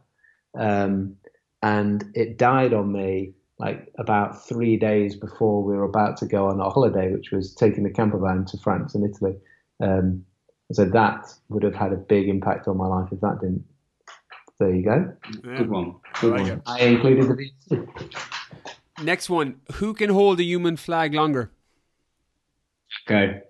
um, 0.57 1.16
and 1.62 2.04
it 2.14 2.38
died 2.38 2.72
on 2.72 2.92
me 2.92 3.32
like 3.59 3.92
about 3.98 4.46
three 4.46 4.76
days 4.76 5.16
before 5.16 5.64
we 5.64 5.76
were 5.76 5.84
about 5.84 6.16
to 6.18 6.26
go 6.26 6.46
on 6.46 6.61
a 6.61 6.70
holiday, 6.70 7.12
which 7.12 7.30
was 7.32 7.54
taking 7.54 7.82
the 7.82 7.90
camper 7.90 8.18
van 8.18 8.44
to 8.46 8.59
France 8.59 8.94
and 8.94 9.04
Italy. 9.04 9.34
Um, 9.80 10.24
so 10.72 10.84
that 10.84 11.26
would 11.48 11.62
have 11.64 11.74
had 11.74 11.92
a 11.92 11.96
big 11.96 12.28
impact 12.28 12.68
on 12.68 12.76
my 12.76 12.86
life 12.86 13.09
if 13.11 13.20
that 13.20 13.38
didn't. 13.40 13.64
There 14.61 14.74
you 14.74 14.84
go. 14.84 15.12
Yeah. 15.44 15.59
Good 15.59 15.70
one. 15.70 15.94
I 16.14 16.20
Good 16.20 16.30
like 16.32 16.40
one. 16.42 16.50
it. 16.50 16.62
I 16.66 16.80
included 16.80 17.28
the 17.68 17.76
VAT. 17.76 19.04
Next 19.04 19.30
one. 19.30 19.61
Who 19.74 19.94
can 19.94 20.11
hold 20.11 20.40
a 20.40 20.44
human 20.44 20.76
flag 20.76 21.14
longer? 21.14 21.50
Go. 23.06 23.40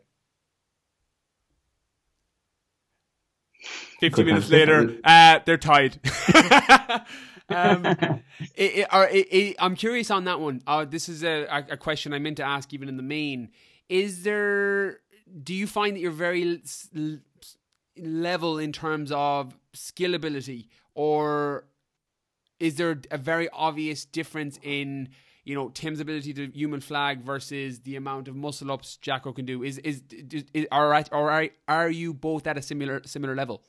50 4.00 4.09
Good 4.11 4.26
minutes 4.26 4.46
answer. 4.52 4.56
later, 4.56 5.00
uh, 5.04 5.40
they're 5.44 5.56
tied. 5.56 5.98
um, 7.49 7.84
it, 8.55 8.78
it, 8.78 8.88
or 8.92 9.07
it, 9.09 9.26
it, 9.32 9.57
I'm 9.59 9.74
curious 9.76 10.11
on 10.11 10.24
that 10.24 10.40
one. 10.40 10.62
Uh, 10.66 10.84
this 10.84 11.09
is 11.09 11.22
a, 11.24 11.44
a, 11.44 11.72
a 11.72 11.76
question 11.76 12.12
I 12.12 12.18
meant 12.18 12.36
to 12.38 12.44
ask 12.44 12.72
even 12.72 12.88
in 12.88 12.96
the 12.96 13.03
main. 13.03 13.51
Is 13.88 14.22
there, 14.22 15.01
do 15.42 15.55
you 15.55 15.66
find 15.66 15.96
that 15.96 16.01
you're 16.01 16.11
very 16.11 16.61
s- 16.62 16.88
l- 16.96 17.18
level 17.99 18.59
in 18.59 18.72
terms 18.72 19.11
of 19.12 19.57
skill 19.72 20.14
ability 20.14 20.68
or 20.94 21.64
is 22.61 22.76
there 22.76 22.99
a 23.11 23.18
very 23.18 23.49
obvious 23.51 24.05
difference 24.05 24.59
in 24.62 25.09
you 25.44 25.55
know 25.55 25.68
Tim's 25.70 26.01
ability 26.01 26.34
to 26.34 26.51
human 26.53 26.80
flag 26.80 27.22
versus 27.22 27.80
the 27.80 27.96
amount 27.96 28.28
of 28.28 28.36
muscle 28.36 28.70
ups 28.70 28.96
Jacko 28.96 29.32
can 29.32 29.46
do? 29.46 29.62
Is 29.62 29.78
is, 29.78 30.03
is, 30.11 30.44
is 30.53 30.66
are 30.70 30.92
at, 30.92 31.09
or 31.12 31.30
are 31.30 31.49
are 31.66 31.90
you 31.90 32.12
both 32.12 32.46
at 32.46 32.59
a 32.59 32.62
similar 32.62 33.01
similar 33.05 33.34
level? 33.34 33.62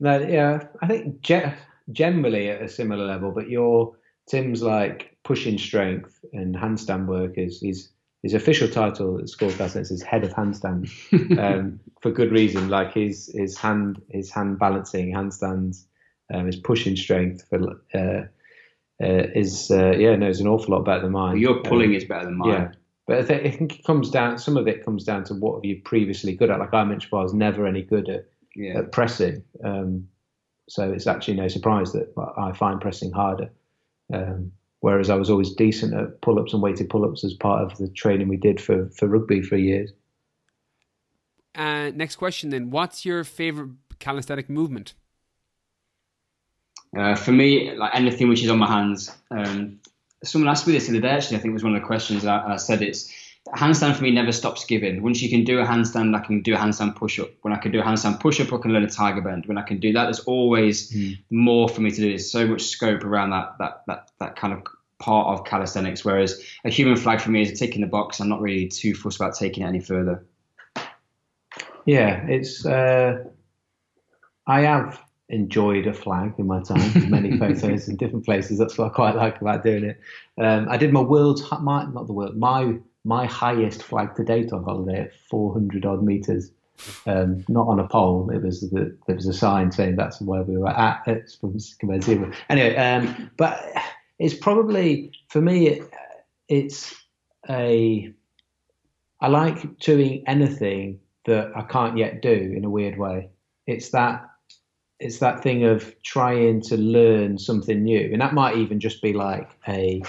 No, 0.00 0.18
yeah, 0.20 0.66
I 0.80 0.86
think 0.86 1.20
ge- 1.20 1.52
generally 1.90 2.48
at 2.50 2.62
a 2.62 2.68
similar 2.68 3.04
level, 3.06 3.32
but 3.32 3.48
your 3.50 3.96
Tim's 4.28 4.62
like 4.62 5.16
pushing 5.24 5.58
strength 5.58 6.24
and 6.32 6.54
handstand 6.54 7.06
work 7.06 7.36
is 7.36 7.60
his 7.60 7.88
his 8.22 8.34
official 8.34 8.68
title 8.68 9.18
at 9.18 9.24
Scorecast 9.24 9.76
is 9.90 10.00
head 10.02 10.22
of 10.22 10.30
handstand 10.32 10.88
um, 11.38 11.80
for 12.00 12.12
good 12.12 12.30
reason. 12.30 12.68
Like 12.68 12.94
his 12.94 13.32
his 13.34 13.58
hand 13.58 14.00
his 14.10 14.30
hand 14.30 14.58
balancing 14.60 15.12
handstands, 15.12 15.84
um, 16.32 16.46
his 16.46 16.56
pushing 16.56 16.94
strength 16.96 17.44
for 17.48 17.80
uh, 17.94 18.22
uh, 19.02 19.26
is 19.34 19.70
uh, 19.72 19.90
yeah 19.98 20.14
no, 20.14 20.28
it's 20.28 20.38
an 20.40 20.46
awful 20.46 20.74
lot 20.76 20.84
better 20.84 21.02
than 21.02 21.12
mine. 21.12 21.38
Your 21.38 21.60
pulling 21.62 21.90
Um, 21.90 21.96
is 21.96 22.04
better 22.04 22.26
than 22.26 22.38
mine. 22.38 22.50
yeah. 22.50 22.72
But 23.08 23.18
I 23.18 23.22
think, 23.24 23.44
I 23.46 23.50
think 23.50 23.78
it 23.80 23.84
comes 23.84 24.10
down. 24.10 24.38
Some 24.38 24.56
of 24.56 24.68
it 24.68 24.84
comes 24.84 25.02
down 25.02 25.24
to 25.24 25.34
what 25.34 25.56
have 25.56 25.64
you 25.64 25.82
previously 25.84 26.36
good 26.36 26.50
at. 26.50 26.60
Like 26.60 26.72
I 26.72 26.84
mentioned, 26.84 27.12
I 27.12 27.22
was 27.22 27.34
never 27.34 27.66
any 27.66 27.82
good 27.82 28.08
at 28.08 28.26
Yeah. 28.54 28.78
at 28.78 28.92
pressing. 28.92 29.42
Um, 29.64 30.06
so 30.68 30.90
it's 30.90 31.06
actually 31.06 31.34
no 31.34 31.48
surprise 31.48 31.92
that 31.92 32.12
I 32.36 32.52
find 32.52 32.80
pressing 32.80 33.12
harder. 33.12 33.50
Um, 34.12 34.52
whereas 34.80 35.10
I 35.10 35.14
was 35.14 35.30
always 35.30 35.54
decent 35.54 35.94
at 35.94 36.20
pull 36.20 36.38
ups 36.38 36.52
and 36.52 36.62
weighted 36.62 36.90
pull 36.90 37.04
ups 37.04 37.24
as 37.24 37.34
part 37.34 37.62
of 37.62 37.78
the 37.78 37.88
training 37.88 38.28
we 38.28 38.36
did 38.36 38.60
for, 38.60 38.88
for 38.90 39.08
rugby 39.08 39.42
for 39.42 39.56
years. 39.56 39.92
Uh, 41.54 41.90
next 41.94 42.16
question 42.16 42.50
then. 42.50 42.70
What's 42.70 43.04
your 43.04 43.24
favorite 43.24 43.70
calisthenic 43.98 44.48
movement? 44.48 44.94
Uh, 46.96 47.14
for 47.14 47.32
me, 47.32 47.74
like 47.74 47.94
anything 47.94 48.28
which 48.28 48.42
is 48.42 48.50
on 48.50 48.58
my 48.58 48.66
hands, 48.66 49.10
um, 49.30 49.78
someone 50.24 50.50
asked 50.50 50.66
me 50.66 50.74
this 50.74 50.86
the 50.86 50.92
other 50.92 51.00
day. 51.00 51.08
Actually, 51.08 51.38
I 51.38 51.40
think 51.40 51.52
it 51.52 51.54
was 51.54 51.64
one 51.64 51.74
of 51.74 51.80
the 51.80 51.86
questions. 51.86 52.26
I, 52.26 52.52
I 52.52 52.56
said 52.56 52.82
it's 52.82 53.12
handstand 53.50 53.96
for 53.96 54.04
me 54.04 54.10
never 54.10 54.32
stops 54.32 54.64
giving. 54.64 55.02
Once 55.02 55.20
you 55.20 55.28
can 55.28 55.44
do 55.44 55.58
a 55.58 55.64
handstand, 55.64 56.16
I 56.16 56.24
can 56.24 56.42
do 56.42 56.54
a 56.54 56.56
handstand 56.56 56.96
push 56.96 57.18
up. 57.18 57.30
When 57.42 57.52
I 57.52 57.58
can 57.58 57.72
do 57.72 57.80
a 57.80 57.82
handstand 57.82 58.20
push 58.20 58.40
up, 58.40 58.52
I 58.52 58.58
can 58.58 58.72
learn 58.72 58.84
a 58.84 58.90
tiger 58.90 59.20
bend. 59.20 59.46
When 59.46 59.58
I 59.58 59.62
can 59.62 59.80
do 59.80 59.92
that, 59.92 60.04
there's 60.04 60.20
always 60.20 60.92
mm. 60.92 61.18
more 61.30 61.68
for 61.68 61.80
me 61.80 61.90
to 61.90 61.96
do. 61.96 62.08
There's 62.08 62.30
so 62.30 62.46
much 62.46 62.62
scope 62.62 63.04
around 63.04 63.30
that 63.30 63.56
that 63.58 63.82
that 63.86 64.10
that 64.20 64.36
kind 64.36 64.52
of 64.52 64.62
part 64.98 65.38
of 65.38 65.44
calisthenics. 65.44 66.04
Whereas 66.04 66.42
a 66.64 66.70
human 66.70 66.96
flag 66.96 67.20
for 67.20 67.30
me 67.30 67.42
is 67.42 67.50
a 67.50 67.56
tick 67.56 67.74
in 67.74 67.80
the 67.80 67.88
box. 67.88 68.20
I'm 68.20 68.28
not 68.28 68.40
really 68.40 68.68
too 68.68 68.94
fussed 68.94 69.20
about 69.20 69.34
taking 69.34 69.64
it 69.64 69.66
any 69.66 69.80
further. 69.80 70.24
Yeah, 71.84 72.24
it's. 72.28 72.64
Uh, 72.64 73.24
I 74.46 74.62
have 74.62 75.00
enjoyed 75.28 75.86
a 75.86 75.94
flag 75.94 76.34
in 76.38 76.46
my 76.46 76.62
time, 76.62 77.10
many 77.10 77.36
photos 77.38 77.88
in 77.88 77.96
different 77.96 78.24
places. 78.24 78.58
That's 78.58 78.76
what 78.76 78.86
I 78.86 78.94
quite 78.94 79.16
like 79.16 79.40
about 79.40 79.62
doing 79.62 79.84
it. 79.84 80.00
Um, 80.38 80.68
I 80.68 80.76
did 80.76 80.92
my 80.92 81.00
world's, 81.00 81.42
my, 81.60 81.84
not 81.86 82.06
the 82.06 82.12
world, 82.12 82.36
my 82.36 82.78
my 83.04 83.26
highest 83.26 83.82
flag 83.82 84.14
to 84.16 84.24
date 84.24 84.52
on 84.52 84.64
holiday 84.64 85.00
at 85.02 85.14
400 85.28 85.84
odd 85.84 86.02
meters. 86.02 86.50
Um, 87.06 87.44
not 87.48 87.68
on 87.68 87.78
a 87.78 87.86
pole. 87.86 88.30
It 88.30 88.42
was 88.42 88.60
the, 88.60 88.96
there 89.06 89.16
was 89.16 89.26
a 89.26 89.32
sign 89.32 89.70
saying 89.70 89.96
that's 89.96 90.20
where 90.20 90.42
we 90.42 90.56
were 90.56 90.68
at. 90.68 91.02
It's 91.06 91.36
from 91.36 91.58
zero. 91.58 92.32
Anyway, 92.48 92.74
um, 92.76 93.30
but 93.36 93.72
it's 94.18 94.34
probably 94.34 95.12
for 95.28 95.40
me. 95.40 95.68
It, 95.68 95.90
it's 96.48 96.94
a. 97.48 98.12
I 99.20 99.28
like 99.28 99.78
doing 99.78 100.24
anything 100.26 100.98
that 101.26 101.52
I 101.54 101.62
can't 101.62 101.96
yet 101.96 102.20
do 102.20 102.52
in 102.56 102.64
a 102.64 102.70
weird 102.70 102.98
way. 102.98 103.28
It's 103.66 103.90
that. 103.90 104.28
It's 104.98 105.18
that 105.18 105.42
thing 105.42 105.64
of 105.64 105.94
trying 106.02 106.62
to 106.62 106.76
learn 106.76 107.38
something 107.38 107.82
new, 107.82 108.10
and 108.12 108.20
that 108.20 108.34
might 108.34 108.56
even 108.56 108.80
just 108.80 109.02
be 109.02 109.12
like 109.12 109.50
a. 109.68 110.02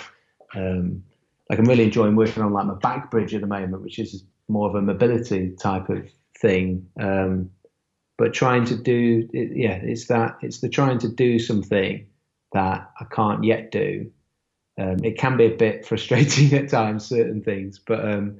Um, 0.55 1.03
like 1.49 1.59
I'm 1.59 1.65
really 1.65 1.83
enjoying 1.83 2.15
working 2.15 2.43
on 2.43 2.53
like 2.53 2.65
my 2.65 2.75
back 2.75 3.11
bridge 3.11 3.33
at 3.33 3.41
the 3.41 3.47
moment, 3.47 3.83
which 3.83 3.99
is 3.99 4.23
more 4.47 4.69
of 4.69 4.75
a 4.75 4.81
mobility 4.81 5.55
type 5.59 5.89
of 5.89 6.09
thing. 6.37 6.87
Um, 6.99 7.51
but 8.17 8.33
trying 8.33 8.65
to 8.65 8.75
do, 8.75 9.27
it, 9.33 9.51
yeah, 9.55 9.79
it's 9.81 10.07
that 10.07 10.37
it's 10.41 10.59
the 10.61 10.69
trying 10.69 10.99
to 10.99 11.09
do 11.09 11.39
something 11.39 12.07
that 12.53 12.91
I 12.99 13.05
can't 13.05 13.43
yet 13.43 13.71
do. 13.71 14.11
Um, 14.77 15.03
it 15.03 15.17
can 15.17 15.37
be 15.37 15.45
a 15.45 15.55
bit 15.55 15.85
frustrating 15.87 16.53
at 16.57 16.69
times, 16.69 17.05
certain 17.05 17.43
things, 17.43 17.79
but 17.85 18.07
um, 18.07 18.37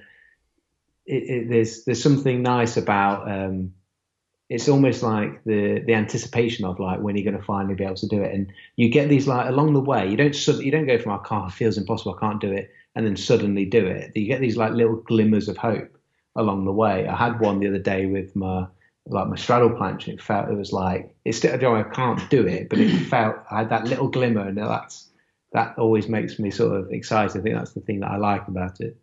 it, 1.06 1.24
it, 1.24 1.50
there's 1.50 1.84
there's 1.84 2.02
something 2.02 2.42
nice 2.42 2.78
about. 2.78 3.30
Um, 3.30 3.74
it's 4.50 4.70
almost 4.70 5.04
like 5.04 5.44
the 5.46 5.80
the 5.86 5.94
anticipation 5.94 6.66
of 6.66 6.80
like 6.80 7.00
when 7.00 7.16
you're 7.16 7.24
going 7.24 7.40
to 7.40 7.46
finally 7.46 7.76
be 7.76 7.84
able 7.84 7.96
to 7.96 8.08
do 8.08 8.22
it, 8.22 8.34
and 8.34 8.52
you 8.76 8.90
get 8.90 9.10
these 9.10 9.28
like 9.28 9.50
along 9.50 9.74
the 9.74 9.80
way. 9.80 10.10
You 10.10 10.18
don't 10.18 10.48
you 10.48 10.72
don't 10.72 10.88
go 10.88 10.98
from 11.00 11.14
oh, 11.14 11.22
I 11.24 11.28
can't, 11.28 11.52
it 11.52 11.56
feels 11.56 11.78
impossible, 11.78 12.16
I 12.16 12.20
can't 12.20 12.42
do 12.42 12.52
it 12.52 12.72
and 12.96 13.06
then 13.06 13.16
suddenly 13.16 13.66
do 13.66 13.86
it. 13.86 14.12
You 14.16 14.28
get 14.28 14.42
these 14.42 14.58
like 14.58 14.74
little 14.74 14.98
glimmers 14.98 15.48
of 15.48 15.58
hope 15.58 15.98
along 16.36 16.66
the 16.66 16.72
way. 16.72 17.08
I 17.08 17.16
had 17.16 17.40
one 17.40 17.60
the 17.60 17.68
other 17.68 17.80
day 17.80 18.06
with 18.06 18.36
my 18.36 18.68
like 19.08 19.28
my 19.28 19.36
straddle 19.36 19.70
planche, 19.70 20.06
and 20.06 20.20
it 20.20 20.22
felt 20.22 20.50
it 20.50 20.56
was 20.56 20.72
like 20.72 21.14
it's 21.26 21.38
still 21.38 21.54
I 21.54 21.84
can't 21.84 22.30
do 22.30 22.48
it, 22.48 22.70
but 22.70 22.80
it 22.80 22.90
felt 23.10 23.38
I 23.50 23.60
had 23.60 23.70
that 23.70 23.86
little 23.86 24.08
glimmer, 24.08 24.48
and 24.48 24.58
that's 24.58 25.10
that 25.52 25.78
always 25.78 26.08
makes 26.08 26.40
me 26.40 26.52
sort 26.52 26.80
of 26.80 26.92
excited. 26.92 27.38
I 27.40 27.44
think 27.44 27.56
that's 27.56 27.74
the 27.74 27.82
thing 27.82 28.00
that 28.02 28.12
I 28.12 28.18
like 28.18 28.48
about 28.48 28.80
it. 28.80 28.98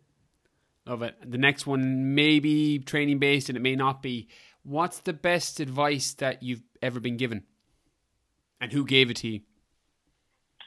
Love 0.87 1.03
it. 1.03 1.15
The 1.23 1.37
next 1.37 1.67
one 1.67 2.15
may 2.15 2.39
be 2.39 2.79
training 2.79 3.19
based, 3.19 3.49
and 3.49 3.57
it 3.57 3.61
may 3.61 3.75
not 3.75 4.01
be. 4.01 4.29
What's 4.63 4.99
the 4.99 5.13
best 5.13 5.59
advice 5.59 6.13
that 6.15 6.43
you've 6.43 6.63
ever 6.81 6.99
been 6.99 7.17
given, 7.17 7.43
and 8.59 8.71
who 8.71 8.85
gave 8.85 9.09
it 9.09 9.17
to 9.17 9.27
you? 9.27 9.41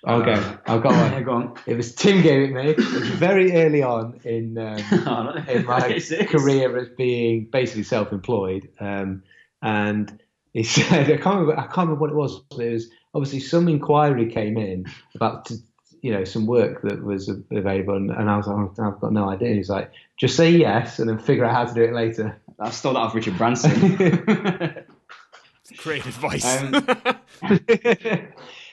I'll 0.07 0.22
go. 0.22 0.59
I'll 0.66 0.80
go 0.80 0.90
on. 0.90 1.24
go 1.24 1.32
on. 1.32 1.55
It 1.66 1.76
was 1.76 1.95
Tim 1.95 2.20
gave 2.20 2.51
it 2.51 2.53
me. 2.53 2.70
It 2.70 2.76
was 2.76 3.09
very 3.09 3.53
early 3.53 3.82
on 3.82 4.20
in 4.24 4.59
um, 4.59 4.78
oh, 5.07 5.32
in 5.51 5.64
my 5.64 5.80
career 6.28 6.76
as 6.76 6.88
being 6.90 7.47
basically 7.47 7.84
self-employed, 7.84 8.68
um, 8.80 9.22
and 9.62 10.20
he 10.53 10.62
said, 10.62 11.11
I 11.11 11.16
can't 11.16 11.40
remember. 11.40 11.59
I 11.59 11.66
can't 11.66 11.88
remember 11.88 12.01
what 12.01 12.11
it 12.11 12.16
was. 12.16 12.42
It 12.59 12.72
was 12.72 12.90
obviously 13.14 13.40
some 13.40 13.68
inquiry 13.68 14.30
came 14.30 14.59
in 14.59 14.86
about 15.14 15.51
you 16.03 16.12
know 16.12 16.24
some 16.24 16.47
work 16.47 16.82
that 16.82 17.03
was 17.03 17.30
available, 17.51 17.97
and, 17.97 18.11
and 18.11 18.30
I 18.30 18.36
was 18.36 18.47
like, 18.47 18.57
oh, 18.57 18.86
I've 18.86 19.01
got 19.01 19.12
no 19.12 19.30
idea. 19.30 19.55
He's 19.55 19.70
like, 19.70 19.90
just 20.18 20.36
say 20.36 20.51
yes, 20.51 20.99
and 20.99 21.09
then 21.09 21.18
figure 21.18 21.45
out 21.45 21.55
how 21.55 21.64
to 21.64 21.74
do 21.74 21.82
it 21.82 21.95
later. 21.95 22.38
I 22.59 22.70
stole 22.70 22.94
that 22.94 23.00
off 23.00 23.14
Richard 23.14 23.36
Branson. 23.36 23.96
Great 25.78 26.05
advice. 26.07 26.44
Um, 26.44 26.86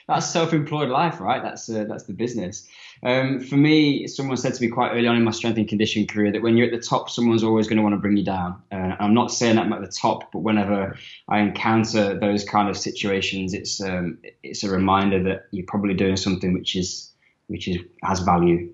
that's 0.08 0.30
self-employed 0.30 0.90
life, 0.90 1.20
right? 1.20 1.42
That's 1.42 1.68
uh, 1.68 1.84
that's 1.88 2.04
the 2.04 2.12
business. 2.12 2.68
Um, 3.02 3.40
for 3.40 3.56
me, 3.56 4.06
someone 4.06 4.36
said 4.36 4.54
to 4.54 4.62
me 4.62 4.68
quite 4.68 4.92
early 4.92 5.06
on 5.06 5.16
in 5.16 5.24
my 5.24 5.30
strength 5.32 5.56
and 5.56 5.66
conditioning 5.66 6.06
career 6.06 6.30
that 6.32 6.42
when 6.42 6.56
you're 6.56 6.66
at 6.66 6.72
the 6.72 6.86
top, 6.86 7.10
someone's 7.10 7.42
always 7.42 7.66
going 7.66 7.78
to 7.78 7.82
want 7.82 7.94
to 7.94 7.98
bring 7.98 8.16
you 8.16 8.24
down. 8.24 8.62
Uh, 8.70 8.94
I'm 9.00 9.14
not 9.14 9.32
saying 9.32 9.56
that 9.56 9.64
I'm 9.64 9.72
at 9.72 9.80
the 9.80 9.88
top, 9.88 10.30
but 10.32 10.40
whenever 10.40 10.96
I 11.28 11.40
encounter 11.40 12.18
those 12.18 12.44
kind 12.44 12.68
of 12.68 12.76
situations, 12.76 13.54
it's 13.54 13.80
um, 13.80 14.18
it's 14.42 14.62
a 14.62 14.70
reminder 14.70 15.22
that 15.24 15.46
you're 15.50 15.66
probably 15.66 15.94
doing 15.94 16.16
something 16.16 16.52
which 16.52 16.76
is 16.76 17.10
which 17.46 17.68
is 17.68 17.78
has 18.02 18.20
value. 18.20 18.72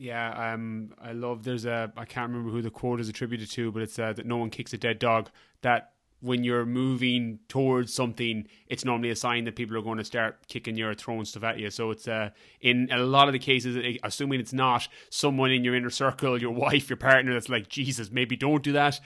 Yeah, 0.00 0.54
um, 0.54 0.94
I 0.98 1.12
love. 1.12 1.44
There's 1.44 1.66
a 1.66 1.92
I 1.94 2.06
can't 2.06 2.30
remember 2.30 2.50
who 2.50 2.62
the 2.62 2.70
quote 2.70 3.00
is 3.00 3.10
attributed 3.10 3.50
to, 3.50 3.70
but 3.70 3.82
it's 3.82 3.98
uh, 3.98 4.14
that 4.14 4.24
no 4.24 4.38
one 4.38 4.48
kicks 4.48 4.72
a 4.72 4.78
dead 4.78 4.98
dog. 4.98 5.28
That 5.60 5.92
when 6.20 6.42
you're 6.42 6.64
moving 6.64 7.40
towards 7.48 7.92
something, 7.92 8.46
it's 8.66 8.82
normally 8.82 9.10
a 9.10 9.16
sign 9.16 9.44
that 9.44 9.56
people 9.56 9.76
are 9.76 9.82
going 9.82 9.98
to 9.98 10.04
start 10.04 10.48
kicking 10.48 10.74
you 10.74 10.88
or 10.88 10.94
throwing 10.94 11.26
stuff 11.26 11.44
at 11.44 11.58
you. 11.58 11.68
So 11.70 11.90
it's 11.90 12.08
uh, 12.08 12.30
in 12.62 12.88
a 12.90 13.00
lot 13.00 13.28
of 13.28 13.34
the 13.34 13.38
cases, 13.38 13.98
assuming 14.02 14.40
it's 14.40 14.54
not 14.54 14.88
someone 15.10 15.50
in 15.50 15.64
your 15.64 15.74
inner 15.74 15.90
circle, 15.90 16.40
your 16.40 16.52
wife, 16.52 16.88
your 16.88 16.96
partner, 16.96 17.34
that's 17.34 17.50
like, 17.50 17.68
Jesus, 17.68 18.10
maybe 18.10 18.36
don't 18.36 18.62
do 18.62 18.72
that. 18.72 19.00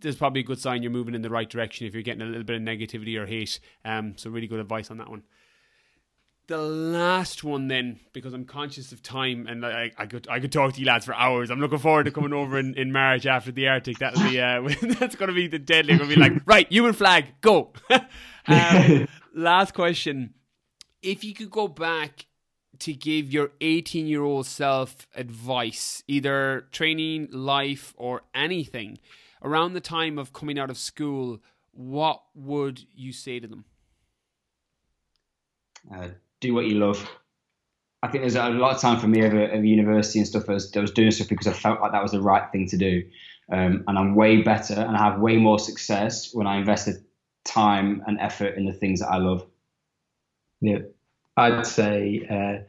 There's 0.00 0.16
probably 0.16 0.40
a 0.40 0.44
good 0.44 0.60
sign 0.60 0.82
you're 0.82 0.92
moving 0.92 1.14
in 1.14 1.22
the 1.22 1.30
right 1.30 1.48
direction 1.48 1.86
if 1.86 1.94
you're 1.94 2.02
getting 2.02 2.22
a 2.22 2.26
little 2.26 2.44
bit 2.44 2.56
of 2.56 2.62
negativity 2.62 3.16
or 3.16 3.26
hate. 3.26 3.60
Um, 3.84 4.16
so 4.16 4.30
really 4.30 4.46
good 4.48 4.60
advice 4.60 4.90
on 4.90 4.98
that 4.98 5.10
one 5.10 5.22
the 6.50 6.58
last 6.58 7.44
one 7.44 7.68
then, 7.68 8.00
because 8.12 8.34
I'm 8.34 8.44
conscious 8.44 8.90
of 8.90 9.04
time 9.04 9.46
and 9.46 9.64
I, 9.64 9.92
I 9.96 10.06
could 10.06 10.26
I 10.28 10.40
could 10.40 10.50
talk 10.50 10.74
to 10.74 10.80
you 10.80 10.86
lads 10.86 11.06
for 11.06 11.14
hours. 11.14 11.48
I'm 11.48 11.60
looking 11.60 11.78
forward 11.78 12.04
to 12.04 12.10
coming 12.10 12.32
over 12.32 12.58
in, 12.58 12.74
in 12.74 12.90
March 12.90 13.24
after 13.24 13.52
the 13.52 13.68
Arctic. 13.68 13.98
That'll 14.00 14.28
be 14.28 14.40
uh, 14.40 14.68
that's 14.98 15.14
gonna 15.14 15.32
be 15.32 15.46
the 15.46 15.60
deadly. 15.60 15.96
Gonna 15.96 16.08
be 16.08 16.16
like 16.16 16.32
right, 16.46 16.70
human 16.70 16.92
flag, 16.92 17.26
go. 17.40 17.72
um, 18.48 19.06
last 19.34 19.74
question: 19.74 20.34
If 21.02 21.22
you 21.22 21.34
could 21.34 21.50
go 21.52 21.68
back 21.68 22.26
to 22.80 22.92
give 22.94 23.32
your 23.32 23.52
18 23.60 24.08
year 24.08 24.24
old 24.24 24.46
self 24.46 25.06
advice, 25.14 26.02
either 26.08 26.66
training, 26.72 27.28
life, 27.30 27.94
or 27.96 28.22
anything, 28.34 28.98
around 29.40 29.74
the 29.74 29.80
time 29.80 30.18
of 30.18 30.32
coming 30.32 30.58
out 30.58 30.68
of 30.68 30.76
school, 30.76 31.38
what 31.70 32.22
would 32.34 32.80
you 32.92 33.12
say 33.12 33.38
to 33.38 33.46
them? 33.46 33.64
Uh, 35.94 36.08
do 36.40 36.54
what 36.54 36.66
you 36.66 36.78
love. 36.78 37.08
I 38.02 38.08
think 38.08 38.22
there's 38.22 38.34
a 38.34 38.48
lot 38.48 38.74
of 38.74 38.80
time 38.80 38.98
for 38.98 39.08
me 39.08 39.24
over, 39.24 39.42
over 39.42 39.64
university 39.64 40.20
and 40.20 40.28
stuff. 40.28 40.48
I 40.48 40.54
was, 40.54 40.74
I 40.74 40.80
was, 40.80 40.90
doing 40.90 41.10
stuff 41.10 41.28
because 41.28 41.46
I 41.46 41.52
felt 41.52 41.80
like 41.80 41.92
that 41.92 42.02
was 42.02 42.12
the 42.12 42.22
right 42.22 42.50
thing 42.50 42.66
to 42.68 42.76
do. 42.78 43.04
Um, 43.52 43.84
and 43.86 43.98
I'm 43.98 44.14
way 44.14 44.42
better 44.42 44.74
and 44.74 44.96
I 44.96 45.10
have 45.10 45.20
way 45.20 45.36
more 45.36 45.58
success 45.58 46.32
when 46.32 46.46
I 46.46 46.56
invested 46.56 47.04
time 47.44 48.02
and 48.06 48.18
effort 48.20 48.56
in 48.56 48.64
the 48.64 48.72
things 48.72 49.00
that 49.00 49.08
I 49.08 49.18
love. 49.18 49.44
Yeah, 50.60 50.78
I'd 51.36 51.66
say 51.66 52.26
uh, 52.30 52.64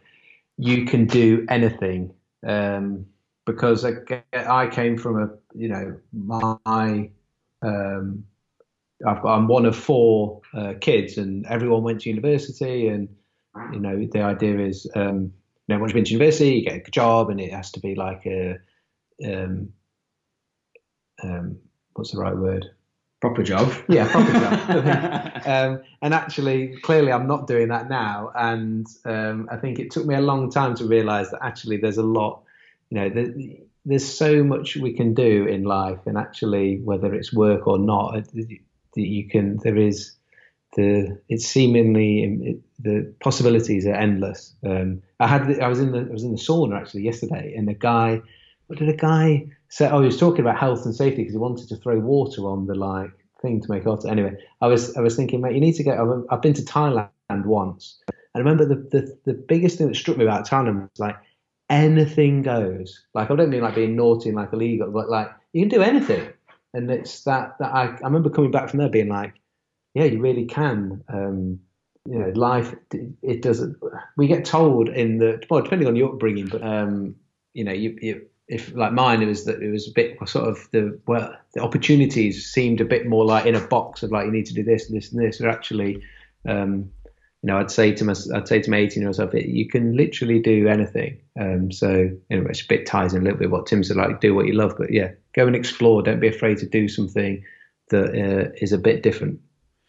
you 0.57 0.85
can 0.85 1.05
do 1.05 1.45
anything 1.49 2.13
um, 2.45 3.05
because 3.45 3.85
I, 3.85 4.23
I, 4.33 4.67
came 4.67 4.97
from 4.97 5.21
a, 5.21 5.29
you 5.53 5.69
know, 5.69 5.97
my, 6.13 7.09
um, 7.61 8.25
I've 9.05 9.21
got, 9.21 9.37
I'm 9.37 9.47
one 9.47 9.65
of 9.65 9.75
four 9.75 10.41
uh, 10.53 10.73
kids 10.79 11.17
and 11.17 11.45
everyone 11.45 11.83
went 11.83 12.01
to 12.01 12.09
university 12.09 12.87
and 12.87 13.07
you 13.71 13.79
know, 13.79 14.05
the 14.11 14.21
idea 14.21 14.59
is, 14.59 14.87
um, 14.95 15.33
you 15.67 15.75
know, 15.75 15.79
once 15.79 15.89
you've 15.89 15.95
been 15.95 16.05
to 16.05 16.11
university, 16.13 16.49
you 16.55 16.65
get 16.65 16.75
a 16.75 16.79
good 16.79 16.93
job, 16.93 17.29
and 17.29 17.39
it 17.39 17.51
has 17.51 17.71
to 17.71 17.79
be 17.79 17.95
like 17.95 18.25
a, 18.25 18.57
um, 19.25 19.73
um, 21.23 21.57
what's 21.93 22.11
the 22.11 22.19
right 22.19 22.35
word? 22.35 22.65
Proper 23.21 23.43
job. 23.43 23.71
Yeah, 23.87 24.11
proper 24.11 24.31
job. 24.31 25.41
um, 25.45 25.83
and 26.01 26.13
actually, 26.13 26.77
clearly, 26.81 27.11
I'm 27.11 27.27
not 27.27 27.45
doing 27.45 27.67
that 27.67 27.87
now. 27.87 28.31
And 28.33 28.87
um, 29.05 29.47
I 29.51 29.57
think 29.57 29.77
it 29.77 29.91
took 29.91 30.05
me 30.05 30.15
a 30.15 30.21
long 30.21 30.49
time 30.49 30.73
to 30.75 30.85
realize 30.85 31.29
that 31.29 31.43
actually 31.43 31.77
there's 31.77 31.99
a 31.99 32.03
lot, 32.03 32.41
you 32.89 32.97
know, 32.97 33.09
there, 33.09 33.31
there's 33.85 34.11
so 34.11 34.43
much 34.43 34.75
we 34.75 34.93
can 34.93 35.13
do 35.13 35.45
in 35.45 35.63
life. 35.63 35.99
And 36.07 36.17
actually, 36.17 36.79
whether 36.83 37.13
it's 37.13 37.31
work 37.31 37.67
or 37.67 37.77
not, 37.77 38.13
that 38.33 38.59
you 38.95 39.29
can, 39.29 39.57
there 39.57 39.77
is, 39.77 40.13
the 40.75 41.19
it's 41.29 41.45
seemingly 41.45 42.23
it, 42.23 42.59
the 42.79 43.13
possibilities 43.19 43.85
are 43.85 43.93
endless. 43.93 44.55
Um, 44.65 45.01
I 45.19 45.27
had 45.27 45.59
I 45.59 45.67
was 45.67 45.79
in 45.79 45.91
the 45.91 45.99
I 45.99 46.11
was 46.11 46.23
in 46.23 46.31
the 46.31 46.37
sauna 46.37 46.79
actually 46.79 47.03
yesterday, 47.03 47.53
and 47.55 47.67
the 47.67 47.73
guy, 47.73 48.21
what 48.67 48.79
did 48.79 48.89
a 48.89 48.95
guy 48.95 49.47
say? 49.69 49.89
Oh, 49.89 49.99
he 49.99 50.05
was 50.05 50.19
talking 50.19 50.41
about 50.41 50.57
health 50.57 50.85
and 50.85 50.95
safety 50.95 51.17
because 51.17 51.33
he 51.33 51.37
wanted 51.37 51.67
to 51.69 51.75
throw 51.77 51.99
water 51.99 52.41
on 52.47 52.67
the 52.67 52.75
like 52.75 53.11
thing 53.41 53.61
to 53.61 53.71
make 53.71 53.83
hot. 53.83 54.05
Anyway, 54.05 54.37
I 54.61 54.67
was 54.67 54.95
I 54.95 55.01
was 55.01 55.15
thinking, 55.15 55.41
mate, 55.41 55.55
you 55.55 55.61
need 55.61 55.75
to 55.75 55.83
get. 55.83 55.99
I've, 55.99 56.23
I've 56.29 56.41
been 56.41 56.53
to 56.53 56.61
Thailand 56.61 57.09
once. 57.45 57.99
I 58.33 58.39
remember 58.39 58.65
the, 58.65 58.75
the 58.75 59.17
the 59.25 59.33
biggest 59.33 59.77
thing 59.77 59.87
that 59.87 59.95
struck 59.95 60.17
me 60.17 60.23
about 60.23 60.47
Thailand 60.47 60.81
was 60.81 60.99
like 60.99 61.17
anything 61.69 62.43
goes. 62.43 63.03
Like 63.13 63.29
I 63.29 63.35
don't 63.35 63.49
mean 63.49 63.61
like 63.61 63.75
being 63.75 63.95
naughty 63.95 64.29
and 64.29 64.37
like 64.37 64.53
illegal, 64.53 64.91
but 64.91 65.09
like 65.09 65.29
you 65.53 65.61
can 65.61 65.69
do 65.69 65.83
anything. 65.83 66.31
And 66.73 66.89
it's 66.89 67.23
that 67.23 67.57
that 67.59 67.73
I, 67.73 67.87
I 67.87 68.03
remember 68.03 68.29
coming 68.29 68.51
back 68.51 68.69
from 68.69 68.79
there 68.79 68.89
being 68.89 69.09
like, 69.09 69.33
yeah, 69.93 70.05
you 70.05 70.19
really 70.19 70.45
can. 70.45 71.03
Um, 71.07 71.59
you 72.07 72.17
know, 72.17 72.31
life 72.35 72.73
it 73.21 73.41
doesn't. 73.41 73.77
We 74.17 74.27
get 74.27 74.45
told 74.45 74.89
in 74.89 75.19
the 75.19 75.43
well, 75.49 75.61
depending 75.61 75.87
on 75.87 75.95
your 75.95 76.13
upbringing, 76.13 76.47
but 76.47 76.63
um, 76.63 77.15
you 77.53 77.63
know, 77.63 77.73
you, 77.73 77.97
you 78.01 78.25
if 78.47 78.75
like 78.75 78.91
mine, 78.91 79.21
it 79.21 79.27
was 79.27 79.45
that 79.45 79.61
it 79.61 79.69
was 79.69 79.87
a 79.87 79.93
bit 79.93 80.17
sort 80.27 80.49
of 80.49 80.67
the 80.71 80.99
well, 81.07 81.35
the 81.53 81.61
opportunities 81.61 82.51
seemed 82.51 82.81
a 82.81 82.85
bit 82.85 83.05
more 83.05 83.25
like 83.25 83.45
in 83.45 83.55
a 83.55 83.61
box 83.67 84.03
of 84.03 84.11
like 84.11 84.25
you 84.25 84.31
need 84.31 84.47
to 84.47 84.53
do 84.53 84.63
this 84.63 84.87
and 84.87 84.97
this 84.97 85.11
and 85.11 85.21
this. 85.21 85.39
Or 85.39 85.47
actually, 85.47 86.01
um, 86.47 86.91
you 87.05 87.47
know, 87.47 87.59
I'd 87.59 87.71
say 87.71 87.93
to 87.93 88.03
my, 88.03 88.15
I'd 88.33 88.47
say 88.47 88.61
to 88.61 88.71
my 88.71 88.77
18 88.77 89.01
year 89.01 89.09
old 89.09 89.15
self, 89.15 89.33
you 89.33 89.69
can 89.69 89.95
literally 89.95 90.39
do 90.39 90.67
anything. 90.67 91.19
Um, 91.39 91.71
so 91.71 92.09
anyway, 92.29 92.49
it's 92.49 92.63
a 92.63 92.67
bit 92.67 92.87
ties 92.87 93.13
in 93.13 93.21
a 93.21 93.23
little 93.23 93.39
bit 93.39 93.51
what 93.51 93.67
Tim 93.67 93.83
said, 93.83 93.97
like 93.97 94.21
do 94.21 94.33
what 94.33 94.47
you 94.47 94.53
love, 94.53 94.75
but 94.77 94.91
yeah, 94.91 95.11
go 95.35 95.45
and 95.45 95.55
explore. 95.55 96.01
Don't 96.01 96.19
be 96.19 96.27
afraid 96.27 96.57
to 96.57 96.65
do 96.65 96.87
something 96.87 97.43
that 97.89 98.09
uh, 98.09 98.51
is 98.59 98.73
a 98.73 98.77
bit 98.77 99.03
different 99.03 99.39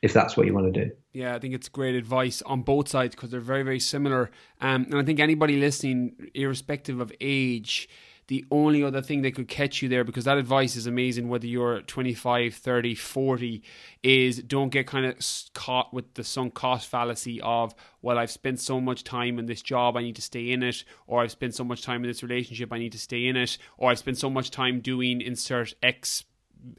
if 0.02 0.12
that's 0.12 0.36
what 0.36 0.46
you 0.46 0.52
want 0.52 0.72
to 0.72 0.84
do. 0.84 0.90
Yeah, 1.12 1.34
I 1.34 1.38
think 1.38 1.54
it's 1.54 1.68
great 1.68 1.94
advice 1.94 2.42
on 2.42 2.62
both 2.62 2.88
sides 2.88 3.14
because 3.14 3.30
they're 3.30 3.40
very, 3.40 3.62
very 3.62 3.80
similar. 3.80 4.30
Um, 4.60 4.84
and 4.84 4.96
I 4.96 5.04
think 5.04 5.20
anybody 5.20 5.58
listening, 5.58 6.30
irrespective 6.34 7.00
of 7.00 7.12
age, 7.20 7.88
the 8.26 8.44
only 8.50 8.82
other 8.82 9.02
thing 9.02 9.22
that 9.22 9.34
could 9.34 9.48
catch 9.48 9.82
you 9.82 9.88
there 9.88 10.04
because 10.04 10.24
that 10.24 10.38
advice 10.38 10.74
is 10.74 10.86
amazing 10.86 11.28
whether 11.28 11.46
you're 11.46 11.82
25 11.82 12.54
30 12.54 12.94
40 12.94 13.62
is 14.02 14.42
don't 14.42 14.70
get 14.70 14.86
kind 14.86 15.06
of 15.06 15.16
caught 15.54 15.92
with 15.92 16.14
the 16.14 16.24
sunk 16.24 16.54
cost 16.54 16.88
fallacy 16.88 17.40
of 17.42 17.74
well 18.00 18.18
i've 18.18 18.30
spent 18.30 18.60
so 18.60 18.80
much 18.80 19.02
time 19.02 19.38
in 19.38 19.46
this 19.46 19.60
job 19.60 19.96
i 19.96 20.02
need 20.02 20.16
to 20.16 20.22
stay 20.22 20.50
in 20.50 20.62
it 20.62 20.84
or 21.06 21.20
i've 21.20 21.32
spent 21.32 21.54
so 21.54 21.64
much 21.64 21.82
time 21.82 22.04
in 22.04 22.08
this 22.08 22.22
relationship 22.22 22.72
i 22.72 22.78
need 22.78 22.92
to 22.92 22.98
stay 22.98 23.26
in 23.26 23.36
it 23.36 23.58
or 23.76 23.90
i've 23.90 23.98
spent 23.98 24.16
so 24.16 24.30
much 24.30 24.50
time 24.50 24.80
doing 24.80 25.20
insert 25.20 25.74
x 25.82 26.24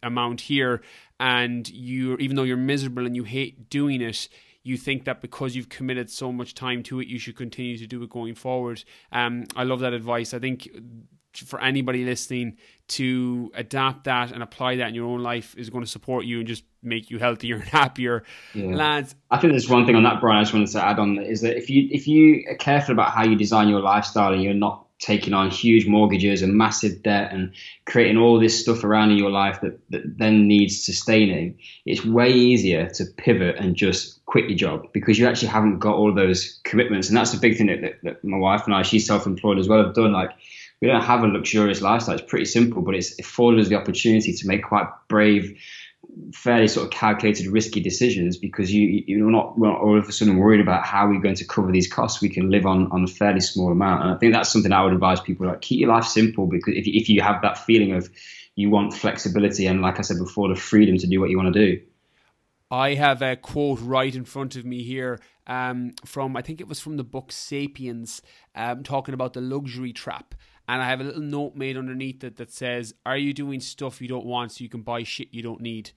amount 0.02 0.42
here 0.42 0.82
and 1.20 1.70
you 1.70 2.16
even 2.18 2.36
though 2.36 2.44
you're 2.44 2.58
miserable 2.58 3.06
and 3.06 3.16
you 3.16 3.24
hate 3.24 3.70
doing 3.70 4.02
it 4.02 4.30
you 4.64 4.78
think 4.78 5.06
that 5.06 5.22
because 5.22 5.56
you've 5.56 5.70
committed 5.70 6.10
so 6.10 6.32
much 6.32 6.56
time 6.56 6.84
to 6.84 7.02
it, 7.02 7.08
you 7.08 7.20
should 7.20 7.36
continue 7.36 7.78
to 7.78 7.86
do 7.86 8.02
it 8.02 8.10
going 8.10 8.34
forward. 8.34 8.84
Um, 9.12 9.44
I 9.56 9.64
love 9.64 9.82
that 9.82 9.94
advice. 9.94 10.34
I 10.34 10.40
think 10.40 10.70
for 11.34 11.60
anybody 11.60 12.06
listening 12.06 12.58
to 12.88 13.52
adapt 13.56 14.04
that 14.06 14.32
and 14.32 14.44
apply 14.44 14.78
that 14.78 14.90
in 14.90 14.96
your 14.96 15.08
own 15.08 15.22
life 15.22 15.56
is 15.58 15.70
going 15.70 15.84
to 15.84 15.90
support 15.90 16.26
you 16.26 16.40
and 16.40 16.48
just 16.48 16.64
make 16.82 17.10
you 17.10 17.18
healthier 17.18 17.56
and 17.60 17.66
happier, 17.66 18.24
yeah. 18.54 18.76
lads. 18.76 19.16
I 19.32 19.38
think 19.38 19.52
there's 19.52 19.70
one 19.70 19.86
thing 19.86 19.96
on 19.96 20.04
that, 20.04 20.22
Brian. 20.22 20.40
I 20.40 20.42
just 20.44 20.54
wanted 20.54 20.70
to 20.70 20.86
add 20.86 21.00
on 21.00 21.18
is 21.18 21.42
that 21.42 21.58
if 21.58 21.70
you 21.70 21.90
if 21.92 22.08
you 22.08 22.46
are 22.50 22.56
careful 22.56 22.94
about 22.94 23.12
how 23.12 23.24
you 23.24 23.36
design 23.36 23.68
your 23.68 23.82
lifestyle 23.82 24.34
and 24.34 24.44
you're 24.44 24.54
not 24.54 24.83
taking 25.04 25.34
on 25.34 25.50
huge 25.50 25.86
mortgages 25.86 26.42
and 26.42 26.56
massive 26.56 27.04
debt 27.04 27.34
and 27.34 27.52
creating 27.86 28.18
all 28.18 28.40
this 28.40 28.60
stuff 28.60 28.84
around 28.86 29.12
in 29.12 29.18
your 29.18 29.30
life 29.30 29.60
that, 29.62 29.78
that 29.90 30.18
then 30.18 30.48
needs 30.48 30.82
sustaining, 30.82 31.58
it's 31.86 32.06
way 32.06 32.32
easier 32.32 32.90
to 32.90 33.04
pivot 33.18 33.58
and 33.58 33.76
just 33.76 34.26
quit 34.26 34.50
your 34.50 34.58
job 34.58 34.88
because 34.94 35.20
you 35.20 35.28
actually 35.28 35.50
haven't 35.50 35.80
got 35.80 35.96
all 35.96 36.14
those 36.14 36.60
commitments. 36.64 37.10
And 37.10 37.18
that's 37.18 37.32
the 37.32 37.40
big 37.40 37.58
thing 37.58 37.68
that, 37.68 37.82
that, 37.82 38.02
that 38.04 38.24
my 38.24 38.38
wife 38.38 38.64
and 38.66 38.74
I, 38.74 38.82
she's 38.84 39.06
self-employed 39.06 39.60
as 39.60 39.68
well, 39.68 39.84
have 39.84 39.94
done. 39.94 40.14
Like 40.14 40.32
we 40.82 40.88
don't 40.88 41.04
have 41.04 41.24
a 41.24 41.28
luxurious 41.28 41.82
lifestyle. 41.82 42.16
It's 42.16 42.30
pretty 42.30 42.46
simple, 42.46 42.82
but 42.82 42.96
it's 42.96 43.20
afforded 43.20 43.60
us 43.60 43.68
the 43.68 43.76
opportunity 43.76 44.32
to 44.34 44.48
make 44.48 44.64
quite 44.64 44.88
brave, 45.10 45.60
fairly 46.34 46.68
sort 46.68 46.86
of 46.86 46.92
calculated, 46.92 47.48
risky 47.48 47.80
decisions 47.80 48.38
because 48.38 48.74
you 48.74 49.04
you're 49.08 49.32
not, 49.32 49.58
not 49.58 49.80
all 49.80 49.98
of 49.98 50.08
a 50.08 50.12
sudden 50.12 50.38
worried 50.38 50.62
about 50.62 50.86
how 50.86 51.08
we're 51.08 51.22
going 51.22 51.36
to 51.36 51.46
cover 51.46 51.72
these 51.72 51.92
costs. 51.92 52.22
We 52.22 52.30
can 52.30 52.50
live 52.50 52.66
on 52.66 52.92
on 52.92 53.04
a 53.04 53.08
fairly 53.08 53.40
small 53.40 53.72
amount, 53.72 54.04
and 54.04 54.12
I 54.12 54.18
think 54.18 54.34
that's 54.34 54.52
something 54.52 54.72
I 54.72 54.84
would 54.84 54.94
advise 54.94 55.20
people 55.22 55.48
like 55.48 55.62
keep 55.62 55.80
your 55.80 55.90
life 55.90 56.06
simple 56.06 56.48
because 56.48 56.76
if 56.76 56.88
if 56.88 57.10
you 57.10 57.22
have 57.22 57.42
that 57.42 57.58
feeling 57.58 57.94
of 57.94 58.10
you 58.56 58.70
want 58.70 58.94
flexibility 58.94 59.66
and 59.66 59.82
like 59.82 60.00
I 60.00 60.02
said 60.02 60.18
before, 60.18 60.50
the 60.50 60.56
freedom 60.56 60.98
to 60.98 61.08
do 61.08 61.20
what 61.20 61.30
you 61.30 61.38
want 61.38 61.54
to 61.54 61.60
do. 61.60 61.82
I 62.70 62.96
have 62.96 63.22
a 63.22 63.36
quote 63.36 63.80
right 63.82 64.14
in 64.16 64.26
front 64.26 64.56
of 64.56 64.66
me 64.66 64.82
here 64.82 65.20
um, 65.46 65.94
from 66.06 66.36
I 66.36 66.42
think 66.42 66.60
it 66.60 66.68
was 66.68 66.80
from 66.80 66.98
the 66.98 67.04
book 67.04 67.32
Sapiens, 67.32 68.22
um, 68.56 68.84
talking 68.84 69.14
about 69.14 69.34
the 69.34 69.42
luxury 69.42 69.94
trap 69.94 70.36
and 70.68 70.82
I 70.82 70.90
have 70.90 71.02
a 71.02 71.04
little 71.04 71.22
note 71.22 71.56
made 71.56 71.78
underneath 71.78 72.24
it 72.24 72.38
that 72.38 72.52
says, 72.52 72.94
"Are 73.06 73.18
you 73.18 73.34
doing 73.34 73.60
stuff 73.60 74.02
you 74.02 74.08
don't 74.08 74.26
want 74.26 74.54
so 74.54 74.64
you 74.64 74.70
can 74.70 74.82
buy 74.82 75.04
shit 75.04 75.30
you 75.32 75.42
don't 75.42 75.62
need?" 75.62 75.92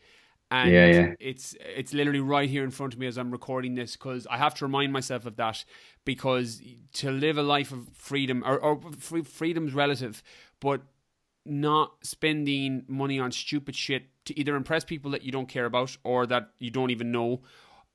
And 0.50 0.70
yeah, 0.70 0.86
yeah. 0.86 1.14
it's 1.18 1.56
it's 1.60 1.92
literally 1.92 2.20
right 2.20 2.48
here 2.48 2.62
in 2.62 2.70
front 2.70 2.92
of 2.92 3.00
me 3.00 3.06
as 3.06 3.18
I'm 3.18 3.30
recording 3.30 3.74
this 3.74 3.96
because 3.96 4.26
I 4.28 4.36
have 4.38 4.54
to 4.56 4.64
remind 4.64 4.92
myself 4.92 5.26
of 5.26 5.36
that 5.36 5.64
because 6.04 6.62
to 6.94 7.10
live 7.10 7.36
a 7.36 7.42
life 7.42 7.72
of 7.72 7.88
freedom 7.94 8.44
or, 8.46 8.58
or 8.58 8.80
freedom's 9.24 9.74
relative, 9.74 10.22
but 10.60 10.82
not 11.44 11.94
spending 12.02 12.84
money 12.88 13.18
on 13.18 13.32
stupid 13.32 13.74
shit 13.74 14.04
to 14.24 14.38
either 14.38 14.56
impress 14.56 14.84
people 14.84 15.10
that 15.12 15.22
you 15.22 15.32
don't 15.32 15.48
care 15.48 15.64
about 15.64 15.96
or 16.04 16.26
that 16.26 16.50
you 16.58 16.70
don't 16.70 16.90
even 16.90 17.12
know 17.12 17.40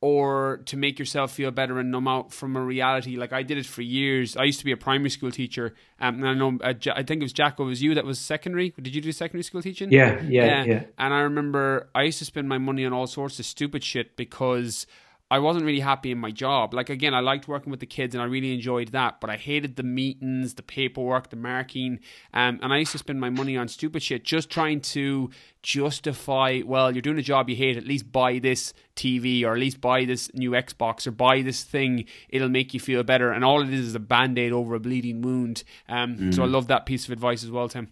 or 0.02 0.62
to 0.66 0.76
make 0.76 0.97
yourself 0.97 1.32
feel 1.32 1.52
better 1.52 1.80
and 1.80 1.91
numb 1.91 2.08
out 2.08 2.34
from 2.34 2.56
a 2.56 2.62
reality. 2.62 3.18
Like 3.18 3.32
I 3.32 3.43
did 3.43 3.60
it 3.60 3.68
for 3.68 3.84
years. 3.84 4.36
I 4.36 4.43
used 4.43 4.58
to 4.60 4.66
be 4.66 4.72
a 4.72 4.78
primary 4.78 5.12
school 5.12 5.32
teacher, 5.32 5.76
um, 5.99 6.16
and 6.16 6.28
I 6.28 6.34
know 6.34 6.58
uh, 6.64 6.74
I 6.95 7.04
think 7.04 7.22
it 7.22 7.24
was 7.24 7.34
Jacko. 7.34 7.64
It 7.64 7.68
was 7.68 7.84
you 7.84 7.93
that 7.95 8.06
was 8.06 8.20
secondary. 8.20 8.72
Did 8.72 8.95
you 8.95 9.02
do 9.02 9.12
secondary 9.12 9.43
school 9.43 9.62
teaching? 9.62 9.91
Yeah, 9.91 10.22
yeah, 10.24 10.45
yeah, 10.45 10.64
yeah. 10.64 10.84
And 10.97 11.14
I 11.14 11.20
remember 11.22 11.89
I 11.93 12.04
used 12.04 12.18
to 12.20 12.26
spend 12.26 12.49
my 12.49 12.58
money 12.58 12.84
on 12.84 12.93
all 12.93 13.08
sorts 13.08 13.39
of 13.39 13.45
stupid 13.45 13.84
shit 13.84 14.18
because 14.18 14.88
I 15.32 15.40
wasn't 15.40 15.64
really 15.64 15.80
happy 15.80 16.12
in 16.12 16.18
my 16.18 16.30
job. 16.30 16.74
Like 16.74 16.90
again, 16.90 17.14
I 17.14 17.22
liked 17.22 17.48
working 17.48 17.72
with 17.72 17.80
the 17.80 17.86
kids 17.86 18.14
and 18.14 18.22
I 18.22 18.26
really 18.26 18.54
enjoyed 18.54 18.90
that, 18.90 19.22
but 19.22 19.30
I 19.30 19.38
hated 19.38 19.78
the 19.78 19.84
meetings, 19.84 20.56
the 20.56 20.62
paperwork, 20.62 21.30
the 21.30 21.38
marking, 21.38 22.02
um, 22.34 22.60
and 22.62 22.74
I 22.74 22.78
used 22.78 22.92
to 22.92 22.98
spend 22.98 23.22
my 23.22 23.30
money 23.30 23.56
on 23.56 23.70
stupid 23.70 24.04
shit 24.04 24.26
just 24.26 24.50
trying 24.50 24.82
to 24.82 25.30
justify. 25.64 26.60
Well, 26.66 26.92
you're 26.92 27.02
doing 27.02 27.18
a 27.18 27.22
job 27.22 27.50
you 27.50 27.56
hate. 27.56 27.78
At 27.78 27.88
least 27.88 28.12
buy 28.12 28.40
this 28.40 28.74
TV 28.98 29.46
or 29.46 29.54
at 29.54 29.60
least 29.60 29.80
buy 29.80 30.04
this 30.04 30.30
new 30.34 30.52
Xbox 30.52 31.08
or 31.08 31.12
buy 31.12 31.42
this 31.42 31.64
thing. 31.64 32.06
It'll 32.28 32.50
make 32.50 32.74
you 32.74 32.82
feel 32.82 33.02
better. 33.04 33.32
And 33.32 33.46
all 33.46 33.62
it 33.62 33.74
is 33.74 33.88
is 33.88 33.96
a 33.96 34.02
band 34.02 34.38
aid 34.38 34.52
over 34.52 34.76
a 34.76 34.82
bleeding 34.82 35.22
wound. 35.22 35.64
Um, 35.88 36.18
mm. 36.18 36.36
So 36.36 36.44
I 36.44 36.48
mm. 36.48 36.52
love 36.52 36.68
that 36.68 36.86
piece 36.86 37.06
of 37.06 37.12
advice 37.12 37.42
as 37.46 37.52
well, 37.52 37.70
Tim. 37.70 37.88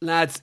Lads, 0.00 0.40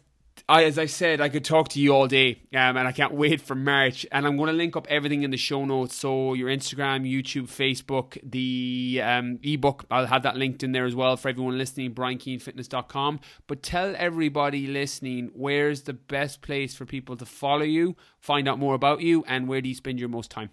I, 0.49 0.63
as 0.63 0.79
I 0.79 0.87
said, 0.87 1.21
I 1.21 1.29
could 1.29 1.45
talk 1.45 1.69
to 1.69 1.79
you 1.79 1.93
all 1.93 2.07
day, 2.07 2.41
um, 2.55 2.75
and 2.75 2.87
I 2.87 2.91
can't 2.91 3.13
wait 3.13 3.39
for 3.39 3.53
March. 3.53 4.03
And 4.11 4.25
I'm 4.25 4.35
going 4.35 4.47
to 4.47 4.53
link 4.53 4.75
up 4.75 4.87
everything 4.89 5.21
in 5.21 5.29
the 5.29 5.37
show 5.37 5.63
notes. 5.63 5.95
So 5.95 6.33
your 6.33 6.49
Instagram, 6.49 7.07
YouTube, 7.07 7.43
Facebook, 7.43 8.17
the 8.23 8.99
um, 9.03 9.37
ebook, 9.43 9.85
I'll 9.91 10.07
have 10.07 10.23
that 10.23 10.37
linked 10.37 10.63
in 10.63 10.71
there 10.71 10.85
as 10.85 10.95
well 10.95 11.17
for 11.17 11.29
everyone 11.29 11.59
listening. 11.59 11.93
BrianKeaneFitness.com. 11.93 13.19
But 13.45 13.61
tell 13.61 13.93
everybody 13.95 14.65
listening 14.65 15.29
where's 15.35 15.83
the 15.83 15.93
best 15.93 16.41
place 16.41 16.73
for 16.73 16.87
people 16.87 17.15
to 17.17 17.27
follow 17.27 17.61
you, 17.61 17.95
find 18.19 18.47
out 18.47 18.57
more 18.57 18.73
about 18.73 19.01
you, 19.01 19.23
and 19.27 19.47
where 19.47 19.61
do 19.61 19.69
you 19.69 19.75
spend 19.75 19.99
your 19.99 20.09
most 20.09 20.31
time? 20.31 20.49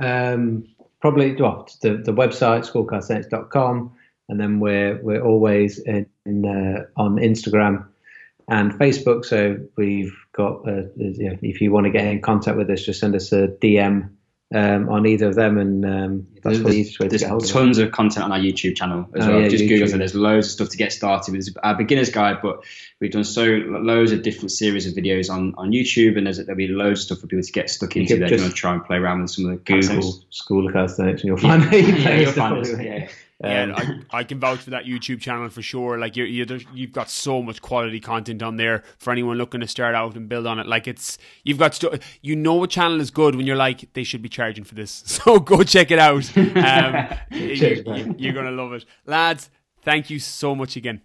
Um, 0.00 0.64
probably 1.00 1.36
well, 1.36 1.68
the 1.82 1.98
the 1.98 2.12
website 2.12 2.68
schoolofcalisthenics.com, 2.68 3.92
and 4.28 4.40
then 4.40 4.58
we're 4.58 5.00
we're 5.00 5.22
always 5.22 5.78
in, 5.78 6.06
in 6.26 6.44
uh, 6.44 6.86
on 7.00 7.14
Instagram 7.14 7.86
and 8.50 8.72
Facebook. 8.72 9.24
So 9.24 9.58
we've 9.76 10.12
got, 10.32 10.68
uh, 10.68 10.82
you 10.96 11.30
know, 11.30 11.38
if 11.40 11.60
you 11.60 11.72
want 11.72 11.86
to 11.86 11.90
get 11.90 12.04
in 12.04 12.20
contact 12.20 12.58
with 12.58 12.68
us, 12.68 12.82
just 12.82 13.00
send 13.00 13.14
us 13.14 13.32
a 13.32 13.46
DM 13.48 14.10
um, 14.52 14.88
on 14.88 15.06
either 15.06 15.28
of 15.28 15.36
them, 15.36 15.58
and 15.58 15.84
um, 15.84 16.26
that's 16.42 16.58
there's, 16.58 16.62
the 16.62 16.70
easiest 16.70 16.98
way 16.98 17.06
to 17.06 17.18
get 17.18 17.30
hold 17.30 17.44
of 17.44 17.48
Tons 17.48 17.78
of 17.78 17.92
content 17.92 18.24
on 18.24 18.32
our 18.32 18.38
YouTube 18.40 18.76
channel 18.76 19.08
as 19.14 19.24
oh, 19.24 19.30
well. 19.30 19.40
Yeah, 19.42 19.48
Just 19.48 19.62
YouTube. 19.62 19.68
Google, 19.68 19.92
and 19.92 20.00
there's 20.00 20.16
loads 20.16 20.48
of 20.48 20.52
stuff 20.52 20.68
to 20.70 20.76
get 20.76 20.92
started. 20.92 21.30
With. 21.30 21.46
It's 21.46 21.56
our 21.62 21.76
beginner's 21.76 22.10
guide, 22.10 22.38
but 22.42 22.64
we've 22.98 23.12
done 23.12 23.22
so 23.22 23.44
loads 23.44 24.10
of 24.10 24.22
different 24.22 24.50
series 24.50 24.88
of 24.88 24.94
videos 24.94 25.30
on, 25.30 25.54
on 25.56 25.70
YouTube, 25.70 26.18
and 26.18 26.26
there's, 26.26 26.38
there'll 26.38 26.56
be 26.56 26.66
loads 26.66 27.00
of 27.00 27.04
stuff 27.04 27.18
for 27.20 27.28
people 27.28 27.44
to 27.44 27.52
get 27.52 27.70
stuck 27.70 27.94
into. 27.94 28.18
They're 28.18 28.28
going 28.28 28.42
to 28.42 28.50
try 28.50 28.74
and 28.74 28.84
play 28.84 28.96
around 28.96 29.22
with 29.22 29.30
some 29.30 29.44
of 29.44 29.52
the 29.52 29.58
Google. 29.58 30.24
School 30.30 30.66
of 30.66 30.72
Calisthenics, 30.72 31.22
and 31.22 31.28
you'll 31.28 31.36
find 31.36 31.62
yeah, 31.72 31.78
yeah, 31.78 32.14
you'll 32.16 32.32
find 32.32 32.58
us, 32.58 32.70
yeah. 32.76 33.08
Yeah, 33.42 33.62
um, 33.74 34.04
I, 34.10 34.18
I 34.18 34.24
can 34.24 34.38
vouch 34.38 34.60
for 34.60 34.70
that 34.70 34.84
YouTube 34.84 35.20
channel 35.20 35.48
for 35.48 35.62
sure. 35.62 35.98
Like 35.98 36.16
you 36.16 36.24
you've 36.24 36.92
got 36.92 37.08
so 37.08 37.42
much 37.42 37.62
quality 37.62 38.00
content 38.00 38.42
on 38.42 38.56
there 38.56 38.82
for 38.98 39.10
anyone 39.12 39.38
looking 39.38 39.60
to 39.60 39.66
start 39.66 39.94
out 39.94 40.14
and 40.14 40.28
build 40.28 40.46
on 40.46 40.58
it. 40.58 40.66
Like 40.66 40.86
it's 40.86 41.18
you've 41.44 41.58
got 41.58 41.74
stu- 41.74 41.98
you 42.20 42.36
know 42.36 42.62
a 42.62 42.68
channel 42.68 43.00
is 43.00 43.10
good 43.10 43.34
when 43.34 43.46
you're 43.46 43.56
like 43.56 43.92
they 43.94 44.04
should 44.04 44.22
be 44.22 44.28
charging 44.28 44.64
for 44.64 44.74
this. 44.74 45.04
So 45.20 45.38
go 45.38 45.62
check 45.62 45.90
it 45.90 45.98
out. 45.98 46.30
Um, 46.60 47.08
Cheers, 47.30 47.82
you, 47.86 48.14
you're 48.18 48.32
gonna 48.32 48.50
love 48.50 48.72
it, 48.72 48.84
lads. 49.06 49.50
Thank 49.82 50.10
you 50.10 50.18
so 50.18 50.54
much 50.54 50.76
again. 50.76 51.00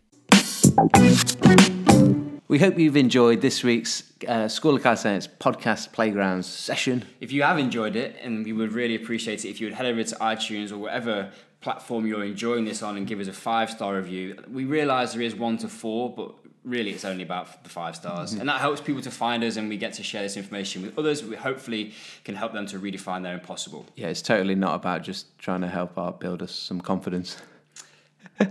We 2.48 2.60
hope 2.60 2.78
you've 2.78 2.96
enjoyed 2.96 3.42
this 3.42 3.64
week's 3.64 4.14
uh, 4.28 4.48
School 4.48 4.76
of 4.76 4.84
Calisthenics 4.84 5.28
podcast 5.28 5.92
playgrounds 5.92 6.48
session. 6.48 7.04
If 7.20 7.32
you 7.32 7.44
have 7.44 7.58
enjoyed 7.58 7.96
it, 7.96 8.16
and 8.22 8.46
we 8.46 8.54
would 8.54 8.72
really 8.72 8.96
appreciate 8.96 9.44
it 9.46 9.50
if 9.50 9.60
you 9.60 9.68
would 9.68 9.74
head 9.74 9.88
over 9.88 10.04
to 10.04 10.16
iTunes 10.16 10.72
or 10.72 10.78
whatever 10.78 11.32
platform 11.66 12.06
you're 12.06 12.24
enjoying 12.24 12.64
this 12.64 12.84
on 12.84 12.96
and 12.96 13.08
give 13.08 13.20
us 13.20 13.28
a 13.28 13.34
five 13.34 13.72
star 13.72 13.96
review. 13.96 14.38
We 14.48 14.66
realise 14.66 15.14
there 15.14 15.24
is 15.24 15.34
one 15.34 15.58
to 15.58 15.68
four, 15.68 16.14
but 16.14 16.36
really 16.64 16.92
it's 16.92 17.04
only 17.04 17.24
about 17.24 17.64
the 17.64 17.72
five 17.72 17.96
stars. 17.96 18.32
Mm-hmm. 18.32 18.42
And 18.42 18.50
that 18.50 18.62
helps 18.62 18.82
people 18.82 19.02
to 19.02 19.10
find 19.10 19.44
us 19.44 19.58
and 19.58 19.68
we 19.68 19.76
get 19.76 19.94
to 19.94 20.04
share 20.04 20.22
this 20.22 20.38
information 20.38 20.84
with 20.84 20.96
others. 21.00 21.24
We 21.24 21.36
hopefully 21.36 21.94
can 22.24 22.36
help 22.36 22.54
them 22.54 22.68
to 22.68 22.78
redefine 22.78 23.24
their 23.24 23.34
impossible. 23.34 23.88
Yeah, 23.96 24.10
it's 24.10 24.22
totally 24.22 24.54
not 24.54 24.76
about 24.76 25.02
just 25.02 25.36
trying 25.40 25.62
to 25.62 25.68
help 25.68 25.98
our 25.98 26.12
build 26.12 26.44
us 26.44 26.54
some 26.54 26.80
confidence. 26.80 27.38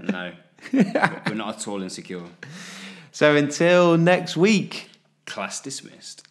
No, 0.00 0.32
we're 0.72 1.34
not 1.34 1.56
at 1.56 1.68
all 1.68 1.82
insecure. 1.82 2.22
So 3.12 3.36
until 3.36 3.98
next 3.98 4.34
week. 4.34 4.88
Class 5.26 5.60
dismissed. 5.60 6.26